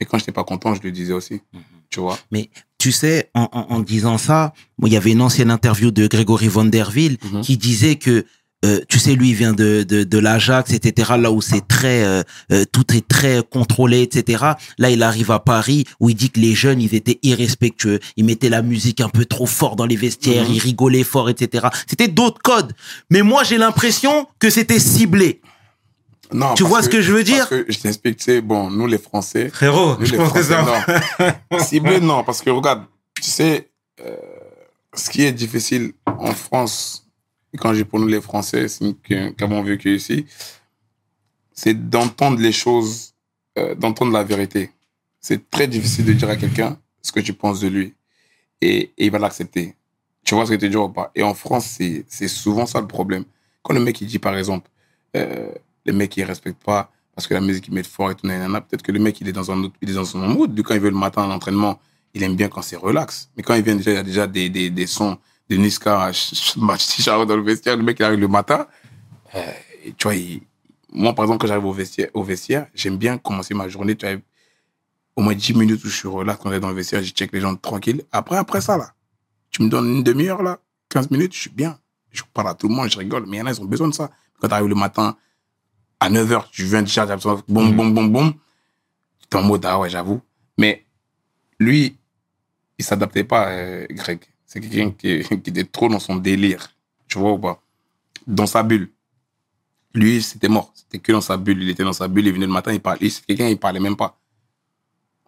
Mais 0.00 0.06
quand 0.06 0.16
j'étais 0.18 0.32
pas 0.32 0.44
content, 0.44 0.74
je 0.74 0.80
le 0.82 0.92
disais 0.92 1.12
aussi, 1.12 1.40
Mhm. 1.52 1.60
tu 1.90 1.98
vois. 2.00 2.16
Mais 2.30 2.50
tu 2.78 2.92
sais, 2.92 3.30
en, 3.34 3.48
en, 3.52 3.66
en 3.74 3.80
disant 3.80 4.16
ça, 4.16 4.54
il 4.84 4.92
y 4.92 4.96
avait 4.96 5.10
une 5.10 5.20
ancienne 5.20 5.50
interview 5.50 5.90
de 5.90 6.06
Grégory 6.06 6.46
Vanderville 6.46 7.18
Mhm. 7.24 7.40
qui 7.42 7.56
disait 7.56 7.96
que, 7.96 8.24
euh, 8.64 8.80
tu 8.88 8.98
sais, 8.98 9.14
lui, 9.14 9.30
il 9.30 9.34
vient 9.34 9.52
de, 9.52 9.84
de, 9.84 10.02
de 10.02 10.18
l'Ajax, 10.18 10.72
etc., 10.72 11.12
là 11.18 11.30
où 11.30 11.40
c'est 11.40 11.66
très, 11.68 12.02
euh, 12.04 12.22
euh, 12.50 12.64
tout 12.72 12.92
est 12.94 13.06
très 13.06 13.40
contrôlé, 13.48 14.02
etc. 14.02 14.44
Là, 14.78 14.90
il 14.90 15.02
arrive 15.04 15.30
à 15.30 15.38
Paris 15.38 15.84
où 16.00 16.10
il 16.10 16.16
dit 16.16 16.30
que 16.30 16.40
les 16.40 16.54
jeunes, 16.54 16.80
ils 16.82 16.94
étaient 16.94 17.20
irrespectueux. 17.22 18.00
Ils 18.16 18.24
mettaient 18.24 18.48
la 18.48 18.62
musique 18.62 19.00
un 19.00 19.08
peu 19.10 19.24
trop 19.24 19.46
fort 19.46 19.76
dans 19.76 19.86
les 19.86 19.94
vestiaires, 19.96 20.44
Mhm. 20.48 20.54
ils 20.54 20.58
rigolaient 20.58 21.04
fort, 21.04 21.30
etc. 21.30 21.68
C'était 21.86 22.08
d'autres 22.08 22.42
codes. 22.42 22.72
Mais 23.10 23.22
moi, 23.22 23.44
j'ai 23.44 23.58
l'impression 23.58 24.26
que 24.40 24.50
c'était 24.50 24.80
ciblé. 24.80 25.40
Non, 26.32 26.52
Tu 26.54 26.62
vois 26.64 26.82
ce 26.82 26.88
que 26.90 27.00
je 27.00 27.10
veux 27.12 27.24
dire? 27.24 27.48
Parce 27.48 27.62
que 27.62 27.72
je 27.72 27.78
t'explique, 27.78 28.16
tu 28.18 28.24
sais, 28.24 28.40
bon, 28.42 28.70
nous 28.70 28.86
les 28.86 28.98
Français, 28.98 29.48
Frérot, 29.48 29.96
Nous, 29.98 30.06
les 30.10 30.18
Français, 30.18 30.56
non. 30.62 31.58
Ciblé, 31.60 32.00
non, 32.02 32.22
parce 32.22 32.42
que 32.42 32.50
regarde, 32.50 32.82
tu 33.14 33.30
sais, 33.30 33.70
euh, 34.04 34.14
ce 34.94 35.08
qui 35.08 35.22
est 35.22 35.32
difficile 35.32 35.92
en 36.06 36.32
France, 36.34 37.07
quand 37.56 37.72
j'ai 37.74 37.84
pour 37.84 37.98
nous 37.98 38.06
les 38.06 38.20
Français, 38.20 38.66
qui 39.04 39.44
avons 39.44 39.62
vécu 39.62 39.94
ici, 39.94 40.26
c'est 41.52 41.88
d'entendre 41.88 42.40
les 42.40 42.52
choses, 42.52 43.14
euh, 43.58 43.74
d'entendre 43.74 44.12
la 44.12 44.22
vérité. 44.22 44.70
C'est 45.20 45.50
très 45.50 45.66
difficile 45.66 46.04
de 46.04 46.12
dire 46.12 46.28
à 46.28 46.36
quelqu'un 46.36 46.78
ce 47.02 47.10
que 47.10 47.20
tu 47.20 47.32
penses 47.32 47.60
de 47.60 47.68
lui. 47.68 47.94
Et, 48.60 48.92
il 48.98 49.10
va 49.10 49.18
l'accepter. 49.18 49.74
Tu 50.24 50.34
vois 50.34 50.44
ce 50.44 50.50
que 50.50 50.56
je 50.56 50.60
te 50.60 50.66
dis 50.66 50.76
ou 50.76 50.88
pas? 50.88 51.10
Et 51.14 51.22
en 51.22 51.34
France, 51.34 51.78
c'est 52.08 52.28
souvent 52.28 52.66
ça 52.66 52.80
le 52.80 52.86
problème. 52.86 53.24
Quand 53.62 53.72
le 53.72 53.80
mec, 53.80 54.00
il 54.00 54.06
dit, 54.06 54.18
par 54.18 54.36
exemple, 54.36 54.70
euh, 55.16 55.50
le 55.86 55.92
mec, 55.92 56.16
il 56.16 56.24
respecte 56.24 56.62
pas 56.62 56.90
parce 57.14 57.26
que 57.26 57.34
la 57.34 57.40
musique, 57.40 57.66
il 57.66 57.74
met 57.74 57.82
fort 57.82 58.12
et 58.12 58.14
tout, 58.14 58.28
peut-être 58.28 58.82
que 58.82 58.92
le 58.92 59.00
mec, 59.00 59.20
il 59.20 59.28
est 59.28 59.32
dans 59.32 59.50
un 59.50 59.64
autre, 59.64 59.74
il 59.82 59.90
est 59.90 59.94
dans 59.94 60.04
son 60.04 60.18
mood. 60.18 60.54
Du 60.54 60.62
quand 60.62 60.74
il 60.74 60.80
veut 60.80 60.90
le 60.90 60.96
matin 60.96 61.24
à 61.24 61.26
l'entraînement, 61.26 61.80
il 62.14 62.22
aime 62.22 62.36
bien 62.36 62.48
quand 62.48 62.62
c'est 62.62 62.76
relax. 62.76 63.30
Mais 63.36 63.42
quand 63.42 63.54
il 63.54 63.62
vient 63.62 63.74
déjà, 63.74 63.90
il 63.90 63.94
y 63.94 63.98
a 63.98 64.02
déjà 64.04 64.26
des 64.28 64.86
sons 64.86 65.18
de 65.48 65.56
Niska, 65.56 66.12
Charo 66.12 67.24
dans 67.24 67.36
le 67.36 67.42
vestiaire, 67.42 67.76
le 67.76 67.82
mec, 67.82 67.98
il 67.98 68.02
arrive 68.04 68.20
le 68.20 68.28
matin. 68.28 68.66
euh, 69.34 69.40
tu 69.96 70.08
vois, 70.08 70.16
moi, 70.92 71.14
par 71.14 71.24
exemple, 71.24 71.40
quand 71.40 71.46
j'arrive 71.48 71.64
au 71.66 71.72
vestiaire, 71.72 72.08
au 72.14 72.22
vestiaire 72.22 72.66
j'aime 72.74 72.96
bien 72.96 73.18
commencer 73.18 73.54
ma 73.54 73.68
journée, 73.68 73.96
tu 73.96 74.06
vois, 74.06 74.16
au 75.16 75.22
moins 75.22 75.34
10 75.34 75.54
minutes 75.54 75.82
où 75.84 75.88
je 75.88 75.96
suis 75.96 76.08
relax 76.08 76.40
quand 76.42 76.50
on 76.50 76.52
est 76.52 76.60
dans 76.60 76.68
le 76.68 76.74
vestiaire, 76.74 77.02
je 77.02 77.10
check 77.10 77.32
les 77.32 77.40
gens 77.40 77.54
tranquilles. 77.56 78.02
Après, 78.12 78.36
après 78.36 78.60
ça, 78.60 78.76
là, 78.76 78.92
tu 79.50 79.62
me 79.62 79.68
donnes 79.68 79.88
une 79.96 80.02
demi-heure, 80.02 80.42
là, 80.42 80.58
15 80.90 81.10
minutes, 81.10 81.34
je 81.34 81.40
suis 81.40 81.50
bien. 81.50 81.78
Je 82.10 82.22
parle 82.32 82.48
à 82.48 82.54
tout 82.54 82.68
le 82.68 82.74
monde, 82.74 82.90
je 82.90 82.98
rigole. 82.98 83.26
Mais 83.26 83.36
il 83.36 83.40
y 83.40 83.42
en 83.42 83.46
a, 83.46 83.52
ils 83.52 83.60
ont 83.60 83.64
besoin 83.66 83.88
de 83.88 83.94
ça. 83.94 84.10
Quand 84.40 84.48
tu 84.48 84.54
arrives 84.54 84.68
le 84.68 84.74
matin, 84.74 85.16
à 86.00 86.08
9h, 86.08 86.50
tu 86.50 86.64
viens 86.64 86.82
de 86.82 86.88
charger, 86.88 87.14
boum, 87.48 87.74
boum, 87.74 87.92
boum, 87.94 88.12
boum. 88.12 88.32
Tu 89.30 89.36
es 89.36 89.40
en 89.40 89.42
mode, 89.42 89.64
ah 89.66 89.78
ouais, 89.78 89.90
j'avoue. 89.90 90.22
Mais 90.56 90.86
lui, 91.58 91.96
il 92.78 92.84
s'adaptait 92.84 93.24
pas, 93.24 93.48
euh, 93.50 93.86
Greg. 93.90 94.20
C'est 94.48 94.60
quelqu'un 94.60 94.90
qui, 94.98 95.10
était 95.10 95.64
trop 95.64 95.88
dans 95.88 96.00
son 96.00 96.16
délire. 96.16 96.74
Tu 97.06 97.18
vois 97.18 97.32
ou 97.32 97.38
pas? 97.38 97.62
Dans 98.26 98.46
sa 98.46 98.64
bulle. 98.64 98.90
Lui, 99.94 100.22
c'était 100.22 100.48
mort. 100.48 100.72
C'était 100.74 100.98
que 100.98 101.12
dans 101.12 101.20
sa 101.20 101.36
bulle. 101.36 101.62
Il 101.62 101.68
était 101.68 101.84
dans 101.84 101.92
sa 101.92 102.08
bulle, 102.08 102.26
il 102.26 102.32
venait 102.32 102.46
le 102.46 102.52
matin, 102.52 102.72
il 102.72 102.80
parlait. 102.80 103.08
C'est 103.08 103.24
quelqu'un, 103.24 103.48
il 103.48 103.58
parlait 103.58 103.78
même 103.78 103.96
pas. 103.96 104.18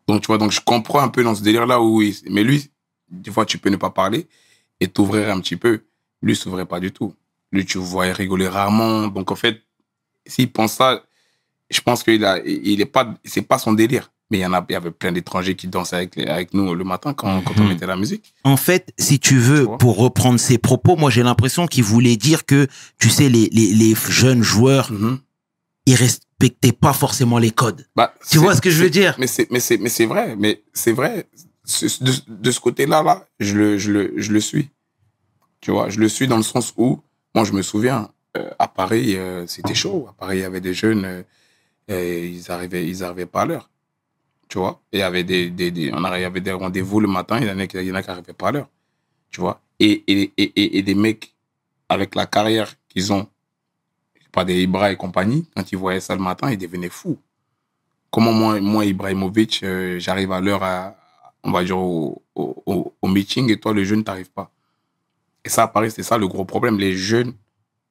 Donc, 0.09 0.23
tu 0.23 0.27
vois, 0.27 0.39
donc 0.39 0.51
je 0.51 0.61
comprends 0.61 1.01
un 1.01 1.09
peu 1.09 1.23
dans 1.23 1.35
ce 1.35 1.43
délire-là 1.43 1.81
où 1.81 2.03
Mais 2.31 2.43
lui, 2.43 2.71
des 3.11 3.31
fois, 3.31 3.45
tu 3.45 3.59
peux 3.59 3.71
ne 3.71 3.77
pas 3.77 3.91
parler 3.91 4.27
et 4.81 4.89
t'ouvrir 4.89 5.31
un 5.31 5.41
petit 5.41 5.57
peu. 5.57 5.83
Lui, 6.23 6.35
s'ouvrait 6.35 6.67
pas 6.67 6.81
du 6.81 6.91
tout. 6.91 7.15
Lui, 7.53 7.65
tu 7.67 7.79
voyais 7.79 8.13
rigoler 8.13 8.49
rarement. 8.49 9.09
Donc, 9.09 9.31
en 9.31 9.37
fait, 9.37 9.63
s'il 10.27 10.51
pense 10.51 10.73
ça, 10.73 11.05
je 11.69 11.81
pense 11.81 12.03
qu'il 12.03 12.25
a, 12.25 12.39
il 12.45 12.81
est 12.81 12.87
pas, 12.87 13.15
c'est 13.25 13.43
pas 13.43 13.59
son 13.59 13.75
délire. 13.75 14.11
Mais 14.31 14.39
il 14.39 14.41
y 14.43 14.47
en 14.47 14.53
a, 14.53 14.65
il 14.69 14.73
y 14.73 14.77
avait 14.77 14.93
plein 14.93 15.11
d'étrangers 15.13 15.57
qui 15.57 15.67
dansaient 15.67 15.97
avec, 15.97 16.15
les- 16.17 16.27
avec 16.27 16.55
nous 16.55 16.75
le 16.75 16.85
matin 16.85 17.15
quand, 17.15 17.43
quand 17.43 17.59
on 17.59 17.65
Mhm. 17.65 17.69
mettait 17.71 17.87
la 17.87 17.97
musique. 17.97 18.33
En 18.45 18.57
fait, 18.57 18.93
si 18.99 19.19
tu 19.19 19.39
veux, 19.39 19.67
Tu 19.67 19.79
pour 19.79 19.97
reprendre 19.97 20.39
ses 20.39 20.57
propos, 20.59 20.97
moi 20.97 21.11
j'ai 21.11 21.23
l'impression 21.23 21.67
qu'il 21.67 21.83
voulait 21.85 22.17
dire 22.17 22.47
que, 22.47 22.69
tu 22.99 23.11
sais, 23.11 23.29
les, 23.29 23.49
les, 23.53 23.73
les 23.73 23.95
jeunes 24.09 24.43
joueurs, 24.43 24.91
ils 25.87 25.95
respectaient 25.97 26.73
pas 26.73 26.93
forcément 26.93 27.39
les 27.39 27.51
codes. 27.51 27.87
Bah, 27.97 28.15
Tu 28.31 28.39
vois 28.39 28.55
ce 28.55 28.61
que 28.61 28.71
je 28.71 28.83
veux 28.83 28.91
dire? 28.91 29.17
Mais 29.19 29.27
c'est, 29.27 29.51
mais 29.51 29.61
c'est, 29.61 29.79
mais 29.79 29.89
c'est 29.89 30.07
vrai, 30.07 30.37
mais 30.37 30.63
c'est 30.73 30.93
vrai. 30.93 31.27
De, 32.01 32.13
de 32.29 32.51
ce 32.51 32.61
côté-là, 32.61 33.03
là, 33.03 33.27
je 33.41 33.57
le, 33.57 33.79
je 33.79 33.91
le, 33.93 34.13
je 34.17 34.33
le 34.33 34.41
suis. 34.41 34.71
Tu 35.61 35.71
vois, 35.73 35.89
je 35.89 35.99
le 36.01 36.09
suis 36.09 36.27
dans 36.27 36.37
le 36.37 36.43
sens 36.43 36.73
où, 36.77 37.01
moi, 37.35 37.45
je 37.45 37.53
me 37.53 37.63
souviens, 37.63 38.11
euh, 38.37 38.49
à 38.59 38.67
Paris, 38.69 39.17
euh, 39.17 39.47
c'était 39.47 39.75
chaud. 39.75 40.07
À 40.09 40.13
Paris, 40.15 40.39
il 40.39 40.41
y 40.41 40.45
avait 40.45 40.61
des 40.61 40.75
jeunes, 40.75 41.25
euh, 41.91 42.27
ils 42.33 42.51
arrivaient, 42.51 42.87
ils 42.89 43.05
arrivaient 43.05 43.27
pas 43.27 43.43
à 43.43 43.47
l'heure. 43.47 43.70
Tu 44.51 44.59
vois, 44.59 44.83
il 44.93 45.01
y 45.01 45.03
avait 45.03 45.25
des, 45.25 45.51
des, 45.51 45.93
on 45.95 46.05
avait 46.05 46.43
des 46.43 46.53
rendez-vous 46.53 47.01
le 47.01 47.09
matin, 47.09 47.39
il 47.41 47.49
y 47.49 47.53
en 47.53 47.59
a 47.61 47.69
qui, 47.69 47.79
il 47.79 47.85
y 47.87 47.93
en 47.93 47.97
a 47.97 48.05
qui 48.05 48.11
arrivaient 48.11 48.35
pas 48.35 48.51
à 48.51 48.53
l'heure. 48.53 48.71
Tu 49.31 49.41
vois, 49.41 49.61
et, 49.81 50.05
et, 50.09 50.33
et, 50.39 50.79
et, 50.79 50.83
des 50.83 50.95
mecs 50.97 51.35
avec 51.89 52.15
la 52.17 52.27
carrière 52.27 52.75
qu'ils 52.89 53.13
ont, 53.13 53.29
pas 54.33 54.45
des 54.45 54.63
Ibra 54.63 54.93
et 54.93 54.97
compagnie, 54.97 55.47
quand 55.55 55.71
ils 55.73 55.79
voyaient 55.79 56.01
ça 56.01 56.15
le 56.15 56.23
matin, 56.23 56.51
ils 56.51 56.59
devenaient 56.59 56.89
fous 56.91 57.19
comment 58.11 58.33
moi, 58.33 58.61
moi 58.61 58.85
Ibrahimovic, 58.85 59.63
euh, 59.63 59.99
j'arrive 59.99 60.33
à 60.33 60.41
l'heure, 60.41 60.63
on 61.45 61.51
va 61.53 61.65
dire, 61.65 61.79
au, 61.79 62.23
au, 62.35 62.95
au- 63.03 63.09
meeting 63.09 63.51
et 63.51 63.59
toi, 63.61 63.73
le 63.75 63.85
jeune, 63.85 64.05
t'arrives 64.05 64.31
pas. 64.33 64.51
Et 65.45 65.49
ça, 65.49 65.65
à 65.65 65.69
Paris, 65.69 65.91
c'est 65.91 66.03
ça 66.03 66.19
le 66.19 66.29
gros 66.29 66.45
problème. 66.45 66.79
Les 66.79 66.95
jeunes 66.95 67.35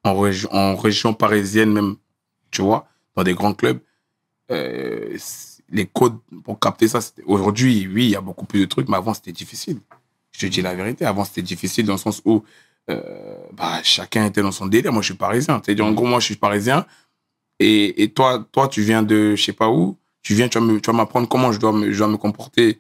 en, 0.04 0.20
région, 0.20 0.50
en 0.54 0.76
région 0.76 1.14
parisienne 1.14 1.74
même, 1.74 1.96
tu 2.52 2.62
vois, 2.64 2.88
dans 3.16 3.24
des 3.24 3.34
grands 3.36 3.54
clubs, 3.54 3.80
euh, 4.52 5.18
les 5.72 5.86
codes 5.86 6.18
pour 6.44 6.60
capter 6.60 6.88
ça, 6.88 7.00
aujourd'hui, 7.26 7.88
oui, 7.88 8.06
il 8.06 8.12
y 8.12 8.16
a 8.16 8.22
beaucoup 8.22 8.46
plus 8.46 8.60
de 8.60 8.66
trucs, 8.66 8.90
mais 8.90 8.98
avant, 8.98 9.14
c'était 9.14 9.32
difficile. 9.32 9.80
Je 10.32 10.40
te 10.40 10.46
dis 10.46 10.62
la 10.62 10.76
vérité, 10.76 11.06
avant, 11.06 11.26
c'était 11.26 11.42
difficile 11.42 11.86
dans 11.86 11.94
le 11.94 12.00
sens 12.00 12.22
où 12.26 12.44
euh, 12.90 13.02
bah, 13.54 13.82
chacun 13.84 14.26
était 14.26 14.42
dans 14.42 14.52
son 14.52 14.68
délire. 14.68 14.92
Moi, 14.92 15.02
je 15.02 15.08
suis 15.08 15.18
parisien. 15.18 15.62
C'est-à-dire, 15.64 15.86
en 15.86 15.92
gros, 15.92 16.06
moi, 16.06 16.20
je 16.20 16.26
suis 16.26 16.36
parisien. 16.36 16.86
Et, 17.60 18.04
et 18.04 18.10
toi, 18.10 18.48
toi, 18.52 18.68
tu 18.68 18.82
viens 18.82 19.04
de 19.04 19.36
je 19.36 19.44
sais 19.44 19.54
pas 19.54 19.70
où. 19.70 19.98
Tu 20.22 20.34
viens, 20.34 20.48
tu 20.50 20.60
vas 20.60 20.80
tu 20.80 20.92
m'apprendre 20.92 21.28
comment 21.28 21.52
je 21.52 21.60
dois 21.60 21.72
me, 21.72 21.92
je 21.92 21.98
dois 21.98 22.08
me 22.08 22.18
comporter. 22.18 22.80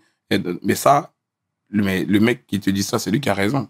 Mais 0.63 0.75
ça, 0.75 1.11
le, 1.69 1.83
mais 1.83 2.05
le 2.05 2.19
mec 2.19 2.45
qui 2.47 2.59
te 2.59 2.69
dit 2.69 2.83
ça, 2.83 2.99
c'est 2.99 3.11
lui 3.11 3.19
qui 3.19 3.29
a 3.29 3.33
raison. 3.33 3.67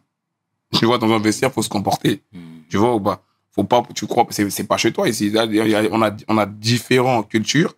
Tu 0.73 0.85
vois, 0.85 0.97
dans 0.97 1.11
un 1.11 1.19
vestiaire, 1.19 1.51
faut 1.51 1.63
se 1.63 1.69
comporter. 1.69 2.21
Tu 2.69 2.77
vois 2.77 2.93
ou 2.95 2.99
pas? 2.99 3.23
Faut 3.51 3.63
pas, 3.63 3.83
tu 3.95 4.05
crois, 4.05 4.27
c'est 4.29 4.67
pas 4.67 4.77
chez 4.77 4.93
toi 4.93 5.09
ici. 5.09 5.31
Là, 5.31 5.45
il 5.45 5.89
on 5.91 6.01
a, 6.01 6.15
on 6.27 6.37
a 6.37 6.45
différentes 6.45 7.27
cultures. 7.29 7.75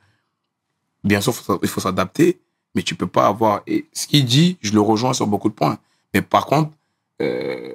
Bien 1.04 1.22
sûr, 1.22 1.34
faut- 1.34 1.60
il 1.62 1.68
faut 1.70 1.82
s'adapter, 1.82 2.39
mais 2.76 2.84
tu 2.84 2.95
peux 2.95 3.08
pas 3.08 3.28
avoir. 3.28 3.62
Et 3.68 3.86
ce 3.93 4.08
qu'il 4.08 4.26
dit, 4.26 4.58
je 4.62 4.74
le 4.74 4.82
rejoins 4.82 5.14
sur 5.14 5.28
beaucoup 5.28 5.49
de 5.49 5.54
points. 5.54 5.80
Mais 6.14 6.22
par 6.22 6.45
contre, 6.45 6.72
euh, 7.22 7.74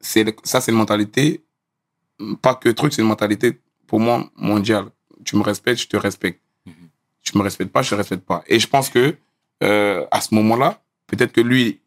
ça, 0.00 0.60
c'est 0.60 0.70
une 0.70 0.78
mentalité, 0.78 1.42
pas 2.42 2.54
que 2.54 2.68
truc, 2.68 2.92
c'est 2.92 3.02
une 3.02 3.08
mentalité 3.08 3.60
pour 3.86 4.00
moi 4.00 4.28
mondiale. 4.36 4.86
Tu 5.24 5.36
me 5.36 5.42
respectes, 5.42 5.80
je 5.80 5.88
te 5.88 5.96
respecte. 5.96 6.40
Mhm. 6.66 6.74
Tu 7.22 7.36
me 7.38 7.42
respectes 7.42 7.72
pas, 7.72 7.82
je 7.82 7.90
te 7.90 7.94
respecte 7.94 8.24
pas. 8.24 8.42
Et 8.46 8.58
je 8.58 8.66
pense 8.68 8.88
que 8.90 9.16
euh, 9.62 10.06
à 10.10 10.20
ce 10.20 10.34
moment-là, 10.34 10.82
peut-être 11.06 11.32
que 11.32 11.40
lui, 11.40 11.80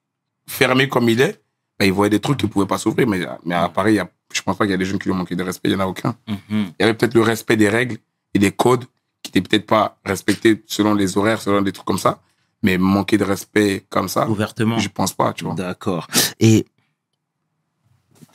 fermé 0.48 0.90
comme 0.90 1.08
il 1.10 1.22
est, 1.22 1.42
ben, 1.78 1.86
il 1.86 1.94
voyait 1.94 2.10
des 2.10 2.20
trucs 2.20 2.38
qui 2.40 2.48
pouvaient 2.48 2.66
pas 2.66 2.78
s'ouvrir. 2.78 3.08
Mais, 3.08 3.26
mais 3.46 3.56
à 3.56 3.70
Paris, 3.70 3.94
il 3.94 3.96
y 3.96 4.00
a, 4.00 4.10
je 4.34 4.42
pense 4.42 4.58
pas 4.58 4.66
qu'il 4.66 4.72
y 4.72 4.74
a 4.74 4.78
des 4.78 4.86
jeunes 4.86 5.00
qui 5.00 5.06
lui 5.06 5.12
ont 5.14 5.18
manqué 5.18 5.36
de 5.36 5.44
respect. 5.44 5.70
Il 5.70 5.74
y 5.74 5.76
en 5.76 5.80
a 5.82 5.86
aucun. 5.88 6.16
Mhm. 6.28 6.38
Il 6.50 6.74
y 6.80 6.84
avait 6.84 6.94
peut-être 6.94 7.14
le 7.14 7.22
respect 7.22 7.56
des 7.58 7.70
règles 7.70 7.98
et 8.34 8.40
des 8.40 8.52
codes 8.52 8.86
qui 9.24 9.32
n'étaient 9.34 9.42
peut-être 9.48 9.66
pas 9.68 9.98
respectés 10.06 10.64
selon 10.68 10.94
les 10.94 11.18
horaires, 11.18 11.42
selon 11.42 11.62
des 11.62 11.72
trucs 11.72 11.86
comme 11.86 11.98
ça. 12.00 12.22
Mais 12.62 12.78
manquer 12.78 13.18
de 13.18 13.24
respect 13.24 13.86
comme 13.90 14.10
ça, 14.10 14.30
Ouvertement. 14.30 14.80
je 14.80 14.90
pense 14.90 15.14
pas, 15.14 15.32
tu 15.34 15.46
vois. 15.46 15.54
D'accord. 15.56 16.08
Et 16.42 16.66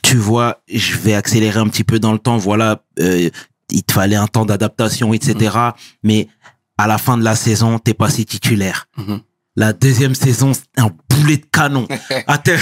tu 0.01 0.17
vois, 0.17 0.61
je 0.67 0.97
vais 0.97 1.13
accélérer 1.13 1.59
un 1.59 1.67
petit 1.67 1.83
peu 1.83 1.99
dans 1.99 2.11
le 2.13 2.19
temps. 2.19 2.37
Voilà, 2.37 2.83
euh, 2.99 3.29
il 3.69 3.83
te 3.83 3.93
fallait 3.93 4.15
un 4.15 4.27
temps 4.27 4.45
d'adaptation, 4.45 5.13
etc. 5.13 5.57
Mais 6.03 6.27
à 6.77 6.87
la 6.87 6.97
fin 6.97 7.17
de 7.17 7.23
la 7.23 7.35
saison, 7.35 7.77
t'es 7.79 7.93
passé 7.93 8.25
titulaire. 8.25 8.87
Mhm. 8.97 9.21
La 9.55 9.71
deuxième 9.73 10.15
saison, 10.15 10.53
c'est 10.53 10.65
un 10.81 10.89
boulet 11.09 11.37
de 11.37 11.45
canon. 11.45 11.87
à, 12.27 12.37
tel... 12.37 12.59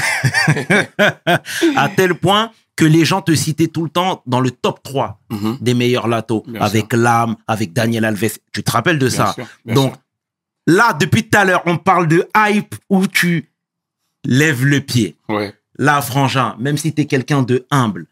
à 1.75 1.89
tel 1.89 2.13
point 2.15 2.51
que 2.75 2.85
les 2.85 3.05
gens 3.05 3.21
te 3.21 3.33
citaient 3.35 3.67
tout 3.67 3.83
le 3.83 3.89
temps 3.89 4.21
dans 4.25 4.39
le 4.39 4.51
top 4.51 4.81
3 4.83 5.19
Mhm. 5.31 5.57
des 5.61 5.73
meilleurs 5.73 6.07
latos. 6.07 6.43
Bien 6.47 6.61
avec 6.61 6.93
Lam, 6.93 7.35
avec 7.47 7.73
Daniel 7.73 8.05
Alves. 8.05 8.37
Tu 8.51 8.63
te 8.63 8.71
rappelles 8.71 8.99
de 8.99 9.07
Bien 9.07 9.17
ça? 9.17 9.33
sûr, 9.33 9.45
Donc, 9.65 9.93
sûr. 9.93 10.01
là, 10.67 10.93
depuis 10.93 11.27
tout 11.27 11.37
à 11.37 11.45
l'heure, 11.45 11.63
on 11.65 11.77
parle 11.77 12.07
de 12.07 12.27
hype 12.35 12.75
où 12.89 13.07
tu 13.07 13.51
lèves 14.23 14.65
le 14.65 14.79
pied. 14.81 15.15
Ouais. 15.29 15.53
Là, 15.77 16.01
Frangin, 16.01 16.55
même 16.59 16.77
si 16.77 16.93
tu 16.93 17.01
es 17.01 17.05
quelqu'un 17.05 17.41
de 17.41 17.65
humble, 17.71 18.05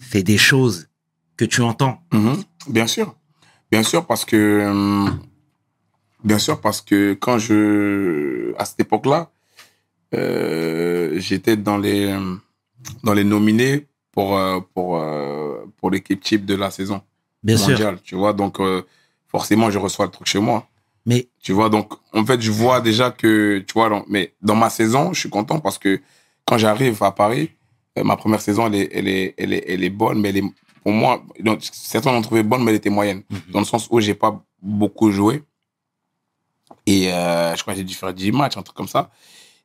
c'est 0.00 0.22
des 0.22 0.38
choses 0.38 0.88
que 1.36 1.44
tu 1.44 1.62
entends. 1.62 2.00
Mhm. 2.12 2.36
Bien 2.68 2.86
sûr. 2.86 3.14
Bien 3.70 3.82
sûr, 3.82 4.06
parce 4.06 4.24
que. 4.24 4.68
hum, 4.68 5.18
Bien 6.24 6.38
sûr, 6.38 6.60
parce 6.60 6.80
que 6.80 7.14
quand 7.14 7.38
je. 7.38 8.52
À 8.58 8.64
cette 8.64 8.80
époque-là, 8.80 9.30
euh, 10.14 11.14
j'étais 11.18 11.56
dans 11.56 11.78
les, 11.78 12.14
dans 13.04 13.14
les 13.14 13.24
nominés 13.24 13.86
pour, 14.12 14.36
euh, 14.36 14.60
pour, 14.74 15.00
euh, 15.00 15.64
pour 15.78 15.90
l'équipe 15.90 16.20
type 16.22 16.44
de 16.44 16.54
la 16.54 16.70
saison 16.70 17.00
Bien 17.42 17.56
sûr. 17.56 17.70
mondiale. 17.70 17.98
Tu 18.02 18.14
vois, 18.16 18.32
donc 18.32 18.60
euh, 18.60 18.82
forcément, 19.28 19.70
je 19.70 19.78
reçois 19.78 20.06
le 20.06 20.10
truc 20.10 20.26
chez 20.26 20.40
moi. 20.40 20.66
Mais 21.06 21.28
Tu 21.42 21.52
vois, 21.52 21.70
donc 21.70 21.94
en 22.12 22.24
fait, 22.24 22.40
je 22.40 22.50
vois 22.50 22.80
déjà 22.80 23.10
que. 23.10 23.64
Tu 23.66 23.72
vois, 23.72 23.88
dans- 23.88 24.04
mais 24.08 24.34
dans 24.42 24.54
ma 24.56 24.68
saison, 24.68 25.12
je 25.12 25.20
suis 25.20 25.30
content 25.30 25.58
parce 25.60 25.78
que 25.78 26.00
quand 26.44 26.58
j'arrive 26.58 27.02
à 27.02 27.12
Paris, 27.12 27.50
ma 28.04 28.16
première 28.16 28.40
saison, 28.42 28.66
elle 28.66 28.74
est, 28.74 28.88
elle, 28.92 29.08
est, 29.08 29.34
elle, 29.38 29.52
est, 29.54 29.64
elle 29.68 29.84
est 29.84 29.90
bonne, 29.90 30.20
mais 30.20 30.28
elle 30.30 30.38
est, 30.38 30.44
pour 30.82 30.92
moi, 30.92 31.22
donc, 31.40 31.60
certains 31.62 32.12
l'ont 32.12 32.22
trouvée 32.22 32.42
bonne, 32.42 32.62
mais 32.64 32.70
elle 32.72 32.76
était 32.78 32.90
moyenne. 32.90 33.22
Mhm. 33.30 33.38
Dans 33.52 33.58
le 33.60 33.64
sens 33.64 33.88
où 33.90 34.00
j'ai 34.00 34.14
pas 34.14 34.42
beaucoup 34.60 35.10
joué. 35.10 35.42
Et 36.86 37.12
euh, 37.12 37.54
je 37.56 37.62
crois 37.62 37.74
que 37.74 37.78
j'ai 37.78 37.84
dû 37.84 37.94
faire 37.94 38.12
10 38.12 38.32
matchs, 38.32 38.56
un 38.56 38.62
truc 38.62 38.76
comme 38.76 38.88
ça. 38.88 39.10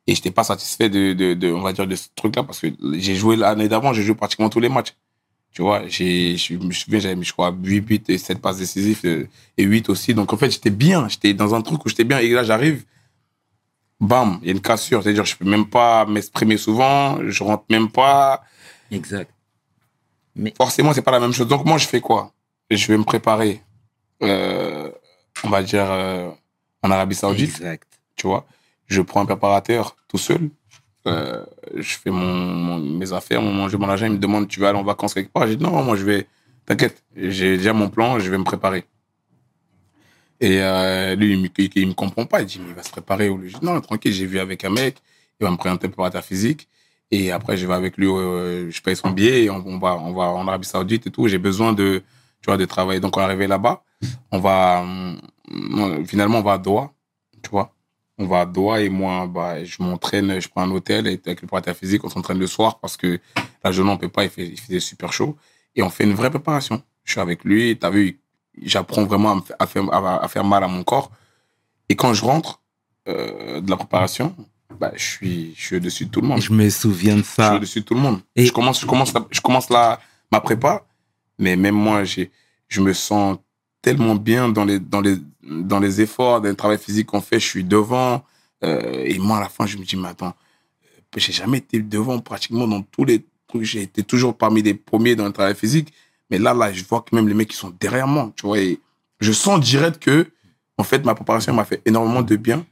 Et 0.06 0.14
je 0.14 0.20
n'étais 0.20 0.30
pas 0.30 0.44
satisfait 0.44 0.88
de, 0.88 1.12
de, 1.12 1.34
de, 1.34 1.52
on 1.52 1.60
va 1.60 1.72
dire, 1.72 1.86
de 1.86 1.96
ce 1.96 2.08
truc-là 2.14 2.44
parce 2.44 2.60
que 2.60 2.68
j'ai 2.94 3.16
joué 3.16 3.36
l'année 3.36 3.68
d'avant, 3.68 3.92
j'ai 3.92 4.02
joué 4.02 4.14
pratiquement 4.14 4.48
tous 4.48 4.60
les 4.60 4.68
matchs. 4.68 4.94
Tu 5.56 5.62
vois, 5.62 5.88
j'ai, 5.88 6.36
je 6.36 6.54
me 6.54 6.70
souviens, 6.70 7.00
j'avais 7.00 7.16
mis, 7.16 7.24
je 7.24 7.32
crois, 7.32 7.50
8 7.50 7.80
buts 7.80 8.02
et 8.08 8.18
7 8.18 8.42
passes 8.42 8.58
décisives 8.58 9.00
euh, 9.06 9.26
et 9.56 9.64
8 9.64 9.88
aussi. 9.88 10.12
Donc, 10.12 10.32
en 10.32 10.36
fait, 10.36 10.50
j'étais 10.50 10.70
bien. 10.70 11.08
J'étais 11.08 11.32
dans 11.32 11.54
un 11.54 11.62
truc 11.62 11.82
où 11.84 11.88
j'étais 11.88 12.04
bien. 12.04 12.18
Et 12.18 12.28
là, 12.28 12.44
j'arrive, 12.44 12.84
bam, 13.98 14.38
il 14.42 14.48
y 14.48 14.50
a 14.50 14.52
une 14.52 14.60
cassure. 14.60 15.02
C'est-à-dire, 15.02 15.24
je 15.24 15.34
peux 15.34 15.46
même 15.46 15.66
pas 15.66 16.04
m'exprimer 16.04 16.58
souvent, 16.58 17.18
je 17.26 17.42
rentre 17.42 17.64
même 17.70 17.90
pas. 17.90 18.42
exact. 18.90 19.32
Forcément, 20.58 20.92
c'est 20.92 21.00
pas 21.00 21.12
la 21.12 21.20
même 21.20 21.32
chose. 21.32 21.48
Donc, 21.48 21.64
moi, 21.64 21.78
je 21.78 21.86
fais 21.86 22.02
quoi? 22.02 22.32
Je 22.70 22.86
vais 22.88 22.98
me 22.98 23.04
préparer, 23.04 23.62
euh, 24.22 24.90
on 25.42 25.48
va 25.48 25.62
dire, 25.62 25.90
euh, 25.90 26.30
en 26.86 26.90
Arabie 26.90 27.14
Saoudite 27.14 27.56
Exact. 27.56 27.88
tu 28.16 28.26
vois. 28.26 28.46
Je 28.86 29.02
prends 29.02 29.22
un 29.22 29.26
préparateur 29.26 29.96
tout 30.08 30.18
seul. 30.18 30.48
Euh, 31.06 31.44
je 31.74 31.94
fais 31.98 32.10
mon, 32.10 32.26
mon- 32.34 32.78
mes 32.78 33.12
affaires, 33.12 33.40
mon 33.42 33.52
manger, 33.52 33.76
mon 33.76 33.88
argent. 33.88 34.06
Il 34.06 34.12
me 34.12 34.18
demande, 34.18 34.48
tu 34.48 34.60
vas 34.60 34.70
aller 34.70 34.78
en 34.78 34.84
vacances 34.84 35.14
quelque 35.14 35.32
part? 35.32 35.46
J'ai 35.46 35.56
dit, 35.56 35.62
non, 35.62 35.82
moi, 35.82 35.96
je 35.96 36.04
vais, 36.04 36.26
t'inquiète, 36.64 37.02
j'ai 37.16 37.56
déjà 37.58 37.72
mon 37.72 37.88
plan, 37.88 38.18
je 38.18 38.30
vais 38.30 38.38
me 38.38 38.44
préparer. 38.44 38.84
Et 40.40 40.60
euh, 40.60 41.14
lui, 41.14 41.32
il 41.32 41.40
me, 41.40 41.48
il, 41.58 41.70
il 41.74 41.88
me 41.88 41.94
comprend 41.94 42.26
pas. 42.26 42.40
Il 42.42 42.46
dit, 42.46 42.58
mais 42.60 42.70
il 42.70 42.74
va 42.74 42.82
se 42.82 42.90
préparer. 42.90 43.28
Je 43.28 43.56
dis, 43.58 43.64
non, 43.64 43.80
tranquille, 43.80 44.12
j'ai 44.12 44.26
vu 44.26 44.38
avec 44.38 44.64
un 44.64 44.70
mec, 44.70 44.96
il 45.40 45.44
va 45.44 45.50
me 45.50 45.56
présenter 45.56 45.86
un 45.86 45.90
préparateur 45.90 46.24
physique. 46.24 46.68
Et 47.10 47.30
après, 47.30 47.56
je 47.56 47.66
vais 47.66 47.74
avec 47.74 47.96
lui, 47.96 48.08
euh, 48.08 48.68
je 48.70 48.82
paye 48.82 48.96
son 48.96 49.10
billet, 49.10 49.44
et 49.44 49.50
on, 49.50 49.62
on 49.64 49.78
va, 49.78 49.94
on 49.96 50.12
va 50.12 50.24
en 50.24 50.46
Arabie 50.48 50.66
Saoudite 50.66 51.06
et 51.06 51.10
tout. 51.10 51.28
J'ai 51.28 51.38
besoin 51.38 51.72
de, 51.72 52.02
tu 52.42 52.46
vois, 52.46 52.56
de 52.56 52.64
travailler. 52.64 53.00
Donc, 53.00 53.16
on 53.16 53.20
est 53.20 53.24
arrivé 53.24 53.46
là-bas. 53.46 53.82
On 54.32 54.40
va, 54.40 54.84
finalement, 56.06 56.38
on 56.38 56.42
va 56.42 56.52
à 56.54 56.58
Doha, 56.58 56.92
tu 57.42 57.50
vois. 57.50 57.72
On 58.18 58.26
va 58.26 58.40
à 58.40 58.46
Doha 58.46 58.80
et 58.80 58.88
moi, 58.88 59.26
bah, 59.26 59.62
je 59.64 59.82
m'entraîne, 59.82 60.40
je 60.40 60.48
prends 60.48 60.62
un 60.62 60.70
hôtel 60.70 61.06
et 61.06 61.20
avec 61.24 61.26
le 61.28 61.46
préparateur 61.46 61.76
physique, 61.76 62.02
on 62.04 62.08
s'entraîne 62.08 62.38
le 62.38 62.46
soir 62.46 62.78
parce 62.80 62.96
que 62.96 63.20
la 63.62 63.72
journée, 63.72 63.90
on 63.92 63.98
peut 63.98 64.08
pas, 64.08 64.24
il, 64.24 64.30
fait, 64.30 64.46
il 64.46 64.58
faisait 64.60 64.80
super 64.80 65.12
chaud. 65.12 65.36
Et 65.74 65.82
on 65.82 65.90
fait 65.90 66.04
une 66.04 66.14
vraie 66.14 66.30
préparation. 66.30 66.82
Je 67.04 67.12
suis 67.12 67.20
avec 67.20 67.44
lui, 67.44 67.76
t'as 67.78 67.90
vu, 67.90 68.18
j'apprends 68.62 69.04
vraiment 69.04 69.42
à, 69.58 69.66
faire, 69.66 69.92
à, 69.92 70.26
faire 70.28 70.44
mal 70.44 70.64
à 70.64 70.68
mon 70.68 70.82
corps. 70.82 71.10
Et 71.90 71.94
quand 71.94 72.14
je 72.14 72.24
rentre 72.24 72.62
euh, 73.08 73.60
de 73.60 73.68
la 73.70 73.76
préparation, 73.76 74.34
bah, 74.80 74.92
je 74.96 75.04
suis, 75.04 75.54
je 75.54 75.60
suis 75.66 75.76
au-dessus 75.76 76.06
de 76.06 76.10
tout 76.10 76.22
le 76.22 76.28
monde. 76.28 76.40
Je 76.40 76.52
me 76.52 76.68
souviens 76.70 77.16
de 77.16 77.20
Je 77.20 77.24
suis 77.26 77.34
ça. 77.34 77.56
au-dessus 77.56 77.80
de 77.80 77.84
tout 77.84 77.94
le 77.94 78.00
monde. 78.00 78.20
Et- 78.34 78.46
Je 78.46 78.52
commence, 78.52 78.80
je 78.80 78.86
commence, 78.86 79.12
la- 79.12 79.26
je 79.30 79.40
commence 79.42 79.68
la, 79.68 80.00
ma 80.32 80.40
prépa, 80.40 80.86
mais 81.38 81.54
même 81.56 81.74
moi, 81.76 82.04
j'ai, 82.04 82.30
je 82.68 82.80
me 82.80 82.94
sens 82.94 83.36
tellement 83.82 84.14
bien 84.16 84.48
dans 84.48 84.64
les, 84.64 84.80
dans 84.80 85.00
les, 85.02 85.16
dans 85.48 85.78
les 85.80 86.00
efforts, 86.00 86.40
dans 86.40 86.48
le 86.48 86.56
travail 86.56 86.78
physique 86.78 87.06
qu'on 87.06 87.20
fait. 87.20 87.40
Je 87.40 87.46
suis 87.46 87.64
devant. 87.64 88.24
euh, 88.64 89.04
et 89.04 89.18
moi, 89.18 89.38
à 89.38 89.40
la 89.40 89.48
fin, 89.48 89.66
je 89.66 89.76
me 89.78 89.84
dis, 89.84 89.96
mais 89.96 90.08
attends, 90.08 90.34
euh, 90.84 91.18
j'ai 91.18 91.32
jamais 91.32 91.58
été 91.58 91.80
devant 91.80 92.18
pratiquement 92.20 92.66
dans 92.66 92.82
tous 92.82 93.04
les 93.04 93.24
trucs. 93.46 93.62
J'ai 93.62 93.82
été 93.82 94.02
toujours 94.02 94.36
parmi 94.36 94.62
les 94.62 94.74
premiers 94.74 95.16
dans 95.16 95.26
le 95.26 95.32
travail 95.32 95.54
physique. 95.54 95.92
Mais 96.30 96.38
là, 96.38 96.52
là, 96.54 96.72
je 96.72 96.84
vois 96.84 97.02
que 97.02 97.14
même 97.14 97.28
les 97.28 97.34
mecs 97.34 97.48
qui 97.48 97.56
sont 97.56 97.72
derrière 97.78 98.08
moi, 98.08 98.32
tu 98.36 98.46
vois, 98.46 98.58
je 99.20 99.32
sens 99.32 99.60
direct 99.60 100.02
que, 100.02 100.26
en 100.78 100.84
fait, 100.84 101.04
ma 101.04 101.14
préparation 101.14 101.54
m'a 101.54 101.64
fait 101.64 101.82
énormément 101.86 102.22
de 102.22 102.36
bien. 102.36 102.66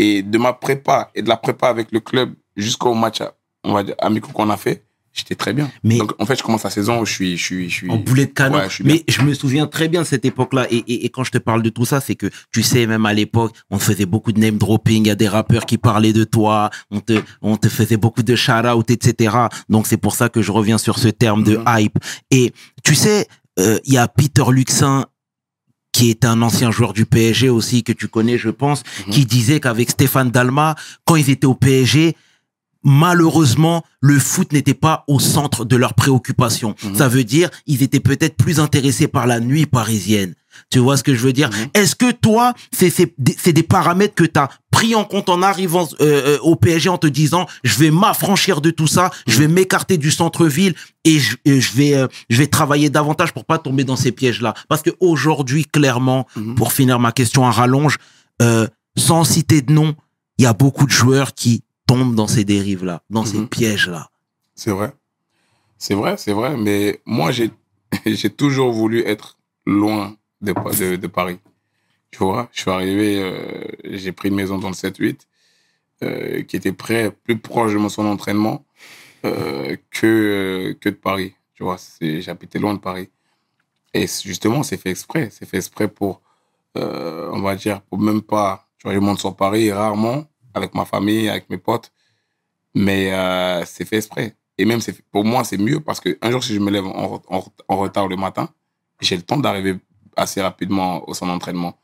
Et 0.00 0.22
de 0.22 0.38
ma 0.38 0.52
prépa 0.52 1.10
et 1.14 1.22
de 1.22 1.28
la 1.28 1.36
prépa 1.36 1.68
avec 1.68 1.90
le 1.90 1.98
club 1.98 2.34
jusqu'au 2.56 2.94
match, 2.94 3.20
on 3.64 3.82
dire, 3.82 3.96
amicaux 3.98 4.30
qu'on 4.32 4.48
a 4.50 4.56
fait, 4.56 4.84
j'étais 5.18 5.34
très 5.34 5.52
bien. 5.52 5.70
Mais 5.84 5.98
Donc, 5.98 6.12
en 6.18 6.24
fait, 6.26 6.36
je 6.38 6.42
commence 6.42 6.62
la 6.64 6.70
saison 6.70 7.00
où 7.00 7.06
je 7.06 7.12
suis, 7.12 7.36
je 7.36 7.44
suis, 7.44 7.68
je 7.70 7.74
suis. 7.74 7.90
en 7.90 7.96
boulet 7.96 8.26
de 8.26 8.30
canon. 8.32 8.58
Ouais, 8.58 8.70
je 8.70 8.82
mais 8.82 9.04
je 9.08 9.22
me 9.22 9.34
souviens 9.34 9.66
très 9.66 9.88
bien 9.88 10.02
de 10.02 10.06
cette 10.06 10.24
époque-là. 10.24 10.66
Et, 10.70 10.78
et, 10.86 11.04
et 11.04 11.08
quand 11.10 11.24
je 11.24 11.30
te 11.32 11.38
parle 11.38 11.62
de 11.62 11.68
tout 11.70 11.84
ça, 11.84 12.00
c'est 12.00 12.14
que 12.14 12.30
tu 12.52 12.62
sais, 12.62 12.86
même 12.86 13.04
à 13.06 13.12
l'époque, 13.12 13.54
on 13.70 13.78
faisait 13.78 14.06
beaucoup 14.06 14.32
de 14.32 14.40
name 14.40 14.56
dropping. 14.58 15.04
Il 15.04 15.08
y 15.08 15.10
a 15.10 15.14
des 15.14 15.28
rappeurs 15.28 15.66
qui 15.66 15.78
parlaient 15.78 16.12
de 16.12 16.24
toi. 16.24 16.70
On 16.90 17.00
te, 17.00 17.20
on 17.42 17.56
te 17.56 17.68
faisait 17.68 17.96
beaucoup 17.96 18.22
de 18.22 18.36
shout-out, 18.36 18.90
etc. 18.90 19.36
Donc 19.68 19.86
c'est 19.86 19.96
pour 19.98 20.14
ça 20.14 20.28
que 20.28 20.40
je 20.42 20.52
reviens 20.52 20.78
sur 20.78 20.98
ce 20.98 21.08
terme 21.08 21.42
de 21.44 21.56
Mhm. 21.56 21.64
hype. 21.66 21.98
Et 22.30 22.52
tu 22.84 22.94
sais, 22.94 23.26
euh, 23.58 23.78
il 23.84 23.92
y 23.94 23.98
a 23.98 24.06
Peter 24.08 24.44
Luxin 24.50 25.04
qui 25.92 26.10
est 26.10 26.24
un 26.24 26.42
ancien 26.42 26.70
joueur 26.70 26.92
du 26.92 27.06
PSG 27.06 27.48
aussi 27.48 27.82
que 27.82 27.92
tu 27.92 28.06
connais, 28.06 28.38
je 28.38 28.50
pense, 28.50 28.82
Mhm. 29.06 29.12
qui 29.12 29.26
disait 29.26 29.58
qu'avec 29.58 29.90
Stéphane 29.90 30.30
Dalma, 30.30 30.76
quand 31.04 31.16
ils 31.16 31.28
étaient 31.30 31.46
au 31.46 31.54
PSG, 31.54 32.14
malheureusement, 32.88 33.84
le 34.00 34.18
foot 34.18 34.52
n'était 34.52 34.74
pas 34.74 35.04
au 35.06 35.20
centre 35.20 35.64
de 35.64 35.76
leurs 35.76 35.94
préoccupations. 35.94 36.74
Ça 36.94 37.06
veut 37.06 37.24
dire, 37.24 37.50
ils 37.66 37.82
étaient 37.82 38.00
peut-être 38.00 38.36
plus 38.36 38.58
intéressés 38.60 39.08
par 39.08 39.26
la 39.26 39.40
nuit 39.40 39.66
parisienne. 39.66 40.34
Tu 40.70 40.80
vois 40.80 40.96
ce 40.96 41.04
que 41.04 41.14
je 41.14 41.20
veux 41.20 41.32
dire? 41.32 41.50
Est-ce 41.74 41.94
que 41.94 42.10
toi, 42.10 42.52
c'est 42.72 42.90
c'est 42.90 43.52
des 43.52 43.62
paramètres 43.62 44.14
que 44.14 44.24
tu 44.24 44.40
as 44.40 44.48
pris 44.72 44.94
en 44.94 45.04
compte 45.04 45.28
en 45.28 45.42
arrivant 45.42 45.86
euh, 46.00 46.36
euh, 46.36 46.38
au 46.40 46.56
PSG 46.56 46.88
en 46.88 46.98
te 46.98 47.06
disant, 47.06 47.46
je 47.62 47.78
vais 47.78 47.90
m'affranchir 47.90 48.60
de 48.60 48.70
tout 48.70 48.86
ça, 48.86 49.10
je 49.28 49.38
vais 49.38 49.46
m'écarter 49.46 49.98
du 49.98 50.10
centre-ville 50.10 50.74
et 51.04 51.20
je, 51.20 51.36
et 51.44 51.60
je 51.60 51.72
vais 51.76 51.94
euh, 51.94 52.08
je 52.28 52.38
vais 52.38 52.48
travailler 52.48 52.90
davantage 52.90 53.32
pour 53.32 53.44
pas 53.44 53.58
tomber 53.58 53.84
dans 53.84 53.96
ces 53.96 54.10
pièges-là? 54.10 54.54
Parce 54.68 54.82
que 54.82 54.90
aujourd'hui, 54.98 55.64
clairement, 55.64 56.26
pour 56.56 56.72
finir 56.72 56.98
ma 56.98 57.12
question 57.12 57.46
à 57.46 57.50
rallonge, 57.52 57.98
euh, 58.42 58.66
sans 58.96 59.24
citer 59.24 59.62
de 59.62 59.72
nom, 59.72 59.94
il 60.38 60.44
y 60.44 60.46
a 60.46 60.52
beaucoup 60.52 60.86
de 60.86 60.90
joueurs 60.90 61.34
qui 61.34 61.62
tombent 61.88 62.14
dans 62.14 62.28
ces 62.28 62.44
dérives-là, 62.44 63.02
dans 63.10 63.24
ces 63.24 63.38
Mhm. 63.38 63.48
pièges-là. 63.48 64.10
C'est 64.54 64.70
vrai. 64.70 64.92
C'est 65.78 65.94
vrai, 65.94 66.16
c'est 66.16 66.32
vrai. 66.32 66.56
Mais 66.56 67.00
moi, 67.06 67.32
j'ai, 67.32 67.50
j'ai 68.06 68.30
toujours 68.30 68.72
voulu 68.72 69.00
être 69.06 69.38
loin 69.66 70.16
de, 70.40 70.52
de, 70.52 70.96
de 70.96 71.06
Paris. 71.08 71.38
Tu 72.10 72.18
vois, 72.18 72.48
je 72.52 72.60
suis 72.62 72.70
arrivé, 72.70 73.20
euh, 73.20 73.64
j'ai 73.84 74.12
pris 74.12 74.28
une 74.28 74.34
maison 74.34 74.58
dans 74.58 74.68
le 74.68 74.74
7-8 74.74 75.26
euh, 76.02 76.42
qui 76.42 76.56
était 76.56 76.72
près, 76.72 77.10
plus 77.10 77.38
proche 77.38 77.72
de 77.72 77.78
mon 77.78 77.88
son 77.88 78.04
d'entraînement 78.04 78.64
euh, 79.24 79.76
que, 79.90 80.76
que 80.80 80.88
de 80.90 80.94
Paris. 80.94 81.34
Tu 81.54 81.64
vois, 81.64 81.76
c'est, 81.78 82.22
j'habitais 82.22 82.58
loin 82.58 82.74
de 82.74 82.78
Paris. 82.78 83.08
Et 83.94 84.06
justement, 84.06 84.62
c'est 84.62 84.76
fait 84.76 84.90
exprès. 84.90 85.28
C'est 85.32 85.46
fait 85.46 85.56
exprès 85.58 85.88
pour, 85.88 86.20
on 86.74 87.40
va 87.40 87.56
dire, 87.56 87.80
pour 87.82 87.98
même 87.98 88.22
pas. 88.22 88.68
Tu 88.78 88.84
vois, 88.86 88.94
je 88.94 89.00
monte 89.00 89.18
sur 89.18 89.34
Paris 89.34 89.72
rarement 89.72 90.26
avec 90.58 90.74
ma 90.74 90.84
famille, 90.84 91.28
avec 91.28 91.48
mes 91.50 91.58
potes. 91.58 91.90
Mais 92.74 93.12
euh, 93.12 93.64
c'est 93.64 93.84
fait 93.84 93.96
exprès. 93.96 94.36
Et 94.58 94.64
même, 94.64 94.80
c'est 94.80 95.00
pour 95.10 95.24
moi, 95.24 95.44
c'est 95.44 95.56
mieux 95.58 95.80
parce 95.80 96.00
que 96.00 96.18
un 96.20 96.30
jour, 96.30 96.42
si 96.44 96.54
je 96.54 96.60
me 96.60 96.70
lève 96.70 96.84
en, 96.86 97.22
en- 97.28 97.44
en 97.68 97.76
retard 97.76 98.08
le 98.08 98.16
matin, 98.16 98.48
j'ai 99.00 99.16
le 99.16 99.22
temps 99.22 99.38
d'arriver 99.38 99.76
assez 100.16 100.42
rapidement 100.42 101.08
au 101.08 101.14
centre 101.14 101.32
d'entraînement. 101.32 101.78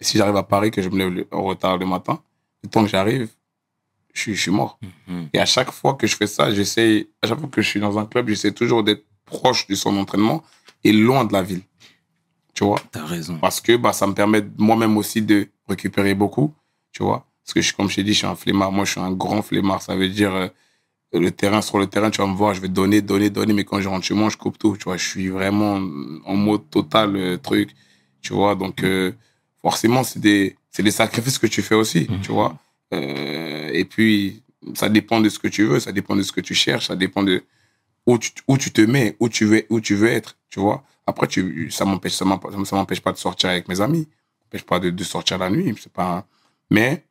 Et 0.00 0.04
si 0.04 0.18
j'arrive 0.18 0.36
à 0.36 0.42
Paris, 0.42 0.70
que 0.70 0.82
je 0.82 0.88
me 0.90 1.08
lève 1.08 1.26
en 1.32 1.42
retard 1.42 1.76
le 1.78 1.86
matin, 1.86 2.22
le 2.62 2.68
temps 2.68 2.82
que 2.84 2.88
j'arrive, 2.90 3.28
je, 4.14 4.20
suis- 4.20 4.34
je 4.34 4.42
suis 4.42 4.50
mort. 4.50 4.78
Mhm. 5.08 5.28
Et 5.32 5.38
à 5.40 5.46
chaque 5.46 5.70
fois 5.70 5.94
que 5.94 6.06
je 6.06 6.14
fais 6.16 6.26
ça, 6.26 6.52
j'essaie, 6.54 7.08
à 7.22 7.26
chaque 7.26 7.40
fois 7.40 7.48
que 7.48 7.62
je 7.62 7.68
suis 7.68 7.80
dans 7.80 7.98
un 7.98 8.06
club, 8.06 8.28
j'essaie 8.28 8.52
toujours 8.52 8.82
d'être 8.84 9.04
proche 9.24 9.66
du 9.66 9.76
centre 9.76 9.96
d'entraînement 9.96 10.42
et 10.84 10.92
loin 10.92 11.24
de 11.24 11.32
la 11.32 11.42
ville. 11.42 11.62
Tu 12.54 12.64
vois? 12.64 12.80
T'as 12.92 13.04
raison. 13.04 13.38
parce 13.38 13.60
que 13.60 13.76
bah, 13.76 13.92
ça 13.92 14.06
me 14.06 14.14
permet 14.14 14.42
moi-même 14.56 14.96
aussi 14.96 15.22
de 15.22 15.48
récupérer 15.68 16.14
beaucoup, 16.14 16.54
tu 16.92 17.02
vois? 17.02 17.26
Parce 17.48 17.54
que, 17.54 17.60
je, 17.62 17.72
comme 17.74 17.88
je 17.88 17.94
t'ai 17.96 18.02
dit, 18.04 18.12
je 18.12 18.18
suis 18.18 18.26
un 18.26 18.34
flemmard. 18.34 18.70
Moi, 18.72 18.84
je 18.84 18.90
suis 18.90 19.00
un 19.00 19.10
grand 19.10 19.40
flemmard. 19.40 19.80
Ça 19.80 19.96
veut 19.96 20.08
dire, 20.10 20.34
euh, 20.34 20.48
le 21.14 21.30
terrain, 21.30 21.62
sur 21.62 21.78
le 21.78 21.86
terrain, 21.86 22.10
tu 22.10 22.20
vas 22.20 22.26
me 22.26 22.34
voir, 22.36 22.52
je 22.52 22.60
vais 22.60 22.68
donner, 22.68 23.00
donner, 23.00 23.30
donner, 23.30 23.54
mais 23.54 23.64
quand 23.64 23.80
je 23.80 23.88
rentre 23.88 24.04
chez 24.04 24.12
moi, 24.12 24.28
je 24.28 24.36
coupe 24.36 24.58
tout, 24.58 24.76
tu 24.76 24.84
vois. 24.84 24.98
Je 24.98 25.08
suis 25.08 25.28
vraiment 25.28 25.76
en 26.26 26.36
mode 26.36 26.68
total 26.68 27.16
euh, 27.16 27.38
truc, 27.38 27.70
tu 28.20 28.34
vois. 28.34 28.54
Donc, 28.54 28.82
euh, 28.84 29.12
forcément, 29.62 30.04
c'est 30.04 30.18
des, 30.18 30.56
c'est 30.70 30.82
des 30.82 30.90
sacrifices 30.90 31.38
que 31.38 31.46
tu 31.46 31.62
fais 31.62 31.74
aussi, 31.74 32.06
Mhm. 32.10 32.20
tu 32.20 32.32
vois. 32.32 32.58
Et 32.92 33.84
puis, 33.84 34.42
ça 34.74 34.88
dépend 34.90 35.20
de 35.20 35.28
ce 35.30 35.38
que 35.38 35.48
tu 35.48 35.64
veux, 35.64 35.80
ça 35.80 35.92
dépend 35.92 36.16
de 36.16 36.22
ce 36.22 36.32
que 36.32 36.40
tu 36.42 36.54
cherches, 36.54 36.88
ça 36.88 36.96
dépend 36.96 37.22
de 37.22 37.42
où 38.06 38.18
tu, 38.18 38.30
où 38.46 38.56
tu 38.58 38.70
te 38.72 38.80
mets, 38.80 39.16
où 39.20 39.28
tu 39.28 39.44
veux, 39.46 39.64
où 39.70 39.80
tu 39.80 39.94
veux 39.94 40.08
être, 40.08 40.36
tu 40.50 40.60
vois. 40.60 40.82
Après, 41.06 41.26
tu, 41.26 41.70
ça 41.70 41.84
m'empêche, 41.86 42.12
ça 42.14 42.24
m'empêche 42.26 42.52
ça 42.64 42.76
m'empêche 42.76 43.00
pas 43.00 43.12
de 43.12 43.18
sortir 43.18 43.50
avec 43.50 43.68
mes 43.68 43.80
amis, 43.80 44.02
ça 44.10 44.44
m'empêche 44.44 44.64
pas 44.66 44.78
de, 44.80 44.90
de 44.90 45.04
sortir 45.04 45.38
la 45.38 45.48
nuit, 45.50 45.74
c'est 45.80 45.92
pas, 45.92 46.26
mais 46.70 47.04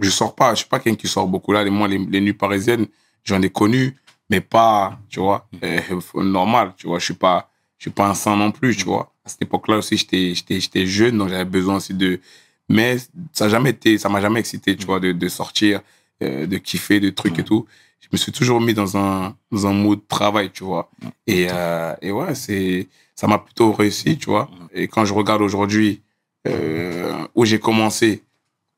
je 0.00 0.10
sors 0.10 0.34
pas, 0.34 0.54
je 0.54 0.60
suis 0.60 0.68
pas 0.68 0.78
quelqu'un 0.78 0.96
qui 0.96 1.08
sort 1.08 1.26
beaucoup 1.26 1.52
là. 1.52 1.64
Moi, 1.70 1.88
les, 1.88 1.98
les 1.98 2.20
nuits 2.20 2.32
parisiennes, 2.32 2.86
j'en 3.24 3.40
ai 3.42 3.50
connu, 3.50 3.96
mais 4.30 4.40
pas, 4.40 4.98
tu 5.08 5.20
vois, 5.20 5.48
euh, 5.62 5.80
normal, 6.14 6.74
tu 6.76 6.86
vois. 6.86 6.98
Je 6.98 7.04
suis 7.04 7.14
pas, 7.14 7.50
je 7.78 7.84
suis 7.84 7.90
pas 7.90 8.08
un 8.08 8.14
saint 8.14 8.36
non 8.36 8.50
plus, 8.50 8.76
tu 8.76 8.84
vois. 8.84 9.12
À 9.24 9.28
cette 9.28 9.42
époque-là 9.42 9.78
aussi, 9.78 9.96
j'étais, 9.96 10.86
jeune, 10.86 11.18
donc 11.18 11.28
j'avais 11.28 11.44
besoin 11.44 11.76
aussi 11.76 11.94
de, 11.94 12.20
mais 12.68 12.96
ça 13.32 13.48
jamais 13.48 13.70
été, 13.70 13.98
ça 13.98 14.08
m'a 14.08 14.20
jamais 14.20 14.40
excité, 14.40 14.76
tu 14.76 14.86
vois, 14.86 15.00
de, 15.00 15.12
de 15.12 15.28
sortir, 15.28 15.80
euh, 16.22 16.46
de 16.46 16.58
kiffer, 16.58 17.00
de 17.00 17.10
trucs 17.10 17.38
et 17.38 17.44
tout. 17.44 17.66
Je 18.00 18.08
me 18.12 18.18
suis 18.18 18.32
toujours 18.32 18.60
mis 18.60 18.74
dans 18.74 18.96
un, 18.98 19.34
dans 19.50 19.66
un 19.66 19.72
mode 19.72 20.06
travail, 20.08 20.50
tu 20.50 20.62
vois. 20.62 20.90
Et, 21.26 21.46
euh, 21.50 21.94
et 22.02 22.12
ouais, 22.12 22.34
c'est, 22.34 22.88
ça 23.14 23.26
m'a 23.26 23.38
plutôt 23.38 23.72
réussi, 23.72 24.18
tu 24.18 24.26
vois. 24.26 24.50
Et 24.74 24.88
quand 24.88 25.06
je 25.06 25.14
regarde 25.14 25.40
aujourd'hui 25.40 26.02
euh, 26.46 27.26
où 27.34 27.46
j'ai 27.46 27.58
commencé 27.58 28.22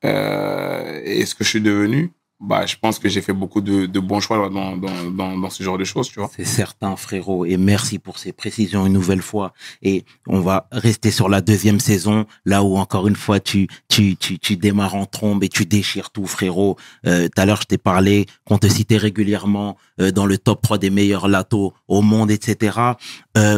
euh, 0.05 1.01
et 1.03 1.25
ce 1.25 1.35
que 1.35 1.43
je 1.43 1.49
suis 1.49 1.61
devenu, 1.61 2.11
bah, 2.39 2.67
je 2.67 2.75
pense 2.79 2.99
que 2.99 3.09
j'ai 3.09 3.21
fait 3.21 3.33
beaucoup 3.33 3.61
de, 3.61 3.87
de 3.87 3.99
bons 3.99 4.19
choix 4.19 4.49
dans, 4.49 4.77
dans, 4.77 5.09
dans, 5.09 5.37
dans 5.37 5.49
ce 5.49 5.63
genre 5.63 5.77
de 5.77 5.83
choses, 5.83 6.07
tu 6.07 6.19
vois. 6.19 6.29
C'est 6.35 6.45
certain, 6.45 6.95
frérot. 6.95 7.45
Et 7.45 7.57
merci 7.57 7.97
pour 7.97 8.19
ces 8.19 8.31
précisions 8.31 8.85
une 8.85 8.93
nouvelle 8.93 9.23
fois. 9.23 9.53
Et 9.81 10.05
on 10.27 10.39
va 10.39 10.67
rester 10.71 11.09
sur 11.09 11.29
la 11.29 11.41
deuxième 11.41 11.79
saison, 11.79 12.27
là 12.45 12.63
où 12.63 12.77
encore 12.77 13.07
une 13.07 13.15
fois 13.15 13.39
tu 13.39 13.67
tu 13.87 14.15
tu, 14.17 14.37
tu 14.37 14.55
démarres 14.55 14.93
en 14.93 15.07
trombe 15.07 15.43
et 15.43 15.49
tu 15.49 15.65
déchires 15.65 16.11
tout, 16.11 16.27
frérot. 16.27 16.77
Euh, 17.07 17.27
Tout 17.27 17.41
à 17.41 17.45
l'heure, 17.47 17.61
je 17.61 17.67
t'ai 17.67 17.79
parlé 17.79 18.27
qu'on 18.45 18.59
te 18.59 18.67
citait 18.67 18.97
régulièrement 18.97 19.75
euh, 19.99 20.11
dans 20.11 20.27
le 20.27 20.37
top 20.37 20.61
3 20.61 20.77
des 20.77 20.91
meilleurs 20.91 21.27
latos 21.27 21.71
au 21.87 22.03
monde, 22.03 22.29
etc. 22.29 22.79
Euh, 23.35 23.57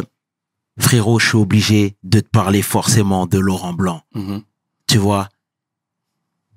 frérot, 0.78 1.18
je 1.18 1.28
suis 1.28 1.38
obligé 1.38 1.96
de 2.02 2.20
te 2.20 2.28
parler 2.30 2.62
forcément 2.62 3.26
de 3.26 3.38
Laurent 3.38 3.74
Blanc. 3.74 4.00
Mhm. 4.14 4.42
Tu 4.86 4.96
vois 4.96 5.28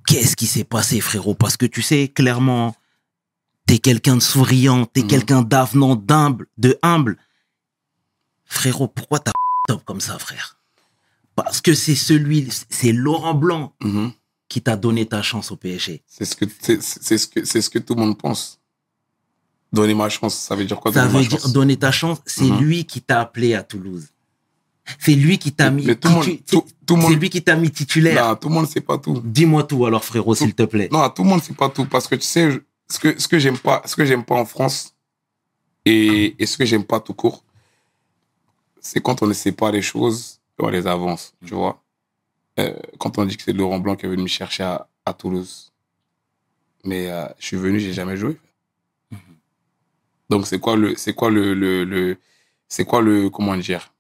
Qu'est-ce 0.08 0.36
qui 0.36 0.48
s'est 0.48 0.64
passé, 0.64 1.00
frérot? 1.02 1.34
Parce 1.36 1.58
que 1.58 1.66
tu 1.66 1.82
sais, 1.82 2.08
clairement, 2.08 2.76
t'es 3.66 3.80
quelqu'un 3.80 4.16
de 4.18 4.22
souriant, 4.22 4.86
t'es 4.86 5.02
Mhm. 5.02 5.08
quelqu'un 5.08 5.42
d'avenant, 5.42 5.96
d'humble, 5.96 6.48
de 6.58 6.78
humble. 6.82 7.18
Frérot, 8.46 8.88
pourquoi 8.88 9.20
t'as 9.20 9.32
top 9.68 9.84
comme 9.86 10.02
ça, 10.02 10.20
frère? 10.20 10.58
Parce 11.36 11.62
que 11.62 11.74
c'est 11.74 11.96
celui, 11.96 12.50
c'est 12.70 12.92
Laurent 12.92 13.34
Blanc 13.34 13.74
Mhm. 13.82 14.12
qui 14.50 14.62
t'a 14.62 14.76
donné 14.76 15.06
ta 15.08 15.22
chance 15.22 15.52
au 15.52 15.56
PSG. 15.56 16.04
C'est 16.06 16.26
ce 16.26 16.36
que, 16.36 16.46
c'est, 16.60 16.82
ce 16.82 17.28
que, 17.28 17.46
c'est 17.46 17.62
ce 17.62 17.70
que 17.70 17.80
tout 17.80 17.96
le 17.96 18.02
monde 18.02 18.18
pense. 18.18 18.60
Donner 19.72 19.96
ma 19.96 20.08
chance, 20.10 20.36
ça 20.36 20.56
veut 20.56 20.66
dire 20.66 20.80
quoi 20.80 20.94
Ça 20.94 21.02
donner 21.08 21.14
veut 21.14 21.24
ma 21.24 21.28
dire 21.28 21.40
chance? 21.40 21.54
donner 21.54 21.78
ta 21.78 21.92
chance, 21.92 22.20
c'est 22.28 22.44
Mhm. 22.44 22.60
lui 22.62 22.86
qui 22.86 23.02
t'a 23.02 23.22
appelé 23.22 23.56
à 23.56 23.64
Toulouse. 23.64 24.10
C'est 25.00 25.16
lui 25.16 25.40
qui 25.40 25.52
t'a 25.54 25.72
mis, 25.72 25.86
Mais 25.86 25.96
tout 25.96 26.10
monde, 26.10 26.28
tout, 26.46 26.66
tout 26.96 27.08
le 27.08 27.14
c'est 27.14 27.20
lui 27.20 27.30
qui 27.30 27.44
t'a 27.44 27.56
mis 27.56 27.72
titulaire. 27.72 28.28
non, 28.30 28.36
tout 28.36 28.50
le 28.50 28.56
monde 28.56 28.68
sait 28.68 28.82
pas 28.82 28.98
tout. 28.98 29.22
Dis-moi 29.24 29.64
tout 29.64 29.86
alors, 29.86 30.04
frérot, 30.04 30.36
s'il 30.36 30.54
te 30.54 30.64
plaît. 30.64 30.90
Non, 30.92 31.10
tout 31.10 31.24
le 31.24 31.30
monde 31.30 31.42
sait 31.42 31.54
pas 31.54 31.70
tout 31.70 31.86
parce 31.86 32.08
que 32.08 32.16
tu 32.16 32.24
sais 32.24 32.62
ce 32.90 33.00
que 33.00 33.20
ce 33.20 33.28
que 33.28 33.40
j'aime 33.40 33.58
pas, 33.58 33.82
ce 33.86 33.96
que 33.96 34.06
j'aime 34.06 34.24
pas 34.24 34.36
en 34.36 34.46
France 34.46 34.96
et, 35.86 36.36
et 36.42 36.46
ce 36.46 36.58
que 36.58 36.66
j'aime 36.66 36.84
pas 36.84 37.00
tout 37.00 37.14
court, 37.14 37.44
c'est 38.80 39.02
quand 39.02 39.22
on 39.22 39.28
ne 39.28 39.34
sait 39.34 39.52
pas 39.52 39.72
les 39.72 39.82
choses, 39.82 40.40
on 40.60 40.70
les 40.70 40.88
avance, 40.88 41.34
tu 41.46 41.54
vois. 41.54 41.82
Euh, 42.60 42.74
quand 43.00 43.18
on 43.18 43.26
dit 43.26 43.36
que 43.38 43.44
c'est 43.44 43.54
Laurent 43.54 43.80
Blanc 43.80 43.96
qui 43.96 44.06
est 44.06 44.10
venu 44.10 44.24
me 44.24 44.28
chercher 44.28 44.64
à, 44.64 44.88
à 45.06 45.14
Toulouse, 45.14 45.72
mais 46.84 47.10
euh, 47.10 47.26
je 47.40 47.48
suis 47.48 47.58
venu, 47.58 47.80
j'ai 47.80 47.94
jamais 47.94 48.16
joué. 48.18 48.38
Donc 50.30 50.48
c'est 50.48 50.60
quoi 50.60 50.76
le, 50.76 50.96
c'est 50.96 51.14
quoi 51.14 51.30
le, 51.30 51.54
le, 51.54 51.84
le 51.84 52.18
c'est 52.68 52.86
quoi 52.86 53.02
le, 53.02 53.30
comment 53.30 53.56
dire, 53.58 53.94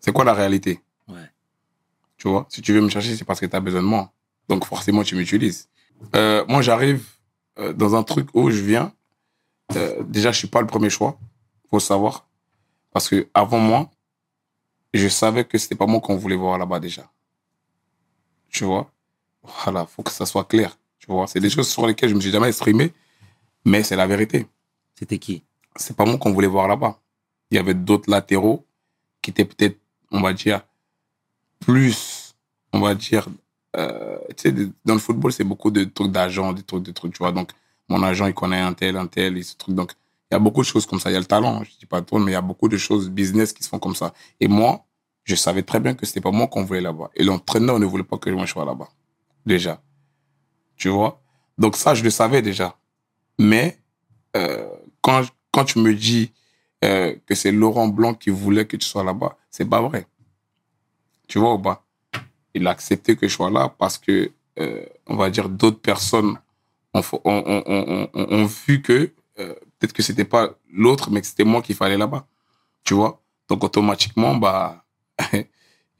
c'est 0.00 0.12
quoi 0.12 0.24
la 0.24 0.34
réalité? 0.34 0.80
Tu 2.22 2.28
vois, 2.28 2.46
si 2.48 2.62
tu 2.62 2.72
veux 2.72 2.80
me 2.80 2.88
chercher, 2.88 3.16
c'est 3.16 3.24
parce 3.24 3.40
que 3.40 3.46
tu 3.46 3.56
as 3.56 3.58
besoin 3.58 3.82
de 3.82 3.86
moi. 3.88 4.12
Donc 4.48 4.64
forcément, 4.64 5.02
tu 5.02 5.16
m'utilises. 5.16 5.68
Euh, 6.14 6.44
moi, 6.46 6.62
j'arrive 6.62 7.04
euh, 7.58 7.72
dans 7.72 7.96
un 7.96 8.04
truc 8.04 8.28
où 8.32 8.48
je 8.48 8.62
viens. 8.62 8.92
euh, 9.74 10.00
déjà, 10.04 10.30
je 10.30 10.38
suis 10.38 10.46
pas 10.46 10.60
le 10.60 10.68
premier 10.68 10.88
choix, 10.88 11.18
faut 11.68 11.80
savoir. 11.80 12.28
Parce 12.92 13.08
que 13.08 13.28
avant 13.34 13.58
moi, 13.58 13.90
je 14.94 15.08
savais 15.08 15.44
que 15.44 15.58
c'était 15.58 15.74
pas 15.74 15.86
moi 15.86 16.00
qu'on 16.00 16.14
voulait 16.14 16.36
voir 16.36 16.58
là-bas 16.58 16.78
déjà. 16.78 17.10
Tu 18.50 18.62
vois? 18.62 18.92
Voilà, 19.42 19.84
faut 19.84 20.04
que 20.04 20.12
ça 20.12 20.24
soit 20.24 20.44
clair. 20.44 20.78
Tu 21.00 21.08
vois? 21.08 21.26
C'est 21.26 21.40
des 21.40 21.50
choses 21.50 21.68
sur 21.68 21.88
lesquelles 21.88 22.10
je 22.10 22.14
me 22.14 22.20
suis 22.20 22.30
jamais 22.30 22.46
exprimé, 22.46 22.92
mais 23.64 23.82
c'est 23.82 23.96
la 23.96 24.06
vérité 24.06 24.46
C'était 24.94 25.18
qui? 25.18 25.42
C'est 25.74 25.96
pas 25.96 26.04
moi 26.04 26.18
qu'on 26.18 26.32
voulait 26.32 26.46
voir 26.46 26.68
là-bas. 26.68 27.00
Il 27.50 27.56
y 27.56 27.58
avait 27.58 27.74
d'autres 27.74 28.08
latéraux 28.08 28.64
qui 29.20 29.32
étaient 29.32 29.44
peut-être, 29.44 29.80
on 30.12 30.20
va 30.20 30.32
dire, 30.32 30.62
plus, 31.62 32.11
on 32.72 32.80
va 32.80 32.94
dire, 32.94 33.28
euh, 33.76 34.18
de- 34.44 34.70
dans 34.84 34.94
le 34.94 35.00
football, 35.00 35.32
c'est 35.32 35.44
beaucoup 35.44 35.70
de 35.70 35.84
trucs 35.84 36.12
d'agents, 36.12 36.52
des 36.52 36.62
trucs, 36.62 36.82
des 36.84 36.92
trucs, 36.92 37.12
tu 37.14 37.18
vois. 37.18 37.32
Donc, 37.32 37.50
mon 37.88 38.02
agent, 38.02 38.26
il 38.26 38.34
connaît 38.34 38.60
un 38.60 38.72
tel, 38.72 38.96
un 38.96 39.06
tel, 39.06 39.36
et 39.36 39.42
ce 39.42 39.56
truc. 39.56 39.74
Donc, 39.74 39.92
il 40.30 40.34
y 40.34 40.36
a 40.36 40.38
beaucoup 40.38 40.62
de 40.62 40.66
choses 40.66 40.86
comme 40.86 41.00
ça. 41.00 41.10
Il 41.10 41.14
y 41.14 41.16
a 41.16 41.20
le 41.20 41.26
talent, 41.26 41.62
je 41.64 41.70
dis 41.78 41.86
pas 41.86 42.02
trop, 42.02 42.18
mais 42.18 42.32
il 42.32 42.34
y 42.34 42.36
a 42.36 42.40
beaucoup 42.42 42.68
de 42.68 42.76
choses 42.76 43.10
business 43.10 43.52
qui 43.52 43.62
se 43.62 43.68
font 43.68 43.78
comme 43.78 43.94
ça. 43.94 44.14
Et 44.40 44.48
moi, 44.48 44.84
je 45.24 45.34
savais 45.34 45.62
très 45.62 45.80
bien 45.80 45.94
que 45.94 46.06
c'était 46.06 46.20
pas 46.20 46.30
moi 46.30 46.46
qu'on 46.48 46.64
voulait 46.64 46.80
là-bas. 46.80 47.10
Et 47.14 47.22
l'entraîneur 47.24 47.78
ne 47.78 47.86
voulait 47.86 48.04
pas 48.04 48.18
que 48.18 48.30
moi 48.30 48.46
je 48.46 48.52
sois 48.52 48.64
là-bas. 48.64 48.88
Déjà. 49.46 49.82
Tu 50.76 50.88
vois? 50.88 51.20
Donc, 51.58 51.76
ça, 51.76 51.94
je 51.94 52.02
le 52.04 52.10
savais 52.10 52.42
déjà. 52.42 52.76
Mais, 53.38 53.78
euh, 54.36 54.68
quand, 55.02 55.22
quand 55.52 55.64
tu 55.66 55.78
me 55.80 55.94
dis 55.94 56.32
euh, 56.84 57.14
que 57.26 57.34
c'est 57.34 57.52
Laurent 57.52 57.88
Blanc 57.88 58.14
qui 58.14 58.30
voulait 58.30 58.66
que 58.66 58.76
tu 58.76 58.86
sois 58.86 59.04
là-bas, 59.04 59.36
c'est 59.50 59.66
pas 59.68 59.82
vrai. 59.82 60.06
Tu 61.28 61.38
vois 61.38 61.54
ou 61.54 61.58
pas? 61.58 61.84
Il 62.54 62.66
a 62.66 62.70
accepté 62.70 63.16
que 63.16 63.26
je 63.28 63.32
sois 63.34 63.50
là 63.50 63.74
parce 63.78 63.98
que, 63.98 64.30
euh, 64.58 64.84
on 65.06 65.16
va 65.16 65.30
dire, 65.30 65.48
d'autres 65.48 65.80
personnes 65.80 66.36
ont, 66.94 67.02
ont, 67.24 67.62
ont, 67.66 68.08
ont, 68.14 68.44
vu 68.66 68.82
que 68.82 69.10
euh, 69.38 69.54
peut-être 69.78 69.92
que 69.94 70.02
c'était 70.02 70.24
pas 70.26 70.50
l'autre, 70.72 71.10
mais 71.10 71.20
que 71.22 71.26
c'était 71.26 71.44
moi 71.44 71.62
qu'il 71.62 71.74
fallait 71.76 71.96
là-bas. 71.96 72.26
Tu 72.84 72.92
vois? 72.94 73.22
Donc, 73.48 73.64
automatiquement, 73.64 74.34
bah, 74.36 74.84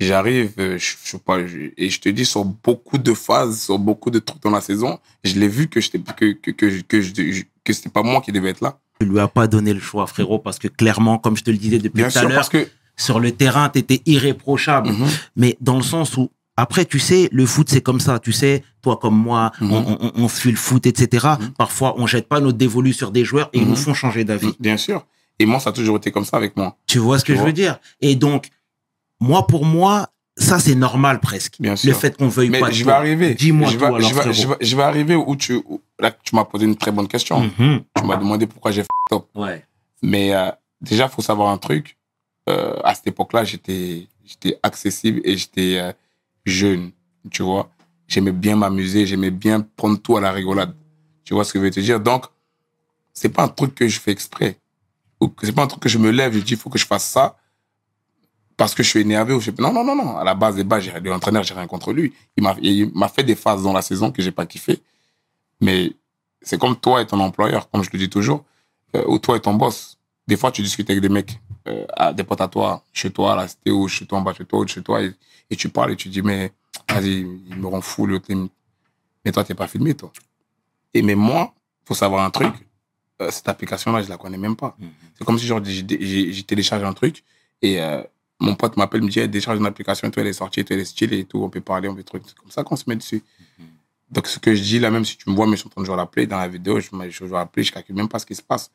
j'arrive, 0.01 0.53
euh, 0.59 0.79
je, 0.79 0.95
je 1.05 1.17
pas, 1.17 1.39
et 1.41 1.89
je 1.91 2.01
te 2.01 2.09
dis, 2.09 2.25
sur 2.25 2.45
beaucoup 2.45 2.99
de 2.99 3.15
phases, 3.15 3.63
sur 3.63 3.79
beaucoup 3.79 4.11
de 4.11 4.19
trucs 4.19 4.43
dans 4.43 4.51
la 4.51 4.61
saison, 4.61 4.99
je 5.25 5.39
l'ai 5.39 5.49
vu 5.49 5.69
que, 5.69 5.81
que, 5.81 6.33
que, 6.33 6.51
que, 6.51 6.83
que, 6.83 7.01
je- 7.01 7.43
que 7.65 7.73
c'était 7.73 7.91
pas 7.91 8.03
moi 8.03 8.21
qui 8.21 8.33
devais 8.33 8.51
être 8.51 8.61
là. 8.61 8.79
Tu 9.01 9.07
lui 9.07 9.19
as 9.21 9.29
pas 9.29 9.47
donné 9.47 9.73
le 9.73 9.81
choix, 9.81 10.07
frérot, 10.07 10.39
parce 10.39 10.59
que 10.59 10.69
clairement, 10.69 11.19
comme 11.19 11.37
je 11.37 11.45
te 11.45 11.51
le 11.51 11.57
disais 11.57 11.79
depuis 11.79 12.03
Bien 12.03 12.11
tout 12.11 12.19
à 12.19 12.23
l'heure, 12.23 12.35
parce 12.35 12.49
que. 12.49 12.69
sur 12.97 13.21
le 13.21 13.33
terrain, 13.33 13.69
tu 13.69 13.79
étais 13.79 14.03
irréprochable. 14.07 14.91
Mhm. 14.91 15.09
Mais 15.37 15.57
dans 15.61 15.77
le 15.77 15.83
sens 15.83 16.17
où, 16.17 16.31
après, 16.63 16.85
tu 16.85 16.99
sais, 16.99 17.29
le 17.33 17.45
foot, 17.47 17.69
c'est 17.69 17.81
comme 17.83 18.01
ça. 18.01 18.19
Tu 18.19 18.33
sais, 18.33 18.63
toi 18.83 18.97
comme 18.97 19.17
moi, 19.19 19.51
Mhm. 19.61 19.73
on, 19.73 19.99
on, 20.01 20.13
on 20.25 20.29
suit 20.29 20.51
le 20.51 20.57
foot, 20.57 20.87
etc. 20.87 21.27
Mhm. 21.41 21.51
Parfois, 21.59 21.95
on 21.99 22.07
jette 22.07 22.29
pas 22.29 22.41
notre 22.41 22.59
dévolu 22.59 22.93
sur 22.93 23.11
des 23.11 23.25
joueurs 23.25 23.49
et 23.53 23.59
ils 23.59 23.65
Mhm. 23.65 23.71
nous 23.71 23.77
font 23.77 23.95
changer 23.95 24.25
d'avis. 24.25 24.55
Bien 24.61 24.77
sûr. 24.77 25.05
Et 25.39 25.47
moi, 25.47 25.59
ça 25.61 25.71
a 25.71 25.73
toujours 25.73 25.97
été 25.97 26.11
comme 26.13 26.25
ça 26.25 26.37
avec 26.37 26.57
moi. 26.57 26.77
Tu 26.87 26.99
vois 26.99 27.19
ce 27.19 27.25
que 27.25 27.35
je 27.35 27.43
veux 27.43 27.53
dire? 27.53 27.79
Et 28.01 28.15
donc, 28.15 28.49
moi, 29.21 29.47
pour 29.47 29.65
moi, 29.65 30.09
ça, 30.37 30.59
c'est 30.59 30.75
normal 30.75 31.21
presque. 31.21 31.57
Bien 31.61 31.73
Le 31.73 31.77
sûr. 31.77 31.97
fait 31.97 32.17
qu'on 32.17 32.29
veuille 32.29 32.49
Mais 32.51 32.61
pas 32.61 32.71
je 32.71 32.85
vais 32.85 32.93
arriver. 32.93 33.35
Dis-moi 33.35 33.69
je 33.69 33.79
je, 33.79 34.47
vais, 34.49 34.57
je, 34.61 34.77
arriver 34.79 35.15
où 35.17 35.37
tu. 35.37 35.55
où- 35.57 35.81
là, 35.99 36.11
tu 36.11 36.35
m'as 36.35 36.45
posé 36.45 36.65
une 36.65 36.77
très 36.77 36.91
bonne 36.91 37.09
question. 37.09 37.41
Mhm. 37.59 37.81
Tu 37.97 38.05
m'as 38.05 38.17
demandé 38.17 38.47
pourquoi 38.47 38.71
j'ai 38.73 38.83
fait 38.83 38.89
top. 39.11 39.29
Ouais. 39.35 39.65
Mais 40.03 40.35
euh, 40.35 40.51
déjà, 40.81 41.09
faut 41.09 41.23
savoir 41.23 41.49
un 41.51 41.59
truc. 41.59 41.97
Euh, 42.49 42.75
à 42.83 42.95
cette 42.95 43.07
époque-là, 43.09 43.45
j'étais, 43.45 44.07
j'étais 44.25 44.59
accessible 44.63 45.21
et 45.25 45.37
j'étais 45.37 45.77
euh, 45.79 45.93
jeune. 46.45 46.93
Tu 47.31 47.43
vois, 47.43 47.71
j'aimais 48.07 48.33
bien 48.33 48.57
m'amuser, 48.57 49.07
j'aimais 49.07 49.31
bien 49.31 49.61
prendre 49.61 49.99
tout 50.01 50.17
à 50.17 50.21
la 50.21 50.33
rigolade. 50.33 50.75
Tu 51.25 51.35
vois 51.35 51.45
ce 51.45 51.53
que 51.53 51.59
je 51.59 51.65
veux 51.65 51.71
te 51.71 51.81
dire? 51.81 52.01
Donc, 52.01 52.27
c'est 53.13 53.29
pas 53.29 53.45
un 53.45 53.49
truc 53.49 53.75
que 53.75 53.89
je 53.89 54.01
fais 54.01 54.11
exprès. 54.11 54.59
Ou 55.21 55.33
c'est 55.43 55.53
pas 55.53 55.63
un 55.63 55.67
truc 55.67 55.83
que 55.83 55.89
je 55.89 55.99
me 55.99 56.11
lève, 56.11 56.33
je 56.33 56.41
dis, 56.41 56.53
il 56.53 56.59
faut 56.59 56.71
que 56.71 56.79
je 56.79 56.87
fasse 56.87 57.07
ça 57.07 57.37
parce 58.57 58.75
que 58.75 58.83
je 58.83 58.89
suis 58.89 59.01
énervé. 59.01 59.35
Ou 59.35 59.41
je... 59.41 59.51
Non, 59.59 59.73
non, 59.73 59.85
non, 59.85 59.95
non. 59.95 60.17
À 60.17 60.25
la 60.25 60.35
base 60.35 60.57
des 60.57 60.65
bases, 60.65 60.89
l'entraîneur, 61.05 61.43
j'ai 61.43 61.55
rien 61.55 61.67
contre 61.67 61.93
lui. 61.93 62.13
Il 62.37 62.91
m'a 62.95 63.09
fait 63.09 63.25
des 63.25 63.35
phases 63.35 63.63
dans 63.63 63.73
la 63.73 63.83
saison 63.83 64.11
que 64.11 64.23
j'ai 64.23 64.33
pas 64.33 64.47
kiffé. 64.47 64.81
Mais 65.61 65.93
c'est 66.41 66.59
comme 66.59 66.77
toi 66.77 67.01
et 67.01 67.07
ton 67.07 67.21
employeur, 67.21 67.71
comme 67.71 67.85
je 67.85 67.91
le 67.93 67.99
dis 67.99 68.11
toujours, 68.11 68.45
euh, 68.97 69.05
ou 69.07 69.19
toi 69.19 69.37
et 69.37 69.41
ton 69.41 69.55
boss. 69.55 69.99
Des 70.27 70.37
fois, 70.37 70.51
tu 70.51 70.63
discutes 70.63 70.91
avec 70.91 71.01
des 71.01 71.09
mecs, 71.09 71.41
euh, 71.69 71.87
à- 71.95 72.13
des 72.13 72.25
potes 72.25 72.41
à 72.41 72.49
toi, 72.49 72.83
chez 72.93 73.11
toi, 73.11 73.33
à 73.35 73.37
la 73.37 73.49
cité, 73.49 73.71
ou 73.71 73.89
chez 73.89 74.07
toi, 74.07 74.19
en 74.19 74.23
bas, 74.23 74.35
chez 74.35 74.45
toi, 74.45 74.61
ou 74.61 74.67
chez 74.67 74.83
toi, 74.83 75.03
et, 75.03 75.13
et 75.51 75.57
tu 75.57 75.69
parles 75.69 75.93
et 75.93 75.97
tu 75.97 76.09
dis, 76.09 76.23
mais 76.23 76.53
vas-y, 76.89 77.21
ils 77.21 77.57
me 77.57 77.67
rend 77.67 77.81
fou, 77.81 78.07
il 78.29 78.37
me- 78.37 78.49
mais 79.25 79.33
toi, 79.33 79.45
t'es 79.45 79.55
pas 79.55 79.69
filmé, 79.69 79.95
toi. 79.95 80.13
Et 80.95 81.03
mais 81.03 81.15
moi, 81.15 81.55
faut 81.87 81.95
savoir 81.95 82.25
un 82.25 82.31
truc, 82.31 82.53
euh, 83.21 83.31
cette 83.31 83.49
application-là, 83.49 84.03
je 84.03 84.09
la 84.09 84.17
connais 84.17 84.39
même 84.39 84.57
pas. 84.57 84.75
Mhm. 84.79 84.91
C'est 85.19 85.25
comme 85.25 85.39
si 85.39 85.47
genre, 85.47 85.61
j'ai- 85.65 86.43
téléchargé 86.45 86.85
un 86.85 86.93
truc 86.93 87.23
et 87.61 87.81
euh, 87.81 88.03
mon 88.41 88.55
pote 88.57 88.77
m'appelle, 88.77 89.03
me 89.03 89.09
dit, 89.09 89.21
hey, 89.21 89.29
décharge 89.29 89.59
une 89.59 89.67
application, 89.67 90.11
toi, 90.11 90.23
elle 90.23 90.29
est 90.29 90.33
sortie, 90.33 90.65
toi, 90.65 90.75
elle 90.75 90.83
est 90.83 90.85
stylée 90.85 91.21
et 91.21 91.25
tout, 91.25 91.43
on 91.43 91.49
peut 91.51 91.61
parler, 91.61 91.89
on 91.89 91.95
peut 91.95 92.03
truc. 92.03 92.25
C'est 92.27 92.37
comme 92.37 92.51
ça 92.51 92.65
qu'on 92.65 92.77
se 92.77 92.85
met 92.89 92.97
dessus. 92.97 93.23
Donc, 94.11 94.27
ce 94.27 94.39
que 94.39 94.55
je 94.55 94.63
dis 94.63 94.79
là, 94.79 94.91
même 94.91 95.05
si 95.07 95.17
tu 95.17 95.31
me 95.31 95.35
vois, 95.35 95.47
mais 95.47 95.53
je 95.53 95.61
suis 95.61 95.69
en 95.69 95.71
train 95.71 95.81
de 95.81 95.87
jouer 95.87 95.95
à 95.95 95.99
la 95.99 96.07
play, 96.07 96.27
dans 96.27 96.37
la 96.39 96.49
vidéo, 96.49 96.81
je, 96.81 96.89
je 97.09 97.25
joue 97.27 97.37
à 97.37 97.41
la 97.41 97.47
play, 97.47 97.63
je 97.63 97.73
calcule 97.73 97.95
même 97.95 98.09
pas 98.09 98.19
ce 98.19 98.27
qui 98.27 98.35
se 98.35 98.43
passe. 98.43 98.71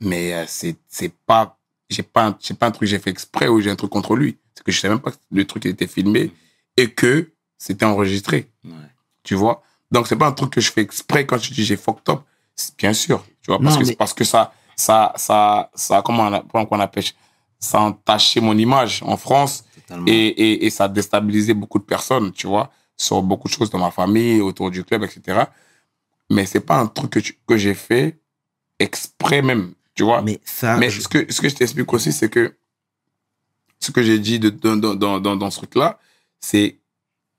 Mais 0.00 0.34
euh, 0.34 0.44
c'est 0.46 0.76
c'est 0.88 1.12
pas, 1.26 1.58
j'ai 1.90 2.02
pas, 2.02 2.36
c'est 2.40 2.58
pas 2.58 2.66
un 2.66 2.70
truc 2.70 2.80
que 2.82 2.86
j'ai 2.86 2.98
fait 2.98 3.10
exprès 3.10 3.48
ou 3.48 3.60
j'ai 3.60 3.70
un 3.70 3.76
truc 3.76 3.90
contre 3.90 4.14
lui. 4.16 4.38
C'est 4.54 4.62
que 4.64 4.72
je 4.72 4.80
savais 4.80 4.94
même 4.94 5.02
pas 5.02 5.10
que 5.10 5.16
le 5.32 5.44
truc 5.46 5.66
était 5.66 5.86
filmé 5.86 6.32
et 6.76 6.90
que 6.90 7.32
c'était 7.58 7.84
enregistré. 7.84 8.50
Ouais. 8.64 8.70
Tu 9.24 9.34
vois? 9.34 9.62
Donc, 9.90 10.06
c'est 10.06 10.16
pas 10.16 10.26
un 10.28 10.32
truc 10.32 10.50
que 10.50 10.60
je 10.60 10.70
fais 10.70 10.80
exprès 10.82 11.26
quand 11.26 11.38
je 11.38 11.52
dis 11.52 11.64
j'ai 11.64 11.76
fucked 11.76 12.08
up. 12.08 12.20
C'est- 12.54 12.76
Bien 12.78 12.92
sûr. 12.92 13.24
Tu 13.42 13.50
vois? 13.50 13.58
Parce 13.58 13.74
Non, 13.74 13.82
que, 13.82 13.86
mais- 13.88 13.96
parce 13.96 14.14
que 14.14 14.24
ça, 14.24 14.52
ça, 14.76 15.12
ça, 15.16 15.70
ça, 15.74 16.02
comment 16.02 16.28
on, 16.28 16.40
comment 16.48 16.66
on 16.70 16.80
appelle? 16.80 17.04
Ça 17.58 17.78
a 17.78 17.82
entaché 17.82 18.40
mon 18.40 18.56
image 18.56 19.02
en 19.02 19.16
France 19.18 19.64
et, 20.06 20.12
et, 20.28 20.64
et 20.66 20.70
ça 20.70 20.84
a 20.84 20.88
déstabilisé 20.88 21.52
beaucoup 21.52 21.78
de 21.78 21.84
personnes, 21.84 22.32
tu 22.32 22.46
vois, 22.46 22.70
sur 22.96 23.20
beaucoup 23.22 23.48
de 23.48 23.52
choses 23.52 23.68
dans 23.68 23.78
ma 23.78 23.90
famille, 23.90 24.40
autour 24.40 24.70
du 24.70 24.82
club, 24.84 25.02
etc. 25.02 25.40
Mais 26.30 26.46
c'est 26.46 26.60
pas 26.60 26.78
un 26.78 26.86
truc 26.86 27.10
que, 27.10 27.18
tu- 27.18 27.38
que 27.46 27.56
j'ai 27.58 27.74
fait 27.74 28.18
exprès 28.78 29.42
même, 29.42 29.74
tu 29.94 30.02
vois? 30.04 30.22
Mais 30.22 30.40
ça, 30.44 30.76
Mais 30.76 30.90
je- 30.90 31.00
ce 31.00 31.08
que, 31.08 31.30
ce 31.32 31.40
que 31.40 31.48
je 31.48 31.54
t'explique 31.54 31.92
aussi, 31.92 32.12
c'est 32.12 32.28
que 32.30 32.54
ce 33.78 33.90
que 33.90 34.02
j'ai 34.02 34.18
dit 34.18 34.38
de, 34.38 34.50
dans, 34.50 34.76
dans, 34.76 35.18
dans, 35.20 35.36
dans, 35.36 35.50
ce 35.50 35.58
truc-là, 35.58 35.98
c'est 36.40 36.78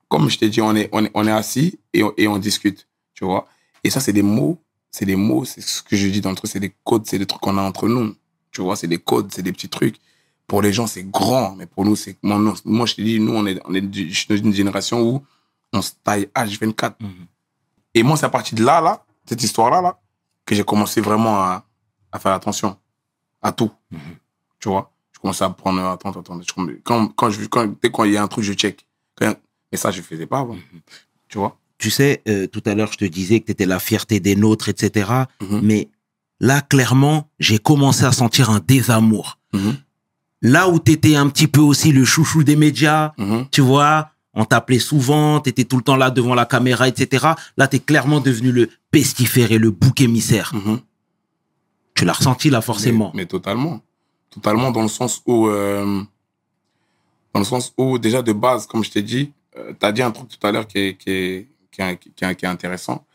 comme 0.07 0.30
je 0.30 0.38
t'ai 0.38 0.49
dit, 0.49 0.61
on 0.61 0.76
est, 0.76 0.90
on 0.91 1.06
est, 1.06 1.11
on 1.14 1.26
est 1.28 1.32
assis 1.32 1.80
et 1.94 2.03
on, 2.03 2.14
et 2.18 2.28
on 2.28 2.38
discute, 2.38 2.88
tu 3.14 3.23
vois? 3.26 3.48
Et 3.84 3.90
ça, 3.90 3.99
c'est 3.99 4.14
des 4.14 4.23
mots, 4.23 4.61
c'est 4.91 5.06
des 5.06 5.15
mots, 5.15 5.45
c'est 5.45 5.61
ce 5.61 5.82
que 5.82 5.95
je 5.95 6.07
dis 6.07 6.19
dans 6.22 6.32
le 6.32 6.36
truc, 6.36 6.52
c'est 6.52 6.60
des 6.60 6.73
codes, 6.84 7.06
c'est 7.06 7.18
des 7.19 7.26
trucs 7.26 7.41
qu'on 7.41 7.57
a 7.57 7.61
entre 7.61 7.88
nous, 7.88 8.15
tu 8.52 8.61
vois, 8.61 8.76
c'est 8.76 8.88
des 8.88 8.98
codes, 8.98 9.32
c'est 9.34 9.41
des 9.44 9.53
petits 9.53 9.69
trucs. 9.69 9.95
Pour 10.48 10.61
les 10.61 10.73
gens, 10.73 10.86
c'est 10.86 11.03
grand, 11.10 11.56
mais 11.56 11.65
pour 11.65 11.86
nous, 11.86 11.95
c'est. 11.95 12.18
Moi, 12.23 12.38
non, 12.38 12.53
moi, 12.65 12.86
je 12.86 12.95
te 12.95 13.02
dis, 13.02 13.19
nous, 13.22 13.34
on 13.34 13.45
est, 13.45 13.57
on 13.64 13.73
est 13.73 13.80
du- 13.82 14.10
je 14.10 14.18
suis 14.18 14.28
dans 14.28 14.36
une 14.36 14.53
génération 14.53 15.02
où 15.02 15.23
on 15.72 15.82
se 15.82 15.91
taille 16.03 16.28
H24. 16.36 16.95
Mhm. 16.99 17.10
Et 17.94 18.03
moi, 18.03 18.18
c'est 18.18 18.26
à 18.26 18.30
partir 18.30 18.57
de 18.57 18.64
là, 18.65 18.82
là, 18.82 19.06
cette 19.26 19.41
histoire-là, 19.41 19.82
là, 19.82 20.02
que 20.45 20.53
j'ai 20.53 20.65
commencé 20.65 20.99
vraiment 20.99 21.38
à, 21.40 21.65
à 22.12 22.20
faire 22.20 22.34
attention 22.34 22.78
à 23.42 23.52
tout. 23.52 23.72
Mhm. 23.92 24.00
Tu 24.60 24.70
vois? 24.70 24.92
Je 25.14 25.20
commençais 25.20 25.44
à 25.44 25.50
prendre. 25.50 25.84
Attends, 25.86 26.12
attends, 26.12 26.40
Quand, 26.84 27.08
quand, 27.10 27.30
je, 27.30 27.46
quand, 27.46 27.68
dès 27.82 27.90
quand 27.92 28.04
il 28.04 28.14
y 28.14 28.18
a 28.18 28.24
un 28.24 28.28
truc, 28.28 28.44
je 28.44 28.54
check. 28.54 28.86
Quand- 29.16 29.36
mais 29.72 29.78
ça, 29.78 29.92
je 29.92 29.98
ne 30.00 30.04
faisais 30.04 30.26
pas 30.28 30.40
avant. 30.40 30.58
Tu 31.28 31.38
vois? 31.38 31.58
Tu 31.78 31.90
sais, 31.90 32.22
euh, 32.28 32.46
tout 32.48 32.62
à 32.66 32.76
l'heure, 32.76 32.92
je 32.92 32.98
te 32.98 33.06
disais 33.06 33.40
que 33.40 33.46
tu 33.48 33.52
étais 33.54 33.66
la 33.66 33.80
fierté 33.80 34.20
des 34.20 34.36
nôtres, 34.36 34.70
etc. 34.70 35.10
Mhm. 35.42 35.62
Mais 35.64 35.90
là, 36.40 36.62
clairement, 36.62 37.28
j'ai 37.40 37.58
commencé 37.58 38.04
à 38.04 38.12
sentir 38.12 38.50
un 38.52 38.60
désamour. 38.60 39.40
Mhm. 39.54 39.78
Là 40.44 40.70
où 40.70 40.80
tu 40.80 40.92
étais 40.92 41.16
un 41.16 41.30
petit 41.30 41.48
peu 41.48 41.62
aussi 41.62 41.92
le 41.92 42.04
chouchou 42.06 42.44
des 42.44 42.56
médias, 42.56 43.14
Mhm. 43.18 43.46
tu 43.52 43.62
vois, 43.62 44.10
on 44.34 44.46
t'appelait 44.46 44.80
souvent, 44.80 45.40
tu 45.40 45.50
étais 45.50 45.66
tout 45.66 45.78
le 45.78 45.84
temps 45.84 45.96
là 45.96 46.10
devant 46.12 46.36
la 46.36 46.46
caméra, 46.46 46.88
etc. 46.88 47.28
Là, 47.58 47.68
tu 47.68 47.78
es 47.78 47.80
clairement 47.80 48.20
devenu 48.20 48.52
le 48.52 48.70
pestiféré, 48.92 49.58
le 49.58 49.72
bouc 49.72 50.02
émissaire. 50.02 50.52
Mhm. 50.54 50.80
Tu 51.96 52.06
l'as 52.06 52.14
ressenti 52.14 52.50
là, 52.50 52.62
forcément. 52.62 53.12
Mais, 53.14 53.22
mais 53.22 53.26
totalement. 53.28 53.82
Totalement 54.30 54.72
dans 54.72 54.82
le 54.82 54.88
sens 54.88 55.22
où, 55.26 55.48
euh, 55.48 56.02
dans 57.34 57.40
le 57.40 57.46
sens 57.46 57.74
où, 57.78 57.98
déjà 58.00 58.22
de 58.22 58.34
base, 58.34 58.66
comme 58.66 58.84
je 58.84 58.92
t'ai 58.92 59.02
dit, 59.02 59.32
tu 59.54 59.86
as 59.86 59.92
dit 59.92 60.02
un 60.02 60.12
truc 60.12 60.30
tout 60.30 60.48
à 60.48 60.52
l'heure 60.52 60.68
qui 60.68 60.78
est, 60.80 60.98
qui, 60.98 61.10
est, 61.12 61.48
qui, 61.72 61.82
est, 61.82 61.98
qui, 61.98 62.24
est, 62.26 62.36
qui 62.36 62.46
est 62.46 62.48
intéressant. 62.48 63.06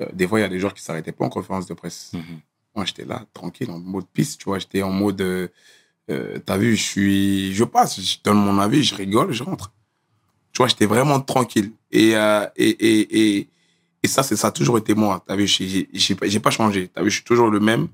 Euh, 0.00 0.06
des 0.12 0.26
fois, 0.28 0.38
il 0.38 0.42
y 0.42 0.44
a 0.44 0.48
des 0.48 0.58
joueurs 0.58 0.74
qui 0.74 0.82
s'arrêtaient 0.82 1.12
pas 1.12 1.24
en 1.24 1.28
conférence 1.30 1.66
de 1.66 1.74
presse. 1.74 2.10
Mhm. 2.14 2.40
Moi, 2.76 2.84
j'étais 2.84 3.04
là, 3.04 3.24
tranquille, 3.32 3.70
en 3.70 3.78
mode 3.78 4.06
piste, 4.12 4.38
tu 4.40 4.44
vois. 4.44 4.58
J'étais 4.58 4.82
en 4.82 4.90
mode, 4.92 5.20
euh, 5.22 5.48
euh, 6.10 6.38
t'as 6.44 6.56
vu, 6.56 6.76
je 6.76 6.82
suis, 6.82 7.54
je 7.54 7.64
passe, 7.64 8.00
je 8.00 8.18
donne 8.22 8.38
mon 8.38 8.58
avis, 8.58 8.84
je 8.84 8.94
rigole, 8.94 9.32
je 9.32 9.42
rentre. 9.42 9.72
Tu 10.52 10.58
vois, 10.58 10.68
j'étais 10.68 10.86
vraiment 10.86 11.20
tranquille. 11.20 11.72
Et, 11.90 12.14
euh, 12.16 12.46
et, 12.56 12.68
et, 12.68 13.36
et, 13.38 13.48
et 14.02 14.08
ça, 14.08 14.22
c'est 14.22 14.36
ça 14.36 14.48
a 14.48 14.52
toujours 14.52 14.78
été 14.78 14.94
moi. 14.94 15.22
T'as 15.26 15.36
vu, 15.36 15.46
j'ai 15.46 15.68
j'ai- 15.68 15.88
j'ai 15.92 16.14
pas 16.14 16.26
j'ai 16.28 16.40
pas 16.40 16.50
changé. 16.50 16.88
T'as 16.88 17.02
vu, 17.02 17.10
je 17.10 17.16
suis 17.16 17.24
toujours 17.24 17.48
le 17.50 17.60
même, 17.60 17.88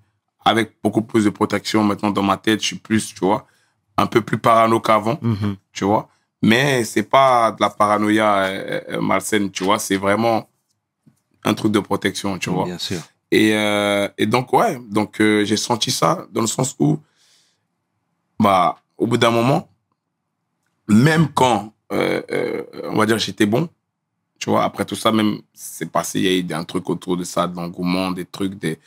avec 0.47 0.77
beaucoup 0.83 1.03
plus 1.03 1.25
de 1.25 1.31
protection 1.31 1.83
maintenant 1.83 2.11
dans 2.13 2.23
ma 2.23 2.37
tête. 2.37 2.61
Je 2.63 2.67
suis 2.69 2.77
plus, 2.79 3.13
tu 3.13 3.19
vois, 3.21 3.47
un 3.97 4.07
peu 4.07 4.21
plus 4.21 4.39
parano 4.39 4.81
qu'avant, 4.81 5.19
Mhm. 5.21 5.57
tu 5.73 5.85
vois. 5.85 6.09
Mais 6.41 6.85
c'est 6.85 7.03
pas 7.03 7.51
de 7.51 7.57
la 7.61 7.69
paranoïa 7.69 8.45
euh, 8.45 8.81
euh, 8.91 9.01
malsaine, 9.01 9.51
tu 9.51 9.65
vois. 9.65 9.79
C'est 9.81 9.97
vraiment 9.97 10.49
un 11.45 11.53
truc 11.55 11.73
de 11.73 11.81
protection, 11.81 12.39
tu 12.39 12.51
vois. 12.51 12.65
Bien 12.65 12.79
sûr. 12.79 13.01
Et, 13.33 13.55
euh, 13.55 14.09
et 14.19 14.27
donc, 14.27 14.53
ouais, 14.53 14.79
donc 14.89 15.21
euh, 15.21 15.45
j'ai 15.45 15.57
senti 15.57 15.91
ça 15.91 16.27
dans 16.31 16.43
le 16.43 16.47
sens 16.47 16.77
où, 16.79 17.01
bah, 18.39 18.77
au 18.97 19.07
bout 19.09 19.17
d'un 19.19 19.33
moment, 19.33 19.69
même 20.89 21.27
quand, 21.35 21.73
on 21.91 22.95
va 22.97 23.07
dire, 23.07 23.19
j'étais 23.19 23.47
bon, 23.47 23.69
tu 24.39 24.51
vois, 24.51 24.63
après 24.63 24.85
tout 24.85 24.95
ça, 24.95 25.11
même, 25.11 25.41
c'est 25.55 25.91
passé, 25.91 26.21
il 26.21 26.25
y 26.25 26.29
a 26.29 26.33
eu 26.39 26.47
un 26.61 26.65
truc 26.65 26.89
autour 26.89 27.17
de 27.17 27.25
ça, 27.25 27.49
de 27.49 27.57
l'engouement, 27.57 28.13
des 28.13 28.25
trucs, 28.27 28.55
des... 28.55 28.79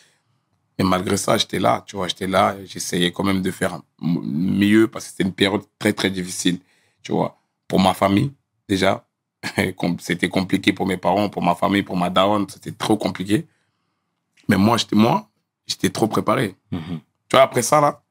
Et 0.80 0.84
malgré 0.84 1.18
ça, 1.18 1.38
j'étais 1.38 1.60
là, 1.60 1.84
tu 1.85 1.97
vois, 1.97 2.07
j'étais 2.07 2.26
là, 2.26 2.56
j'essayais 2.65 3.11
quand 3.11 3.23
même 3.26 3.41
de 3.41 3.51
faire 3.51 3.81
mieux 4.01 4.88
parce 4.88 5.06
que 5.06 5.11
c'était 5.11 5.23
une 5.23 5.34
période 5.34 5.64
très, 5.77 5.91
très 5.93 6.10
difficile, 6.10 6.60
tu 7.03 7.11
vois, 7.11 7.38
pour 7.68 7.80
ma 7.81 7.93
famille, 7.93 8.31
déjà. 8.68 9.06
C'était 9.99 10.27
compliqué 10.30 10.73
pour 10.73 10.85
mes 10.85 10.97
parents, 10.97 11.30
pour 11.30 11.41
ma 11.43 11.56
famille, 11.56 11.84
pour 11.84 11.95
ma 11.95 12.10
daronne, 12.10 12.45
c'était 12.49 12.73
trop 12.73 12.97
compliqué. 12.97 13.47
Mais 14.49 14.57
moi, 14.57 14.76
j'étais 14.77 14.95
moi, 14.97 15.30
j'étais 15.65 15.89
trop 15.89 16.07
préparé. 16.07 16.56
Mhm. 16.72 16.99
Tu 17.30 17.35
vois, 17.35 17.43
après 17.43 17.61
ça, 17.61 17.80
là, 17.80 18.01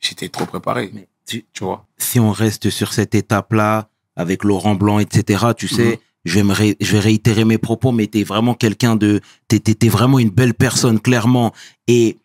j'étais 0.00 0.28
trop 0.28 0.46
préparé. 0.46 0.90
Mais 0.92 1.06
tu- 1.26 1.44
Tu 1.52 1.62
vois 1.64 1.86
si 1.96 2.18
on 2.18 2.32
reste 2.32 2.70
sur 2.70 2.92
cette 2.92 3.14
étape-là, 3.14 3.88
avec 4.16 4.42
Laurent 4.44 4.74
Blanc, 4.74 4.98
etc., 4.98 5.44
tu 5.56 5.68
sais, 5.68 5.90
Mhm. 5.92 5.96
Je, 6.24 6.34
vais 6.34 6.42
me 6.42 6.52
ré- 6.52 6.76
je 6.80 6.92
vais 6.92 7.00
réitérer 7.00 7.44
mes 7.44 7.58
propos, 7.58 7.92
mais 7.92 8.06
t'es 8.06 8.22
vraiment 8.24 8.54
quelqu'un 8.54 8.96
de... 8.96 9.20
T'es, 9.48 9.88
vraiment 9.88 10.18
une 10.18 10.30
belle 10.30 10.54
personne, 10.54 10.98
clairement. 11.00 11.52
Et 11.88 12.18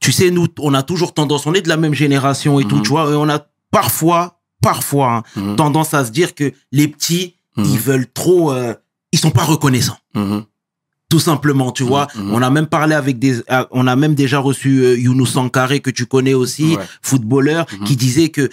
tu 0.00 0.12
sais, 0.12 0.30
nous, 0.30 0.46
on 0.60 0.74
a 0.74 0.82
toujours 0.82 1.12
tendance, 1.14 1.46
on 1.46 1.54
est 1.54 1.62
de 1.62 1.68
la 1.68 1.76
même 1.76 1.94
génération 1.94 2.60
et 2.60 2.64
tout, 2.64 2.76
Mhm. 2.76 2.82
tu 2.82 2.88
vois, 2.90 3.10
et 3.10 3.14
on 3.14 3.28
a 3.28 3.46
parfois, 3.70 4.40
parfois, 4.62 5.12
hein, 5.36 5.40
Mhm. 5.40 5.56
tendance 5.56 5.92
à 5.94 6.04
se 6.04 6.10
dire 6.10 6.34
que 6.34 6.52
les 6.72 6.88
petits, 6.88 7.34
Mhm. 7.56 7.64
ils 7.64 7.78
veulent 7.78 8.06
trop... 8.12 8.52
euh, 8.52 8.74
ils 9.12 9.18
sont 9.18 9.30
pas 9.30 9.44
reconnaissants. 9.44 9.98
Tout 11.10 11.20
simplement, 11.20 11.72
tu 11.72 11.84
vois. 11.84 12.06
On 12.18 12.42
a 12.42 12.50
même 12.50 12.66
parlé 12.66 12.94
avec 12.94 13.18
des, 13.18 13.38
euh, 13.50 13.64
on 13.70 13.86
a 13.86 13.96
même 13.96 14.14
déjà 14.14 14.38
reçu 14.40 14.80
euh, 14.84 14.98
Younous 14.98 15.24
Sankare 15.26 15.80
que 15.80 15.88
tu 15.90 16.04
connais 16.04 16.34
aussi, 16.34 16.76
Ouais. 16.76 16.84
footballeur, 17.00 17.64
qui 17.86 17.96
disait 17.96 18.28
que 18.28 18.50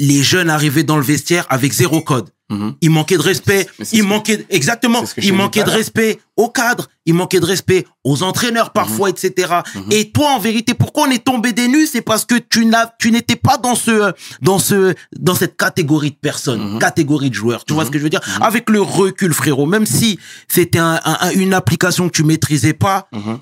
les 0.00 0.20
jeunes 0.24 0.50
arrivaient 0.50 0.82
dans 0.82 0.96
le 0.96 1.02
vestiaire 1.04 1.46
avec 1.48 1.72
zéro 1.72 2.00
code. 2.00 2.30
Mhm. 2.52 2.74
Il 2.80 2.90
manquait 2.90 3.16
de 3.16 3.22
respect. 3.22 3.66
Il 3.92 4.04
manquait, 4.04 4.46
exactement. 4.50 5.02
Il 5.16 5.32
manquait 5.34 5.64
de 5.64 5.70
respect 5.70 6.18
au 6.36 6.48
cadre. 6.48 6.88
Il 7.06 7.14
manquait 7.14 7.40
de 7.40 7.44
respect 7.46 7.86
aux 8.04 8.22
entraîneurs 8.22 8.72
parfois, 8.72 9.08
etc. 9.10 9.52
Mhm. 9.74 9.82
Et 9.90 10.10
toi, 10.12 10.30
en 10.34 10.38
vérité, 10.38 10.74
pourquoi 10.74 11.04
on 11.08 11.10
est 11.10 11.24
tombé 11.24 11.52
des 11.52 11.66
nues? 11.68 11.86
C'est 11.86 12.02
parce 12.02 12.24
que 12.24 12.34
tu 12.36 12.64
n'as, 12.66 12.90
tu 12.98 13.10
n'étais 13.10 13.36
pas 13.36 13.56
dans 13.58 13.74
ce, 13.74 14.12
dans 14.40 14.58
ce, 14.58 14.94
dans 15.18 15.34
cette 15.34 15.56
catégorie 15.56 16.10
de 16.10 16.16
personnes, 16.16 16.74
Mhm. 16.74 16.78
catégorie 16.78 17.30
de 17.30 17.34
joueurs. 17.34 17.64
Tu 17.64 17.72
vois 17.72 17.82
Mhm. 17.84 17.86
ce 17.88 17.92
que 17.92 17.98
je 17.98 18.04
veux 18.04 18.10
dire? 18.10 18.20
Avec 18.40 18.68
le 18.70 18.80
recul, 18.82 19.32
frérot, 19.32 19.66
même 19.66 19.86
si 19.86 20.18
c'était 20.48 20.78
un- 20.78 21.00
un- 21.04 21.30
une 21.32 21.54
application 21.54 22.08
que 22.08 22.12
tu 22.14 22.22
maîtrisais 22.24 22.74
pas, 22.74 23.08
Mhm. 23.12 23.38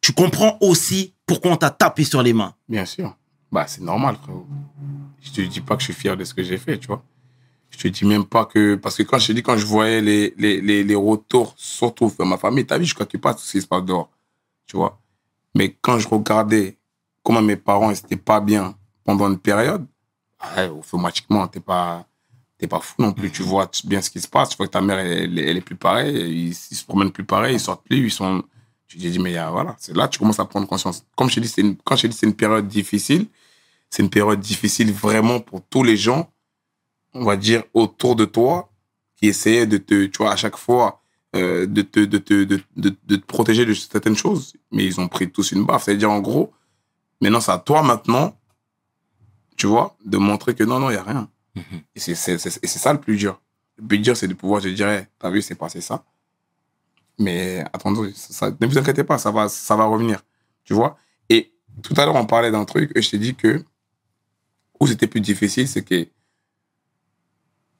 tu 0.00 0.12
comprends 0.12 0.56
aussi 0.60 1.12
pourquoi 1.26 1.52
on 1.52 1.56
t'a 1.56 1.70
tapé 1.70 2.04
sur 2.04 2.22
les 2.22 2.32
mains. 2.32 2.54
Bien 2.68 2.84
sûr. 2.86 3.14
Bah, 3.52 3.64
c'est 3.68 3.82
normal, 3.82 4.16
frérot. 4.22 4.46
Je 5.22 5.30
te 5.30 5.40
dis 5.40 5.60
pas 5.60 5.74
que 5.76 5.80
je 5.82 5.86
suis 5.86 5.94
fier 5.94 6.16
de 6.16 6.24
ce 6.24 6.34
que 6.34 6.42
j'ai 6.42 6.58
fait, 6.58 6.78
tu 6.78 6.86
vois. 6.88 7.02
Je 7.76 7.82
te 7.82 7.88
dis 7.88 8.04
même 8.06 8.24
pas 8.24 8.46
que. 8.46 8.76
Parce 8.76 8.96
que 8.96 9.02
quand 9.02 9.18
je 9.18 9.28
te 9.28 9.32
dis, 9.32 9.42
quand 9.42 9.56
je 9.56 9.66
voyais 9.66 10.00
les, 10.00 10.34
les, 10.38 10.60
les, 10.60 10.82
les 10.82 10.94
retours, 10.94 11.54
surtout 11.56 12.10
de 12.18 12.24
ma 12.24 12.38
famille, 12.38 12.64
t'as 12.64 12.78
vu, 12.78 12.86
je 12.86 12.94
qu'il 12.94 13.20
pas 13.20 13.34
tout 13.34 13.40
ce 13.40 13.52
qui 13.52 13.60
se 13.60 13.66
passe 13.66 13.84
dehors, 13.84 14.10
tu 14.66 14.76
vois. 14.76 14.98
Mais 15.54 15.76
quand 15.80 15.98
je 15.98 16.08
regardais 16.08 16.78
comment 17.22 17.42
mes 17.42 17.56
parents 17.56 17.90
n'étaient 17.90 18.16
pas 18.16 18.40
bien 18.40 18.74
pendant 19.04 19.28
une 19.28 19.38
période, 19.38 19.86
ouais, 20.56 20.68
automatiquement, 20.68 21.46
t'es 21.48 21.60
pas. 21.60 22.06
T'es 22.58 22.66
pas 22.66 22.80
fou 22.80 22.94
non 23.02 23.12
plus, 23.12 23.30
tu 23.30 23.42
vois 23.42 23.70
bien 23.84 24.00
ce 24.00 24.08
qui 24.08 24.18
se 24.18 24.28
passe, 24.28 24.48
tu 24.48 24.56
vois 24.56 24.66
que 24.66 24.72
ta 24.72 24.80
mère, 24.80 24.98
elle, 24.98 25.38
elle 25.38 25.58
est 25.58 25.60
plus 25.60 25.76
pareille, 25.76 26.16
ils, 26.16 26.48
ils 26.48 26.54
se 26.54 26.86
promènent 26.86 27.10
plus 27.12 27.24
pareil, 27.24 27.56
ils 27.56 27.60
sortent 27.60 27.84
plus, 27.84 28.06
ils 28.06 28.10
sont. 28.10 28.42
Tu 28.86 28.96
te 28.96 29.06
dis, 29.06 29.18
mais 29.18 29.32
voilà, 29.50 29.76
c'est 29.78 29.94
là 29.94 30.06
que 30.06 30.12
tu 30.14 30.18
commences 30.18 30.40
à 30.40 30.46
prendre 30.46 30.66
conscience. 30.66 31.04
Comme 31.16 31.28
je 31.28 31.34
te 31.34 31.40
dis, 31.40 31.48
c'est 31.48 31.60
une, 31.60 31.76
quand 31.76 31.96
je 31.96 32.02
te 32.02 32.06
dis 32.06 32.16
c'est 32.16 32.24
une 32.24 32.34
période 32.34 32.66
difficile, 32.66 33.26
c'est 33.90 34.02
une 34.02 34.08
période 34.08 34.40
difficile 34.40 34.90
vraiment 34.90 35.38
pour 35.40 35.60
tous 35.68 35.82
les 35.82 35.98
gens, 35.98 36.30
on 37.20 37.24
va 37.24 37.36
dire, 37.36 37.64
autour 37.74 38.16
de 38.16 38.24
toi, 38.24 38.70
qui 39.16 39.28
essayaient 39.28 39.66
de 39.66 39.78
te, 39.78 40.06
tu 40.06 40.18
vois, 40.18 40.32
à 40.32 40.36
chaque 40.36 40.56
fois, 40.56 41.02
euh, 41.34 41.66
de, 41.66 41.82
te, 41.82 42.00
de, 42.00 42.18
te, 42.18 42.44
de, 42.44 42.60
de, 42.76 42.94
de 43.06 43.16
te 43.16 43.26
protéger 43.26 43.64
de 43.66 43.74
certaines 43.74 44.16
choses. 44.16 44.54
Mais 44.72 44.84
ils 44.84 45.00
ont 45.00 45.08
pris 45.08 45.30
tous 45.30 45.52
une 45.52 45.64
baffe. 45.64 45.84
C'est-à-dire, 45.84 46.10
en 46.10 46.20
gros, 46.20 46.52
maintenant, 47.20 47.40
c'est 47.40 47.52
à 47.52 47.58
toi 47.58 47.82
maintenant, 47.82 48.36
tu 49.56 49.66
vois, 49.66 49.96
de 50.04 50.18
montrer 50.18 50.54
que 50.54 50.64
non, 50.64 50.78
non, 50.78 50.90
il 50.90 50.94
n'y 50.94 50.98
a 50.98 51.02
rien. 51.02 51.28
Et 51.94 52.00
c'est 52.00 52.14
c'est- 52.14 52.36
c'est- 52.38 52.62
et 52.62 52.66
c'est 52.66 52.78
ça 52.78 52.92
le 52.92 53.00
plus 53.00 53.16
dur. 53.16 53.40
Le 53.78 53.86
plus 53.86 53.98
dur, 53.98 54.16
c'est 54.16 54.28
de 54.28 54.34
pouvoir 54.34 54.60
te 54.62 54.68
dire, 54.68 54.88
hey, 54.88 55.06
t'as 55.18 55.30
vu, 55.30 55.40
c'est 55.42 55.54
passé 55.54 55.80
ça. 55.80 56.04
Mais 57.18 57.64
attendez, 57.72 58.12
ça, 58.14 58.50
ne 58.60 58.66
vous 58.66 58.76
inquiétez 58.78 59.04
pas, 59.04 59.16
ça 59.18 59.30
va, 59.30 59.48
ça 59.48 59.74
va 59.76 59.86
revenir. 59.86 60.22
Tu 60.64 60.74
vois? 60.74 60.98
Et 61.30 61.52
tout 61.82 61.94
à 61.96 62.04
l'heure, 62.04 62.16
on 62.16 62.26
parlait 62.26 62.50
d'un 62.50 62.64
truc 62.66 62.92
et 62.94 63.00
je 63.00 63.10
t'ai 63.10 63.18
dit 63.18 63.34
que 63.34 63.64
où 64.78 64.86
c'était 64.86 65.06
plus 65.06 65.22
difficile, 65.22 65.66
c'est 65.66 65.82
que 65.82 66.06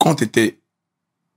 quand 0.06 0.14
tu 0.14 0.22
étais 0.24 0.60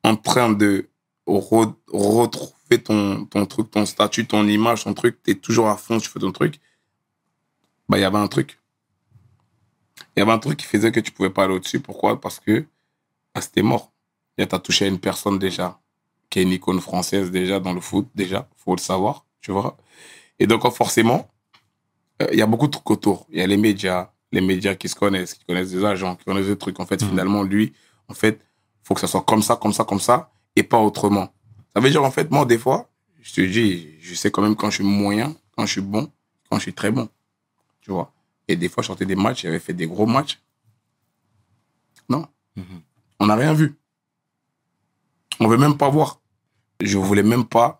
en 0.04 0.16
train 0.16 0.52
de 0.52 0.88
re- 1.28 1.74
retrouver 1.88 2.78
ton, 2.84 3.26
ton 3.26 3.48
truc, 3.48 3.72
ton 3.72 3.84
statut, 3.88 4.28
ton 4.28 4.48
image, 4.48 4.84
ton 4.84 4.94
truc, 4.94 5.18
tu 5.24 5.32
es 5.32 5.36
toujours 5.36 5.68
à 5.70 5.76
fond, 5.76 5.98
tu 5.98 6.08
fais 6.08 6.20
ton 6.20 6.32
truc, 6.32 6.60
bah, 7.88 7.98
il 7.98 8.02
y 8.02 8.04
avait 8.04 8.20
un 8.20 8.28
truc. 8.28 8.60
Il 10.16 10.20
y 10.20 10.22
avait 10.22 10.32
un 10.32 10.38
truc 10.38 10.60
qui 10.60 10.68
faisait 10.68 10.92
que 10.92 11.00
tu 11.00 11.12
pouvais 11.12 11.32
pas 11.32 11.46
aller 11.46 11.56
au-dessus. 11.56 11.80
Pourquoi? 11.80 12.22
Parce 12.22 12.40
que 12.40 12.66
bah, 13.34 13.42
c'était 13.42 13.64
mort. 13.64 13.92
Tu 14.38 14.44
as 14.44 14.60
touché 14.60 14.86
à 14.86 14.88
une 14.88 15.00
personne 15.00 15.40
déjà, 15.40 15.80
qui 16.30 16.38
est 16.40 16.44
une 16.44 16.52
icône 16.52 16.80
française 16.80 17.32
déjà 17.32 17.60
dans 17.60 17.74
le 17.74 17.82
foot, 17.82 18.08
déjà, 18.14 18.48
faut 18.56 18.76
le 18.76 18.80
savoir, 18.82 19.26
tu 19.42 19.52
vois. 19.52 19.78
Et 20.38 20.46
donc, 20.46 20.62
forcément, 20.72 21.28
euh, 22.22 22.28
il 22.32 22.38
y 22.38 22.42
a 22.44 22.46
beaucoup 22.46 22.68
de 22.68 22.72
trucs 22.74 22.92
autour. 22.92 23.26
Il 23.32 23.40
y 23.40 23.42
a 23.42 23.48
les 23.48 23.58
médias, 23.58 24.12
les 24.32 24.42
médias 24.42 24.76
qui 24.76 24.88
se 24.90 24.96
connaissent, 24.96 25.34
qui 25.34 25.44
connaissent 25.46 25.72
des 25.72 25.84
agents, 25.84 26.16
qui 26.16 26.24
connaissent 26.26 26.46
des 26.48 26.58
trucs. 26.58 26.80
En 26.80 26.86
fait, 26.86 27.02
Mhm. 27.02 27.10
finalement, 27.10 27.42
lui, 27.42 27.74
en 28.08 28.14
fait, 28.14 28.40
faut 28.90 28.96
que 28.96 29.02
ça 29.02 29.08
soit 29.08 29.22
comme 29.22 29.44
ça, 29.44 29.56
comme 29.56 29.72
ça, 29.72 29.84
comme 29.84 30.00
ça, 30.00 30.32
et 30.56 30.64
pas 30.64 30.80
autrement. 30.80 31.32
Ça 31.76 31.80
veut 31.80 31.92
dire, 31.92 32.04
en 32.04 32.10
fait, 32.10 32.32
moi, 32.32 32.44
des 32.46 32.58
fois, 32.58 32.90
je 33.22 33.34
te 33.34 33.42
dis, 33.42 33.88
je 34.02 34.16
sais 34.16 34.32
quand 34.32 34.42
même 34.42 34.56
quand 34.56 34.72
je 34.72 34.78
suis 34.78 34.84
moyen, 34.84 35.36
quand 35.56 35.68
je 35.68 35.74
suis 35.74 35.82
bon, 35.82 36.12
quand 36.50 36.58
je 36.58 36.64
suis 36.64 36.74
très 36.74 36.90
bon. 36.90 37.08
Tu 37.82 37.92
vois. 37.92 38.12
Et 38.48 38.56
des 38.56 38.68
fois, 38.68 38.82
je 38.82 38.88
sortais 38.88 39.06
des 39.06 39.16
matchs, 39.16 39.44
j'avais 39.44 39.60
fait 39.60 39.74
des 39.74 39.86
gros 39.86 40.08
matchs. 40.08 40.42
Non. 42.10 42.26
Mhm. 42.56 42.82
On 43.20 43.28
n'a 43.28 43.36
rien 43.36 43.54
vu. 43.54 43.78
On 45.40 45.48
veut 45.48 45.58
même 45.58 45.78
pas 45.78 45.90
voir. 45.90 46.20
Je 46.82 46.98
voulais 46.98 47.22
même 47.22 47.46
pas 47.46 47.80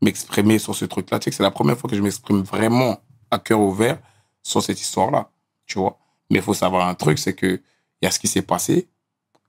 m'exprimer 0.00 0.58
sur 0.58 0.74
ce 0.74 0.86
truc-là. 0.86 1.18
Tu 1.18 1.24
sais 1.24 1.30
que 1.30 1.36
c'est 1.36 1.42
la 1.42 1.50
première 1.50 1.76
fois 1.76 1.90
que 1.90 1.96
je 1.96 2.00
m'exprime 2.00 2.40
vraiment 2.40 2.98
à 3.30 3.38
cœur 3.38 3.60
ouvert 3.60 4.00
sur 4.42 4.62
cette 4.62 4.80
histoire-là. 4.80 5.30
Tu 5.66 5.78
vois. 5.78 5.98
Mais 6.30 6.38
il 6.38 6.42
faut 6.42 6.54
savoir 6.54 6.88
un 6.88 6.94
truc, 6.94 7.18
c'est 7.18 7.34
que 7.34 7.60
il 8.00 8.04
y 8.04 8.08
a 8.08 8.10
ce 8.10 8.18
qui 8.18 8.28
s'est 8.28 8.42
passé, 8.42 8.88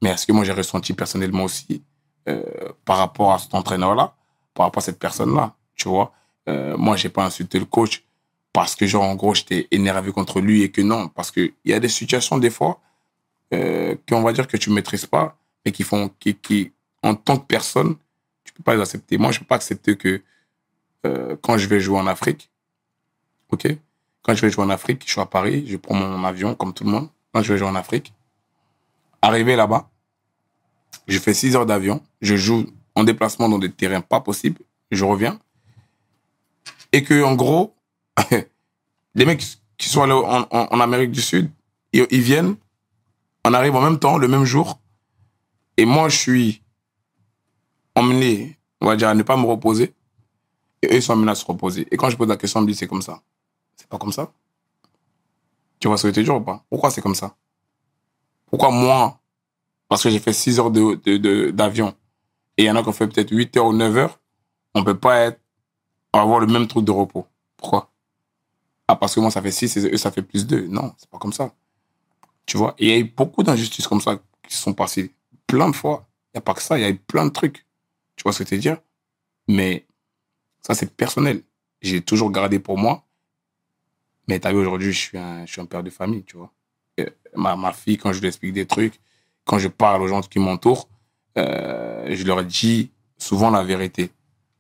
mais 0.02 0.10
est-ce 0.10 0.26
que 0.28 0.32
moi 0.32 0.44
j'ai 0.44 0.52
ressenti 0.52 0.94
personnellement 0.94 1.44
aussi 1.44 1.84
euh, 2.28 2.42
par 2.86 2.98
rapport 2.98 3.34
à 3.34 3.40
cet 3.40 3.54
entraîneur-là, 3.54 4.16
par 4.54 4.66
rapport 4.66 4.82
à 4.82 4.86
cette 4.86 5.00
personne-là, 5.00 5.56
tu 5.76 5.90
vois? 5.90 6.14
Euh, 6.50 6.78
moi, 6.78 6.96
j'ai 6.96 7.10
pas 7.10 7.26
insulté 7.26 7.60
le 7.60 7.66
coach 7.66 8.04
parce 8.54 8.76
que, 8.76 8.86
genre, 8.88 9.04
en 9.04 9.16
gros, 9.16 9.34
j'étais 9.34 9.68
énervé 9.72 10.12
contre 10.12 10.40
lui 10.40 10.64
et 10.64 10.72
que 10.72 10.82
non, 10.82 11.10
parce 11.10 11.32
qu'il 11.32 11.54
y 11.66 11.74
a 11.74 11.80
des 11.80 11.90
situations, 11.90 12.38
des 12.38 12.50
fois, 12.50 12.80
euh, 13.54 13.96
qu'on 14.08 14.22
va 14.22 14.34
dire 14.34 14.48
que 14.48 14.58
tu 14.58 14.70
maîtrises 14.70 15.06
pas, 15.06 15.38
mais 15.66 15.72
qui 15.72 15.84
font, 15.84 16.10
qui, 16.20 16.36
qui, 16.36 16.72
en 17.04 17.16
tant 17.16 17.38
que 17.38 17.46
personne, 17.46 17.96
tu 18.44 18.54
peux 18.54 18.64
pas 18.64 18.76
les 18.76 18.82
accepter. 18.82 19.18
Moi, 19.18 19.32
je 19.32 19.40
peux 19.40 19.46
pas 19.46 19.56
accepter 19.56 19.96
que 19.96 20.22
euh, 21.06 21.36
quand 21.42 21.58
je 21.58 21.68
vais 21.68 21.80
jouer 21.80 22.00
en 22.00 22.08
Afrique, 22.08 22.50
ok, 23.52 23.68
quand 24.24 24.34
je 24.34 24.42
vais 24.42 24.50
jouer 24.50 24.66
en 24.66 24.70
Afrique, 24.70 25.04
je 25.06 25.12
suis 25.12 25.22
à 25.22 25.26
Paris, 25.26 25.66
je 25.68 25.78
prends 25.78 25.96
mon 25.96 26.24
avion 26.24 26.56
comme 26.56 26.74
tout 26.74 26.84
le 26.84 26.90
monde. 26.90 27.10
Quand 27.34 27.42
je 27.44 27.54
vais 27.54 27.60
jouer 27.60 27.68
en 27.68 27.76
Afrique, 27.76 28.14
arrivé 29.22 29.56
là-bas, 29.56 29.90
je 31.08 31.20
fais 31.20 31.34
6 31.34 31.56
heures 31.56 31.66
d'avion, 31.66 32.02
je 32.22 32.36
joue 32.36 32.66
en 32.96 33.04
déplacement 33.04 33.50
dans 33.50 33.60
des 33.60 33.72
terrains 33.72 34.02
pas 34.02 34.22
possibles, 34.22 34.62
je 34.92 35.04
reviens. 35.06 35.40
Et 36.92 37.04
que, 37.04 37.24
en 37.24 37.36
gros, 37.36 37.76
les 39.16 39.26
mecs 39.26 39.44
qui 39.78 39.90
sont 39.90 40.02
allés 40.02 40.14
en, 40.14 40.80
Amérique 40.80 41.12
du 41.12 41.22
Sud, 41.22 41.52
ils, 41.94 42.22
viennent, 42.22 42.56
on 43.46 43.54
arrive 43.54 43.76
en 43.76 43.82
même 43.82 44.00
temps, 44.00 44.18
le 44.18 44.28
même 44.28 44.46
jour, 44.46 44.80
et 45.78 45.86
moi, 45.86 46.10
je 46.10 46.18
suis 46.18 46.64
emmené, 47.96 48.58
on 48.82 48.88
va 48.88 48.96
dire, 48.96 49.10
à 49.10 49.16
ne 49.16 49.24
pas 49.24 49.38
me 49.38 49.46
reposer, 49.46 49.94
et 50.82 50.88
eux, 50.88 50.96
ils 50.96 51.04
sont 51.04 51.14
amenés 51.14 51.32
à 51.32 51.36
se 51.36 51.46
reposer. 51.46 51.88
Et 51.92 51.98
quand 51.98 52.10
je 52.10 52.18
pose 52.18 52.28
la 52.28 52.38
question, 52.38 52.60
on 52.60 52.64
me 52.64 52.68
dit, 52.68 52.76
c'est 52.76 52.88
comme 52.88 53.02
ça. 53.02 53.22
C'est 53.76 53.88
pas 53.88 53.98
comme 53.98 54.12
ça. 54.12 54.32
Tu 55.80 55.88
vois 55.88 55.98
ce 55.98 56.08
que 56.08 56.22
je 56.22 56.26
te 56.26 56.32
ou 56.32 56.42
pas? 56.42 56.64
Pourquoi 56.70 56.90
c'est 56.90 57.02
comme 57.02 57.16
ça? 57.16 57.36
Pourquoi 58.48 58.72
moi, 58.72 59.20
parce 59.88 60.04
que 60.04 60.10
j'ai 60.10 60.20
fait 60.20 60.34
6 60.34 60.60
heures 60.60 60.72
d'avion, 60.72 61.88
de, 61.88 61.94
et 62.58 62.64
il 62.64 62.66
y 62.66 62.72
en 62.72 62.76
a 62.76 62.82
qui 62.82 62.90
ont 62.90 62.94
fait 62.94 63.08
peut-être 63.08 63.32
8 63.32 63.56
heures 63.58 63.68
ou 63.68 63.74
9 63.74 63.98
heures, 63.98 64.20
on 64.74 64.84
peut 64.84 64.98
pas 64.98 65.20
être, 65.20 65.40
avoir 66.14 66.40
le 66.40 66.48
même 66.48 66.68
truc 66.68 66.84
de 66.84 66.92
repos. 66.92 67.28
Pourquoi? 67.58 67.92
Ah, 68.88 68.96
parce 68.96 69.14
que 69.14 69.20
moi, 69.20 69.30
ça 69.30 69.42
fait 69.42 69.52
6 69.52 69.78
et 69.78 69.94
eux, 69.94 69.98
ça 69.98 70.12
fait 70.12 70.22
plus 70.22 70.48
2. 70.48 70.68
Non, 70.68 70.94
c'est 70.98 71.10
pas 71.10 71.20
comme 71.20 71.34
ça. 71.34 71.54
Tu 72.46 72.58
vois? 72.58 72.74
Il 72.80 72.88
y 72.88 72.92
a 72.92 72.98
eu 72.98 73.04
beaucoup 73.04 73.44
d'injustices 73.44 73.88
comme 73.88 74.02
ça 74.02 74.20
qui 74.48 74.56
sont 74.56 74.74
passées 74.74 75.14
plein 75.46 75.70
de 75.70 75.76
fois. 75.76 76.08
Il 76.34 76.38
n'y 76.38 76.40
a 76.40 76.42
pas 76.42 76.54
que 76.54 76.62
ça, 76.62 76.78
il 76.78 76.82
y 76.82 76.86
a 76.86 76.90
eu 76.90 76.98
plein 76.98 77.26
de 77.26 77.32
trucs. 77.32 77.66
Tu 78.16 78.24
vois 78.24 78.32
ce 78.34 78.44
que 78.44 78.50
je 78.50 78.56
veux 78.56 78.62
dire? 78.62 78.78
Mais 79.48 79.86
ça, 80.62 80.74
c'est 80.74 80.96
personnel. 80.96 81.44
J'ai 81.82 82.02
toujours 82.02 82.32
gardé 82.32 82.60
pour 82.60 82.78
moi. 82.78 83.06
Mais 84.28 84.40
t'as 84.40 84.52
vu, 84.52 84.58
aujourd'hui, 84.58 84.94
je 84.94 85.00
suis 85.46 85.62
un 85.62 85.66
père 85.66 85.84
de 85.84 85.90
famille, 85.90 86.24
tu 86.24 86.38
vois. 86.38 86.52
Ma, 87.36 87.56
ma 87.56 87.74
fille, 87.74 87.98
quand 87.98 88.14
je 88.14 88.20
lui 88.20 88.28
explique 88.28 88.54
des 88.54 88.66
trucs, 88.66 89.00
quand 89.46 89.60
je 89.60 89.68
parle 89.68 90.02
aux 90.02 90.08
gens 90.08 90.22
qui 90.22 90.40
m'entourent, 90.40 90.88
euh, 91.38 92.08
je 92.14 92.24
leur 92.26 92.44
dis 92.44 92.92
souvent 93.18 93.50
la 93.50 93.64
vérité. 93.64 94.12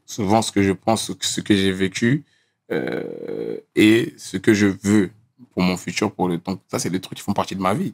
Souvent 0.06 0.42
ce 0.42 0.52
que 0.52 0.64
je 0.64 0.72
pense, 0.72 1.12
ce 1.20 1.42
que 1.42 1.56
j'ai 1.56 1.72
vécu 1.72 2.24
euh, 2.72 3.58
et 3.76 4.14
ce 4.18 4.38
que 4.38 4.54
je 4.54 4.68
veux 4.68 5.12
pour 5.54 5.64
mon 5.64 5.78
futur, 5.78 6.12
pour 6.12 6.30
le 6.30 6.38
temps. 6.38 6.60
Ça, 6.70 6.80
c'est 6.80 6.90
des 6.90 7.02
trucs 7.02 7.18
qui 7.18 7.24
font 7.24 7.34
partie 7.34 7.56
de 7.56 7.62
ma 7.62 7.74
vie. 7.74 7.94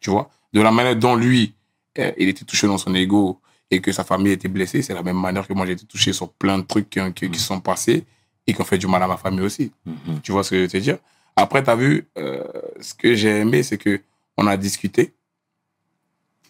Tu 0.00 0.10
vois? 0.10 0.30
De 0.52 0.60
la 0.60 0.70
manière 0.70 0.96
dont 0.96 1.16
lui, 1.16 1.54
euh, 1.98 2.12
il 2.16 2.28
était 2.28 2.44
touché 2.44 2.66
dans 2.66 2.78
son 2.78 2.94
ego 2.94 3.40
et 3.70 3.80
que 3.80 3.92
sa 3.92 4.04
famille 4.04 4.32
était 4.32 4.48
blessée, 4.48 4.82
c'est 4.82 4.94
la 4.94 5.02
même 5.02 5.18
manière 5.18 5.46
que 5.46 5.52
moi, 5.52 5.66
j'ai 5.66 5.72
été 5.72 5.86
touché 5.86 6.12
sur 6.12 6.32
plein 6.32 6.58
de 6.58 6.64
trucs 6.64 6.88
qui, 6.88 7.00
qui, 7.14 7.30
qui 7.30 7.38
sont 7.38 7.60
passés 7.60 8.04
et 8.46 8.54
qui 8.54 8.60
ont 8.60 8.64
fait 8.64 8.78
du 8.78 8.86
mal 8.86 9.02
à 9.02 9.06
ma 9.06 9.16
famille 9.16 9.40
aussi. 9.40 9.72
Mhm. 9.84 10.20
Tu 10.22 10.32
vois 10.32 10.44
ce 10.44 10.50
que 10.50 10.56
je 10.56 10.62
veux 10.62 10.68
te 10.68 10.76
dire? 10.76 10.98
Après, 11.36 11.62
tu 11.62 11.70
as 11.70 11.76
vu, 11.76 12.08
euh, 12.16 12.44
ce 12.80 12.94
que 12.94 13.14
j'ai 13.14 13.40
aimé, 13.40 13.62
c'est 13.62 13.78
que 13.78 14.00
on 14.36 14.46
a 14.46 14.56
discuté, 14.56 15.14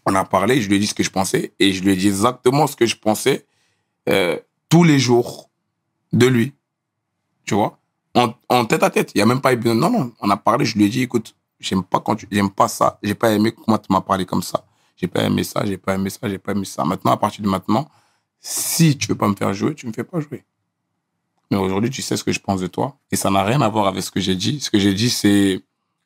on 0.06 0.14
a 0.14 0.24
parlé, 0.24 0.60
je 0.60 0.68
lui 0.68 0.76
ai 0.76 0.78
dit 0.78 0.86
ce 0.86 0.94
que 0.94 1.02
je 1.02 1.10
pensais, 1.10 1.52
et 1.58 1.72
je 1.72 1.82
lui 1.82 1.92
ai 1.92 1.96
dit 1.96 2.08
exactement 2.08 2.66
ce 2.66 2.76
que 2.76 2.86
je 2.86 2.96
pensais 2.96 3.46
euh, 4.08 4.38
tous 4.68 4.84
les 4.84 4.98
jours 4.98 5.50
de 6.12 6.26
lui. 6.26 6.52
Tu 7.44 7.54
vois? 7.54 7.78
En, 8.14 8.64
tête 8.64 8.82
à 8.82 8.90
tête. 8.90 9.12
Il 9.14 9.18
n'y 9.18 9.22
a 9.22 9.26
même 9.26 9.40
pas 9.40 9.52
eu 9.52 9.56
besoin. 9.56 9.74
Non, 9.74 9.90
non, 9.90 10.12
on 10.20 10.30
a 10.30 10.36
parlé, 10.36 10.64
je 10.64 10.76
lui 10.76 10.84
ai 10.84 10.88
dit, 10.88 11.02
écoute, 11.02 11.34
j'aime 11.58 11.82
pas 11.82 12.00
quand 12.00 12.16
tu, 12.16 12.28
j'aime 12.30 12.50
pas 12.50 12.68
ça, 12.68 12.98
j'ai 13.02 13.14
pas 13.14 13.32
aimé 13.32 13.52
comment 13.52 13.78
tu 13.78 13.92
m'as 13.92 14.00
parlé 14.00 14.24
comme 14.24 14.42
ça. 14.42 14.64
J'ai 14.96 15.08
pas 15.08 15.24
aimé 15.24 15.42
ça, 15.42 15.64
j'ai 15.64 15.78
pas 15.78 15.94
aimé 15.94 16.10
ça, 16.10 16.28
j'ai 16.28 16.38
pas 16.38 16.52
aimé 16.52 16.64
ça. 16.64 16.84
Maintenant, 16.84 17.12
à 17.12 17.16
partir 17.16 17.42
de 17.42 17.48
maintenant, 17.48 17.88
si 18.38 18.96
tu 18.96 19.08
veux 19.08 19.16
pas 19.16 19.28
me 19.28 19.34
faire 19.34 19.52
jouer, 19.52 19.74
tu 19.74 19.86
me 19.86 19.92
fais 19.92 20.04
pas 20.04 20.20
jouer. 20.20 20.44
Mais 21.50 21.56
aujourd'hui, 21.58 21.90
tu 21.90 22.02
sais 22.02 22.16
ce 22.16 22.24
que 22.24 22.32
je 22.32 22.40
pense 22.40 22.60
de 22.60 22.66
toi. 22.66 22.96
Et 23.12 23.16
ça 23.16 23.30
n'a 23.30 23.42
rien 23.44 23.60
à 23.60 23.68
voir 23.68 23.86
avec 23.86 24.02
ce 24.02 24.10
que 24.10 24.20
j'ai 24.20 24.34
dit. 24.34 24.60
Ce 24.60 24.70
que 24.70 24.78
j'ai 24.78 24.94
dit, 24.94 25.10
c'est, 25.10 25.60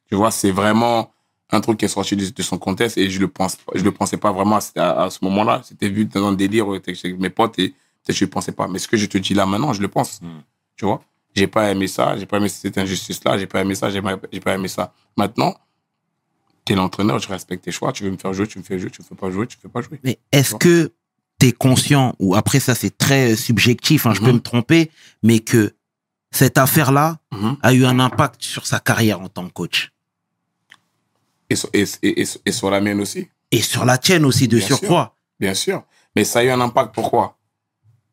tu 0.08 0.14
vois, 0.14 0.30
c'est 0.30 0.50
vraiment 0.50 1.12
un 1.50 1.60
truc 1.60 1.78
qui 1.78 1.84
est 1.86 1.88
sorti 1.88 2.16
de, 2.16 2.28
de 2.28 2.42
son 2.42 2.58
contexte 2.58 2.98
et 2.98 3.08
je 3.08 3.20
le 3.20 3.28
pense, 3.28 3.56
je 3.74 3.82
le 3.82 3.92
pensais 3.92 4.16
pas 4.18 4.32
vraiment 4.32 4.56
à, 4.56 4.60
ce- 4.60 4.78
à- 4.78 5.04
à 5.04 5.10
ce 5.10 5.18
moment-là. 5.22 5.62
C'était 5.64 5.88
vu 5.88 6.04
dans 6.04 6.26
un 6.26 6.32
délire 6.32 6.68
où 6.68 6.74
j'étais 6.74 6.92
avec 7.06 7.18
mes 7.18 7.30
potes 7.30 7.58
et 7.58 7.70
peut-être 8.04 8.16
je 8.16 8.24
le 8.24 8.30
pensais 8.30 8.52
pas. 8.52 8.68
Mais 8.68 8.78
ce 8.78 8.88
que 8.88 8.96
je 8.98 9.06
te 9.06 9.16
dis 9.16 9.32
là 9.34 9.46
maintenant, 9.46 9.72
je 9.72 9.80
le 9.80 9.88
pense. 9.88 10.20
Mm. 10.20 10.26
Tu 10.76 10.84
vois? 10.84 11.02
J'ai 11.34 11.46
pas 11.46 11.70
aimé 11.70 11.86
ça, 11.86 12.16
j'ai 12.18 12.26
pas 12.26 12.38
aimé 12.38 12.48
cette 12.48 12.76
injustice-là, 12.76 13.38
j'ai 13.38 13.46
pas 13.46 13.60
aimé 13.62 13.74
ça, 13.74 13.88
j'ai 13.90 14.02
pas, 14.02 14.54
aimé 14.54 14.68
ça. 14.68 14.92
Maintenant, 15.16 15.54
t'es 16.64 16.74
l'entraîneur, 16.74 17.18
je 17.18 17.28
respecte 17.28 17.64
tes 17.64 17.70
choix. 17.70 17.92
Tu 17.92 18.02
veux 18.04 18.10
me 18.10 18.16
faire 18.16 18.32
jouer, 18.34 18.46
tu 18.46 18.58
me 18.58 18.64
fais 18.64 18.78
jouer, 18.78 18.90
tu 18.90 19.00
me 19.02 19.06
fais 19.06 19.14
pas 19.14 19.30
jouer, 19.30 19.46
tu 19.46 19.56
me 19.56 19.62
fais 19.62 19.68
pas 19.68 19.80
jouer. 19.80 20.00
Mais 20.04 20.18
est-ce 20.32 20.54
que 20.54 20.92
tu 21.38 21.46
es 21.46 21.52
conscient, 21.52 22.14
ou 22.18 22.34
après 22.34 22.60
ça 22.60 22.74
c'est 22.74 22.96
très 22.96 23.36
subjectif, 23.36 24.06
hein, 24.06 24.14
je 24.14 24.20
peux 24.20 24.26
Mhm. 24.28 24.34
me 24.34 24.40
tromper, 24.40 24.90
mais 25.22 25.40
que 25.40 25.74
cette 26.30 26.58
affaire-là 26.58 27.18
Mhm. 27.32 27.56
a 27.62 27.72
eu 27.74 27.84
un 27.84 27.98
impact 28.00 28.42
sur 28.42 28.66
sa 28.66 28.80
carrière 28.80 29.20
en 29.20 29.28
tant 29.28 29.46
que 29.46 29.52
coach 29.52 29.92
Et, 31.50 31.56
sur- 31.56 31.70
et, 31.72 31.84
et, 32.02 32.26
et, 32.44 32.52
sur 32.52 32.70
la 32.70 32.80
mienne 32.80 33.00
aussi. 33.00 33.28
Et 33.50 33.62
sur 33.62 33.84
la 33.86 33.96
tienne 33.96 34.24
aussi, 34.26 34.48
de 34.48 34.58
Bien 34.58 34.66
sûr. 34.66 34.76
surcroît. 34.78 35.14
Bien 35.40 35.54
sûr. 35.54 35.82
Mais 36.14 36.24
ça 36.24 36.40
a 36.40 36.44
eu 36.44 36.50
un 36.50 36.60
impact. 36.60 36.94
Pourquoi? 36.94 37.38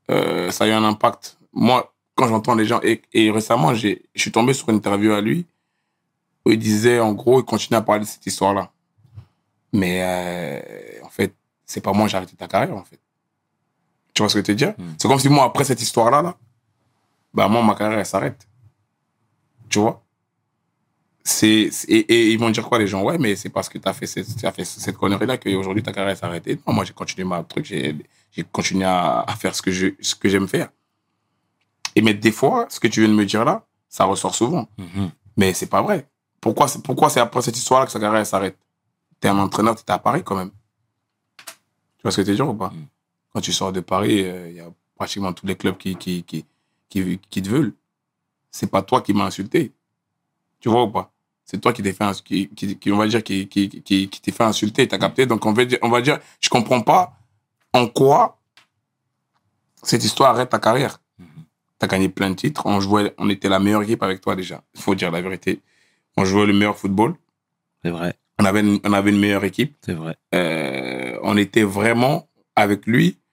Euh, 0.10 0.52
Ça 0.52 0.64
a 0.64 0.68
eu 0.68 0.72
un 0.72 0.84
impact. 0.86 1.38
Moi, 1.52 1.94
quand 2.16 2.28
j'entends 2.30 2.56
les 2.56 2.66
gens, 2.66 2.80
et, 2.82 3.02
récemment, 3.32 3.74
j'ai- 3.74 4.04
je 4.16 4.22
suis 4.22 4.32
tombé 4.32 4.54
sur 4.54 4.70
une 4.70 4.78
interview 4.78 5.12
à 5.12 5.20
lui 5.20 5.46
où 6.46 6.52
il 6.52 6.60
disait, 6.60 7.00
en 7.02 7.12
gros, 7.12 7.42
il 7.42 7.44
continuait 7.44 7.80
à 7.80 7.82
parler 7.82 8.06
de 8.06 8.08
cette 8.10 8.26
histoire-là. 8.26 8.72
Mais 9.74 10.00
euh, 10.02 11.04
en 11.06 11.10
fait, 11.10 11.34
c'est 11.66 11.82
pas 11.82 11.92
moi, 11.92 12.08
j'ai 12.08 12.16
arrêté 12.16 12.36
ta 12.38 12.48
carrière, 12.48 12.78
en 12.78 12.86
fait. 12.86 13.00
Tu 14.16 14.22
vois 14.24 14.30
ce 14.30 14.34
que 14.34 14.40
je 14.40 14.52
veux 14.52 14.56
te 14.56 14.64
dire 14.64 14.74
Mm. 14.80 14.94
C'est 14.98 15.08
comme 15.08 15.20
si 15.20 15.30
moi, 15.30 15.44
après 15.46 15.64
cette 15.66 15.82
histoire-là, 15.82 16.24
là, 16.24 16.36
bah, 17.34 17.48
moi, 17.48 17.62
ma 17.62 17.76
carrière, 17.76 18.00
elle 18.00 18.06
s'arrête. 18.06 18.48
Tu 19.70 19.78
vois? 19.80 20.02
C'est 21.28 21.70
et, 21.88 21.98
et 21.98 22.32
ils 22.34 22.40
vont 22.40 22.50
dire 22.52 22.66
quoi 22.68 22.78
les 22.78 22.86
gens? 22.86 23.02
Ouais 23.02 23.18
mais 23.18 23.36
c'est 23.36 23.50
parce 23.50 23.68
que 23.68 23.80
tu 23.80 23.88
as 23.90 23.94
fait 23.94 24.06
cette, 24.06 24.28
fait 24.56 24.64
cette 24.64 24.96
connerie 24.96 25.26
là 25.26 25.40
qu'aujourd'hui 25.40 25.82
ta 25.82 25.92
carrière 25.92 26.16
s'est 26.16 26.24
arrêtée 26.24 26.60
non 26.68 26.72
moi 26.74 26.86
j'ai 26.86 26.94
continué 26.94 27.28
ma 27.28 27.42
truc 27.44 27.66
j'ai 27.66 27.96
j'ai 28.32 28.44
continué 28.44 28.86
à, 28.86 29.22
à 29.22 29.36
faire 29.36 29.56
ce 29.56 29.64
que 29.64 29.72
je 29.72 29.88
ce 30.02 30.14
que 30.14 30.30
j'aime 30.30 30.48
faire. 30.48 30.70
Et 31.96 32.04
mais 32.04 32.14
des 32.14 32.32
fois 32.32 32.68
ce 32.70 32.80
que 32.80 32.88
tu 32.88 33.00
viens 33.00 33.10
de 33.10 33.16
me 33.16 33.26
dire 33.26 33.44
là 33.44 33.66
ça 33.90 34.04
ressort 34.06 34.36
souvent. 34.36 34.68
Mhm. 34.78 35.10
mais 35.36 35.52
c'est 35.54 35.66
pas 35.66 35.82
vrai. 35.82 36.08
Pourquoi 36.40 36.68
c'est 36.68 36.84
pourquoi 36.84 37.10
c'est 37.10 37.20
après 37.20 37.42
cette 37.42 37.58
histoire 37.58 37.80
là 37.80 37.86
que 37.88 37.92
sa 37.92 38.00
carrière 38.00 38.24
s'arrête? 38.28 38.60
T'es 39.20 39.28
un 39.28 39.40
entraîneur 39.40 39.76
t'es 39.76 39.92
à 39.92 39.98
Paris 39.98 40.22
quand 40.24 40.36
même. 40.36 40.52
Tu 41.98 42.04
vois 42.04 42.12
ce 42.12 42.18
que 42.18 42.22
tu 42.22 42.30
veux 42.30 42.36
dire 42.36 42.48
ou 42.48 42.54
pas? 42.54 42.70
Mm. 42.70 42.86
Quand 43.36 43.42
tu 43.42 43.52
sors 43.52 43.74
de 43.74 43.82
Paris 43.82 44.20
il 44.50 44.54
y 44.56 44.62
a 44.62 44.72
pratiquement 44.96 45.34
tous 45.34 45.46
les 45.46 45.58
clubs 45.58 45.76
qui 45.78 45.98
qui 45.98 46.24
qui 46.24 46.46
qui, 46.88 47.20
qui 47.30 47.42
te 47.42 47.50
veulent. 47.50 47.74
C'est 48.50 48.72
pas 48.72 48.82
toi 48.82 49.02
qui 49.02 49.14
m'as 49.14 49.26
insulté. 49.26 49.74
Tu 50.62 50.70
vois 50.70 50.84
ou 50.84 50.90
pas? 50.90 51.12
C'est 51.44 51.60
toi 51.60 51.74
qui 51.74 51.84
t'es 51.84 51.92
fait 51.92 52.24
qui, 52.24 52.48
qui, 52.50 52.78
qui 52.80 52.92
on 52.94 52.98
va 52.98 53.08
dire 53.08 53.22
qui 53.22 53.50
qui 53.50 53.68
qui, 53.68 54.08
qui 54.10 54.22
t'es 54.22 54.32
fait 54.32 54.46
insulter 54.46 54.88
t'as 54.88 54.98
capté? 54.98 55.26
Donc 55.26 55.46
on 55.46 55.52
va 55.52 55.66
dire 55.66 55.80
on 55.82 55.90
va 55.90 56.00
dire 56.02 56.18
je 56.40 56.48
comprends 56.48 56.80
pas 56.82 57.14
en 57.74 57.88
quoi 57.88 58.40
cette 59.84 60.06
histoire 60.06 60.30
arrête 60.34 60.50
ta 60.50 60.60
carrière. 60.60 61.02
Mhm. 61.20 61.28
t'as 61.78 61.88
gagné 61.88 62.08
plein 62.08 62.30
de 62.30 62.36
titres. 62.36 62.66
On 62.66 62.80
jouait 62.80 63.14
on 63.18 63.30
était 63.30 63.50
la 63.50 63.60
meilleure 63.60 63.84
équipe 63.84 64.02
avec 64.02 64.22
toi 64.22 64.38
déjà. 64.38 64.64
Il 64.76 64.82
faut 64.82 64.96
dire 64.96 65.12
la 65.12 65.22
vérité. 65.22 65.60
On 66.16 66.24
jouait 66.24 66.46
le 66.46 66.54
meilleur 66.54 66.78
football. 66.78 67.16
C'est 67.84 67.92
vrai, 67.92 68.16
on 68.40 68.46
avait 68.46 68.62
une, 68.62 68.80
on 68.86 68.94
avait 68.94 69.12
une 69.12 69.20
meilleure 69.20 69.44
équipe. 69.44 69.76
C'est 69.82 69.94
vrai. 69.94 70.16
euh, 70.34 71.20
on 71.24 71.36
était 71.36 71.64
vraiment 71.64 72.30
avec 72.56 72.86
lui 72.88 73.08
euh, 73.10 73.25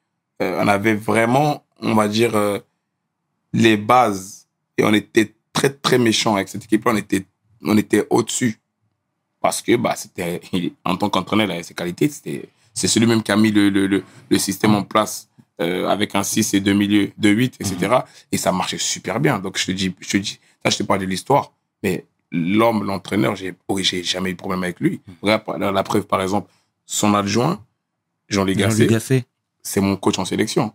on 0.60 0.68
avait 0.68 0.94
vraiment 0.94 1.64
on 1.82 1.94
va 1.94 2.08
dire 2.08 2.34
euh, 2.36 2.58
les 3.52 3.76
bases. 3.76 4.46
Et 4.78 4.84
on 4.84 4.94
était 4.94 5.34
très 5.52 5.70
très 5.70 5.98
méchant 5.98 6.36
avec 6.36 6.48
cette 6.48 6.64
équipe 6.64 6.82
on 6.86 6.96
était 6.96 7.26
on 7.62 7.76
était 7.76 8.06
au-dessus. 8.10 8.58
Parce 9.40 9.60
que 9.60 9.76
bah 9.76 9.94
c'était 9.96 10.40
en 10.84 10.96
tant 10.96 11.10
qu'entraîneur 11.10 11.46
il 11.46 11.52
avait 11.52 11.62
ses 11.62 11.74
qualités 11.74 12.08
c'était 12.08 12.48
c'est 12.74 12.88
celui 12.88 13.06
même 13.06 13.22
qui 13.22 13.32
a 13.32 13.36
mis 13.36 13.50
le, 13.50 13.68
le, 13.68 13.86
le, 13.86 14.02
le 14.30 14.38
système 14.38 14.74
en 14.74 14.82
place 14.82 15.28
euh, 15.60 15.86
avec 15.88 16.14
un 16.14 16.22
6 16.22 16.54
et 16.54 16.60
deux 16.60 16.72
milieux 16.72 17.12
de 17.18 17.28
8 17.28 17.56
etc 17.60 17.98
et 18.30 18.36
ça 18.38 18.52
marchait 18.52 18.78
super 18.78 19.20
bien. 19.20 19.38
Donc 19.38 19.58
je 19.58 19.66
te 19.66 19.72
dis 19.72 19.94
je 20.00 20.08
te 20.08 20.16
dis 20.16 20.38
là 20.64 20.70
je 20.70 20.78
te 20.78 20.82
parle 20.84 21.00
de 21.00 21.06
l'histoire. 21.06 21.52
Mais 21.82 22.06
l'homme 22.30 22.84
l'entraîneur 22.84 23.36
j'ai 23.36 23.54
oh, 23.68 23.78
j'ai 23.80 24.02
jamais 24.02 24.30
eu 24.30 24.34
de 24.34 24.38
problème 24.38 24.62
avec 24.62 24.80
lui. 24.80 25.00
Regarde, 25.20 25.42
la, 25.58 25.72
la 25.72 25.82
preuve 25.82 26.06
par 26.06 26.22
exemple 26.22 26.50
son 26.86 27.14
adjoint 27.14 27.64
Jean-Luc 28.28 28.56
Gasset, 28.56 29.24
c'est 29.62 29.80
mon 29.80 29.96
coach 29.96 30.18
en 30.18 30.24
sélection 30.24 30.72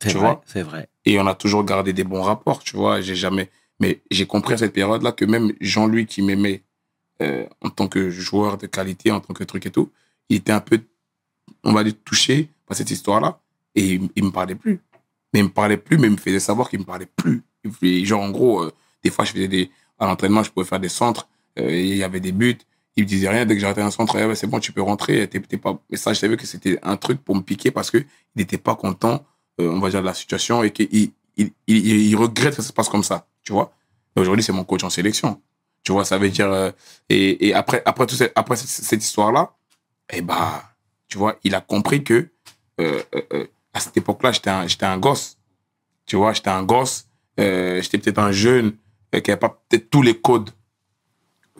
c'est 0.00 0.10
Tu 0.10 0.16
vrai, 0.18 0.26
vois 0.26 0.42
c'est 0.46 0.62
vrai. 0.62 0.88
et 1.04 1.18
on 1.18 1.26
a 1.26 1.34
toujours 1.34 1.64
gardé 1.64 1.92
des 1.92 2.04
bons 2.04 2.22
rapports, 2.22 2.62
tu 2.62 2.76
vois. 2.76 3.00
J'ai 3.00 3.14
jamais, 3.16 3.50
mais 3.80 4.02
j'ai 4.10 4.26
compris 4.26 4.54
à 4.54 4.58
cette 4.58 4.72
période-là 4.72 5.12
que 5.12 5.24
même 5.24 5.52
Jean-Louis 5.60 6.06
qui 6.06 6.22
m'aimait 6.22 6.62
euh, 7.22 7.46
en 7.62 7.70
tant 7.70 7.88
que 7.88 8.10
joueur 8.10 8.58
de 8.58 8.66
qualité, 8.66 9.10
en 9.10 9.20
tant 9.20 9.32
que 9.34 9.44
truc 9.44 9.64
et 9.66 9.70
tout, 9.70 9.90
il 10.28 10.36
était 10.36 10.52
un 10.52 10.60
peu, 10.60 10.80
on 11.62 11.72
va 11.72 11.84
dire, 11.84 11.94
touché 12.04 12.50
par 12.66 12.76
cette 12.76 12.90
histoire-là 12.90 13.40
et 13.74 13.94
il, 13.94 14.08
il 14.16 14.24
me 14.24 14.30
parlait 14.30 14.54
plus. 14.56 14.80
Mais 15.32 15.40
il 15.40 15.44
me 15.44 15.48
parlait 15.50 15.76
plus, 15.78 15.96
mais 15.98 16.08
il 16.08 16.12
me 16.12 16.16
faisait 16.16 16.40
savoir 16.40 16.68
qu'il 16.68 16.80
me 16.80 16.84
parlait 16.84 17.08
plus. 17.16 17.42
Genre 18.04 18.20
en 18.20 18.30
gros, 18.30 18.62
euh, 18.62 18.72
des 19.02 19.10
fois 19.10 19.24
je 19.24 19.32
faisais 19.32 19.48
des, 19.48 19.70
à 19.98 20.06
l'entraînement, 20.06 20.42
je 20.42 20.50
pouvais 20.50 20.66
faire 20.66 20.80
des 20.80 20.88
centres, 20.90 21.28
euh, 21.58 21.70
il 21.70 21.96
y 21.96 22.02
avait 22.04 22.20
des 22.20 22.32
buts. 22.32 22.58
Il 22.96 23.04
me 23.04 23.08
disait 23.08 23.28
rien 23.28 23.44
dès 23.44 23.54
que 23.54 23.60
j'arrêtais 23.60 23.82
un 23.82 23.90
centre, 23.90 24.14
ouais, 24.14 24.34
c'est 24.36 24.46
bon, 24.46 24.60
tu 24.60 24.72
peux 24.72 24.82
rentrer. 24.82 25.28
T'es, 25.28 25.40
t'es 25.40 25.56
pas... 25.56 25.78
Mais 25.90 25.96
ça, 25.96 26.12
je 26.12 26.18
savais 26.18 26.36
que 26.36 26.46
c'était 26.46 26.78
un 26.82 26.96
truc 26.96 27.22
pour 27.24 27.34
me 27.34 27.40
piquer 27.42 27.70
parce 27.70 27.90
que 27.90 27.98
il 27.98 28.06
n'était 28.36 28.58
pas 28.58 28.76
content 28.76 29.24
euh, 29.60 29.70
on 29.70 29.78
va 29.78 29.88
dire, 29.88 30.00
de 30.00 30.06
la 30.06 30.14
situation 30.14 30.64
et 30.64 30.72
qu'il 30.72 30.88
il, 30.92 31.12
il, 31.36 31.52
il, 31.68 32.16
regrette 32.16 32.56
que 32.56 32.62
ça 32.62 32.68
se 32.68 32.72
passe 32.72 32.88
comme 32.88 33.04
ça, 33.04 33.28
tu 33.42 33.52
vois. 33.52 33.72
Aujourd'hui, 34.16 34.42
c'est 34.42 34.52
mon 34.52 34.64
coach 34.64 34.82
en 34.82 34.90
sélection. 34.90 35.40
Tu 35.84 35.92
vois, 35.92 36.04
ça 36.04 36.18
veut 36.18 36.28
dire... 36.28 36.50
euh, 36.50 36.72
et, 37.08 37.48
et 37.48 37.54
après, 37.54 37.80
après, 37.84 38.06
tout 38.06 38.16
après 38.34 38.56
cette, 38.56 39.02
histoire-là, 39.02 39.54
eh 40.12 40.22
bah, 40.22 40.64
tu 41.06 41.18
vois, 41.18 41.38
il 41.44 41.54
a 41.54 41.60
compris 41.60 42.02
que 42.02 42.28
euh, 42.80 43.00
à 43.72 43.78
cette 43.78 43.96
époque-là, 43.96 44.32
j'étais 44.32 44.50
un, 44.50 44.66
un 44.90 44.98
gosse. 44.98 45.38
Tu 46.06 46.16
vois, 46.16 46.32
j'étais 46.32 46.50
un 46.50 46.64
gosse. 46.64 47.06
j'étais 47.38 47.98
peut-être 47.98 48.18
un 48.18 48.32
jeune 48.32 48.72
qui 49.12 49.30
n'avait 49.30 49.36
pas 49.36 49.62
peut-être 49.68 49.88
tous 49.88 50.02
les 50.02 50.18
codes. 50.18 50.50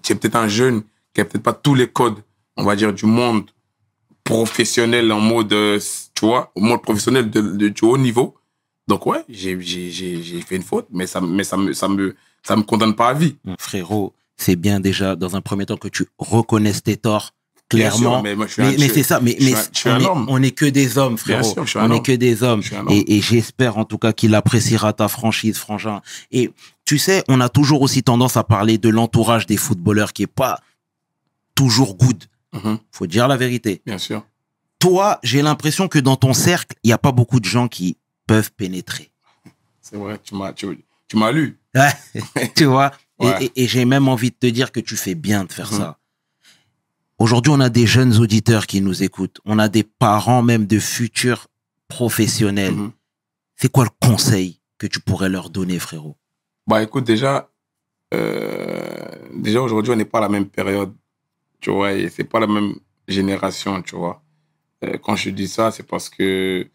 J'étais 0.02 0.16
peut-être 0.16 0.36
un 0.36 0.48
jeune 0.48 0.82
qui 1.14 1.20
n'avait 1.20 1.30
peut-être 1.30 1.42
pas 1.44 1.52
tous 1.52 1.74
les 1.74 1.86
codes, 1.88 2.18
on 2.56 2.64
va 2.64 2.76
dire, 2.76 2.92
du 2.92 3.06
monde 3.06 3.44
professionnel 4.24 5.12
en 5.12 5.20
mode, 5.20 5.52
euh, 5.52 5.78
tu 6.14 6.26
vois, 6.26 6.50
au 6.54 6.60
mode 6.60 6.82
professionnel 6.82 7.30
de, 7.30 7.40
de- 7.40 7.68
du 7.68 7.84
haut 7.84 7.98
niveau. 7.98 8.34
Donc 8.88 9.06
ouais, 9.06 9.20
j'ai 9.28 9.58
j'ai 9.60 9.90
j'ai 9.90 10.22
j'ai 10.22 10.40
fait 10.42 10.56
une 10.56 10.62
faute, 10.62 10.86
mais 10.90 11.06
ça 11.06 11.20
mais 11.20 11.44
ça 11.44 11.56
me 11.56 11.72
ça 11.72 11.88
me 11.88 12.14
ça 12.42 12.56
me 12.56 12.62
condamne 12.62 12.94
pas 12.94 13.08
à 13.08 13.14
vie. 13.14 13.36
Frérot, 13.58 14.12
c'est 14.36 14.56
bien 14.56 14.78
déjà, 14.80 15.16
dans 15.16 15.36
un 15.36 15.40
premier 15.40 15.64
temps, 15.66 15.76
que 15.78 15.88
tu 15.88 16.04
reconnaisses 16.18 16.82
tes 16.82 16.98
torts, 16.98 17.30
Bien 17.72 17.90
sûr, 17.90 17.98
clairement. 18.00 18.22
mais 18.22 18.34
moi 18.36 18.46
je 18.46 18.52
suis 18.52 18.62
Mais, 18.62 18.68
un- 18.68 18.78
mais 18.78 18.88
je- 18.88 18.92
c'est 18.92 19.02
ça, 19.02 19.20
mais, 19.20 19.36
je 19.38 19.42
suis 19.44 19.52
mais 19.52 19.58
un- 19.58 19.62
je 19.72 19.78
suis 19.78 19.90
on, 19.90 19.98
est, 20.00 20.06
on 20.28 20.42
est 20.42 20.50
que 20.50 20.66
des 20.66 20.98
hommes, 20.98 21.14
Bien 21.14 21.16
frérot. 21.42 21.52
sûr, 21.54 21.64
je 21.64 21.70
suis 21.70 21.78
un 21.78 21.86
on 21.86 21.92
est 21.92 21.96
homme. 21.96 22.02
que 22.02 22.12
des 22.12 22.42
hommes. 22.42 22.62
Je 22.62 22.66
suis 22.66 22.76
un 22.76 22.80
homme. 22.80 22.90
Et, 22.90 23.16
et 23.16 23.20
j'espère 23.22 23.78
en 23.78 23.86
tout 23.86 23.96
cas 23.98 24.12
qu'il 24.12 24.34
appréciera 24.34 24.92
ta 24.92 25.08
franchise, 25.08 25.56
frangin. 25.56 26.02
Et 26.30 26.50
tu 26.84 26.98
sais, 26.98 27.24
on 27.28 27.40
a 27.40 27.48
toujours 27.48 27.80
aussi 27.80 28.02
tendance 28.02 28.36
à 28.36 28.44
parler 28.44 28.76
de 28.76 28.90
l'entourage 28.90 29.46
des 29.46 29.56
footballeurs 29.56 30.12
qui 30.12 30.24
est 30.24 30.26
pas 30.26 30.60
toujours 31.54 31.96
good. 31.96 32.24
Mhm, 32.52 32.78
Faut 32.92 33.06
dire 33.06 33.26
la 33.28 33.36
vérité. 33.36 33.82
bien 33.86 33.98
sûr. 33.98 34.24
Toi, 34.78 35.18
j'ai 35.22 35.42
l'impression 35.42 35.88
que 35.88 35.98
dans 35.98 36.16
ton 36.16 36.32
cercle, 36.34 36.76
il 36.82 36.88
n'y 36.88 36.92
a 36.92 36.98
pas 36.98 37.12
beaucoup 37.12 37.40
de 37.40 37.44
gens 37.46 37.68
qui 37.68 37.96
peuvent 38.26 38.52
pénétrer. 38.52 39.10
C'est 39.80 39.96
vrai, 39.96 40.18
tu 40.22 40.34
m'as 40.34 40.52
tu, 40.52 40.84
tu 41.08 41.16
m'as 41.16 41.32
lu. 41.32 41.58
tu 42.56 42.64
vois? 42.64 42.90
Et- 43.20 43.26
Ouais. 43.26 43.44
Et, 43.56 43.62
et 43.62 43.68
j'ai 43.68 43.84
même 43.84 44.08
envie 44.08 44.30
de 44.30 44.36
te 44.36 44.46
dire 44.48 44.72
que 44.72 44.80
tu 44.80 44.96
fais 44.96 45.14
bien 45.14 45.44
de 45.44 45.52
faire 45.52 45.70
Mhm. 45.72 45.78
ça. 45.78 45.98
Aujourd'hui, 47.18 47.52
on 47.54 47.60
a 47.60 47.70
des 47.70 47.86
jeunes 47.86 48.16
auditeurs 48.18 48.66
qui 48.66 48.80
nous 48.80 49.04
écoutent. 49.04 49.40
On 49.44 49.60
a 49.60 49.68
des 49.68 49.84
parents 49.84 50.42
même 50.42 50.66
de 50.66 50.80
futurs 50.80 51.46
professionnels. 51.86 52.74
Mhm. 52.74 52.90
C'est 53.56 53.70
quoi 53.70 53.84
le 53.84 53.90
conseil 54.06 54.60
que 54.78 54.88
tu 54.88 54.98
pourrais 55.00 55.28
leur 55.28 55.48
donner, 55.50 55.78
frérot? 55.78 56.16
Bah 56.66 56.82
écoute, 56.82 57.04
déjà, 57.04 57.48
euh, 58.12 59.06
déjà 59.34 59.60
aujourd'hui, 59.62 59.92
on 59.92 59.96
n'est 59.96 60.04
pas 60.04 60.18
à 60.18 60.22
la 60.22 60.28
même 60.28 60.46
période, 60.46 60.92
tu 61.64 61.70
vois, 61.70 61.94
et 61.94 62.10
c'est 62.10 62.24
pas 62.24 62.40
la 62.40 62.46
même 62.46 62.74
génération, 63.08 63.80
tu 63.80 63.96
vois. 63.96 64.22
Euh, 64.84 64.98
quand 65.02 65.16
je 65.16 65.30
dis 65.30 65.48
ça, 65.48 65.70
c'est 65.70 65.82
parce 65.82 66.10
que 66.10 66.68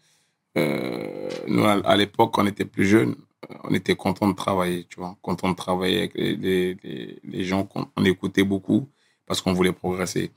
euh, 0.58 1.28
nous, 1.46 1.64
à, 1.64 1.74
à 1.86 1.96
l'époque, 1.96 2.36
on 2.38 2.44
était 2.44 2.64
plus 2.64 2.86
jeunes, 2.86 3.14
on 3.62 3.72
était 3.72 3.94
content 3.94 4.26
de 4.26 4.34
travailler, 4.34 4.86
tu 4.88 4.98
vois, 4.98 5.16
content 5.22 5.48
de 5.48 5.54
travailler 5.54 5.98
avec 5.98 6.14
les, 6.14 6.76
les, 7.22 7.44
gens 7.44 7.62
qu'on 7.62 7.86
on 7.96 8.04
écoutait 8.04 8.42
beaucoup 8.42 8.88
parce 9.26 9.40
qu'on 9.40 9.52
voulait 9.52 9.70
progresser. 9.70 10.32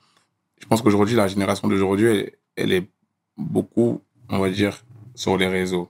Je 0.62 0.68
pense 0.68 0.84
qu'aujourd'hui, 0.84 1.16
la 1.16 1.28
génération 1.28 1.68
d'aujourd'hui, 1.68 2.06
elle, 2.06 2.32
elle 2.56 2.74
est 2.74 2.88
beaucoup, 3.36 4.04
on 4.30 4.38
va 4.38 4.52
dire, 4.52 4.84
sur 5.16 5.36
les 5.36 5.48
réseaux, 5.48 5.90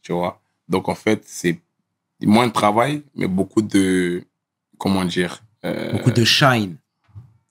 tu 0.00 0.12
vois. 0.12 0.40
Donc, 0.66 0.88
en 0.88 0.94
fait, 0.94 1.24
c'est 1.26 1.60
moins 2.22 2.46
de 2.46 2.52
travail, 2.52 3.02
mais 3.14 3.28
beaucoup 3.28 3.60
de, 3.60 4.24
comment 4.78 5.04
dire, 5.04 5.42
euh, 5.66 5.92
Beaucoup 5.92 6.10
de 6.10 6.24
shine. 6.24 6.78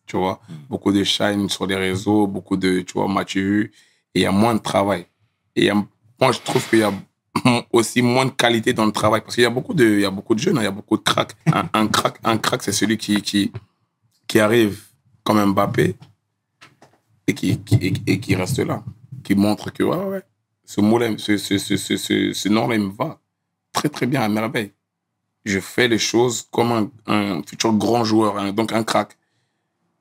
Tu 0.07 0.17
vois, 0.17 0.39
beaucoup 0.69 0.91
de 0.91 1.03
shine 1.03 1.49
sur 1.49 1.67
les 1.67 1.75
réseaux, 1.75 2.25
beaucoup 2.25 2.57
de, 2.57 2.81
tu 2.81 2.93
vois, 2.93 3.07
et 3.35 3.69
il 4.15 4.21
y 4.21 4.25
a 4.25 4.31
moins 4.31 4.55
de 4.55 4.59
travail. 4.59 5.05
Et 5.55 5.69
moi, 5.71 6.31
je 6.31 6.39
trouve 6.39 6.67
qu'il 6.69 6.79
y 6.79 6.83
a 6.83 6.91
aussi 7.71 8.01
moins 8.01 8.25
de 8.25 8.31
qualité 8.31 8.73
dans 8.73 8.85
le 8.85 8.91
travail. 8.91 9.21
Parce 9.21 9.35
qu'il 9.35 9.43
y 9.43 9.47
a 9.47 9.51
beaucoup 9.51 9.73
de, 9.73 9.99
y 9.99 10.05
a 10.05 10.09
beaucoup 10.09 10.33
de 10.33 10.39
jeunes, 10.39 10.57
hein, 10.57 10.61
il 10.61 10.65
y 10.65 10.67
a 10.67 10.71
beaucoup 10.71 10.97
de 10.97 11.03
cracks. 11.03 11.35
Un, 11.51 11.69
un 11.73 11.87
crack, 11.87 12.19
un 12.23 12.37
crack, 12.37 12.63
c'est 12.63 12.71
celui 12.71 12.97
qui, 12.97 13.21
qui, 13.21 13.51
qui 14.27 14.39
arrive 14.39 14.79
comme 15.23 15.43
Mbappé 15.51 15.95
et 17.27 17.33
qui, 17.33 17.59
et, 18.07 18.19
qui 18.19 18.35
reste 18.35 18.59
là. 18.59 18.83
Qui 19.23 19.35
montre 19.35 19.71
que, 19.71 19.83
ouais, 19.83 20.05
ouais, 20.05 20.21
ce 20.65 20.81
mot-là, 20.81 21.09
ce, 21.17 21.37
ce, 21.37 21.57
ce, 21.57 21.75
ce, 22.33 22.49
nom-là, 22.49 22.77
me 22.77 22.91
va 22.91 23.19
très, 23.73 23.89
très 23.89 24.07
bien, 24.07 24.21
à 24.21 24.29
merveille. 24.29 24.71
Je 25.43 25.59
fais 25.59 25.87
les 25.87 25.97
choses 25.97 26.47
comme 26.51 26.71
un, 26.71 26.91
un 27.07 27.41
futur 27.43 27.73
grand 27.73 28.03
joueur, 28.03 28.37
hein, 28.37 28.51
donc 28.51 28.71
un 28.71 28.83
crack. 28.83 29.17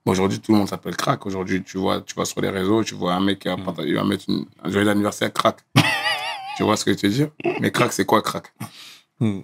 Aujourd'hui, 0.07 0.39
tout 0.39 0.53
le 0.53 0.59
monde 0.59 0.69
s'appelle 0.69 0.97
crack. 0.97 1.27
Aujourd'hui, 1.27 1.65
tu 1.65 1.79
vois, 1.79 2.01
tu 2.01 2.15
vas 2.15 2.25
sur 2.25 2.41
les 2.41 2.49
réseaux, 2.49 2.85
tu 2.85 2.95
vois 2.95 3.15
un 3.15 3.21
mec 3.21 3.41
qui 3.41 3.49
va, 3.49 3.57
il 3.85 3.95
va 3.95 4.05
mettre 4.05 4.27
une, 4.29 4.47
un 4.63 4.71
joyeux 4.71 4.89
anniversaire 4.89 5.33
crack. 5.33 5.59
tu 6.57 6.63
vois 6.63 6.77
ce 6.77 6.85
que 6.85 6.97
je 6.97 7.07
veux 7.09 7.13
dire? 7.13 7.31
Mais 7.61 7.73
crack, 7.73 7.93
c'est 7.93 8.05
quoi 8.05 8.23
crack? 8.23 8.55
Hmm. 9.19 9.41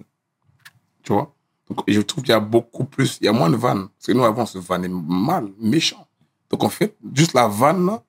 Tu 1.03 1.11
vois? 1.11 1.35
Donc, 1.69 1.83
je 1.85 1.99
trouve 1.99 2.23
qu'il 2.23 2.31
y 2.31 2.35
a 2.35 2.39
beaucoup 2.39 2.85
plus, 2.85 3.17
il 3.19 3.25
y 3.25 3.27
a 3.27 3.33
moins 3.33 3.49
de 3.49 3.57
vannes. 3.57 3.89
Parce 3.89 4.07
que 4.07 4.13
nous, 4.13 4.23
avant, 4.23 4.43
on 4.43 4.45
se 4.45 4.57
vannait 4.57 4.87
mal, 4.87 5.49
méchant. 5.59 6.07
Donc, 6.49 6.63
en 6.63 6.69
fait, 6.69 6.95
juste 7.13 7.33
la 7.33 7.49
vanne, 7.49 7.99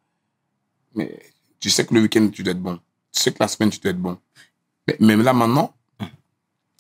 mais 0.95 1.19
tu 1.59 1.71
sais 1.71 1.85
que 1.85 1.93
le 1.93 2.03
week-end, 2.03 2.29
tu 2.29 2.45
dois 2.45 2.53
être 2.53 2.63
bon. 2.63 2.77
Tu 3.11 3.21
sais 3.21 3.33
que 3.33 3.39
la 3.41 3.49
semaine, 3.49 3.71
tu 3.71 3.81
dois 3.81 3.91
être 3.91 4.01
bon. 4.01 4.17
Mais 4.87 4.97
même 5.01 5.23
là, 5.23 5.33
maintenant, 5.33 5.75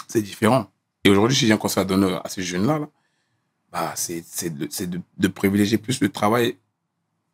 c'est 0.06 0.22
différent. 0.22 0.70
Et 1.02 1.10
aujourd'hui, 1.10 1.36
si 1.36 1.48
j'ai 1.48 1.52
un 1.52 1.56
conseil 1.56 1.82
à 1.82 1.84
donner 1.84 2.16
à 2.22 2.28
ces 2.28 2.42
jeunes-là, 2.42 2.78
là, 2.78 2.88
bah, 3.74 3.92
c'est 3.96 4.22
de, 4.56 4.66
de, 4.86 5.00
de 5.18 5.28
privilégier 5.28 5.78
plus 5.78 6.00
le 6.00 6.08
travail, 6.08 6.56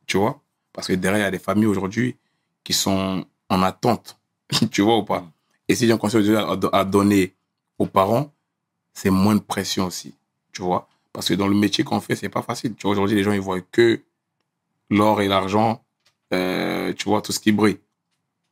tu 0.07 0.17
vois. 0.17 0.41
Parce 0.73 0.87
que 0.87 0.95
derrière, 0.95 1.21
il 1.21 1.25
y 1.25 1.27
a 1.27 1.31
des 1.31 1.39
familles 1.39 1.67
aujourd'hui 1.67 2.17
qui 2.65 2.73
sont 2.73 3.27
en 3.51 3.62
attente, 3.62 4.19
tu 4.71 4.81
vois 4.81 4.97
ou 4.97 5.05
pas. 5.05 5.31
Et 5.69 5.75
si 5.75 5.87
j'ai 5.87 5.93
un 5.93 5.99
conseil 5.99 6.35
à, 6.35 6.57
à 6.73 6.85
donner 6.87 7.35
aux 7.79 7.85
parents, 7.85 8.33
c'est 8.95 9.11
moins 9.11 9.35
de 9.35 9.41
pression 9.41 9.85
aussi, 9.85 10.15
tu 10.51 10.62
vois. 10.62 10.89
Parce 11.12 11.29
que 11.29 11.35
dans 11.35 11.47
le 11.47 11.55
métier 11.55 11.85
qu'on 11.85 12.01
fait, 12.01 12.17
c'est 12.17 12.31
pas 12.31 12.43
facile. 12.43 12.75
Tu 12.75 12.83
vois, 12.85 12.93
aujourd'hui, 12.93 13.17
les 13.17 13.23
gens, 13.23 13.33
ils 13.33 13.41
voient 13.41 13.61
que 13.61 14.01
l'or 14.89 15.21
et 15.21 15.29
l'argent, 15.29 15.85
euh, 16.33 16.95
tu 16.95 17.05
vois, 17.05 17.21
tout 17.21 17.33
ce 17.33 17.41
qui 17.41 17.53
brille. 17.53 17.81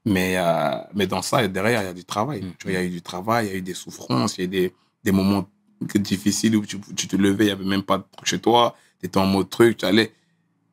Mais, 0.05 0.36
euh, 0.36 0.77
mais 0.94 1.06
dans 1.06 1.23
ça, 1.23 1.48
derrière, 1.48 1.81
il 1.81 1.86
y 1.86 1.89
a 1.89 1.94
du 1.94 2.05
travail. 2.05 2.43
Mm. 2.43 2.52
Tu 2.59 2.65
vois, 2.65 2.73
il 2.73 2.74
y 2.74 2.78
a 2.78 2.85
eu 2.85 2.90
du 2.90 3.02
travail, 3.02 3.47
il 3.47 3.51
y 3.51 3.55
a 3.55 3.59
eu 3.59 3.62
des 3.62 3.74
souffrances, 3.74 4.36
il 4.36 4.40
y 4.40 4.43
a 4.43 4.44
eu 4.44 4.48
des, 4.48 4.74
des 5.05 5.12
moments 5.12 5.48
difficiles 5.98 6.56
où 6.56 6.64
tu, 6.66 6.78
tu 6.96 7.09
te 7.09 7.16
levais, 7.16 7.44
il 7.44 7.46
n'y 7.48 7.52
avait 7.52 7.64
même 7.64 7.82
pas 7.82 7.98
de 7.98 8.05
truc 8.16 8.26
chez 8.26 8.38
toi, 8.38 8.74
tu 9.00 9.06
étais 9.06 9.18
en 9.18 9.26
mode 9.26 9.48
truc, 9.48 9.76
tu 9.78 9.84
allais. 9.84 10.12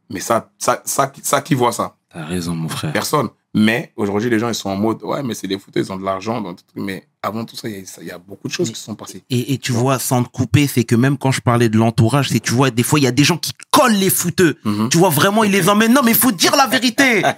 Mais 0.10 0.20
ça, 0.20 0.52
ça, 0.58 0.82
ça, 0.86 1.12
ça, 1.22 1.42
qui 1.42 1.56
voit 1.56 1.72
ça 1.72 1.98
T'as 2.10 2.26
raison, 2.26 2.54
mon 2.56 2.70
frère. 2.70 2.94
Personne. 2.94 3.30
Mais 3.54 3.94
aujourd'hui, 3.96 4.30
les 4.30 4.40
gens, 4.40 4.50
ils 4.50 4.56
sont 4.56 4.70
en 4.70 4.76
mode, 4.76 5.04
ouais, 5.04 5.24
mais 5.24 5.34
c'est 5.34 5.48
des 5.48 5.58
footeux, 5.58 5.80
ils 5.82 5.92
ont 5.92 5.98
de 5.98 6.04
l'argent. 6.04 6.44
Mais 6.76 7.08
avant 7.26 7.46
tout 7.46 7.56
ça, 7.56 7.68
il 7.68 7.76
y, 7.76 8.12
a- 8.12 8.16
y 8.16 8.20
beaucoup 8.28 8.48
de 8.48 8.54
choses 8.54 8.70
qui 8.70 8.76
se 8.80 8.86
sont 8.86 8.96
passées. 8.96 9.24
Et, 9.30 9.54
et 9.54 9.58
tu 9.58 9.72
vois, 9.72 10.00
sans 10.00 10.24
te 10.24 10.30
couper, 10.30 10.68
c'est 10.68 10.84
que 10.84 10.96
même 10.96 11.18
quand 11.18 11.32
je 11.32 11.42
parlais 11.42 11.70
de 11.70 11.78
l'entourage, 11.78 12.30
c'est 12.30 12.40
tu 12.40 12.54
vois, 12.54 12.72
des 12.72 12.84
fois, 12.84 13.00
il 13.00 13.04
y 13.04 13.08
a 13.08 13.12
des 13.12 13.24
gens 13.24 13.38
qui 13.38 13.52
collent 13.72 13.94
les 13.96 14.10
fouteux. 14.10 14.58
Mhm. 14.64 14.90
Tu 14.90 14.98
vois, 14.98 15.10
vraiment, 15.10 15.44
ils 15.44 15.52
les 15.52 15.70
emmènent. 15.70 15.94
Non, 15.94 16.02
mais 16.04 16.12
il 16.12 16.18
faut 16.18 16.32
dire 16.32 16.56
la 16.56 16.68
vérité. 16.68 17.22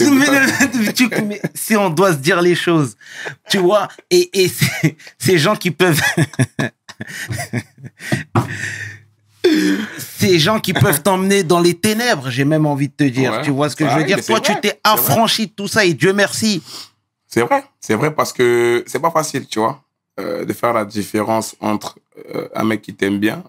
Mais- 0.00 1.22
mais 1.22 1.40
si 1.54 1.76
on 1.76 1.88
doit 1.90 2.12
se 2.12 2.18
dire 2.18 2.42
les 2.42 2.54
choses, 2.54 2.96
tu 3.48 3.58
vois, 3.58 3.88
et, 4.10 4.30
ces 5.18 5.38
gens 5.38 5.56
qui 5.56 5.70
peuvent, 5.70 6.00
ces 9.98 10.38
gens 10.38 10.60
qui 10.60 10.72
peuvent 10.72 11.02
t'emmener 11.02 11.42
dans 11.42 11.60
les 11.60 11.74
ténèbres, 11.74 12.30
j'ai 12.30 12.44
même 12.44 12.66
envie 12.66 12.88
de 12.88 12.94
te 12.94 13.04
dire, 13.04 13.32
Ouais, 13.32 13.42
tu 13.42 13.50
vois 13.50 13.68
ce 13.70 13.76
que 13.76 13.88
je 13.88 13.94
veux 13.94 14.04
dire? 14.04 14.24
Toi, 14.24 14.40
tu 14.40 14.52
t'es 14.60 14.80
affranchi 14.84 15.46
de 15.46 15.52
tout 15.52 15.68
ça 15.68 15.84
et 15.84 15.94
Dieu 15.94 16.12
merci. 16.12 16.62
C'est 17.26 17.42
vrai, 17.42 17.62
c'est 17.78 17.94
vrai 17.94 18.14
parce 18.14 18.32
que 18.32 18.82
c'est 18.86 19.00
pas 19.00 19.10
facile, 19.10 19.46
tu 19.46 19.58
vois, 19.58 19.84
euh, 20.18 20.46
de 20.46 20.52
faire 20.54 20.72
la 20.72 20.84
différence 20.84 21.54
entre 21.60 21.98
euh, 22.34 22.48
un 22.54 22.64
mec 22.64 22.80
qui 22.80 22.94
t'aime 22.94 23.18
bien 23.18 23.44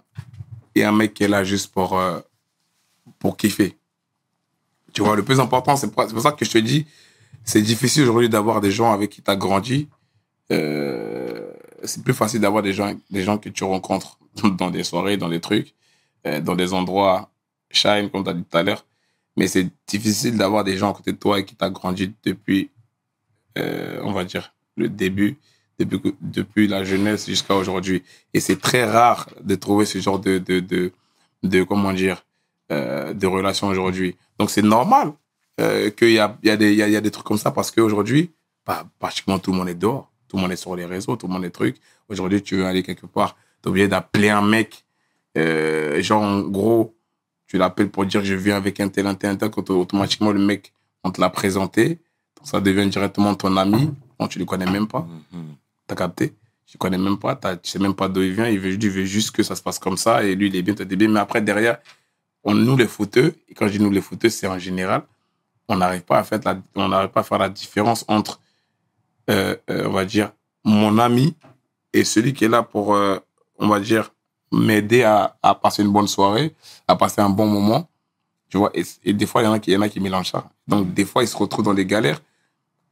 et 0.76 0.84
un 0.84 0.92
mec 0.92 1.14
qui 1.14 1.24
est 1.24 1.30
là 1.30 1.46
juste 1.46 1.72
pour, 1.72 1.98
euh, 1.98 2.20
pour 3.20 3.38
kiffer. 3.38 3.78
Tu 4.94 5.02
vois, 5.02 5.16
le 5.16 5.24
plus 5.24 5.40
important, 5.40 5.78
c'est 5.78 5.92
pour, 5.92 6.22
ça 6.22 6.32
que 6.34 6.44
je 6.44 6.52
te 6.52 6.58
dis, 6.58 6.86
c'est 7.46 7.62
difficile 7.62 8.04
aujourd'hui 8.04 8.28
d'avoir 8.28 8.60
des 8.60 8.72
gens 8.72 8.92
avec 8.92 9.12
qui 9.12 9.22
tu 9.22 9.32
as 9.32 9.36
grandi. 9.36 9.88
C'est 10.50 12.04
plus 12.04 12.14
facile 12.14 12.42
d'avoir 12.42 12.64
des 12.64 12.74
gens, 12.74 12.94
des 13.10 13.24
gens 13.24 13.38
que 13.38 13.50
tu 13.50 13.64
rencontres 13.64 14.20
dans 14.58 14.70
des 14.70 14.84
soirées, 14.84 15.16
dans 15.16 15.30
des 15.30 15.40
trucs, 15.40 15.74
dans 16.26 16.56
des 16.56 16.74
endroits 16.74 17.30
shine, 17.72 18.10
comme 18.10 18.24
tu 18.24 18.30
as 18.30 18.34
dit 18.34 18.44
tout 18.44 18.58
à 18.58 18.64
l'heure. 18.64 18.86
Mais 19.38 19.48
c'est 19.48 19.70
difficile 19.88 20.38
d'avoir 20.38 20.64
des 20.64 20.78
gens 20.78 20.91
à 20.91 20.94
côté 20.94 21.12
de 21.14 21.18
toi 21.18 21.40
et 21.40 21.46
qui 21.46 21.56
t'as 21.56 21.70
grandi 21.70 22.14
depuis 22.24 22.70
euh, 23.58 24.00
on 24.04 24.12
va 24.12 24.24
dire, 24.24 24.54
le 24.78 24.90
début, 24.90 25.38
depuis, 25.80 26.16
depuis 26.22 26.68
la 26.68 26.84
jeunesse 26.84 27.26
jusqu'à 27.28 27.56
aujourd'hui. 27.56 28.04
Et 28.34 28.40
c'est 28.40 28.60
très 28.60 28.86
rare 28.86 29.28
de 29.41 29.56
trouver 29.56 29.86
ce 29.86 30.00
genre 30.00 30.20
de, 30.20 30.38
de, 30.38 30.60
de, 30.60 30.91
de 31.44 31.64
comment 31.64 31.94
dire, 31.94 32.26
euh, 32.72 33.14
de 33.14 33.28
relations 33.28 33.68
aujourd'hui. 33.68 34.16
Donc 34.38 34.50
c'est 34.50 34.62
normal 34.62 35.14
euh, 35.60 35.90
qu'il 35.90 36.12
y 36.12 36.20
a, 36.20 36.38
y, 36.44 36.50
a 36.50 36.58
des- 36.58 36.74
y, 36.74 36.78
y 36.78 36.96
a 36.96 37.02
des 37.02 37.12
trucs 37.12 37.26
comme 37.26 37.38
ça 37.38 37.52
parce 37.52 37.72
qu'aujourd'hui, 37.72 38.32
bah, 38.66 38.86
pratiquement 39.00 39.40
tout 39.40 39.52
le 39.52 39.58
monde 39.58 39.70
est 39.70 39.76
dehors. 39.76 40.12
Tout 40.28 40.38
le 40.38 40.44
monde 40.44 40.52
est 40.52 40.58
sur 40.58 40.76
les 40.76 40.86
réseaux, 40.86 41.16
tout 41.16 41.28
le 41.28 41.34
monde 41.34 41.44
est 41.46 41.50
truc. 41.50 41.78
Aujourd'hui, 42.08 42.44
tu 42.44 42.58
veux 42.58 42.66
aller 42.66 42.84
quelque 42.84 43.08
part, 43.08 43.36
tu 43.64 43.68
es 43.68 43.70
obligé 43.70 43.88
d'appeler 43.88 44.30
un 44.30 44.44
mec. 44.44 44.86
Euh, 45.38 46.02
genre, 46.02 46.22
en 46.22 46.42
gros, 46.42 46.96
tu 47.48 47.58
l'appelles 47.58 47.90
pour 47.90 48.06
dire 48.06 48.24
je 48.24 48.36
viens 48.36 48.58
avec 48.58 48.80
un 48.80 48.90
tel, 48.90 49.08
un 49.08 49.16
tel, 49.16 49.32
un 49.32 49.36
tel, 49.36 49.50
quand 49.50 49.70
automatiquement 49.70 50.32
le 50.32 50.40
mec, 50.40 50.74
on 51.04 51.12
te 51.12 51.20
l'a 51.22 51.30
présenté, 51.30 52.00
ça 52.44 52.62
devient 52.62 52.88
directement 52.88 53.36
ton 53.36 53.56
ami, 53.58 53.92
quand 54.18 54.28
tu 54.28 54.40
le 54.40 54.46
connais 54.46 54.70
même 54.70 54.88
pas, 54.88 55.08
t'as 55.88 55.96
capté? 55.96 56.34
Tu 56.66 56.78
connais 56.78 57.00
même 57.00 57.18
pas, 57.18 57.36
tu 57.36 57.72
sais 57.72 57.80
même 57.80 57.96
pas 57.96 58.08
d'où 58.08 58.22
il 58.22 58.34
vient, 58.34 58.48
il 58.48 58.60
veut, 58.60 58.74
il 58.74 58.90
veut 58.90 59.06
juste 59.06 59.32
que 59.32 59.42
ça 59.42 59.56
se 59.56 59.62
passe 59.64 59.80
comme 59.80 59.98
ça, 59.98 60.24
et 60.24 60.36
lui, 60.36 60.48
il 60.48 60.56
est 60.56 60.62
bien, 60.62 60.76
toi, 60.76 60.86
t'es 60.86 60.96
bien, 60.96 61.08
mais 61.08 61.20
après, 61.20 61.42
derrière, 61.42 61.80
on, 62.44 62.54
nous, 62.54 62.78
les 62.78 62.88
footeux, 62.88 63.36
et 63.48 63.54
quand 63.56 63.68
je 63.68 63.74
dis 63.74 63.80
nous, 63.80 63.90
les 63.90 64.02
footeux, 64.02 64.30
c'est 64.30 64.48
en 64.48 64.60
général, 64.60 65.04
on 65.68 65.78
n'arrive 65.78 66.02
pas 66.02 66.20
à 66.20 66.24
faire 66.24 66.40
la, 66.44 66.62
on 66.76 66.90
pas 66.90 67.22
à 67.22 67.24
faire 67.24 67.38
la 67.38 67.50
différence 67.50 68.06
entre, 68.08 68.40
euh, 69.30 69.56
euh, 69.70 69.88
on 69.88 69.92
va 69.92 70.06
dire, 70.06 70.32
mon 70.64 70.98
ami 70.98 71.36
et 71.94 72.04
celui 72.04 72.34
qui 72.34 72.46
est 72.46 72.50
là 72.50 72.64
pour, 72.64 72.96
euh, 72.96 73.18
on 73.60 73.68
va 73.68 73.80
dire, 73.80 74.12
m'aider 74.52 75.04
à, 75.04 75.38
à 75.42 75.56
passer 75.56 75.84
une 75.84 75.92
bonne 75.92 76.08
soirée, 76.08 76.56
à 76.88 76.96
passer 76.96 77.22
un 77.22 77.30
bon 77.30 77.48
moment. 77.48 77.90
Tu 78.50 78.58
vois, 78.58 78.72
et, 78.74 79.14
des 79.14 79.26
fois, 79.26 79.42
il 79.42 79.46
y 79.46 79.48
en 79.48 79.54
a 79.54 79.60
qui, 79.60 79.72
y 79.72 79.90
qui 79.90 80.00
mélangent 80.00 80.32
ça. 80.32 80.50
Donc, 80.68 80.94
des 80.94 81.06
fois, 81.06 81.24
ils 81.24 81.28
se 81.28 81.38
retrouvent 81.38 81.66
dans 81.66 81.74
des 81.74 81.86
galères 81.86 82.20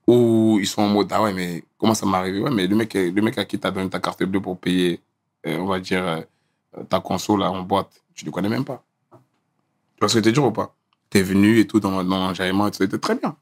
où 0.05 0.57
ils 0.61 0.67
sont 0.67 0.83
en 0.83 0.87
mode, 0.87 1.11
ah 1.11 1.21
ouais, 1.21 1.33
mais 1.33 1.63
comment 1.77 1.93
ça 1.93 2.05
m'est 2.05 2.15
arrivé? 2.15 2.39
Ouais, 2.39 2.51
mais 2.51 2.67
le 2.67 2.75
mec, 2.75 2.93
le 2.93 3.21
mec 3.21 3.37
à 3.37 3.45
qui 3.45 3.59
t'as 3.59 3.71
donné 3.71 3.89
ta 3.89 3.99
carte 3.99 4.23
bleue 4.23 4.39
pour 4.39 4.57
payer, 4.57 5.01
euh, 5.45 5.57
on 5.57 5.65
va 5.65 5.79
dire, 5.79 6.07
euh, 6.07 6.83
ta 6.87 6.99
console 6.99 7.43
en 7.43 7.61
boîte, 7.63 7.89
tu 8.13 8.23
ne 8.23 8.27
le 8.27 8.31
connais 8.31 8.49
même 8.49 8.63
pas. 8.63 8.83
Tu 9.11 9.99
vois 9.99 10.09
ce 10.09 10.13
que 10.13 10.19
je 10.19 10.23
te 10.25 10.29
dire 10.29 10.45
ou 10.45 10.51
pas? 10.51 10.73
T'es 11.09 11.23
venu 11.23 11.59
et 11.59 11.67
tout 11.67 11.79
dans, 11.79 12.03
dans 12.03 12.19
l'enjaillement 12.19 12.67
et 12.67 12.71
tout, 12.71 12.77
c'était 12.77 12.99
très 12.99 13.15
bien. 13.15 13.35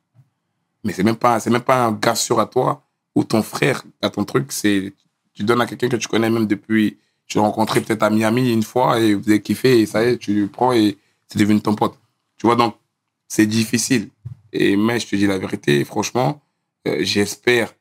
Mais 0.84 0.94
c'est 0.94 1.04
même 1.04 1.18
même 1.22 1.62
pas 1.62 1.86
un 1.86 1.92
gars 1.92 2.16
sûr 2.16 2.40
à 2.40 2.46
toi 2.46 2.82
ou 3.14 3.24
ton 3.24 3.42
frère 3.42 3.84
à 4.02 4.10
ton 4.10 4.24
truc, 4.24 4.52
c'est, 4.52 4.94
tu 5.34 5.44
donnes 5.44 5.62
à 5.62 5.66
quelqu'un 5.66 5.90
que 5.90 5.96
tu 5.96 6.08
connais 6.08 6.30
même 6.30 6.48
depuis, 6.48 6.98
tu 7.27 7.38
l'as 7.38 7.43
rencontré 7.43 7.81
peut-être 7.81 8.03
à 8.03 8.10
Miami 8.10 8.52
une 8.52 8.64
fois 8.64 8.99
et 8.99 9.14
vous 9.14 9.30
avez 9.30 9.41
kiffé 9.41 9.80
et 9.80 9.85
ça 9.85 10.03
y 10.03 10.10
est, 10.10 10.18
tu 10.18 10.41
le 10.41 10.47
prends 10.47 10.73
et 10.73 10.97
c'est 11.27 11.39
devenu 11.39 11.61
ton 11.61 11.76
pote. 11.76 11.97
Tu 12.38 12.45
vois, 12.47 12.56
donc, 12.56 12.76
c'est 13.27 13.45
difficile. 13.47 14.10
Et, 14.53 14.77
mais 14.77 14.99
je 14.99 15.07
te 15.07 15.15
dis 15.15 15.27
la 15.27 15.38
vérité, 15.38 15.84
franchement, 15.84 16.41
euh, 16.88 16.97
j'espère 17.02 17.73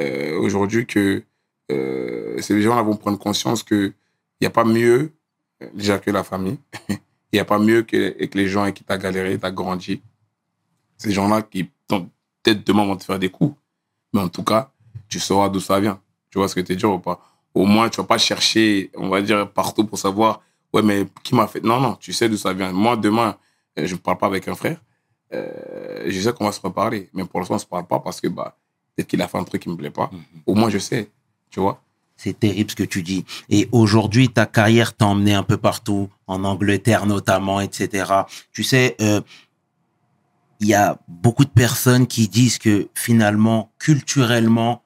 euh, 0.00 0.38
aujourd'hui 0.38 0.86
que 0.86 1.22
euh, 1.70 2.40
ces 2.40 2.60
gens-là 2.62 2.82
vont 2.82 2.96
prendre 2.96 3.18
conscience 3.18 3.62
qu'il 3.62 3.92
n'y 4.40 4.46
a 4.46 4.50
pas 4.50 4.64
mieux, 4.64 5.12
déjà 5.74 5.98
que 5.98 6.10
la 6.10 6.24
famille, 6.24 6.58
il 6.88 6.98
n'y 7.34 7.38
a 7.38 7.44
pas 7.44 7.58
mieux 7.58 7.82
que, 7.82 8.24
que 8.24 8.38
les 8.38 8.48
gens 8.48 8.62
avec 8.62 8.76
qui 8.76 8.84
tu 8.84 8.92
as 8.92 8.98
galéré, 8.98 9.38
tu 9.38 9.46
as 9.46 9.50
grandi. 9.50 10.00
Ces 10.96 11.12
gens-là 11.12 11.42
qui, 11.42 11.64
peut-être 11.88 12.66
demain, 12.66 12.86
vont 12.86 12.96
te 12.96 13.04
faire 13.04 13.18
des 13.18 13.30
coups. 13.30 13.56
Mais 14.12 14.20
en 14.20 14.28
tout 14.28 14.44
cas, 14.44 14.72
tu 15.08 15.20
sauras 15.20 15.48
d'où 15.48 15.60
ça 15.60 15.78
vient. 15.80 16.00
Tu 16.30 16.38
vois 16.38 16.48
ce 16.48 16.54
que 16.54 16.60
tu 16.60 16.74
dis 16.76 16.84
ou 16.86 16.98
pas? 16.98 17.20
Au 17.56 17.64
moins, 17.64 17.88
tu 17.88 17.96
vas 17.96 18.06
pas 18.06 18.18
chercher, 18.18 18.90
on 18.94 19.08
va 19.08 19.22
dire, 19.22 19.50
partout 19.50 19.86
pour 19.86 19.98
savoir, 19.98 20.42
ouais, 20.74 20.82
mais 20.82 21.06
qui 21.24 21.34
m'a 21.34 21.46
fait 21.46 21.64
Non, 21.64 21.80
non, 21.80 21.94
tu 21.94 22.12
sais 22.12 22.28
d'où 22.28 22.36
ça 22.36 22.52
vient. 22.52 22.70
Moi, 22.70 22.98
demain, 22.98 23.34
euh, 23.78 23.86
je 23.86 23.94
ne 23.94 23.98
parle 23.98 24.18
pas 24.18 24.26
avec 24.26 24.46
un 24.46 24.54
frère. 24.54 24.78
Euh, 25.32 26.04
je 26.06 26.20
sais 26.20 26.34
qu'on 26.34 26.44
va 26.44 26.52
se 26.52 26.60
reparler. 26.60 27.08
Mais 27.14 27.24
pour 27.24 27.40
l'instant, 27.40 27.54
on 27.54 27.56
ne 27.56 27.62
se 27.62 27.66
parle 27.66 27.86
pas 27.86 27.98
parce 27.98 28.20
que 28.20 28.28
bah, 28.28 28.58
peut-être 28.94 29.08
qu'il 29.08 29.22
a 29.22 29.26
fait 29.26 29.38
un 29.38 29.44
truc 29.44 29.62
qui 29.62 29.70
ne 29.70 29.72
me 29.72 29.78
plaît 29.78 29.90
pas. 29.90 30.10
Au 30.44 30.54
moins, 30.54 30.68
je 30.68 30.76
sais. 30.76 31.10
Tu 31.48 31.58
vois 31.58 31.82
C'est 32.14 32.38
terrible 32.38 32.70
ce 32.70 32.76
que 32.76 32.82
tu 32.82 33.02
dis. 33.02 33.24
Et 33.48 33.70
aujourd'hui, 33.72 34.28
ta 34.28 34.44
carrière 34.44 34.94
t'a 34.94 35.06
emmené 35.06 35.32
un 35.32 35.42
peu 35.42 35.56
partout, 35.56 36.10
en 36.26 36.44
Angleterre 36.44 37.06
notamment, 37.06 37.62
etc. 37.62 38.12
Tu 38.52 38.64
sais, 38.64 38.96
euh, 39.00 39.22
il 40.60 40.66
y 40.68 40.74
a 40.74 40.98
beaucoup 41.08 41.46
de 41.46 41.50
personnes 41.50 42.06
qui 42.06 42.28
disent 42.28 42.58
que 42.58 42.88
finalement, 42.94 43.72
culturellement, 43.78 44.82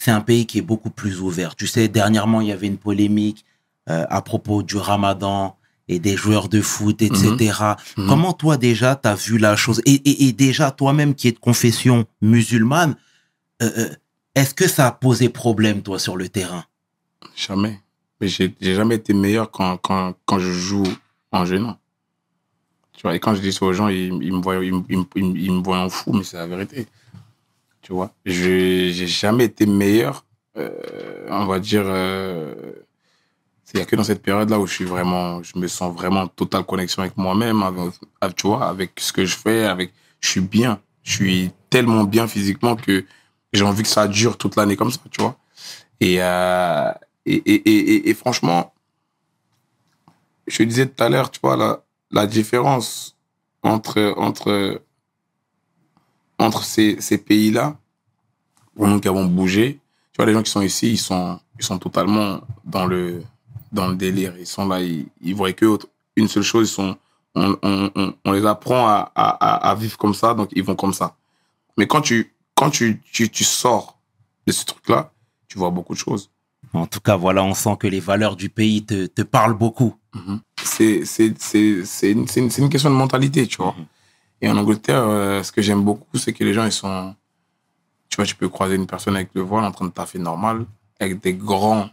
c'est 0.00 0.10
un 0.10 0.22
pays 0.22 0.46
qui 0.46 0.58
est 0.58 0.62
beaucoup 0.62 0.88
plus 0.90 1.20
ouvert. 1.20 1.54
Tu 1.54 1.66
sais, 1.66 1.86
dernièrement, 1.86 2.40
il 2.40 2.48
y 2.48 2.52
avait 2.52 2.66
une 2.66 2.78
polémique 2.78 3.44
euh, 3.90 4.06
à 4.08 4.22
propos 4.22 4.62
du 4.62 4.76
ramadan 4.76 5.56
et 5.88 5.98
des 5.98 6.16
joueurs 6.16 6.48
de 6.48 6.62
foot, 6.62 7.02
etc. 7.02 7.76
Mhm. 7.98 8.08
Comment 8.08 8.32
toi 8.32 8.56
déjà 8.56 8.96
t'as 8.96 9.14
vu 9.14 9.36
la 9.36 9.56
chose? 9.56 9.82
Et, 9.84 9.94
et, 9.94 10.26
et 10.26 10.32
déjà 10.32 10.70
toi-même 10.70 11.14
qui 11.14 11.28
es 11.28 11.32
de 11.32 11.38
confession 11.38 12.06
musulmane, 12.22 12.96
euh, 13.62 13.70
euh, 13.76 13.88
est-ce 14.34 14.54
que 14.54 14.68
ça 14.68 14.86
a 14.86 14.92
posé 14.92 15.28
problème 15.28 15.82
toi 15.82 15.98
sur 15.98 16.16
le 16.16 16.30
terrain? 16.30 16.64
Jamais. 17.36 17.78
Mais 18.22 18.28
j'ai 18.28 18.54
jamais 18.60 18.94
été 18.94 19.12
meilleur 19.12 19.50
quand, 19.50 19.76
quand, 19.76 20.14
quand 20.24 20.38
je 20.38 20.50
joue 20.50 20.86
en 21.30 21.44
gênant. 21.44 21.76
Tu 22.92 23.02
vois, 23.02 23.14
et 23.14 23.20
quand 23.20 23.34
je 23.34 23.40
dis 23.40 23.52
ça 23.52 23.66
aux 23.66 23.72
gens, 23.72 23.88
ils, 23.88 24.12
ils 24.22 24.32
me 24.32 24.40
voient, 24.40 24.64
ils 24.64 25.52
me 25.52 25.62
voient 25.62 25.80
en 25.80 25.88
fou, 25.90 26.12
mais 26.12 26.24
c'est 26.24 26.36
la 26.36 26.46
vérité. 26.46 26.86
Tu 27.90 27.94
vois, 27.96 28.12
je 28.24 28.90
j'ai 28.92 29.06
jamais 29.08 29.46
été 29.46 29.66
meilleur, 29.66 30.24
euh, 30.56 31.26
on 31.28 31.46
va 31.46 31.58
dire. 31.58 31.82
euh, 31.86 32.54
Il 33.74 33.78
n'y 33.78 33.82
a 33.82 33.86
que 33.86 33.96
dans 33.96 34.04
cette 34.04 34.22
période-là 34.22 34.60
où 34.60 34.66
je 34.66 34.74
suis 34.74 34.84
vraiment, 34.84 35.42
je 35.42 35.58
me 35.58 35.66
sens 35.68 35.92
vraiment 35.94 36.22
en 36.22 36.28
totale 36.28 36.64
connexion 36.64 37.02
avec 37.02 37.16
moi-même, 37.16 37.62
avec, 37.64 38.36
tu 38.36 38.46
vois, 38.46 38.68
avec 38.68 38.92
ce 39.00 39.12
que 39.12 39.24
je 39.24 39.36
fais, 39.36 39.64
avec, 39.64 39.92
je 40.20 40.28
suis 40.28 40.40
bien. 40.40 40.80
Je 41.02 41.12
suis 41.14 41.52
tellement 41.68 42.04
bien 42.04 42.28
physiquement 42.28 42.76
que 42.76 43.04
j'ai 43.52 43.64
envie 43.64 43.82
que 43.82 43.88
ça 43.88 44.06
dure 44.08 44.38
toute 44.38 44.54
l'année 44.56 44.76
comme 44.76 44.92
ça, 44.92 45.00
tu 45.10 45.20
vois. 45.20 45.36
Et, 46.00 46.22
euh, 46.22 46.92
et, 47.26 47.34
et, 47.34 48.10
et, 48.10 48.14
franchement, 48.14 48.72
je 50.46 50.62
disais 50.62 50.86
tout 50.86 51.02
à 51.02 51.08
l'heure, 51.08 51.30
tu 51.30 51.40
vois, 51.42 51.56
la, 51.56 51.82
la 52.10 52.26
différence 52.26 53.16
entre, 53.62 54.14
entre, 54.16 54.82
entre 56.40 56.64
ces, 56.64 57.00
ces 57.00 57.18
pays-là, 57.18 57.76
pour 58.74 58.88
nous 58.88 59.00
qui 59.00 59.08
avons 59.08 59.26
bougé, 59.26 59.78
tu 60.12 60.16
vois, 60.16 60.26
les 60.26 60.32
gens 60.32 60.42
qui 60.42 60.50
sont 60.50 60.62
ici, 60.62 60.90
ils 60.92 60.98
sont, 60.98 61.38
ils 61.58 61.64
sont 61.64 61.78
totalement 61.78 62.40
dans 62.64 62.86
le, 62.86 63.22
dans 63.72 63.88
le 63.88 63.94
délire. 63.96 64.34
Ils 64.38 64.46
sont 64.46 64.66
là, 64.66 64.80
ils, 64.80 65.06
ils 65.20 65.34
voient 65.34 65.52
que 65.52 65.66
autre- 65.66 65.88
une 66.16 66.28
seule 66.28 66.42
chose, 66.42 66.68
ils 66.70 66.72
sont, 66.72 66.96
on, 67.34 67.56
on, 67.62 67.90
on, 67.94 68.14
on 68.24 68.32
les 68.32 68.46
apprend 68.46 68.88
à, 68.88 69.12
à, 69.14 69.74
vivre 69.74 69.96
comme 69.98 70.14
ça, 70.14 70.34
donc 70.34 70.48
ils 70.52 70.64
vont 70.64 70.74
comme 70.76 70.92
ça. 70.94 71.14
Mais 71.76 71.86
quand 71.86 72.00
tu, 72.00 72.32
quand 72.54 72.70
tu, 72.70 73.00
tu, 73.12 73.28
tu 73.28 73.44
sors 73.44 73.98
de 74.46 74.52
ce 74.52 74.64
truc-là, 74.64 75.12
tu 75.46 75.58
vois 75.58 75.70
beaucoup 75.70 75.92
de 75.94 75.98
choses. 75.98 76.30
En 76.72 76.86
tout 76.86 77.00
cas, 77.00 77.16
voilà, 77.16 77.42
on 77.44 77.54
sent 77.54 77.76
que 77.78 77.86
les 77.86 78.00
valeurs 78.00 78.36
du 78.36 78.48
pays 78.48 78.84
te, 78.84 79.06
te 79.06 79.22
parlent 79.22 79.56
beaucoup. 79.56 79.94
c'est 80.62 81.04
c'est 81.04 81.32
c'est 81.40 82.10
une, 82.12 82.26
une, 82.36 82.50
c'est 82.50 82.62
une 82.62 82.68
question 82.68 82.90
de 82.90 82.94
mentalité 82.96 83.46
tu 83.46 83.58
vois 83.62 83.74
et 84.40 84.48
en 84.48 84.56
Angleterre 84.56 85.04
euh, 85.06 85.42
ce 85.42 85.52
que 85.52 85.62
j'aime 85.62 85.82
beaucoup 85.84 86.16
c'est 86.16 86.32
que 86.32 86.44
les 86.44 86.54
gens 86.54 86.64
ils 86.64 86.72
sont 86.72 87.14
tu 88.08 88.16
vois 88.16 88.24
tu 88.24 88.34
peux 88.36 88.48
croiser 88.48 88.76
une 88.76 88.86
personne 88.86 89.16
avec 89.16 89.30
le 89.34 89.42
voile 89.42 89.64
en 89.64 89.72
train 89.72 89.86
de 89.86 89.92
taffer 89.92 90.18
normal 90.18 90.64
avec 90.98 91.20
des 91.20 91.34
grands 91.34 91.88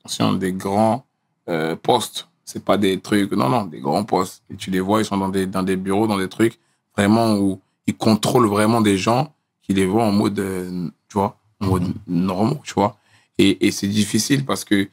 attention 0.00 0.32
des 0.34 0.52
grands 0.52 1.04
euh, 1.48 1.76
postes. 1.76 2.28
C'est 2.44 2.64
pas 2.64 2.76
des 2.78 3.00
trucs 3.00 3.32
non 3.32 3.48
non 3.48 3.64
des 3.64 3.80
grands 3.80 4.04
postes. 4.04 4.42
Et 4.50 4.56
tu 4.56 4.70
les 4.70 4.80
vois 4.80 5.00
ils 5.00 5.04
sont 5.04 5.16
dans 5.16 5.28
des 5.28 5.46
dans 5.46 5.62
des 5.62 5.76
bureaux 5.76 6.06
dans 6.06 6.18
des 6.18 6.28
trucs 6.28 6.58
vraiment 6.96 7.34
où 7.36 7.60
ils 7.86 7.96
contrôlent 7.96 8.48
vraiment 8.48 8.80
des 8.80 8.96
gens 8.98 9.32
qui 9.62 9.74
les 9.74 9.86
voient 9.86 10.04
en 10.04 10.12
mode 10.12 10.38
euh, 10.38 10.88
tu 11.08 11.14
vois 11.18 11.36
en 11.60 11.66
mode 11.66 11.92
normal 12.06 12.58
tu 12.64 12.74
vois. 12.74 12.96
Et, 13.38 13.66
et 13.66 13.70
c'est 13.70 13.88
difficile 13.88 14.44
parce 14.46 14.64
que 14.64 14.88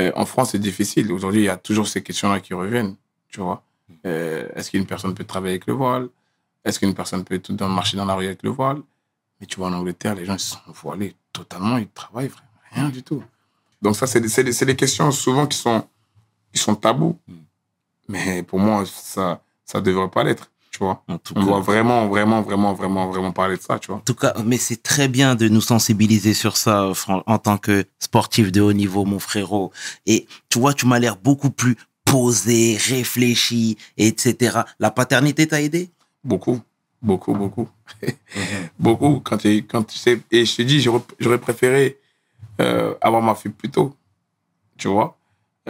euh, 0.00 0.12
en 0.14 0.26
France, 0.26 0.50
c'est 0.52 0.58
difficile. 0.58 1.10
Aujourd'hui, 1.12 1.40
il 1.42 1.44
y 1.44 1.48
a 1.48 1.56
toujours 1.56 1.88
ces 1.88 2.02
questions-là 2.02 2.40
qui 2.40 2.52
reviennent. 2.54 2.96
Tu 3.28 3.40
vois, 3.40 3.62
Euh, 4.06 4.46
est-ce 4.54 4.70
qu'une 4.70 4.86
personne 4.86 5.14
peut 5.14 5.24
travailler 5.24 5.54
avec 5.54 5.66
le 5.66 5.74
voile? 5.74 6.08
Est-ce 6.68 6.78
qu'une 6.78 6.94
personne 6.94 7.24
peut 7.24 7.38
tout 7.38 7.54
dans 7.54 7.68
marcher 7.68 7.96
dans 7.96 8.04
la 8.04 8.14
rue 8.14 8.26
avec 8.26 8.42
le 8.42 8.50
voile? 8.50 8.82
Mais 9.40 9.46
tu 9.46 9.56
vois, 9.56 9.68
en 9.68 9.72
Angleterre, 9.72 10.14
les 10.14 10.26
gens 10.26 10.34
ils 10.34 10.38
sont 10.40 10.58
voilés 10.66 11.14
totalement. 11.32 11.78
Ils 11.78 11.88
travaillent, 11.88 12.28
frère. 12.28 12.44
Rien 12.72 12.90
du 12.90 13.02
tout. 13.02 13.22
Donc 13.80 13.96
ça, 13.96 14.06
c'est 14.06 14.20
des, 14.20 14.76
questions 14.76 15.10
souvent 15.10 15.46
qui 15.46 15.56
sont, 15.56 15.82
qui 16.52 16.60
sont 16.60 16.74
tabous. 16.74 17.18
Mais 18.06 18.42
pour 18.42 18.58
moi, 18.58 18.84
ça, 18.86 19.40
ça 19.64 19.80
devrait 19.80 20.10
pas 20.10 20.24
l'être. 20.24 20.50
Tu 20.70 20.80
vois, 20.80 21.02
En 21.08 21.16
tout 21.16 21.32
on 21.36 21.40
cas. 21.40 21.46
doit 21.46 21.60
vraiment, 21.60 22.06
vraiment, 22.08 22.42
vraiment, 22.42 22.74
vraiment, 22.74 23.08
vraiment 23.08 23.32
parler 23.32 23.56
de 23.56 23.62
ça. 23.62 23.78
Tu 23.78 23.86
vois. 23.86 23.96
En 23.96 24.00
tout 24.00 24.14
cas, 24.14 24.34
mais 24.44 24.58
c'est 24.58 24.82
très 24.82 25.08
bien 25.08 25.34
de 25.36 25.48
nous 25.48 25.62
sensibiliser 25.62 26.34
sur 26.34 26.58
ça 26.58 26.92
en 27.06 27.38
tant 27.38 27.56
que 27.56 27.86
sportif 27.98 28.52
de 28.52 28.60
haut 28.60 28.74
niveau, 28.74 29.06
mon 29.06 29.18
frérot. 29.18 29.72
Et 30.04 30.26
tu 30.50 30.58
vois, 30.58 30.74
tu 30.74 30.86
m'as 30.86 30.98
l'air 30.98 31.16
beaucoup 31.16 31.50
plus 31.50 31.76
posé, 32.04 32.76
réfléchi, 32.76 33.78
etc. 33.96 34.60
La 34.78 34.90
paternité 34.90 35.46
t'a 35.48 35.62
aidé? 35.62 35.90
Beaucoup, 36.28 36.60
beaucoup, 37.00 37.32
beaucoup. 37.32 37.68
beaucoup. 38.78 39.20
Quand 39.20 39.38
tu, 39.38 39.62
quand 39.62 39.82
tu 39.82 39.96
sais, 39.96 40.20
et 40.30 40.44
je 40.44 40.56
te 40.56 40.60
dis, 40.60 40.78
j'aurais 40.78 41.38
préféré 41.38 41.98
euh, 42.60 42.94
avoir 43.00 43.22
ma 43.22 43.34
fille 43.34 43.50
plus 43.50 43.70
tôt. 43.70 43.94
Tu 44.76 44.88
vois 44.88 45.16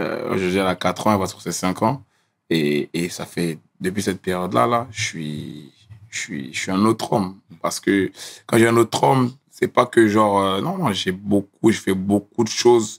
euh, 0.01 0.37
Je 0.37 0.59
elle 0.59 0.67
a 0.67 0.75
4 0.75 1.07
ans, 1.07 1.13
elle 1.13 1.21
va 1.21 1.29
sur 1.29 1.41
ses 1.41 1.53
5 1.53 1.81
ans. 1.83 2.03
Et, 2.51 2.91
et 2.93 3.09
ça 3.09 3.25
fait, 3.25 3.61
depuis 3.81 4.03
cette 4.03 4.21
période-là, 4.21 4.67
là, 4.67 4.89
je 4.91 5.01
suis, 5.01 5.73
je 6.11 6.19
suis, 6.19 6.53
je 6.53 6.59
suis 6.59 6.73
un 6.73 6.85
autre 6.85 7.13
homme. 7.13 7.39
Parce 7.63 7.79
que 7.79 8.11
quand 8.47 8.59
j'ai 8.59 8.67
un 8.67 8.77
autre 8.77 9.05
homme, 9.05 9.31
c'est 9.49 9.69
pas 9.69 9.87
que 9.87 10.09
genre, 10.09 10.41
euh, 10.43 10.61
non, 10.61 10.77
non, 10.77 10.93
j'ai 10.93 11.13
beaucoup, 11.13 11.71
je 11.71 11.79
fais 11.79 11.95
beaucoup 11.95 12.43
de 12.43 12.49
choses 12.49 12.99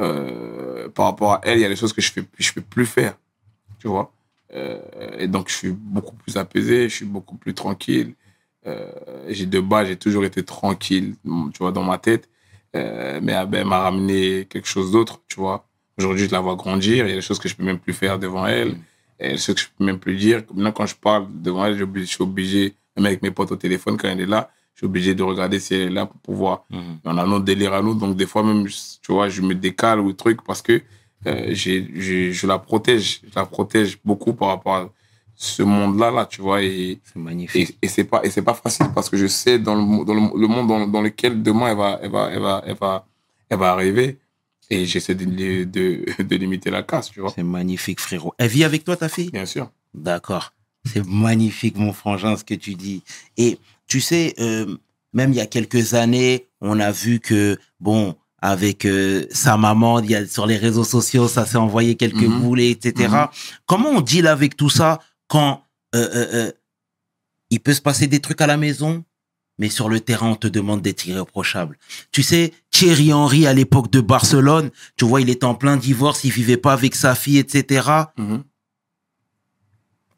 euh, 0.00 0.88
par 0.88 1.04
rapport 1.06 1.34
à 1.34 1.40
elle. 1.42 1.58
Il 1.58 1.60
y 1.60 1.66
a 1.66 1.68
des 1.68 1.76
choses 1.76 1.92
que 1.92 2.00
je 2.00 2.10
fais, 2.10 2.24
je 2.38 2.52
peux 2.54 2.62
plus 2.62 2.86
faire. 2.86 3.18
Tu 3.80 3.86
vois 3.86 4.10
et 4.52 5.28
donc, 5.28 5.48
je 5.48 5.54
suis 5.54 5.72
beaucoup 5.72 6.16
plus 6.16 6.36
apaisé, 6.36 6.88
je 6.88 6.94
suis 6.94 7.04
beaucoup 7.04 7.36
plus 7.36 7.54
tranquille. 7.54 8.14
Euh, 8.66 8.90
j'ai 9.28 9.46
de 9.46 9.60
base, 9.60 9.88
j'ai 9.88 9.96
toujours 9.96 10.24
été 10.24 10.42
tranquille, 10.42 11.14
tu 11.24 11.58
vois, 11.58 11.72
dans 11.72 11.84
ma 11.84 11.98
tête. 11.98 12.28
Euh, 12.74 13.20
mais 13.22 13.32
elle 13.32 13.64
m'a 13.64 13.78
ramené 13.78 14.46
quelque 14.50 14.68
chose 14.68 14.92
d'autre, 14.92 15.20
tu 15.28 15.40
vois. 15.40 15.66
Aujourd'hui, 15.98 16.26
je 16.26 16.32
la 16.32 16.40
vois 16.40 16.56
grandir. 16.56 17.06
Il 17.06 17.10
y 17.10 17.12
a 17.12 17.16
des 17.16 17.22
choses 17.22 17.38
que 17.38 17.48
je 17.48 17.54
peux 17.56 17.64
même 17.64 17.78
plus 17.78 17.94
faire 17.94 18.18
devant 18.18 18.46
elle. 18.46 18.76
Et 19.18 19.30
des 19.30 19.38
choses 19.38 19.54
que 19.54 19.60
je 19.60 19.68
peux 19.76 19.84
même 19.84 19.98
plus 19.98 20.16
dire. 20.16 20.42
Maintenant, 20.52 20.72
quand 20.72 20.86
je 20.86 20.94
parle 20.94 21.26
devant 21.30 21.64
elle, 21.64 21.78
je 21.78 22.02
suis 22.02 22.22
obligé, 22.22 22.74
même 22.96 23.06
avec 23.06 23.22
mes 23.22 23.30
potes 23.30 23.52
au 23.52 23.56
téléphone, 23.56 23.96
quand 23.96 24.08
elle 24.08 24.20
est 24.20 24.26
là, 24.26 24.50
je 24.74 24.80
suis 24.80 24.86
obligé 24.86 25.14
de 25.14 25.22
regarder 25.22 25.58
si 25.58 25.74
elle 25.74 25.80
est 25.82 25.90
là 25.90 26.04
pour 26.04 26.20
pouvoir. 26.20 26.66
On 27.04 27.16
a 27.16 27.24
notre 27.24 27.44
délire 27.44 27.72
à 27.72 27.80
nous. 27.80 27.94
Donc, 27.94 28.16
des 28.16 28.26
fois, 28.26 28.42
même, 28.42 28.66
tu 28.66 29.12
vois, 29.12 29.28
je 29.30 29.40
me 29.40 29.54
décale 29.54 30.00
ou 30.00 30.12
truc 30.12 30.42
parce 30.44 30.60
que 30.60 30.82
euh, 31.26 31.46
j'ai, 31.50 31.88
j'ai- 31.94 32.32
je 32.32 32.46
la 32.46 32.58
protège. 32.58 33.20
Je 33.24 33.34
la 33.38 33.46
protège 33.46 33.98
beaucoup 34.04 34.32
par 34.34 34.48
rapport 34.48 34.74
à 34.76 34.90
ce 35.34 35.62
monde-là, 35.62 36.10
là, 36.10 36.26
tu 36.26 36.40
vois. 36.40 36.62
Et, 36.62 36.98
C'est 37.04 37.16
magnifique. 37.18 37.76
et, 37.82 37.86
et 37.86 37.88
c'est 37.88 38.04
pas 38.04 38.22
et 38.24 38.30
c'est 38.30 38.42
pas 38.42 38.54
facile 38.54 38.86
parce 38.94 39.10
que 39.10 39.16
je 39.16 39.26
sais 39.26 39.58
dans 39.58 39.74
le, 39.74 40.04
dans 40.04 40.14
le, 40.14 40.40
le 40.40 40.46
monde 40.46 40.68
dans, 40.68 40.86
dans 40.86 41.02
lequel 41.02 41.42
demain 41.42 41.68
elle 41.70 41.76
va 41.76 41.98
elle 42.02 42.10
va 42.10 42.30
elle 42.32 42.40
va 42.40 42.62
elle 42.66 42.76
va 42.80 43.06
elle 43.50 43.58
va 43.58 43.70
arriver 43.72 44.18
et 44.70 44.84
j'essaie 44.86 45.14
de, 45.14 45.24
de, 45.26 45.64
de, 45.64 46.22
de 46.22 46.36
limiter 46.36 46.70
la 46.70 46.82
casse 46.82 47.10
tu 47.10 47.20
vois 47.20 47.32
C'est 47.34 47.42
magnifique, 47.42 48.00
frérot. 48.00 48.32
Elle 48.38 48.48
vit 48.48 48.64
avec 48.64 48.84
toi, 48.84 48.96
ta 48.96 49.08
fille? 49.08 49.30
Bien 49.30 49.46
sûr 49.46 49.70
D'accord. 49.94 50.52
C'est 50.84 51.04
magnifique, 51.06 51.76
mon 51.76 51.92
frangin, 51.92 52.36
ce 52.36 52.44
que 52.44 52.54
tu 52.54 52.74
dis. 52.74 53.02
Et 53.36 53.58
tu 53.88 54.00
sais, 54.00 54.34
euh, 54.38 54.76
même 55.12 55.32
il 55.32 55.36
y 55.36 55.40
a 55.40 55.46
quelques 55.46 55.94
années, 55.94 56.46
on 56.60 56.78
a 56.80 56.90
vu 56.92 57.18
que, 57.20 57.58
bon, 57.80 58.14
avec 58.46 58.84
euh, 58.84 59.26
sa 59.30 59.56
maman, 59.56 59.98
il 60.00 60.10
y 60.10 60.14
a, 60.14 60.26
sur 60.26 60.46
les 60.46 60.56
réseaux 60.56 60.84
sociaux, 60.84 61.26
ça 61.28 61.44
s'est 61.46 61.56
envoyé 61.58 61.96
quelques 61.96 62.22
Mhm. 62.28 62.40
boulets, 62.40 62.70
etc. 62.70 63.08
Mhm. 63.10 63.26
Comment 63.66 63.90
on 63.90 64.00
deal 64.00 64.26
avec 64.26 64.56
tout 64.56 64.70
ça 64.70 65.00
quand 65.28 65.62
euh, 65.94 66.08
euh, 66.14 66.52
il 67.50 67.60
peut 67.60 67.74
se 67.74 67.80
passer 67.80 68.06
des 68.06 68.20
trucs 68.20 68.40
à 68.40 68.46
la 68.46 68.56
maison, 68.56 69.04
mais 69.58 69.68
sur 69.70 69.88
le 69.88 69.98
terrain, 70.00 70.28
on 70.30 70.36
te 70.36 70.46
demande 70.46 70.80
d'être 70.82 71.06
irréprochable? 71.06 71.78
Tu 72.12 72.22
sais, 72.22 72.52
Thierry 72.70 73.12
Henry, 73.12 73.46
à 73.46 73.52
l'époque 73.54 73.90
de 73.90 74.00
Barcelone, 74.00 74.70
tu 74.96 75.04
vois, 75.06 75.20
il 75.20 75.30
était 75.30 75.44
en 75.46 75.54
plein 75.54 75.76
divorce, 75.76 76.22
il 76.24 76.30
vivait 76.32 76.56
pas 76.58 76.72
avec 76.72 76.94
sa 76.94 77.14
fille, 77.14 77.38
etc 77.38 77.88
Mhm. 78.18 78.42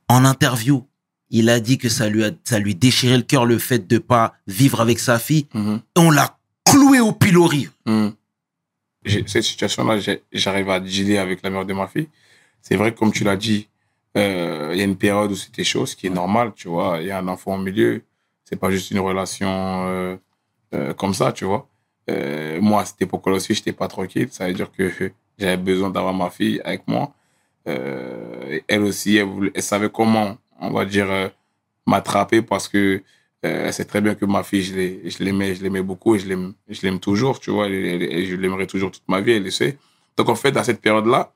en 0.09 0.25
interview, 0.25 0.85
il 1.31 1.51
a 1.51 1.61
dit 1.61 1.77
que 1.79 1.89
ça 1.89 2.09
lui 2.09 2.25
a, 2.25 2.31
ça 2.45 2.59
lui 2.59 2.75
déchirait 2.75 3.17
le 3.19 3.23
cœur 3.23 3.45
le 3.45 3.59
fait 3.59 3.87
de 3.87 3.99
pas 3.99 4.35
vivre 4.47 4.81
avec 4.81 4.99
sa 4.99 5.19
fille. 5.19 5.47
Mhm. 5.55 5.81
Et 5.97 6.01
on 6.01 6.11
l'a 6.11 6.39
cloué 6.65 7.01
au 7.01 7.13
pilori. 7.13 7.69
Cette 9.27 9.43
situation 9.43 9.85
là 9.85 9.99
j'ai- 9.99 10.23
j'arrive 10.33 10.70
à 10.70 10.81
dealer 10.81 11.19
avec 11.19 11.43
la 11.43 11.51
mère 11.51 11.65
de 11.66 11.73
ma 11.73 11.87
fille. 11.87 12.09
C'est 12.62 12.77
vrai 12.77 12.95
comme 12.95 13.12
tu 13.12 13.25
l'as 13.25 13.37
dit 13.37 13.69
euh, 14.16 14.70
il 14.73 14.79
y 14.79 14.83
a 14.83 14.85
une 14.85 14.97
période 14.99 15.31
où 15.33 15.37
c'était 15.37 15.65
chaud 15.65 15.87
ce 15.87 15.97
qui 15.97 16.07
est 16.09 16.11
normal 16.11 16.53
tu 16.55 16.69
vois. 16.69 16.99
Il 17.01 17.07
y 17.09 17.11
a 17.11 17.19
un 17.19 17.29
enfant 17.29 17.55
au 17.55 17.59
milieu 17.59 18.03
c'est 18.45 18.57
pas 18.59 18.70
juste 18.70 18.91
une 18.91 19.01
relation 19.01 19.49
euh, 19.89 20.16
euh, 20.75 20.95
comme 20.95 21.15
ça 21.15 21.33
tu 21.33 21.45
vois. 21.45 21.69
Moi 22.61 22.81
à 22.83 22.85
cette 22.87 23.03
époque-là 23.03 23.35
aussi 23.37 23.55
j'étais 23.55 23.73
pas 23.73 23.89
tranquille. 23.89 24.29
Ça 24.31 24.47
veut 24.49 24.55
dire 24.55 24.70
que 24.73 24.91
j'avais 25.39 25.57
besoin 25.59 25.91
d'avoir 25.91 26.15
ma 26.15 26.31
fille 26.31 26.61
avec 26.65 26.87
moi. 26.89 27.12
Elle 27.66 28.83
aussi 28.83 29.16
elle, 29.16 29.62
savait 29.62 29.91
comment 29.91 30.39
on 30.61 30.70
va 30.70 30.85
dire 30.85 31.31
m'attraper 31.87 32.43
parce 32.43 32.69
que 32.69 33.03
elle 33.43 33.73
sait 33.73 33.85
très 33.85 34.01
bien 34.01 34.15
que 34.15 34.24
ma 34.27 34.43
fille, 34.43 34.62
je 34.62 34.74
l'ai- 34.74 35.10
je 35.10 35.23
l'aimais, 35.24 35.55
je 35.55 35.62
l'aimais 35.62 35.82
beaucoup 35.82 36.15
et 36.16 36.19
je 36.19 36.27
l'aime, 36.28 36.55
je 36.69 36.81
l'aime 36.82 37.01
toujours, 37.01 37.40
tu 37.40 37.51
vois, 37.51 37.69
et, 37.69 38.27
je 38.27 38.36
l'aimerai 38.36 38.66
toujours 38.66 38.90
toute 38.90 39.09
ma 39.09 39.20
vie, 39.20 39.32
elle 39.32 39.44
le 39.44 39.51
sait. 39.51 39.78
Donc 40.16 40.28
en 40.28 40.35
fait, 40.35 40.56
à 40.56 40.65
cette 40.65 40.81
période-là, 40.81 41.32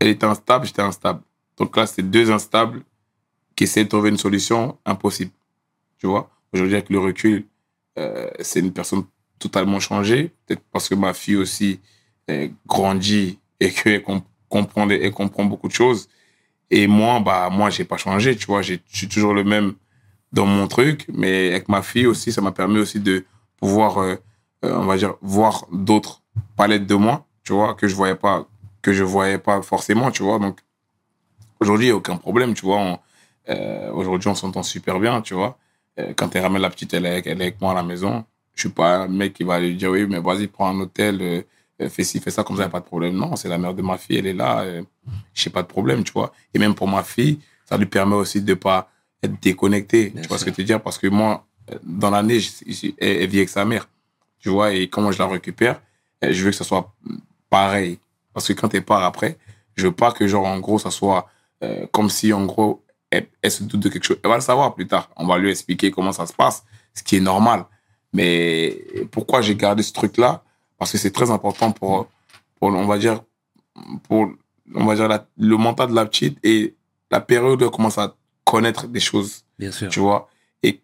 elle 0.00 0.08
était 0.08 0.26
instable, 0.26 0.66
j'étais 0.66 0.82
instable. 0.82 1.22
Donc 1.56 1.76
là, 1.76 1.86
c'est 1.86 2.02
deux 2.02 2.30
instables 2.30 2.82
qui 3.56 3.64
essaient 3.64 3.84
de 3.84 3.90
trouver 3.90 4.10
une 4.10 4.18
solution 4.18 4.78
impossible, 4.84 5.32
tu 5.98 6.08
vois. 6.08 6.30
Aujourd'hui, 6.52 6.76
avec 6.76 6.90
le 6.90 7.00
recul, 7.00 7.46
euh, 7.98 8.30
c'est 8.40 8.60
une 8.60 8.72
personne 8.72 9.04
totalement 9.38 9.80
changée, 9.80 10.32
peut-être 10.46 10.62
parce 10.72 10.88
que 10.88 10.94
ma 10.94 11.14
fille 11.14 11.36
aussi 11.36 11.80
euh, 12.30 12.48
grandit 12.66 13.38
et 13.60 13.70
qu'elle 13.72 14.02
com- 14.02 14.22
comprend, 14.48 14.88
comprend 15.14 15.44
beaucoup 15.44 15.68
de 15.68 15.74
choses. 15.74 16.08
Et 16.70 16.86
moi, 16.86 17.20
bah, 17.20 17.48
moi, 17.50 17.70
j'ai 17.70 17.84
pas 17.84 17.96
changé, 17.96 18.36
tu 18.36 18.46
vois. 18.46 18.62
Je 18.62 18.74
suis 18.88 19.08
toujours 19.08 19.34
le 19.34 19.44
même 19.44 19.74
dans 20.32 20.46
mon 20.46 20.66
truc. 20.68 21.06
Mais 21.12 21.50
avec 21.50 21.68
ma 21.68 21.82
fille 21.82 22.06
aussi, 22.06 22.32
ça 22.32 22.40
m'a 22.40 22.52
permis 22.52 22.78
aussi 22.78 23.00
de 23.00 23.24
pouvoir, 23.56 23.98
euh, 23.98 24.16
euh, 24.64 24.76
on 24.76 24.84
va 24.84 24.96
dire, 24.96 25.14
voir 25.22 25.66
d'autres 25.72 26.22
palettes 26.56 26.86
de 26.86 26.94
moi, 26.94 27.26
tu 27.44 27.52
vois, 27.52 27.74
que 27.74 27.88
je 27.88 27.94
voyais 27.94 28.14
pas, 28.14 28.46
que 28.82 28.92
je 28.92 29.04
voyais 29.04 29.38
pas 29.38 29.62
forcément, 29.62 30.10
tu 30.10 30.22
vois. 30.22 30.38
Donc, 30.38 30.60
aujourd'hui, 31.60 31.90
aucun 31.92 32.16
problème, 32.16 32.54
tu 32.54 32.64
vois. 32.64 33.00
Euh, 33.48 33.90
aujourd'hui, 33.92 34.28
on 34.28 34.34
s'entend 34.34 34.62
super 34.62 35.00
bien, 35.00 35.20
tu 35.22 35.34
vois. 35.34 35.58
Quand 36.16 36.36
elle 36.36 36.42
ramène 36.42 36.62
la 36.62 36.70
petite, 36.70 36.94
elle 36.94 37.06
est, 37.06 37.10
avec- 37.10 37.26
elle 37.26 37.40
est 37.40 37.46
avec 37.46 37.60
moi 37.60 37.72
à 37.72 37.74
la 37.74 37.82
maison. 37.82 38.24
Je 38.54 38.60
suis 38.60 38.68
pas 38.68 38.98
un 38.98 39.08
mec 39.08 39.32
qui 39.34 39.42
va 39.42 39.58
lui 39.58 39.74
dire, 39.74 39.90
oui, 39.90 40.06
mais 40.08 40.20
vas-y, 40.20 40.46
prends 40.46 40.68
un 40.68 40.78
hôtel, 40.80 41.44
fais 41.88 42.04
ci, 42.04 42.20
fais 42.20 42.30
ça, 42.30 42.44
comme 42.44 42.56
ça, 42.56 42.62
n'y 42.62 42.66
a 42.66 42.70
pas 42.70 42.80
de 42.80 42.84
problème. 42.84 43.14
Non, 43.14 43.34
c'est 43.36 43.48
la 43.48 43.58
mère 43.58 43.74
de 43.74 43.82
ma 43.82 43.98
fille, 43.98 44.16
elle 44.18 44.26
est 44.26 44.32
là, 44.34 44.60
euh, 44.60 44.82
j'ai 45.34 45.50
pas 45.50 45.62
de 45.62 45.66
problème, 45.68 46.04
tu 46.04 46.12
vois. 46.12 46.32
Et 46.54 46.58
même 46.58 46.74
pour 46.74 46.88
ma 46.88 47.02
fille, 47.02 47.40
ça 47.64 47.76
lui 47.76 47.86
permet 47.86 48.14
aussi 48.14 48.40
de 48.42 48.54
pas 48.54 48.90
être 49.22 49.40
déconnecté, 49.40 50.10
Bien 50.10 50.22
tu 50.22 50.28
vois 50.28 50.38
ce 50.38 50.44
que 50.44 50.50
je 50.52 50.56
veux 50.56 50.64
dire? 50.64 50.82
Parce 50.82 50.98
que 50.98 51.06
moi, 51.06 51.46
dans 51.82 52.10
l'année, 52.10 52.40
elle, 52.98 53.26
vit 53.26 53.38
avec 53.38 53.48
sa 53.48 53.64
mère, 53.64 53.88
tu 54.38 54.48
vois, 54.48 54.72
et 54.72 54.88
comment 54.88 55.12
je 55.12 55.18
la 55.18 55.26
récupère, 55.26 55.80
euh, 56.24 56.32
je 56.32 56.44
veux 56.44 56.50
que 56.50 56.56
ça 56.56 56.64
soit 56.64 56.94
pareil. 57.50 57.98
Parce 58.32 58.46
que 58.48 58.52
quand 58.52 58.72
elle 58.74 58.84
part 58.84 59.02
après, 59.02 59.38
je 59.76 59.86
veux 59.86 59.92
pas 59.92 60.12
que, 60.12 60.26
genre, 60.26 60.46
en 60.46 60.60
gros, 60.60 60.78
ça 60.78 60.90
soit 60.90 61.28
euh, 61.64 61.86
comme 61.92 62.08
si, 62.10 62.32
en 62.32 62.46
gros, 62.46 62.84
elle, 63.10 63.26
elle 63.42 63.50
se 63.50 63.64
doute 63.64 63.80
de 63.80 63.88
quelque 63.88 64.04
chose. 64.04 64.18
Elle 64.22 64.30
va 64.30 64.36
le 64.36 64.42
savoir 64.42 64.74
plus 64.74 64.86
tard. 64.86 65.10
On 65.16 65.26
va 65.26 65.38
lui 65.38 65.50
expliquer 65.50 65.90
comment 65.90 66.12
ça 66.12 66.26
se 66.26 66.32
passe, 66.32 66.64
ce 66.94 67.02
qui 67.02 67.16
est 67.16 67.20
normal. 67.20 67.64
Mais 68.12 68.78
pourquoi 69.10 69.40
j'ai 69.40 69.54
gardé 69.56 69.82
ce 69.82 69.92
truc-là? 69.92 70.42
Parce 70.78 70.92
que 70.92 70.98
c'est 70.98 71.10
très 71.10 71.30
important 71.30 71.72
pour, 71.72 72.08
pour, 72.58 72.68
on 72.68 72.86
va 72.86 72.98
dire, 72.98 73.22
pour, 74.04 74.28
on 74.74 74.84
va 74.84 74.94
dire, 74.94 75.08
la- 75.08 75.26
le 75.36 75.56
mental 75.56 75.90
de 75.90 75.94
la 75.94 76.06
petite 76.06 76.38
et 76.44 76.76
la 77.10 77.20
période 77.20 77.60
où 77.60 77.64
elle 77.64 77.70
commence 77.70 77.98
à 77.98 78.14
connaître 78.50 78.86
des 78.86 79.00
choses, 79.00 79.44
Bien 79.58 79.70
sûr. 79.72 79.88
tu 79.88 80.00
vois. 80.00 80.28
Et 80.62 80.80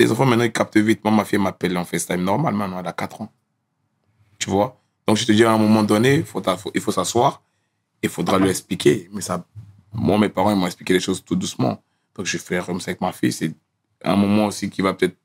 les 0.00 0.10
enfants, 0.10 0.26
maintenant, 0.26 0.44
ils 0.44 0.52
captent 0.52 0.76
vite. 0.78 1.02
Moi, 1.04 1.12
ma 1.12 1.24
fille 1.24 1.38
m'appelle 1.38 1.76
en 1.76 1.84
FaceTime 1.84 2.22
normal, 2.22 2.54
maintenant, 2.54 2.78
elle 2.80 2.86
a 2.86 2.92
4 2.92 3.20
ans. 3.22 3.32
Tu 4.38 4.48
vois 4.50 4.80
Donc, 5.06 5.16
je 5.16 5.26
te 5.26 5.32
dis, 5.32 5.44
à 5.44 5.52
un 5.52 5.58
moment 5.58 5.82
donné, 5.82 6.22
faut 6.22 6.42
faut- 6.42 6.70
il 6.74 6.80
faut 6.80 6.92
s'asseoir. 6.92 7.42
Il 8.02 8.08
faudra 8.08 8.38
lui 8.38 8.48
expliquer. 8.50 9.08
Mais 9.12 9.20
ça, 9.20 9.44
moi, 9.92 10.18
mes 10.18 10.28
parents, 10.28 10.50
ils 10.52 10.56
m'ont 10.56 10.66
expliqué 10.66 10.92
les 10.94 11.00
choses 11.00 11.22
tout 11.24 11.34
doucement. 11.36 11.82
Donc, 12.14 12.26
je 12.26 12.38
fais 12.38 12.60
comme 12.64 12.80
ça 12.80 12.90
avec 12.90 13.00
ma 13.00 13.12
fille. 13.12 13.32
C'est 13.32 13.52
un 14.04 14.16
moment 14.16 14.46
aussi 14.46 14.70
qui 14.70 14.80
va 14.82 14.94
peut-être 14.94 15.16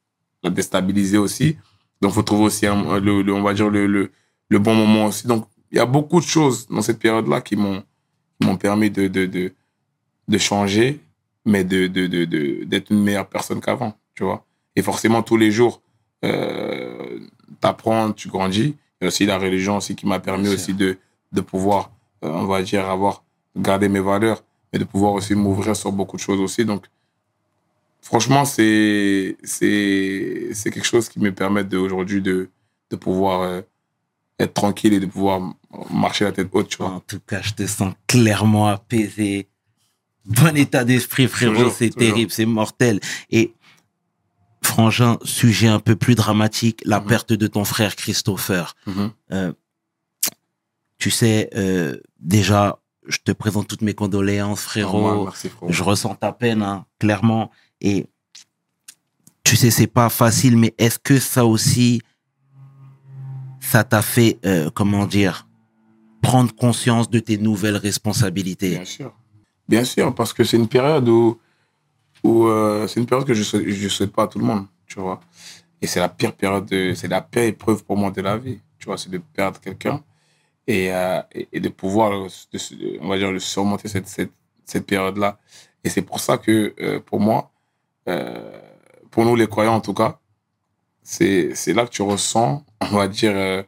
la 0.44 0.50
déstabiliser 0.50 1.18
aussi. 1.18 1.58
Donc, 2.02 2.12
il 2.12 2.16
faut 2.16 2.24
trouver 2.24 2.46
aussi, 2.46 2.66
un- 2.66 3.00
le, 3.00 3.22
le- 3.22 3.34
on 3.34 3.44
va 3.44 3.54
dire, 3.54 3.70
le, 3.70 3.86
le, 3.88 4.12
le 4.50 4.60
bon 4.60 4.74
moment 4.76 5.06
aussi. 5.08 5.28
Donc, 5.28 5.48
il 5.72 5.78
y 5.78 5.80
a 5.80 5.86
beaucoup 5.86 6.20
de 6.20 6.26
choses 6.26 6.68
dans 6.68 6.82
cette 6.82 7.00
période-là 7.00 7.42
qui 7.42 7.56
m'ont 7.56 7.84
qui 8.42 8.48
m'ont 8.48 8.58
permis 8.58 8.90
de, 8.90 9.08
de, 9.08 9.26
de, 9.28 9.54
de 10.28 10.38
changer, 10.40 11.00
mais 11.46 11.64
de, 11.64 11.88
de, 11.88 12.08
de, 12.08 12.26
de- 12.26 12.64
d'être 12.64 12.92
une 12.92 13.04
meilleure 13.04 13.28
personne 13.28 13.60
qu'avant, 13.62 13.94
tu 14.16 14.24
vois. 14.24 14.46
Et 14.76 14.82
forcément, 14.82 15.22
tous 15.24 15.38
les 15.38 15.52
jours, 15.52 15.82
euh, 16.26 17.20
t'apprends, 17.60 18.12
tu 18.12 18.28
grandis. 18.30 18.76
Il 19.02 19.04
y 19.04 19.06
a 19.06 19.08
aussi 19.08 19.26
la 19.26 19.38
religion 19.38 19.78
aussi 19.78 19.96
qui 19.96 20.06
m'a 20.08 20.20
permis 20.20 20.44
Bien 20.46 20.54
aussi 20.54 20.74
de, 20.74 20.98
de 21.32 21.42
pouvoir, 21.42 21.92
euh, 22.24 22.30
on 22.30 22.46
va 22.46 22.62
dire, 22.64 22.90
avoir, 22.90 23.24
garder 23.56 23.90
mes 23.90 24.00
valeurs, 24.00 24.44
mais 24.72 24.80
de 24.80 24.86
pouvoir 24.86 25.14
aussi 25.14 25.36
m'ouvrir 25.36 25.76
sur 25.76 25.92
beaucoup 25.92 26.16
de 26.18 26.22
choses 26.22 26.40
aussi. 26.40 26.64
Donc, 26.66 26.86
franchement, 28.02 28.46
c'est, 28.46 29.38
c'est, 29.44 30.50
c'est 30.54 30.72
quelque 30.72 30.86
chose 30.88 31.10
qui 31.10 31.20
me 31.20 31.32
permet 31.34 31.64
de, 31.64 31.78
aujourd'hui 31.78 32.22
de, 32.22 32.50
de 32.90 32.96
pouvoir 32.96 33.42
euh, 33.42 33.62
être 34.40 34.54
tranquille 34.54 34.94
et 34.94 35.00
de 35.00 35.06
pouvoir 35.06 35.42
marcher 35.92 36.26
la 36.26 36.32
tête 36.32 36.50
haute, 36.52 36.70
tu 36.70 36.78
vois. 36.78 36.88
En 36.92 37.00
tout 37.02 37.20
cas, 37.26 37.42
je 37.42 37.54
te 37.54 37.66
sens 37.68 37.94
clairement 38.08 38.68
apaisé. 38.68 39.48
Bon 40.26 40.56
état 40.56 40.84
d'esprit, 40.86 41.28
frérot. 41.28 41.70
C'est 41.70 41.90
terrible, 41.90 42.32
c'est 42.32 42.46
mortel. 42.46 43.00
Et 43.30 43.54
Frangin, 44.62 45.18
sujet 45.24 45.68
un 45.68 45.80
peu 45.80 45.96
plus 45.98 46.16
dramatique, 46.16 46.82
la 46.86 47.02
Mhm. 47.02 47.08
perte 47.08 47.34
de 47.34 47.48
ton 47.48 47.66
frère 47.66 47.96
Christopher. 47.98 48.76
Mhm. 48.88 49.12
Euh, 49.34 49.54
tu 50.98 51.12
sais, 51.12 51.50
euh, 51.56 51.98
déjà, 52.20 52.80
je 53.06 53.18
te 53.18 53.34
présente 53.34 53.68
toutes 53.68 53.82
mes 53.82 53.94
condoléances, 53.94 54.62
frérot. 54.62 55.02
Normal, 55.02 55.24
merci, 55.26 55.50
frérot. 55.50 55.72
Je 55.74 55.84
ressens 55.84 56.16
ta 56.16 56.32
peine, 56.32 56.62
hein, 56.62 56.86
clairement. 56.98 57.52
Et 57.82 58.08
tu 59.44 59.58
sais, 59.58 59.70
c'est 59.70 59.88
pas 59.88 60.08
facile, 60.08 60.56
mais 60.58 60.74
est-ce 60.78 60.98
que 60.98 61.20
ça 61.20 61.46
aussi, 61.46 62.02
ça 63.60 63.84
t'a 63.84 64.02
fait, 64.02 64.40
euh, 64.46 64.70
comment 64.74 65.06
dire, 65.06 65.46
prendre 66.22 66.56
conscience 66.56 67.10
de 67.10 67.20
tes 67.20 67.38
nouvelles 67.38 67.76
responsabilités? 67.76 68.70
Bien 68.76 68.86
sûr. 68.86 69.14
Bien 69.68 69.84
sûr, 69.86 70.14
parce 70.14 70.34
que 70.34 70.44
c'est 70.44 70.58
une 70.58 70.68
période 70.68 71.08
où, 71.08 71.40
où 72.24 72.48
euh, 72.48 72.88
c'est 72.88 73.00
une 73.00 73.06
période 73.08 73.28
que 73.28 73.34
je 73.34 73.44
je 73.44 73.90
souhaite 73.90 74.12
pas 74.14 74.24
à 74.24 74.28
tout 74.28 74.40
le 74.40 74.46
monde, 74.46 74.68
tu 74.88 75.00
vois. 75.00 75.20
Et 75.82 75.88
c'est 75.88 76.00
la 76.02 76.10
pire 76.10 76.36
période, 76.36 76.66
de- 76.68 76.94
c'est 76.96 77.08
la 77.10 77.22
pire 77.22 77.44
épreuve 77.44 77.84
pour 77.86 77.98
moi 77.98 78.12
de 78.12 78.22
la 78.22 78.38
vie, 78.38 78.60
tu 78.80 78.86
vois, 78.88 78.98
c'est 78.98 79.10
de 79.12 79.20
perdre 79.20 79.60
quelqu'un 79.62 80.04
et, 80.68 80.94
euh, 80.94 81.22
et, 81.54 81.60
de 81.62 81.70
pouvoir, 81.70 82.12
on 83.02 83.10
va 83.10 83.18
dire, 83.18 83.42
surmonter 83.42 83.88
cette, 83.90 84.08
cette, 84.08 84.34
cette 84.66 84.86
période-là. 84.88 85.40
Et 85.84 85.90
c'est 85.90 86.02
pour 86.04 86.20
ça 86.22 86.38
que, 86.38 86.74
euh, 86.82 87.00
pour 87.02 87.20
moi, 87.22 87.52
pour 89.12 89.26
nous 89.26 89.36
les 89.36 89.48
croyants 89.48 89.76
en 89.76 89.82
tout 89.82 89.94
cas, 89.94 90.20
c'est 91.04 91.54
là 91.74 91.86
que 91.86 91.92
tu 91.92 92.02
ressens, 92.04 92.66
on 92.82 92.98
va 92.98 93.08
dire, 93.08 93.66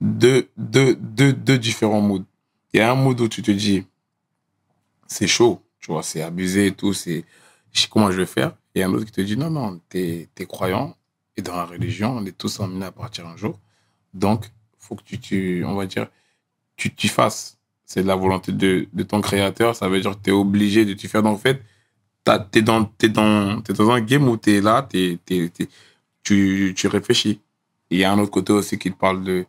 deux, 0.00 0.48
deux, 0.56 0.94
deux, 0.96 1.32
deux 1.32 1.58
différents 1.58 2.00
moods. 2.00 2.24
Il 2.72 2.78
y 2.80 2.82
a 2.82 2.90
un 2.90 2.94
mood 2.94 3.20
où 3.20 3.28
tu 3.28 3.42
te 3.42 3.50
dis, 3.50 3.86
c'est 5.08 5.26
chaud, 5.26 5.62
tu 5.80 5.92
vois, 5.92 6.02
c'est 6.02 6.22
abusé 6.22 6.66
et 6.68 6.72
tout, 6.74 6.92
c'est 6.92 7.24
comment 7.90 8.10
je 8.10 8.18
vais 8.18 8.26
faire? 8.26 8.56
Et 8.74 8.82
un 8.82 8.92
autre 8.92 9.04
qui 9.06 9.12
te 9.12 9.20
dit, 9.20 9.36
non, 9.36 9.50
non, 9.50 9.80
t'es 9.88 10.28
es 10.38 10.46
croyant 10.46 10.96
et 11.36 11.42
dans 11.42 11.56
la 11.56 11.64
religion, 11.66 12.16
on 12.16 12.24
est 12.26 12.36
tous 12.36 12.60
emmenés 12.60 12.86
à 12.86 12.92
partir 12.92 13.26
un 13.26 13.36
jour. 13.36 13.58
Donc, 14.14 14.46
faut 14.78 14.96
que 14.96 15.02
tu, 15.04 15.18
tu 15.20 15.64
on 15.66 15.74
va 15.74 15.86
dire, 15.86 16.08
tu 16.76 16.94
t'y 16.94 17.08
fasses. 17.08 17.58
C'est 17.86 18.02
la 18.02 18.16
volonté 18.16 18.52
de, 18.52 18.88
de 18.92 19.02
ton 19.04 19.20
créateur, 19.20 19.76
ça 19.76 19.88
veut 19.88 20.00
dire 20.00 20.12
que 20.12 20.22
tu 20.24 20.30
es 20.30 20.32
obligé 20.32 20.84
de 20.84 20.94
t'y 20.94 21.08
faire. 21.08 21.22
Donc, 21.22 21.36
en 21.36 21.38
fait, 21.38 21.62
tu 22.24 22.58
es 22.58 22.62
dans, 22.62 22.84
t'es 22.84 23.08
dans, 23.08 23.60
t'es 23.62 23.72
dans 23.72 23.90
un 23.90 24.00
game 24.00 24.28
où 24.28 24.36
tu 24.36 24.52
es 24.56 24.60
là, 24.60 24.82
t'es- 24.82 25.18
t'es- 25.24 25.48
t'es- 25.50 25.68
tu, 26.24 26.74
tu 26.76 26.88
réfléchis. 26.88 27.40
Il 27.90 27.98
y 27.98 28.04
a 28.04 28.12
un 28.12 28.18
autre 28.18 28.32
côté 28.32 28.52
aussi 28.52 28.78
qui 28.78 28.92
te 28.92 28.96
parle 28.98 29.24
de, 29.24 29.46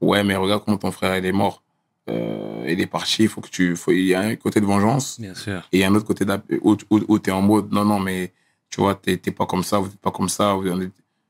ouais, 0.00 0.24
mais 0.24 0.36
regarde 0.36 0.64
comment 0.64 0.78
ton 0.78 0.92
frère, 0.92 1.12
est 1.14 1.32
mort. 1.32 1.62
Euh, 2.08 2.64
il 2.68 2.80
est 2.80 2.86
parti, 2.86 3.24
il 3.24 3.28
faut 3.28 3.40
que 3.40 3.48
tu, 3.48 3.76
faut, 3.76 3.92
il 3.92 4.04
y 4.06 4.14
a 4.14 4.20
un 4.20 4.36
côté 4.36 4.60
de 4.60 4.66
vengeance 4.66 5.20
Bien 5.20 5.34
sûr. 5.34 5.58
et 5.72 5.78
il 5.78 5.80
y 5.80 5.84
a 5.84 5.88
un 5.88 5.94
autre 5.94 6.06
côté 6.06 6.24
où, 6.62 6.76
où, 6.90 7.00
où 7.08 7.18
tu 7.18 7.30
es 7.30 7.32
en 7.32 7.42
mode 7.42 7.72
non, 7.72 7.84
non, 7.84 7.98
mais 7.98 8.32
tu 8.70 8.80
vois, 8.80 8.94
t'es 8.94 9.16
pas 9.16 9.46
comme 9.46 9.62
ça, 9.62 9.78
vous 9.78 9.86
n'êtes 9.88 9.96
pas 10.00 10.10
comme 10.10 10.28
ça, 10.28 10.52
vous 10.54 10.64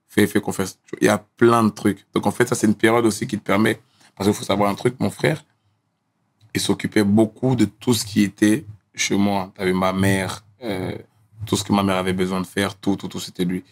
fais, 0.08 0.26
fais 0.26 0.40
confiance. 0.40 0.78
Il 1.00 1.06
y 1.06 1.10
a 1.10 1.18
plein 1.36 1.62
de 1.62 1.70
trucs. 1.70 2.04
Donc 2.14 2.26
en 2.26 2.30
fait, 2.30 2.48
ça, 2.48 2.54
c'est 2.54 2.66
une 2.66 2.74
période 2.74 3.04
aussi 3.06 3.26
qui 3.26 3.38
te 3.38 3.44
permet, 3.44 3.80
parce 4.16 4.28
qu'il 4.28 4.36
faut 4.36 4.44
savoir 4.44 4.70
un 4.70 4.74
truc, 4.74 4.94
mon 4.98 5.10
frère, 5.10 5.44
il 6.54 6.60
s'occupait 6.60 7.04
beaucoup 7.04 7.54
de 7.54 7.66
tout 7.66 7.94
ce 7.94 8.04
qui 8.04 8.22
était 8.22 8.64
chez 8.94 9.16
moi. 9.16 9.52
Tu 9.54 9.62
avais 9.62 9.72
ma 9.72 9.92
mère, 9.92 10.44
euh, 10.64 10.96
tout 11.46 11.56
ce 11.56 11.62
que 11.62 11.72
ma 11.72 11.82
mère 11.82 11.96
avait 11.96 12.12
besoin 12.12 12.40
de 12.40 12.46
faire, 12.46 12.74
tout, 12.76 12.96
tout, 12.96 13.06
tout, 13.08 13.20
c'était 13.20 13.44
lui. 13.44 13.62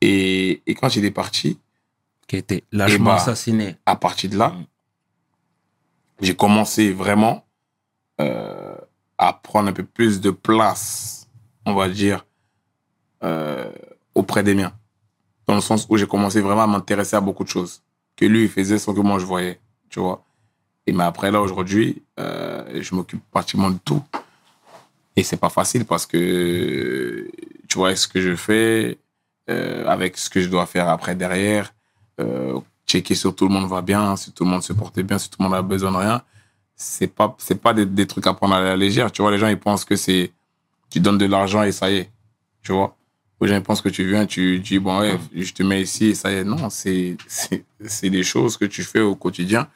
Et, 0.00 0.62
et 0.66 0.74
quand 0.74 0.94
il 0.96 1.04
est 1.04 1.10
parti, 1.10 1.58
Qui 2.26 2.36
a 2.36 2.38
été 2.38 2.64
lâchement 2.72 3.10
bah, 3.10 3.14
assassiné. 3.16 3.76
à 3.84 3.96
partir 3.96 4.30
de 4.30 4.36
là, 4.38 4.50
Mm. 4.50 4.64
J'ai 6.20 6.34
commencé 6.34 6.92
vraiment 6.92 7.44
euh, 8.20 8.74
à 9.18 9.32
prendre 9.32 9.68
un 9.68 9.72
peu 9.72 9.84
plus 9.84 10.20
de 10.20 10.30
place, 10.30 11.28
on 11.66 11.74
va 11.74 11.88
dire, 11.88 12.26
euh, 13.22 13.70
auprès 14.14 14.42
des 14.42 14.54
miens. 14.54 14.72
Dans 15.46 15.54
le 15.54 15.60
sens 15.60 15.86
où 15.88 15.96
j'ai 15.96 16.06
commencé 16.06 16.40
vraiment 16.40 16.62
à 16.62 16.66
m'intéresser 16.66 17.16
à 17.16 17.20
beaucoup 17.20 17.44
de 17.44 17.48
choses 17.48 17.82
que 18.16 18.24
lui 18.24 18.48
faisait 18.48 18.78
sans 18.78 18.94
que 18.94 19.00
moi 19.00 19.18
je 19.18 19.24
voyais, 19.24 19.60
tu 19.88 20.00
vois. 20.00 20.24
Et 20.86 20.92
mais 20.92 21.04
après 21.04 21.30
là 21.30 21.40
aujourd'hui, 21.40 22.02
euh, 22.18 22.80
je 22.80 22.94
m'occupe 22.94 23.22
pratiquement 23.30 23.70
de 23.70 23.78
tout. 23.84 24.02
Et 25.16 25.22
c'est 25.22 25.36
pas 25.36 25.50
facile 25.50 25.84
parce 25.84 26.06
que 26.06 27.30
tu 27.68 27.78
vois 27.78 27.94
ce 27.96 28.06
que 28.06 28.20
je 28.20 28.36
fais 28.36 28.98
avec 29.48 30.18
ce 30.18 30.28
que 30.28 30.40
je 30.42 30.48
dois 30.48 30.66
faire 30.66 30.88
après 30.88 31.14
derrière. 31.14 31.72
Checker 32.88 33.14
si 33.14 33.32
tout 33.34 33.46
le 33.46 33.54
monde 33.54 33.68
va 33.68 33.82
bien, 33.82 34.16
si 34.16 34.32
tout 34.32 34.44
le 34.44 34.50
monde 34.50 34.62
se 34.62 34.72
porte 34.72 34.98
bien, 35.00 35.18
si 35.18 35.28
tout 35.30 35.36
le 35.40 35.44
monde 35.44 35.54
a 35.54 35.62
besoin 35.62 35.92
de 35.92 35.96
rien. 35.98 36.22
C'est 36.74 37.08
pas, 37.08 37.36
c'est 37.38 37.60
pas 37.60 37.74
des, 37.74 38.06
trucs 38.06 38.26
à 38.26 38.34
prendre 38.34 38.54
à 38.54 38.62
la 38.62 38.76
légère. 38.76 39.12
Tu 39.12 39.20
vois, 39.20 39.30
les 39.30 39.38
gens, 39.38 39.48
ils 39.48 39.58
pensent 39.58 39.84
que 39.84 39.96
c'est, 39.96 40.32
tu 40.90 41.00
donnes 41.00 41.18
de 41.18 41.26
l'argent 41.26 41.62
et 41.62 41.72
ça 41.72 41.90
y 41.90 41.96
est. 41.96 42.10
Tu 42.62 42.72
vois? 42.72 42.96
Les 43.40 43.48
gens, 43.48 43.56
ils 43.56 43.62
pensent 43.62 43.82
que 43.82 43.88
tu 43.88 44.08
viens, 44.08 44.26
tu 44.26 44.58
dis, 44.60 44.78
bon, 44.78 45.00
ouais, 45.00 45.18
je 45.34 45.52
te 45.52 45.62
mets 45.62 45.82
ici 45.82 46.06
et 46.06 46.14
ça 46.14 46.30
y 46.32 46.36
est. 46.36 46.44
Non, 46.44 46.70
c'est, 46.70 47.16
c'est, 47.26 48.10
des 48.10 48.22
choses 48.22 48.56
que 48.56 48.64
tu 48.64 48.82
fais 48.82 49.00
au 49.00 49.16
quotidien, 49.16 49.68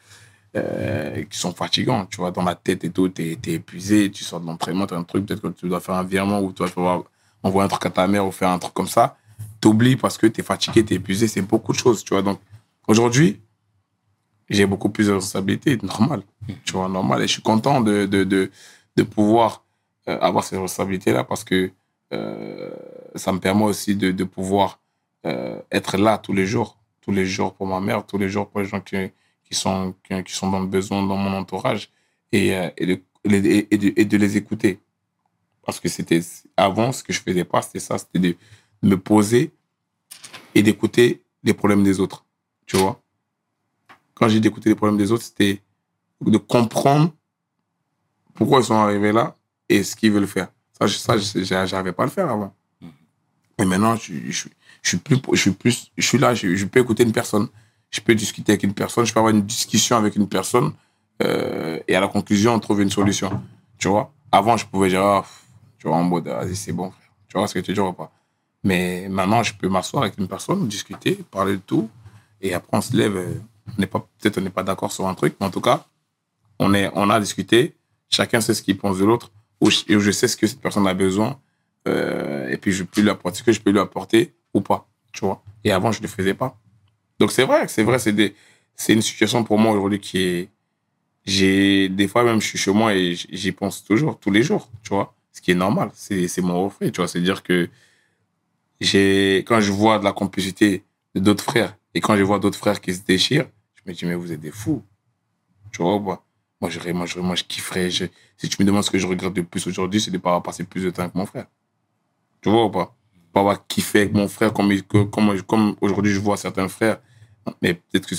euh, 0.57 1.25
qui 1.25 1.39
sont 1.39 1.53
fatigants. 1.53 2.07
Tu 2.07 2.19
vois, 2.19 2.31
dans 2.31 2.45
la 2.45 2.55
tête 2.55 2.85
et 2.85 2.91
tout, 2.91 3.09
t'es, 3.09 3.37
t'es 3.41 3.53
épuisé, 3.55 4.11
tu 4.11 4.25
sors 4.25 4.41
de 4.41 4.47
l'entraînement, 4.47 4.87
t'as 4.87 4.97
un 4.97 5.05
truc, 5.05 5.27
peut-être 5.27 5.43
que 5.43 5.49
tu 5.49 5.69
dois 5.69 5.81
faire 5.81 5.97
un 5.97 6.05
virement 6.05 6.41
ou 6.41 6.53
tu 6.53 6.63
dois 6.77 7.05
envoyer 7.43 7.67
un 7.67 7.69
truc 7.69 7.85
à 7.87 7.91
ta 7.91 8.07
mère 8.07 8.27
ou 8.27 8.31
faire 8.31 8.51
un 8.51 8.59
truc 8.59 8.75
comme 8.75 8.89
ça. 8.89 9.17
T'oublies 9.61 9.97
parce 9.97 10.19
que 10.19 10.29
t'es 10.29 10.43
fatigué, 10.43 10.85
t'es 10.85 10.97
épuisé, 10.97 11.27
c'est 11.27 11.43
beaucoup 11.43 11.73
de 11.73 11.79
choses, 11.79 12.05
tu 12.05 12.15
vois. 12.15 12.23
Donc, 12.23 12.39
aujourd'hui, 12.89 13.41
j'ai 14.49 14.67
beaucoup 14.67 14.91
plus 14.91 15.07
de 15.07 15.13
responsabilités, 15.13 15.79
normal. 15.83 16.23
Tu 16.65 16.73
vois, 16.73 16.89
normal. 16.89 17.23
Et 17.23 17.27
je 17.27 17.33
suis 17.33 17.43
content 17.43 17.81
de, 17.81 18.07
de, 18.07 18.25
de, 18.25 18.51
de 18.97 19.03
pouvoir 19.03 19.65
euh, 20.09 20.19
avoir 20.21 20.45
ces 20.45 20.57
responsabilités-là 20.57 21.25
parce 21.25 21.45
que 21.45 21.71
euh, 22.13 22.71
ça 23.15 23.33
me 23.33 23.39
permet 23.39 23.65
aussi 23.65 23.97
de, 23.97 24.11
de 24.11 24.25
pouvoir 24.25 24.81
euh, 25.25 25.59
être 25.71 25.97
là 25.97 26.19
tous 26.19 26.33
les 26.33 26.47
jours. 26.47 26.79
Tous 27.01 27.13
les 27.13 27.27
jours 27.27 27.55
pour 27.55 27.67
ma 27.67 27.81
mère, 27.81 28.07
tous 28.07 28.19
les 28.19 28.29
jours 28.29 28.49
pour 28.49 28.61
les 28.61 28.67
gens 28.67 28.81
qui, 28.81 28.97
qui, 29.45 29.55
sont, 29.55 29.95
qui, 30.05 30.23
qui 30.23 30.33
sont 30.33 30.51
dans 30.51 30.61
le 30.61 30.67
besoin 30.67 31.05
dans 31.05 31.17
mon 31.17 31.37
entourage 31.37 31.91
et, 32.31 32.55
euh, 32.55 32.69
et, 32.77 32.87
de, 32.87 33.03
et, 33.25 33.79
de, 33.79 33.93
et 33.97 34.05
de 34.05 34.17
les 34.17 34.37
écouter. 34.37 34.79
Parce 35.65 35.81
que 35.81 35.89
c'était 35.89 36.21
avant, 36.57 36.93
ce 36.93 37.03
que 37.03 37.13
je 37.13 37.21
faisais 37.21 37.45
pas, 37.45 37.63
c'était 37.63 37.81
ça, 37.81 37.97
c'était 37.97 38.19
de 38.19 38.37
me 38.83 38.97
poser 38.97 39.53
et 40.55 40.63
d'écouter 40.63 41.23
les 41.43 41.55
problèmes 41.55 41.85
des 41.85 42.01
autres. 42.01 42.25
Tu 42.73 42.79
vois 42.79 42.99
Quand 44.15 44.29
j'ai 44.31 44.41
d'écouter 44.41 44.71
les 44.71 44.75
problèmes 44.75 44.97
des 44.97 45.13
autres, 45.13 45.25
c'était 45.25 45.61
de 46.23 46.39
comprendre 46.39 47.13
pourquoi 48.35 48.61
ils 48.61 48.65
sont 48.65 48.77
arrivés 48.77 49.13
là 49.13 49.37
et 49.69 49.83
ce 49.83 49.95
qu'ils 49.95 50.11
veulent 50.11 50.27
faire. 50.27 50.49
Ça, 50.81 50.87
je- 50.87 50.97
ça 51.45 51.67
j'arrivais 51.67 51.93
pas 51.93 52.05
à 52.05 52.07
le 52.07 52.13
faire 52.13 52.31
avant. 52.31 52.55
Et 53.59 53.67
maintenant, 53.67 53.95
je, 53.97 54.15
je, 54.31 54.49
je 54.81 54.89
suis 54.89 54.97
plus, 54.97 55.19
je 55.35 55.39
suis 55.39 55.51
plus, 55.51 55.93
je 55.99 56.07
suis 56.07 56.17
là, 56.17 56.33
je, 56.35 56.55
je 56.57 56.65
peux 56.65 56.81
écouter 56.81 57.03
une 57.03 57.13
personne, 57.13 57.47
je 57.91 58.01
peux 58.01 58.15
discuter 58.15 58.53
avec 58.53 58.63
une 58.63 58.73
personne, 58.73 59.05
je 59.05 59.13
peux 59.13 59.21
avoir 59.21 59.35
une 59.35 59.43
discussion 59.43 59.99
avec 59.99 60.17
une 60.17 60.27
personne 60.27 60.73
euh, 61.23 61.79
et 61.87 61.95
à 61.95 62.01
la 62.01 62.09
conclusion, 62.09 62.55
on 62.55 62.59
trouve 62.59 62.81
une 62.81 62.91
solution. 62.91 63.43
Tu 63.77 63.89
vois? 63.89 64.15
Avant, 64.33 64.57
je 64.57 64.65
pouvais 64.65 64.89
dire, 64.89 65.03
ah, 65.03 65.27
tu 65.79 65.89
vois, 65.89 65.97
en 65.99 66.05
mode, 66.05 66.27
vas-y, 66.27 66.57
c'est 66.57 66.73
bon, 66.73 66.91
frère. 66.91 67.11
Tu 67.29 67.37
vois 67.37 67.47
ce 67.47 67.53
que 67.53 67.59
tu 67.59 67.75
dis 67.75 67.81
ou 67.81 67.93
pas? 67.93 68.11
Mais 68.65 69.09
maintenant, 69.11 69.43
je 69.43 69.53
peux 69.53 69.69
m'asseoir 69.69 70.05
avec 70.05 70.17
une 70.17 70.27
personne, 70.27 70.67
discuter, 70.67 71.17
parler 71.31 71.57
de 71.57 71.61
tout, 71.61 71.91
et 72.43 72.55
après, 72.55 72.77
on 72.77 72.81
se 72.81 72.97
lève. 72.97 73.17
euh, 73.17 73.35
peut-être 73.79 74.39
on 74.39 74.41
n'est 74.41 74.51
pas 74.51 74.65
d'accord 74.65 74.93
sur 74.93 75.07
un 75.07 75.15
truc, 75.15 75.37
mais 75.41 75.47
en 75.47 75.51
tout 75.51 75.61
cas, 75.61 75.87
on, 76.59 76.75
est, 76.75 76.91
on 76.95 77.09
a 77.09 77.19
discuté, 77.21 77.75
chacun 78.11 78.41
sait 78.41 78.55
ce 78.55 78.63
qu'il 78.63 78.77
pense 78.77 78.99
de 78.99 79.05
l'autre, 79.05 79.31
ou 79.61 79.71
je, 79.71 80.11
sais 80.11 80.29
ce 80.29 80.37
que 80.37 80.47
cette 80.47 80.61
personne 80.61 80.87
a 80.87 80.95
besoin, 80.95 81.41
euh, 81.87 82.49
et 82.49 82.57
puis 82.57 82.73
je 82.73 82.83
peux 82.83 83.01
lui 83.01 83.11
apporter 83.11 83.39
ce 83.39 83.43
que 83.45 83.53
je 83.53 83.61
peux 83.61 83.71
lui 83.71 83.79
apporter 83.79 84.35
ou 84.53 84.61
pas, 84.61 84.89
tu 85.13 85.25
vois. 85.25 85.43
Et 85.65 85.71
avant, 85.73 85.93
je 85.93 86.01
ne 86.01 86.03
le 86.03 86.09
faisais 86.09 86.35
pas. 86.35 86.59
Donc 87.21 87.31
c'est 87.31 87.45
vrai, 87.45 87.69
c'est 87.69 87.85
vrai, 87.85 87.99
c'est 87.99 88.93
une 88.93 89.03
situation 89.03 89.45
pour 89.45 89.59
moi 89.59 89.73
aujourd'hui 89.73 90.01
qui 90.01 90.49
est, 91.29 91.89
des 91.89 92.09
fois 92.09 92.25
même, 92.25 92.41
je 92.41 92.49
suis 92.49 92.59
chez 92.59 92.73
moi 92.73 92.95
et 92.95 93.15
j'y 93.15 93.53
pense 93.53 93.85
toujours, 93.85 94.19
tous 94.19 94.33
les 94.33 94.43
jours, 94.43 94.69
tu 94.83 94.91
vois. 94.91 95.15
Ce 95.33 95.41
qui 95.41 95.53
est 95.53 95.55
normal, 95.55 95.91
c'est, 95.95 96.29
mon 96.43 96.65
reflet, 96.65 96.91
tu 96.91 97.01
vois. 97.01 97.09
C'est-à-dire 97.09 97.43
que 97.43 97.71
quand 99.47 99.61
je 99.61 99.73
vois 99.73 99.99
de 99.99 100.05
la 100.05 100.13
complicité 100.13 100.85
d'autres 101.21 101.45
frères 101.45 101.77
et 101.95 102.01
quand 102.01 102.17
je 102.17 102.23
vois 102.23 102.39
d'autres 102.39 102.59
frères 102.59 102.81
qui 102.81 102.95
se 102.95 103.03
déchirent, 103.03 103.49
je 103.75 103.83
me 103.91 103.95
dis, 103.97 104.05
mais 104.07 104.15
vous 104.15 104.33
êtes 104.33 104.41
des 104.41 104.51
fous. 104.51 104.83
Tu 105.73 105.83
vois, 105.83 105.99
moi, 106.01 106.25
moi, 106.61 106.71
je, 106.71 106.81
moi, 106.93 107.07
je, 107.07 107.19
moi, 107.21 107.35
je 107.37 107.45
kifferais. 107.45 107.91
je- 107.91 108.07
si 108.37 108.49
tu 108.49 108.57
me 108.63 108.67
demandes 108.67 108.85
ce 108.85 108.91
que 108.91 108.99
je 108.99 109.07
regrette 109.07 109.37
le 109.37 109.45
plus 109.45 109.67
aujourd'hui, 109.67 110.01
c'est 110.01 110.11
de 110.11 110.17
ne 110.17 110.23
pas 110.23 110.31
avoir 110.31 110.43
passé 110.43 110.65
plus 110.65 110.83
de 110.85 110.91
temps 110.91 111.03
avec 111.03 111.15
mon 111.15 111.27
frère. 111.27 111.47
Tu 112.41 112.51
vois 112.51 112.65
ou 112.67 112.71
pas? 112.71 112.95
Pas 113.33 113.41
avoir 113.41 113.67
kiffé 113.67 114.01
avec 114.03 114.13
mon 114.15 114.29
frère 114.29 114.53
comme, 114.53 114.71
comme, 114.83 115.43
comme 115.43 115.77
aujourd'hui 115.81 116.13
je 116.13 116.21
vois 116.21 116.37
certains 116.37 116.69
frères. 116.69 117.01
Mais 117.63 117.75
peut-être 117.75 118.07
que 118.09 118.15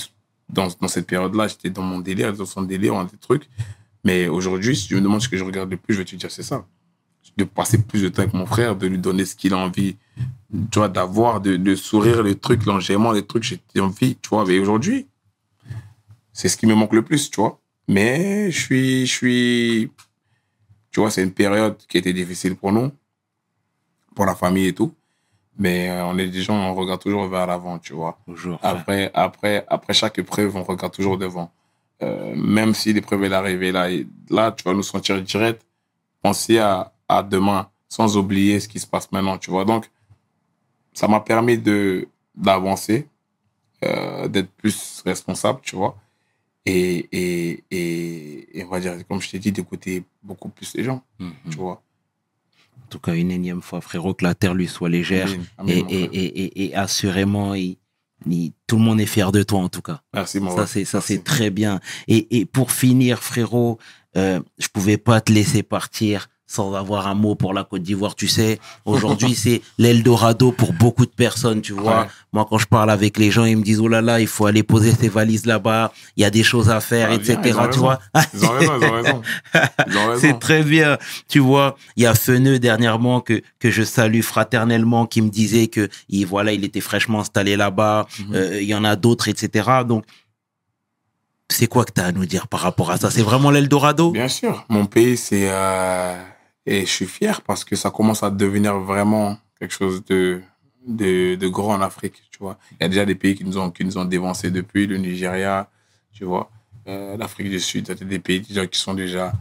dans, 0.49 0.67
dans 0.81 0.87
cette 0.87 1.07
période-là, 1.07 1.47
j'étais 1.47 1.69
dans 1.69 1.83
mon 1.83 1.99
délire, 1.99 2.33
dans 2.33 2.45
son 2.45 2.63
délire, 2.63 2.93
dans 2.93 3.05
des 3.05 3.17
trucs. 3.17 3.49
Mais 4.03 4.27
aujourd'hui, 4.27 4.75
si 4.75 4.87
tu 4.87 4.95
me 4.95 5.01
demandes 5.01 5.21
ce 5.21 5.29
que 5.29 5.37
je 5.37 5.43
regarde 5.43 5.69
le 5.71 5.77
plus, 5.77 5.93
je 5.95 5.99
vais 5.99 6.05
te 6.05 6.15
dire, 6.15 6.31
c'est 6.31 6.43
ça. 6.43 6.65
De 7.37 7.43
passer 7.45 7.81
plus 7.81 8.03
de 8.03 8.09
temps 8.09 8.21
avec 8.21 8.33
mon 8.33 8.45
frère, 8.45 8.75
de 8.75 8.87
lui 8.87 8.99
donner 8.99 9.25
ce 9.25 9.35
qu'il 9.35 9.53
a 9.53 9.57
envie, 9.57 9.95
tu 10.71 10.79
vois, 10.79 10.89
d'avoir, 10.89 11.41
de, 11.41 11.55
de 11.55 11.75
sourire, 11.75 12.21
les 12.21 12.35
trucs, 12.35 12.65
l'enchaînement, 12.65 13.11
les 13.11 13.25
trucs, 13.25 13.43
j'ai 13.43 13.59
envie, 13.81 14.15
tu 14.17 14.29
vois. 14.29 14.45
Mais 14.45 14.59
aujourd'hui, 14.59 15.07
c'est 16.31 16.49
ce 16.49 16.57
qui 16.57 16.67
me 16.67 16.75
manque 16.75 16.93
le 16.93 17.01
plus, 17.01 17.31
tu 17.31 17.41
vois. 17.41 17.59
Mais 17.87 18.51
je 18.51 18.59
suis, 18.59 19.05
je 19.05 19.11
suis, 19.11 19.91
tu 20.91 20.99
vois, 20.99 21.09
c'est 21.09 21.23
une 21.23 21.33
période 21.33 21.77
qui 21.89 21.97
était 21.97 22.13
difficile 22.13 22.55
pour 22.55 22.71
nous, 22.71 22.91
pour 24.15 24.25
la 24.25 24.35
famille 24.35 24.67
et 24.67 24.73
tout. 24.73 24.93
Mais 25.57 25.89
euh, 25.89 26.05
on 26.05 26.17
est 26.17 26.27
des 26.27 26.41
gens, 26.41 26.55
on 26.55 26.73
regarde 26.73 27.01
toujours 27.01 27.27
vers 27.27 27.45
l'avant, 27.45 27.77
tu 27.79 27.93
vois. 27.93 28.17
Toujours. 28.25 28.59
ouais. 28.63 28.69
Après, 28.69 29.11
après, 29.13 29.65
après 29.67 29.93
chaque 29.93 30.17
épreuve, 30.19 30.55
on 30.55 30.63
regarde 30.63 30.93
toujours 30.93 31.17
devant. 31.17 31.51
Euh, 32.01 32.33
même 32.35 32.73
si 32.73 32.93
l'épreuve 32.93 33.23
est 33.25 33.33
arrivée 33.33 33.71
là, 33.71 33.87
là, 34.29 34.51
tu 34.51 34.63
vas 34.63 34.73
nous 34.73 34.83
sentir 34.83 35.21
direct, 35.21 35.61
penser 36.21 36.57
à, 36.57 36.92
à 37.07 37.21
demain, 37.23 37.69
sans 37.89 38.17
oublier 38.17 38.59
ce 38.59 38.67
qui 38.67 38.79
se 38.79 38.87
passe 38.87 39.11
maintenant, 39.11 39.37
tu 39.37 39.49
vois. 39.51 39.65
Donc, 39.65 39.89
ça 40.93 41.07
m'a 41.07 41.19
permis 41.19 41.57
de 41.57 42.07
d'avancer, 42.35 43.07
euh, 43.85 44.27
d'être 44.27 44.49
plus 44.51 45.01
responsable, 45.05 45.59
tu 45.61 45.75
vois. 45.75 45.95
Et, 46.65 47.07
et, 47.11 47.63
et, 47.69 48.59
et 48.59 48.63
on 48.63 48.69
va 48.69 48.79
dire, 48.79 48.93
comme 49.07 49.21
je 49.21 49.29
t'ai 49.29 49.37
dit, 49.39 49.51
d'écouter 49.51 50.03
beaucoup 50.23 50.49
plus 50.49 50.73
les 50.75 50.83
gens, 50.83 51.03
Mhm. 51.19 51.33
tu 51.51 51.57
vois. 51.57 51.81
En 52.83 52.87
tout 52.89 52.99
cas, 52.99 53.13
une 53.15 53.31
énième 53.31 53.61
fois, 53.61 53.81
frérot, 53.81 54.13
que 54.13 54.23
la 54.23 54.33
terre 54.35 54.53
lui 54.53 54.67
soit 54.67 54.89
légère. 54.89 55.29
Et, 55.67 55.83
et, 56.69 56.75
assurément, 56.75 57.53
il- 57.53 57.77
il- 58.27 58.53
tout 58.67 58.77
le 58.77 58.83
monde 58.83 58.99
est 59.01 59.05
fier 59.05 59.31
de 59.31 59.43
toi, 59.43 59.59
en 59.59 59.69
tout 59.69 59.81
cas. 59.81 60.01
Merci, 60.13 60.39
mon 60.39 60.49
Ça, 60.49 60.55
frère. 60.55 60.67
c'est, 60.69 60.85
ça, 60.85 61.01
c'est 61.01 61.23
très 61.23 61.49
bien. 61.49 61.79
Et, 62.07 62.39
et 62.39 62.45
pour 62.45 62.71
finir, 62.71 63.21
frérot, 63.21 63.77
euh, 64.15 64.39
je 64.57 64.67
pouvais 64.69 64.97
pas 64.97 65.21
te 65.21 65.31
laisser 65.31 65.61
partir 65.63 66.29
sans 66.45 66.73
avoir 66.75 67.07
un 67.07 67.15
mot 67.15 67.35
pour 67.35 67.53
la 67.53 67.63
Côte 67.63 67.81
d'Ivoire. 67.81 68.15
Tu 68.15 68.27
sais, 68.27 68.59
aujourd'hui, 68.85 69.33
c'est 69.43 69.61
l'Eldorado 69.77 70.51
pour 70.51 70.73
beaucoup 70.73 71.05
de 71.05 71.11
personnes, 71.11 71.61
tu 71.61 71.73
vois. 71.73 72.01
Ouais. 72.01 72.07
Moi, 72.31 72.45
quand 72.49 72.57
je 72.57 72.67
parle 72.67 72.89
avec 72.91 73.17
les 73.17 73.31
gens, 73.31 73.45
ils 73.45 73.57
me 73.57 73.63
disent, 73.63 73.79
oh 73.79 73.87
là 73.87 74.01
là, 74.01 74.19
il 74.19 74.27
faut 74.27 74.45
aller 74.45 74.61
poser 74.63 74.91
ses 74.91 75.07
valises 75.09 75.45
là-bas. 75.45 75.91
Il 76.17 76.21
y 76.21 76.25
a 76.25 76.29
des 76.29 76.43
choses 76.43 76.69
à 76.69 76.79
faire, 76.79 77.09
Ah, 77.11 77.15
etc. 77.15 77.39
bien, 77.41 77.67
tu 77.69 77.79
vois. 77.79 77.99
Ils 78.33 78.45
ont 78.45 78.49
raison, 78.51 78.73
ils 78.81 78.85
ont 78.87 78.91
raison. 78.91 79.21
Ils 79.87 79.97
ont 79.97 80.07
raison. 80.09 80.21
C'est 80.21 80.39
très 80.39 80.63
bien. 80.63 80.97
Tu 81.27 81.39
vois, 81.39 81.75
il 81.95 82.03
y 82.03 82.05
a 82.05 82.13
Feneux 82.13 82.59
dernièrement 82.59 83.21
que, 83.21 83.41
que 83.59 83.71
je 83.71 83.83
salue 83.83 84.21
fraternellement 84.21 85.05
qui 85.05 85.21
me 85.21 85.29
disait 85.29 85.67
que 85.67 85.89
il, 86.09 86.25
voilà, 86.25 86.51
il 86.53 86.63
était 86.63 86.81
fraîchement 86.81 87.21
installé 87.21 87.55
là-bas. 87.55 88.05
Mhm. 88.19 88.35
Euh, 88.35 88.61
il 88.61 88.67
y 88.67 88.75
en 88.75 88.83
a 88.83 88.95
d'autres, 88.95 89.27
etc. 89.29 89.69
Donc, 89.87 90.03
c'est 91.49 91.67
quoi 91.67 91.85
que 91.85 91.91
tu 91.93 92.01
as 92.01 92.05
à 92.05 92.11
nous 92.11 92.25
dire 92.25 92.47
par 92.47 92.61
rapport 92.61 92.89
à 92.91 92.97
ça? 92.97 93.11
C'est 93.11 93.21
vraiment 93.21 93.51
l'Eldorado? 93.51 94.11
Bien 94.11 94.27
sûr, 94.27 94.65
mon 94.69 94.85
pays, 94.85 95.17
c'est. 95.17 95.49
euh, 95.49 96.15
Et 96.65 96.81
je 96.81 96.91
suis 96.91 97.05
fier 97.05 97.41
parce 97.41 97.63
que 97.63 97.75
ça 97.75 97.91
commence 97.91 98.23
à 98.23 98.29
devenir 98.29 98.77
vraiment 98.79 99.37
quelque 99.59 99.73
chose 99.73 100.03
de, 100.05 100.41
de, 100.87 101.35
de 101.35 101.47
grand 101.47 101.75
en 101.75 101.81
Afrique, 101.81 102.23
tu 102.31 102.39
vois. 102.39 102.57
Il 102.71 102.77
y 102.81 102.85
a 102.85 102.89
déjà 102.89 103.05
des 103.05 103.15
pays 103.15 103.35
qui 103.35 103.43
nous 103.43 103.57
ont, 103.57 103.69
qui 103.69 103.83
nous 103.83 103.97
ont 103.97 104.05
dévancés 104.05 104.49
depuis, 104.51 104.87
le 104.87 104.97
Nigeria, 104.97 105.69
tu 106.13 106.23
vois, 106.25 106.49
euh, 106.87 107.17
l'Afrique 107.17 107.49
du 107.49 107.59
Sud, 107.59 107.87
c'est 107.87 108.03
des 108.03 108.19
pays 108.19 108.39
déjà 108.41 108.65
qui 108.67 108.79
sont 108.79 108.93
déjà 108.93 109.33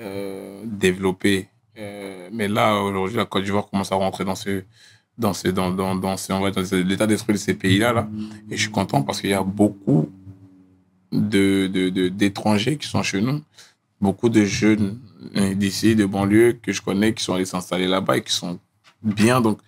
euh, 0.00 0.62
développés. 0.64 1.48
Euh, 1.78 2.28
mais 2.32 2.48
là, 2.48 2.76
aujourd'hui, 2.80 3.16
la 3.16 3.24
Côte 3.24 3.44
d'Ivoire 3.44 3.68
commence 3.68 3.92
à 3.92 3.96
rentrer 3.96 4.24
dans 4.24 4.34
ce. 4.36 4.62
Dans, 5.16 5.32
ce, 5.32 5.46
dans, 5.46 5.70
dans, 5.70 5.94
dans, 5.94 6.16
dans 6.28 6.46
l'état 6.72 7.06
d'esprit 7.06 7.34
de 7.34 7.38
ces 7.38 7.54
pays-là. 7.54 7.92
Là. 7.92 8.08
Et 8.50 8.56
je 8.56 8.62
suis 8.62 8.70
content 8.72 9.00
parce 9.02 9.20
qu'il 9.20 9.30
y 9.30 9.32
a 9.32 9.44
beaucoup 9.44 10.10
de, 11.12 11.68
de, 11.72 11.88
de- 11.88 12.08
d'étrangers 12.08 12.76
qui 12.76 12.88
sont 12.88 13.04
chez 13.04 13.20
nous 13.20 13.40
beaucoup 14.00 14.28
de 14.28 14.44
jeunes 14.44 14.98
d'ici, 15.54 15.96
de 15.96 16.04
banlieue, 16.04 16.58
que 16.62 16.72
je 16.72 16.82
connais, 16.82 17.14
qui 17.14 17.22
sont 17.24 17.34
allés 17.34 17.44
s'installer 17.44 17.86
là-bas 17.86 18.18
et 18.18 18.22
qui 18.22 18.32
sont 18.32 18.58
bien. 19.02 19.40
Donc, 19.40 19.58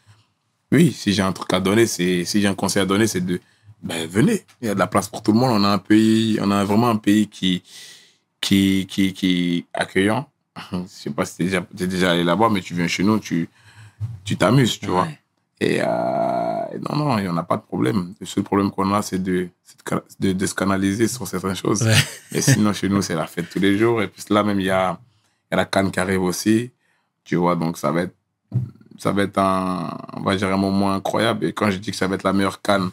oui, 0.73 0.93
si 0.93 1.13
j'ai 1.13 1.23
un 1.23 1.33
truc 1.33 1.53
à 1.53 1.61
donner, 1.61 1.87
si 1.87 2.25
j'ai 2.25 2.47
un 2.47 2.55
conseil 2.55 2.83
à 2.83 2.87
donner, 2.87 3.07
c'est 3.07 3.25
de, 3.25 3.41
ben, 3.83 4.07
venez. 4.09 4.45
Il 4.61 4.69
y 4.69 4.71
a 4.71 4.75
de 4.75 4.79
la 4.79 4.87
place 4.87 5.09
pour 5.09 5.23
tout 5.23 5.33
le 5.33 5.39
monde. 5.39 5.51
On 5.53 5.65
a 5.65 5.69
un 5.69 5.79
pays, 5.79 6.39
on 6.41 6.51
a 6.51 6.65
vraiment 6.65 6.89
un 6.89 6.97
pays 6.97 7.29
qui, 7.29 7.63
qui, 8.41 8.87
qui, 8.89 9.13
qui 9.13 9.59
est 9.59 9.65
accueillant. 9.81 10.29
Je 10.73 10.79
sais 10.87 11.11
pas 11.11 11.25
si 11.25 11.37
t'es 11.37 11.45
déjà, 11.45 11.61
t'es 11.77 11.87
déjà 11.87 12.13
allé 12.13 12.25
là-bas, 12.25 12.49
mais 12.51 12.61
tu 12.61 12.75
viens 12.75 12.89
chez 12.89 13.05
nous, 13.05 13.19
tu, 13.19 13.49
tu 14.25 14.37
t'amuses, 14.37 14.81
tu 14.81 14.87
vois. 14.87 15.09
Et 15.61 15.81
euh, 15.81 15.87
non, 16.91 16.97
non, 16.97 17.19
il 17.19 17.23
n'y 17.23 17.29
en 17.29 17.37
a 17.37 17.43
pas 17.43 17.57
de 17.57 17.63
problème. 17.63 18.15
Le 18.21 18.27
seul 18.27 18.45
problème 18.45 18.71
qu'on 18.71 18.93
a, 18.93 19.03
c'est 19.03 19.23
de, 19.23 19.49
de 20.21 20.47
se 20.47 20.55
canaliser 20.55 21.09
sur 21.09 21.27
certaines 21.27 21.57
choses. 21.57 21.83
Ouais. 21.83 21.95
Et 22.33 22.43
sinon, 22.43 22.73
chez 22.73 22.89
nous, 22.89 23.01
c'est 23.03 23.15
la 23.15 23.27
fête 23.27 23.49
tous 23.51 23.59
les 23.59 23.79
jours. 23.79 24.03
Et 24.03 24.09
puis 24.09 24.23
là, 24.31 24.43
même, 24.43 24.61
il 24.61 24.67
y 24.67 24.71
a, 24.71 24.99
il 25.51 25.53
y 25.53 25.55
a 25.55 25.57
la 25.59 25.65
canne 25.67 25.91
qui 25.91 26.01
arrive 26.01 26.23
aussi. 26.23 26.71
Tu 27.25 27.37
vois, 27.37 27.57
donc 27.57 27.79
ça 27.79 27.91
va 27.93 28.03
être, 28.03 28.15
ça 28.99 29.13
va 29.13 29.23
être 29.25 29.39
un, 29.39 29.97
on 30.15 30.23
va 30.23 30.37
dire, 30.37 30.49
un 30.53 30.57
moment 30.57 30.93
incroyable. 30.93 31.47
Et 31.47 31.53
quand 31.53 31.71
je 31.71 31.79
dis 31.79 31.91
que 31.91 31.97
ça 31.97 32.07
va 32.09 32.15
être 32.17 32.25
la 32.25 32.33
meilleure 32.33 32.63
canne, 32.63 32.91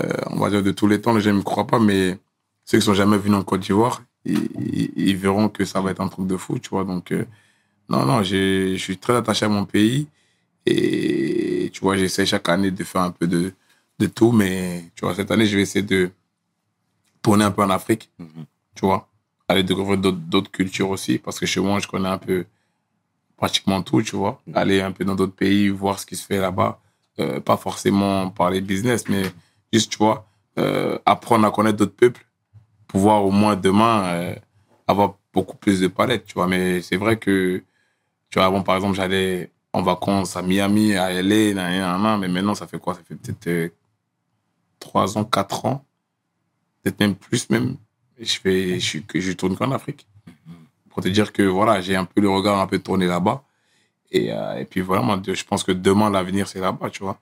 euh, 0.00 0.08
on 0.30 0.38
va 0.38 0.50
dire 0.50 0.62
de 0.62 0.72
tous 0.72 0.88
les 0.88 1.00
temps, 1.00 1.14
les 1.14 1.20
gens 1.22 1.32
ne 1.32 1.38
me 1.38 1.42
croient 1.42 1.66
pas, 1.66 1.78
mais 1.80 2.18
ceux 2.64 2.78
qui 2.78 2.84
sont 2.84 2.94
jamais 2.94 3.18
venus 3.18 3.38
en 3.38 3.44
Côte 3.44 3.60
d'Ivoire, 3.60 4.02
ils, 4.24 4.48
ils- 4.60 4.92
ils 4.96 5.16
verront 5.16 5.48
que 5.48 5.64
ça 5.64 5.80
va 5.80 5.90
être 5.92 6.00
un 6.00 6.08
truc 6.08 6.26
de 6.26 6.36
fou, 6.36 6.58
tu 6.58 6.70
vois. 6.70 6.84
Donc, 6.84 7.12
euh, 7.12 7.24
non, 7.88 8.04
non, 8.06 8.22
je 8.22 8.76
suis 8.78 8.98
très 8.98 9.14
attaché 9.16 9.46
à 9.46 9.48
mon 9.48 9.64
pays. 9.66 10.08
Et 10.66 11.70
tu 11.72 11.80
vois, 11.80 11.96
j'essaie 11.96 12.26
chaque 12.26 12.48
année 12.48 12.70
de 12.72 12.84
faire 12.84 13.02
un 13.02 13.10
peu 13.12 13.26
de, 13.28 13.52
de 14.00 14.06
tout, 14.06 14.32
mais 14.32 14.84
tu 14.96 15.04
vois, 15.04 15.14
cette 15.14 15.30
année, 15.30 15.46
je 15.46 15.56
vais 15.56 15.62
essayer 15.62 15.84
de 15.84 16.10
tourner 17.22 17.44
un 17.44 17.50
peu 17.50 17.62
en 17.62 17.70
Afrique, 17.70 18.10
Mhm. 18.18 18.44
tu 18.74 18.86
vois, 18.86 19.08
aller 19.48 19.62
découvrir 19.62 19.98
d'autres 19.98 20.50
cultures 20.50 20.90
aussi, 20.90 21.18
parce 21.18 21.38
que 21.40 21.46
chez 21.46 21.60
moi, 21.60 21.78
je 21.80 21.86
connais 21.88 22.08
un 22.08 22.18
peu 22.18 22.46
pratiquement 23.36 23.82
tout, 23.82 24.02
tu 24.02 24.16
vois, 24.16 24.40
aller 24.54 24.80
un 24.80 24.92
peu 24.92 25.04
dans 25.04 25.14
d'autres 25.14 25.34
pays, 25.34 25.68
voir 25.68 25.98
ce 26.00 26.06
qui 26.06 26.16
se 26.16 26.26
fait 26.26 26.38
là-bas, 26.40 26.80
Euh, 27.18 27.40
pas 27.40 27.56
forcément 27.56 28.28
parler 28.30 28.60
business, 28.60 29.08
mais 29.08 29.22
juste, 29.72 29.90
tu 29.92 29.98
vois, 29.98 30.26
euh, 30.58 30.98
apprendre 31.06 31.46
à 31.46 31.50
connaître 31.50 31.78
d'autres 31.78 31.96
peuples, 31.96 32.26
pouvoir 32.88 33.24
au 33.24 33.30
moins 33.32 33.56
demain 33.56 34.04
euh, 34.06 34.34
avoir 34.88 35.16
beaucoup 35.34 35.56
plus 35.56 35.80
de 35.80 35.88
palettes, 35.88 36.26
tu 36.26 36.34
vois. 36.34 36.46
Mais 36.48 36.82
c'est 36.82 36.96
vrai 36.98 37.18
que, 37.18 37.62
tu 38.30 38.38
vois, 38.38 38.46
avant, 38.46 38.62
par 38.62 38.76
exemple, 38.76 38.96
j'allais 38.96 39.50
en 39.72 39.82
vacances 39.82 40.36
à 40.36 40.42
Miami, 40.42 40.96
à 40.96 41.12
LA, 41.12 42.18
mais 42.18 42.28
maintenant, 42.28 42.54
ça 42.54 42.66
fait 42.66 42.78
quoi? 42.78 42.94
Ça 42.94 43.02
fait 43.08 43.16
peut-être 43.16 43.46
euh, 43.48 43.68
3 44.80 45.18
ans, 45.18 45.24
4 45.24 45.66
ans, 45.66 45.84
peut-être 46.82 47.00
même 47.00 47.14
plus 47.16 47.50
même. 47.50 47.76
Je, 48.20 48.38
fais, 48.38 48.80
je, 48.80 48.98
je 49.14 49.32
tourne 49.32 49.56
qu'en 49.56 49.70
Afrique. 49.72 50.06
Pour 50.90 51.02
te 51.02 51.08
dire 51.08 51.32
que, 51.32 51.42
voilà, 51.42 51.80
j'ai 51.82 51.94
un 51.96 52.04
peu 52.06 52.20
le 52.22 52.30
regard 52.30 52.58
un 52.58 52.66
peu 52.66 52.78
tourné 52.78 53.06
là-bas. 53.06 53.42
Et, 54.10 54.32
euh, 54.32 54.54
et 54.60 54.64
puis, 54.64 54.80
vraiment, 54.80 55.20
je 55.22 55.44
pense 55.44 55.62
que 55.62 55.72
demain, 55.72 56.08
l'avenir, 56.10 56.48
c'est 56.48 56.60
là-bas, 56.60 56.88
tu 56.90 57.02
vois. 57.02 57.20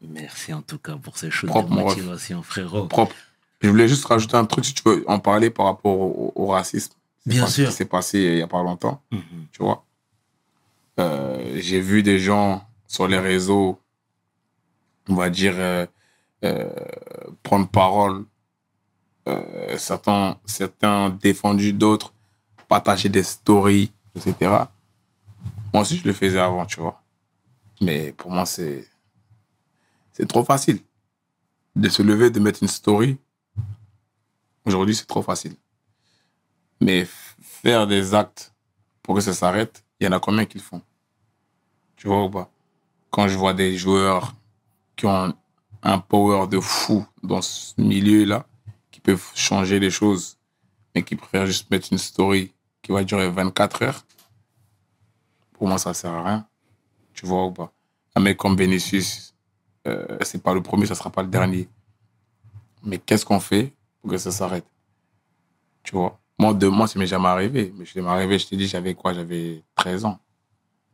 Merci 0.00 0.52
en 0.52 0.62
tout 0.62 0.78
cas 0.78 0.96
pour 0.96 1.16
ces 1.16 1.30
choses 1.30 1.50
de 1.52 1.68
motivation, 1.74 2.42
frérot. 2.42 2.86
propre. 2.86 3.14
Je 3.60 3.68
voulais 3.68 3.86
juste 3.88 4.04
rajouter 4.04 4.36
un 4.36 4.44
truc, 4.44 4.64
si 4.64 4.74
tu 4.74 4.82
veux 4.84 5.04
en 5.08 5.20
parler 5.20 5.48
par 5.50 5.66
rapport 5.66 5.96
au, 5.96 6.32
au 6.34 6.46
racisme. 6.48 6.92
Bien 7.24 7.44
pas 7.44 7.50
sûr. 7.50 7.68
Qui 7.68 7.74
s'est 7.74 7.84
passé 7.84 8.18
il 8.18 8.34
n'y 8.34 8.42
a 8.42 8.48
pas 8.48 8.62
longtemps, 8.62 9.00
Mhm. 9.12 9.20
tu 9.52 9.62
vois. 9.62 9.84
Euh, 10.98 11.52
J'ai 11.60 11.80
vu 11.80 12.02
des 12.02 12.18
gens 12.18 12.66
sur 12.88 13.06
les 13.06 13.18
réseaux, 13.18 13.78
on 15.08 15.14
va 15.14 15.30
dire, 15.30 15.54
euh, 15.56 15.86
prendre 17.44 17.68
parole. 17.68 18.24
Euh, 19.28 19.78
certains, 19.78 20.36
certains 20.44 21.10
défendus, 21.10 21.72
d'autres 21.72 22.12
partager 22.68 23.08
des 23.08 23.22
stories, 23.22 23.92
etc. 24.16 24.50
Moi 25.72 25.82
aussi, 25.82 25.96
je 25.98 26.04
le 26.06 26.12
faisais 26.12 26.40
avant, 26.40 26.66
tu 26.66 26.80
vois. 26.80 27.02
Mais 27.80 28.12
pour 28.12 28.30
moi, 28.30 28.46
c'est 28.46 28.88
c'est 30.12 30.26
trop 30.26 30.44
facile 30.44 30.80
de 31.76 31.88
se 31.88 32.02
lever, 32.02 32.30
de 32.30 32.40
mettre 32.40 32.62
une 32.62 32.68
story. 32.68 33.16
Aujourd'hui, 34.64 34.94
c'est 34.94 35.06
trop 35.06 35.22
facile. 35.22 35.54
Mais 36.80 37.06
faire 37.40 37.86
des 37.86 38.14
actes 38.14 38.52
pour 39.02 39.14
que 39.14 39.20
ça 39.20 39.32
s'arrête, 39.32 39.84
il 40.00 40.04
y 40.04 40.08
en 40.08 40.12
a 40.12 40.20
combien 40.20 40.44
qui 40.44 40.58
le 40.58 40.64
font? 40.64 40.82
Tu 41.96 42.08
vois 42.08 42.24
ou 42.24 42.30
pas? 42.30 42.50
Quand 43.10 43.28
je 43.28 43.36
vois 43.36 43.54
des 43.54 43.76
joueurs 43.76 44.34
qui 44.96 45.06
ont 45.06 45.34
un 45.82 45.98
power 45.98 46.46
de 46.46 46.60
fou 46.60 47.06
dans 47.22 47.42
ce 47.42 47.80
milieu-là, 47.80 48.46
peuvent 49.02 49.30
changer 49.34 49.78
les 49.80 49.90
choses, 49.90 50.38
mais 50.94 51.02
qui 51.02 51.16
préfèrent 51.16 51.46
juste 51.46 51.70
mettre 51.70 51.88
une 51.92 51.98
story 51.98 52.52
qui 52.82 52.92
va 52.92 53.04
durer 53.04 53.30
24 53.30 53.82
heures, 53.82 54.04
pour 55.54 55.68
moi, 55.68 55.78
ça 55.78 55.94
sert 55.94 56.12
à 56.12 56.24
rien. 56.24 56.46
Tu 57.14 57.26
vois 57.26 57.46
ou 57.46 57.52
pas? 57.52 57.72
Un 58.16 58.20
mec 58.20 58.36
comme 58.36 58.56
Vinicius, 58.56 59.34
euh, 59.86 60.18
c'est 60.22 60.42
pas 60.42 60.54
le 60.54 60.62
premier, 60.62 60.86
ça 60.86 60.94
sera 60.94 61.10
pas 61.10 61.22
le 61.22 61.28
dernier. 61.28 61.68
Mais 62.82 62.98
qu'est-ce 62.98 63.24
qu'on 63.24 63.40
fait 63.40 63.72
pour 64.00 64.10
que 64.10 64.18
ça 64.18 64.30
s'arrête? 64.32 64.66
Tu 65.82 65.92
vois? 65.92 66.18
Moi, 66.38 66.54
de 66.54 66.66
moi, 66.68 66.86
ça 66.88 66.98
m'est 66.98 67.06
jamais 67.06 67.28
arrivé. 67.28 67.72
Mais 67.76 67.84
je 67.84 67.98
m'est 68.00 68.08
arrivé, 68.08 68.38
je 68.38 68.46
t'ai 68.48 68.56
dit, 68.56 68.66
j'avais 68.66 68.94
quoi? 68.94 69.12
J'avais 69.12 69.62
13 69.74 70.04
ans. 70.04 70.18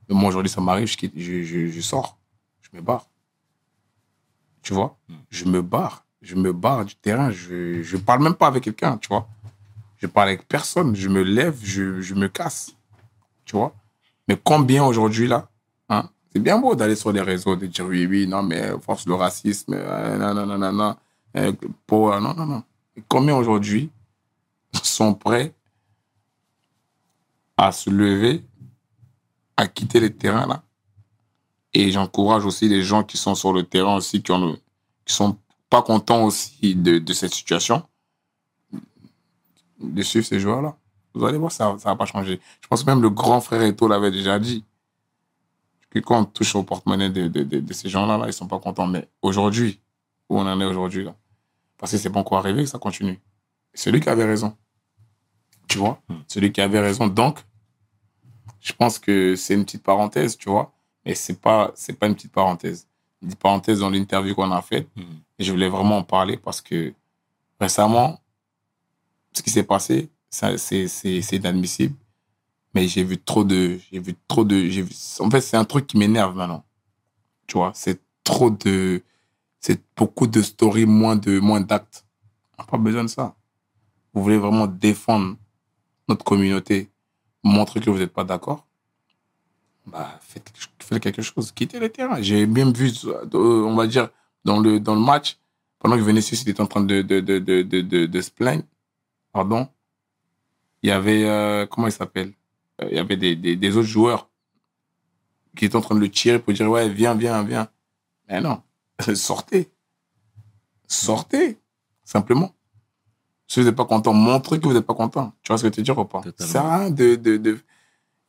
Mais 0.09 0.14
moi, 0.14 0.28
aujourd'hui, 0.30 0.51
ça 0.51 0.60
m'arrive, 0.60 0.86
je, 0.89 0.97
quitte- 0.97 1.14
je, 1.16 1.43
je, 1.43 1.66
je 1.68 1.80
sors, 1.80 2.18
je 2.62 2.70
me 2.76 2.82
barre. 2.82 3.06
Tu 4.62 4.74
vois? 4.74 4.98
Je 5.30 5.44
me 5.47 5.62
barre. 5.62 6.05
Je 6.20 6.35
me 6.35 6.53
barre 6.53 6.85
du 6.85 6.97
terrain. 6.97 7.31
Je 7.31 7.82
je 7.82 7.97
parle 7.97 8.23
même 8.23 8.35
pas 8.35 8.49
avec 8.49 8.65
quelqu'un, 8.65 8.99
tu 8.99 9.09
vois 9.09 9.28
Je 9.99 10.07
parle 10.07 10.28
avec 10.28 10.49
personne. 10.49 10.95
Je 10.95 11.09
me 11.09 11.23
lève, 11.23 11.59
je, 11.62 12.01
je 12.01 12.15
me 12.15 12.28
casse. 12.28 12.74
Tu 13.45 13.57
vois 13.57 13.74
Mais 14.28 14.39
combien 14.43 14.85
aujourd'hui, 14.85 15.27
là 15.27 15.49
hein, 15.89 16.09
C'est 16.32 16.40
bien 16.40 16.59
beau 16.59 16.74
d'aller 16.74 16.97
sur 16.97 17.12
les 17.12 17.23
réseaux, 17.23 17.57
de 17.57 17.66
dire 17.66 17.86
oui, 17.86 18.07
oui, 18.07 18.27
non, 18.27 18.43
mais 18.43 18.73
force 18.81 19.07
le 19.07 19.15
racisme, 19.15 19.74
euh, 19.74 20.19
non, 20.19 20.35
non, 20.35 20.47
non, 20.47 20.59
non, 20.59 20.73
non, 20.73 20.97
euh, 21.36 21.53
pour, 21.86 22.11
non, 22.20 22.35
non, 22.35 22.47
non. 22.47 22.62
Et 22.97 23.03
combien 23.09 23.36
aujourd'hui 23.36 23.90
sont 24.82 25.15
prêts 25.15 25.55
à 27.57 27.73
se 27.73 27.89
lever, 27.90 28.45
à 29.57 29.66
quitter 29.66 30.01
les 30.01 30.12
terrains 30.12 30.47
là? 30.47 30.62
Et 31.74 31.90
j'encourage 31.90 32.45
aussi 32.45 32.69
les 32.69 32.82
gens 32.82 33.05
qui 33.05 33.16
sont 33.16 33.35
sur 33.35 33.53
le 33.53 33.62
terrain 33.62 33.97
aussi, 33.97 34.23
qui, 34.23 34.32
ont 34.32 34.59
qui 35.05 35.15
sont 35.15 35.39
pas 35.70 35.82
contents 35.82 36.24
aussi 36.24 36.74
de, 36.74 36.99
de 36.99 37.12
cette 37.12 37.35
situation, 37.35 37.82
de 39.81 40.03
suivre 40.03 40.27
ces 40.27 40.40
joueurs-là. 40.40 40.77
Vous 41.15 41.24
allez 41.24 41.39
voir, 41.39 41.53
ça 41.53 41.73
ne 41.73 41.78
va 41.78 41.97
pas 41.97 42.07
changer. 42.07 42.40
Je 42.61 42.69
pense 42.69 42.82
que 42.85 42.90
même 42.90 43.03
le 43.03 43.11
grand 43.11 43.40
frère 43.40 43.62
Eto 43.62 43.89
l'avait 43.89 44.11
déjà 44.11 44.39
dit. 44.39 44.65
Que 45.90 45.99
quand 46.01 46.20
on 46.20 46.24
touche 46.27 46.55
au 46.55 46.62
porte-monnaie 46.62 47.09
de, 47.09 47.28
de, 47.28 47.43
de, 47.43 47.61
de 47.61 47.73
ces 47.73 47.89
gens-là, 47.89 48.19
là, 48.19 48.27
ils 48.27 48.32
sont 48.32 48.47
pas 48.47 48.59
contents. 48.59 48.86
Mais 48.86 49.09
aujourd'hui, 49.23 49.81
où 50.28 50.39
on 50.39 50.47
en 50.47 50.61
est 50.61 50.65
aujourd'hui, 50.65 51.05
là, 51.05 51.15
parce 51.78 51.93
que 51.93 51.99
c'est 51.99 52.11
pas 52.11 52.20
encore 52.20 52.39
arrivé 52.39 52.65
que 52.65 52.69
ça 52.69 52.78
continue. 52.78 53.19
C'est 53.73 53.90
lui 53.90 54.01
qui 54.01 54.09
avait 54.11 54.24
raison. 54.24 54.57
Tu 55.69 55.78
vois 55.78 56.01
Celui 56.27 56.53
qui 56.53 56.61
avait 56.61 56.81
raison. 56.81 57.07
Donc, 57.07 57.39
je 58.61 58.73
pense 58.73 58.99
que 58.99 59.35
c'est 59.36 59.55
une 59.55 59.65
petite 59.65 59.82
parenthèse, 59.82 60.36
tu 60.36 60.49
vois. 60.51 60.73
Mais 61.05 61.15
c'est 61.15 61.40
pas, 61.40 61.73
c'est 61.74 61.93
pas 61.93 62.07
une 62.07 62.15
petite 62.15 62.32
parenthèse. 62.32 62.86
Une 63.23 63.28
petite 63.28 63.40
parenthèse 63.40 63.81
dans 63.81 63.90
l'interview 63.90 64.35
qu'on 64.35 64.51
a 64.51 64.61
faite. 64.62 64.89
Mhm. 64.97 65.05
Je 65.39 65.51
voulais 65.52 65.69
vraiment 65.69 65.98
en 65.98 66.02
parler 66.02 66.36
parce 66.36 66.60
que 66.60 66.93
récemment, 67.60 68.20
ce 69.32 69.43
qui 69.43 69.51
s'est 69.51 69.62
passé, 69.62 70.10
c'est, 70.31 70.86
inadmissible. 71.32 71.94
Mais 72.74 72.86
j'ai 72.86 73.05
vu 73.05 73.19
trop 73.19 73.44
de, 73.44 73.78
vu 73.93 74.15
trop 74.27 74.44
de, 74.44 74.56
vu, 74.56 74.86
en 75.20 75.31
fait, 75.31 75.40
c'est 75.40 75.56
un 75.56 75.65
truc 75.65 75.86
qui 75.86 75.97
m'énerve 75.97 76.36
maintenant. 76.36 76.65
Tu 77.47 77.56
vois, 77.56 77.73
c'est 77.74 78.01
trop 78.24 78.51
de, 78.51 79.02
c'est 79.60 79.81
beaucoup 79.97 80.27
de 80.27 80.43
stories, 80.43 80.86
moins 80.86 81.16
de, 81.16 81.39
moins 81.39 81.60
d'actes. 81.60 82.05
On 82.59 82.62
n'a 82.62 82.66
pas 82.66 82.78
besoin 82.78 83.05
de 83.05 83.09
ça. 83.09 83.35
Vous 84.12 84.23
voulez 84.23 84.39
vraiment 84.39 84.66
défendre 84.66 85.36
notre 86.09 86.24
communauté, 86.24 86.90
montrer 87.43 87.81
que 87.81 87.90
vous 87.90 87.98
n'êtes 87.98 88.12
pas 88.12 88.24
d'accord, 88.24 88.66
bah, 89.86 90.19
faites, 90.20 90.52
faites 90.81 91.02
quelque 91.02 91.23
chose. 91.23 91.52
Quittez 91.52 91.78
le 91.78 91.89
terrain. 91.89 92.20
J'ai 92.20 92.47
bien 92.47 92.70
vu, 92.70 92.93
on 93.32 93.74
va 93.74 93.86
dire, 93.86 94.10
dans 94.49 94.61
le, 94.61 94.81
dans 94.81 94.95
le 94.95 95.01
match, 95.01 95.39
pendant 95.79 95.97
que 95.97 96.03
Vinicius 96.03 96.47
était 96.47 96.61
en 96.61 96.66
train 96.66 96.81
de, 96.81 97.03
de, 97.03 97.20
de, 97.20 97.39
de, 97.39 98.07
de, 98.07 98.20
se 98.20 98.31
plaindre, 98.31 98.65
pardon, 99.33 99.69
il 100.83 100.89
y 100.89 100.93
avait, 100.93 101.25
euh, 101.25 101.66
comment 101.66 101.87
il 101.87 101.93
s'appelle 101.93 102.33
Euh, 102.81 102.89
Il 102.91 102.97
y 102.97 103.01
avait 103.01 103.16
des, 103.16 103.37
des, 103.37 103.57
des 103.57 103.77
autres 103.77 103.93
joueurs 103.99 104.31
qui 105.57 105.65
étaient 105.66 105.77
en 105.77 105.81
train 105.81 105.97
de 105.97 106.01
le 106.01 106.11
tirer 106.11 106.39
pour 106.39 106.53
dire, 106.53 106.69
ouais, 106.70 106.89
viens, 106.89 107.15
viens, 107.15 107.43
viens. 107.43 107.69
Mais 108.27 108.41
non, 108.41 108.62
sortez. 109.15 109.70
Sortez, 110.87 111.59
simplement. 112.05 112.55
Si 113.47 113.61
vous 113.61 113.66
n'êtes 113.66 113.77
pas 113.77 113.85
content, 113.85 114.15
montrez 114.15 114.59
que 114.61 114.66
vous 114.66 114.75
n'êtes 114.75 114.87
pas 114.87 114.95
content. 114.95 115.33
Tu 115.43 115.49
vois 115.49 115.59
ce 115.59 115.65
que 115.65 115.73
je 115.73 115.77
veux 115.77 115.83
dire 115.83 115.99
ou 115.99 116.05
pas? 116.05 116.23
Ça 116.39 116.89
de, 116.91 117.16
de, 117.16 117.37
de... 117.37 117.59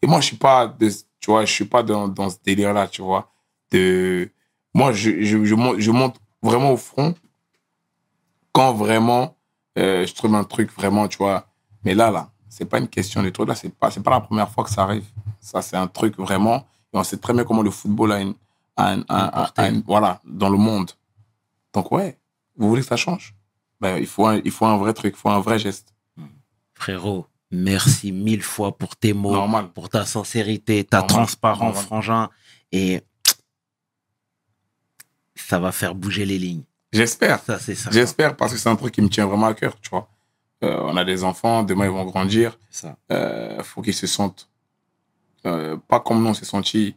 Et 0.02 0.08
moi, 0.08 0.20
je 0.20 0.28
suis 0.28 0.38
pas, 0.38 0.68
de, 0.68 0.90
tu 1.20 1.32
vois, 1.32 1.46
je 1.46 1.54
suis 1.54 1.66
pas 1.66 1.84
dans, 1.84 2.08
dans 2.08 2.30
ce 2.30 2.38
délire-là, 2.44 2.88
tu 2.88 3.02
vois. 3.02 3.32
De... 3.72 4.30
Moi, 4.74 4.91
je, 4.94 5.22
je, 5.24 5.44
je, 5.44 5.56
monte, 5.56 5.80
je 5.80 5.91
monte 5.91 6.16
vraiment 6.41 6.72
au 6.72 6.78
front 6.78 7.14
quand 8.52 8.74
vraiment 8.74 9.36
euh, 9.78 10.06
je 10.06 10.14
trouve 10.14 10.36
un 10.36 10.44
truc 10.44 10.72
vraiment, 10.74 11.08
tu 11.08 11.18
vois. 11.18 11.48
Mais 11.84 11.94
là, 11.94 12.12
là, 12.12 12.32
c'est 12.50 12.66
pas 12.66 12.80
une 12.80 12.88
question 12.88 13.24
de 13.24 13.30
truc. 13.30 13.48
Là, 13.48 13.56
c'est 13.56 13.70
pas, 13.74 13.90
c'est 13.91 14.02
pas 14.04 14.12
la 14.12 14.20
première 14.22 14.50
fois 14.50 14.64
que 14.64 14.70
ça 14.70 14.84
arrive. 14.84 15.06
Ça, 15.40 15.62
c'est 15.62 15.78
un 15.78 15.88
truc 15.88 16.18
vraiment. 16.18 16.66
Et 16.94 16.98
on 16.98 17.04
sait 17.04 17.18
très 17.18 17.34
bien 17.34 17.44
comment 17.44 17.62
le 17.62 17.72
football 17.72 18.12
a 18.12 18.20
une, 18.22 18.34
a 18.76 18.94
une- 18.94 19.06
a- 19.08 19.44
a- 19.46 19.52
a 19.56 19.70
une- 19.70 19.84
voilà, 19.86 20.20
dans 20.26 20.50
le 20.50 20.58
monde. 20.58 20.91
Donc, 21.74 21.91
ouais, 21.91 22.18
vous 22.58 22.68
voulez 22.70 22.82
que 22.82 22.88
ça 22.88 22.98
change? 22.98 23.36
Ben, 23.80 23.98
il, 23.98 24.08
faut 24.08 24.26
un, 24.28 24.41
il 24.44 24.52
faut 24.52 24.66
un 24.66 24.78
vrai 24.78 24.94
truc, 24.94 25.14
il 25.16 25.20
faut 25.20 25.30
un 25.30 25.40
vrai 25.40 25.58
geste. 25.60 25.94
Frérot, 26.74 27.28
merci 27.52 28.12
mille 28.12 28.41
fois 28.41 28.78
pour 28.78 28.96
tes 28.98 29.14
mots, 29.14 29.32
Normal. 29.34 29.70
pour 29.70 29.88
ta 29.90 30.06
sincérité, 30.06 30.84
ta 30.84 30.98
Normal, 30.98 31.16
transparence, 31.16 31.60
normal. 31.62 31.84
frangin. 31.86 32.30
Et 32.72 33.02
ça 35.41 35.60
va 35.60 35.72
faire 35.72 35.95
bouger 35.95 36.26
les 36.26 36.38
lignes. 36.40 36.64
J'espère. 36.91 37.40
Ça, 37.44 37.60
c'est 37.60 37.76
ça. 37.76 37.90
J'espère 37.91 38.36
parce 38.36 38.52
que 38.53 38.57
c'est 38.60 38.70
un 38.70 38.76
truc 38.76 38.94
qui 38.94 39.02
me 39.02 39.10
tient 39.10 39.26
vraiment 39.28 39.48
à 39.48 39.53
cœur, 39.53 39.80
tu 39.80 39.90
vois. 39.90 40.10
Euh, 40.64 40.78
on 40.84 40.98
a 40.98 41.06
des 41.06 41.24
enfants, 41.24 41.64
demain 41.64 41.86
ils 41.86 41.91
vont 41.91 42.03
grandir. 42.06 42.57
ça. 42.70 42.98
euh, 43.11 43.64
faut 43.64 43.82
qu'ils 43.82 43.94
se 43.94 44.07
sentent 44.07 44.49
euh, 45.45 45.78
pas 45.88 45.99
comme 46.02 46.22
nous 46.22 46.30
on 46.30 46.34
s'est 46.34 46.44
senti 46.45 46.95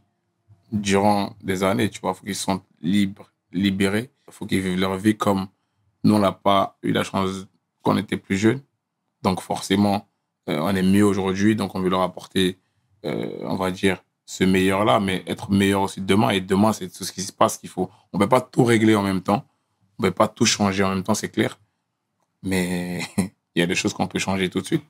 durant 0.72 1.36
des 1.42 1.62
années, 1.62 1.88
tu 1.88 2.00
vois. 2.00 2.12
faut 2.14 2.24
qu'ils 2.24 2.34
se 2.34 2.42
sentent 2.42 2.64
libres, 2.80 3.30
libérés. 3.52 4.10
faut 4.30 4.46
qu'ils 4.46 4.60
vivent 4.62 4.80
leur 4.80 4.96
vie 4.96 5.16
comme 5.16 5.46
nous 6.02 6.14
on 6.14 6.18
n'a 6.18 6.32
pas 6.32 6.76
eu 6.82 6.90
la 6.90 7.04
chance 7.04 7.46
qu'on 7.82 7.96
était 7.98 8.16
plus 8.16 8.36
jeunes. 8.36 8.60
Donc 9.22 9.40
forcément, 9.40 10.08
on 10.48 10.74
est 10.74 10.82
mieux 10.82 11.04
aujourd'hui, 11.04 11.54
donc 11.54 11.76
on 11.76 11.80
veut 11.80 11.90
leur 11.90 12.02
apporter, 12.02 12.58
on 13.04 13.54
va 13.54 13.70
dire, 13.70 14.02
ce 14.24 14.44
meilleur-là, 14.44 15.00
mais 15.00 15.22
être 15.26 15.50
meilleur 15.50 15.82
aussi 15.82 16.00
demain. 16.00 16.30
Et 16.30 16.40
demain, 16.40 16.72
c'est 16.72 16.88
tout 16.88 17.04
ce 17.04 17.12
qui 17.12 17.22
se 17.22 17.32
passe 17.32 17.58
qu'il 17.58 17.68
faut. 17.68 17.90
On 18.12 18.18
peut 18.18 18.28
pas 18.28 18.40
tout 18.40 18.64
régler 18.64 18.94
en 18.94 19.02
même 19.02 19.20
temps. 19.22 19.44
On 19.98 20.02
peut 20.02 20.10
pas 20.10 20.28
tout 20.28 20.46
changer 20.46 20.82
en 20.84 20.88
même 20.90 21.02
temps, 21.02 21.14
c'est 21.14 21.28
clair. 21.28 21.58
Mais 22.42 23.02
il 23.18 23.60
y 23.60 23.62
a 23.62 23.66
des 23.66 23.74
choses 23.74 23.92
qu'on 23.92 24.06
peut 24.06 24.18
changer 24.18 24.48
tout 24.48 24.60
de 24.60 24.66
suite. 24.66 24.84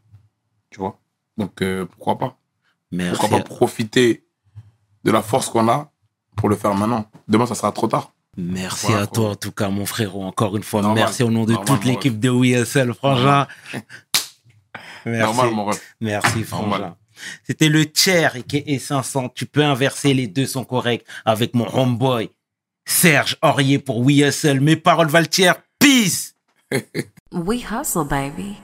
Tu 0.70 0.78
vois? 0.78 0.98
Donc, 1.36 1.62
euh, 1.62 1.86
pourquoi 1.86 2.18
pas? 2.18 2.36
Merci. 2.90 3.18
Pourquoi 3.20 3.38
pas 3.38 3.44
profiter 3.44 4.24
de 5.04 5.10
la 5.10 5.22
force 5.22 5.48
qu'on 5.48 5.68
a 5.68 5.90
pour 6.36 6.48
le 6.48 6.56
faire 6.56 6.74
maintenant? 6.74 7.06
Demain, 7.28 7.46
ça 7.46 7.54
sera 7.54 7.72
trop 7.72 7.88
tard. 7.88 8.12
Merci 8.36 8.86
Voilà, 8.86 9.02
à 9.02 9.06
toi, 9.06 9.30
en 9.30 9.34
tout 9.34 9.52
cas, 9.52 9.68
mon 9.68 9.84
frérot. 9.84 10.24
Encore 10.24 10.56
une 10.56 10.62
fois, 10.62 10.80
Normal. 10.80 11.04
merci 11.04 11.22
au 11.22 11.30
nom 11.30 11.44
de 11.44 11.52
Normal, 11.52 11.66
toute 11.66 11.84
l'équipe 11.84 12.18
de 12.18 12.30
WSL, 12.30 12.94
frangin. 12.94 13.46
Merci. 15.04 15.20
Normal, 15.36 15.50
mon 15.54 15.64
ref. 15.66 15.94
Merci, 16.00 16.42
frangin. 16.44 16.96
C'était 17.44 17.68
le 17.68 17.90
tiers 17.90 18.36
et 18.52 18.78
500. 18.78 19.30
Tu 19.34 19.46
peux 19.46 19.64
inverser, 19.64 20.14
les 20.14 20.26
deux 20.26 20.46
sont 20.46 20.64
corrects 20.64 21.04
avec 21.24 21.54
mon 21.54 21.66
homeboy. 21.74 22.30
Serge 22.84 23.36
Aurier 23.42 23.78
pour 23.78 24.00
WSL. 24.00 24.60
Mes 24.60 24.76
paroles 24.76 25.08
valent. 25.08 25.28
Peace! 25.78 26.34
We 27.32 27.62
hustle, 27.62 28.04
baby. 28.04 28.58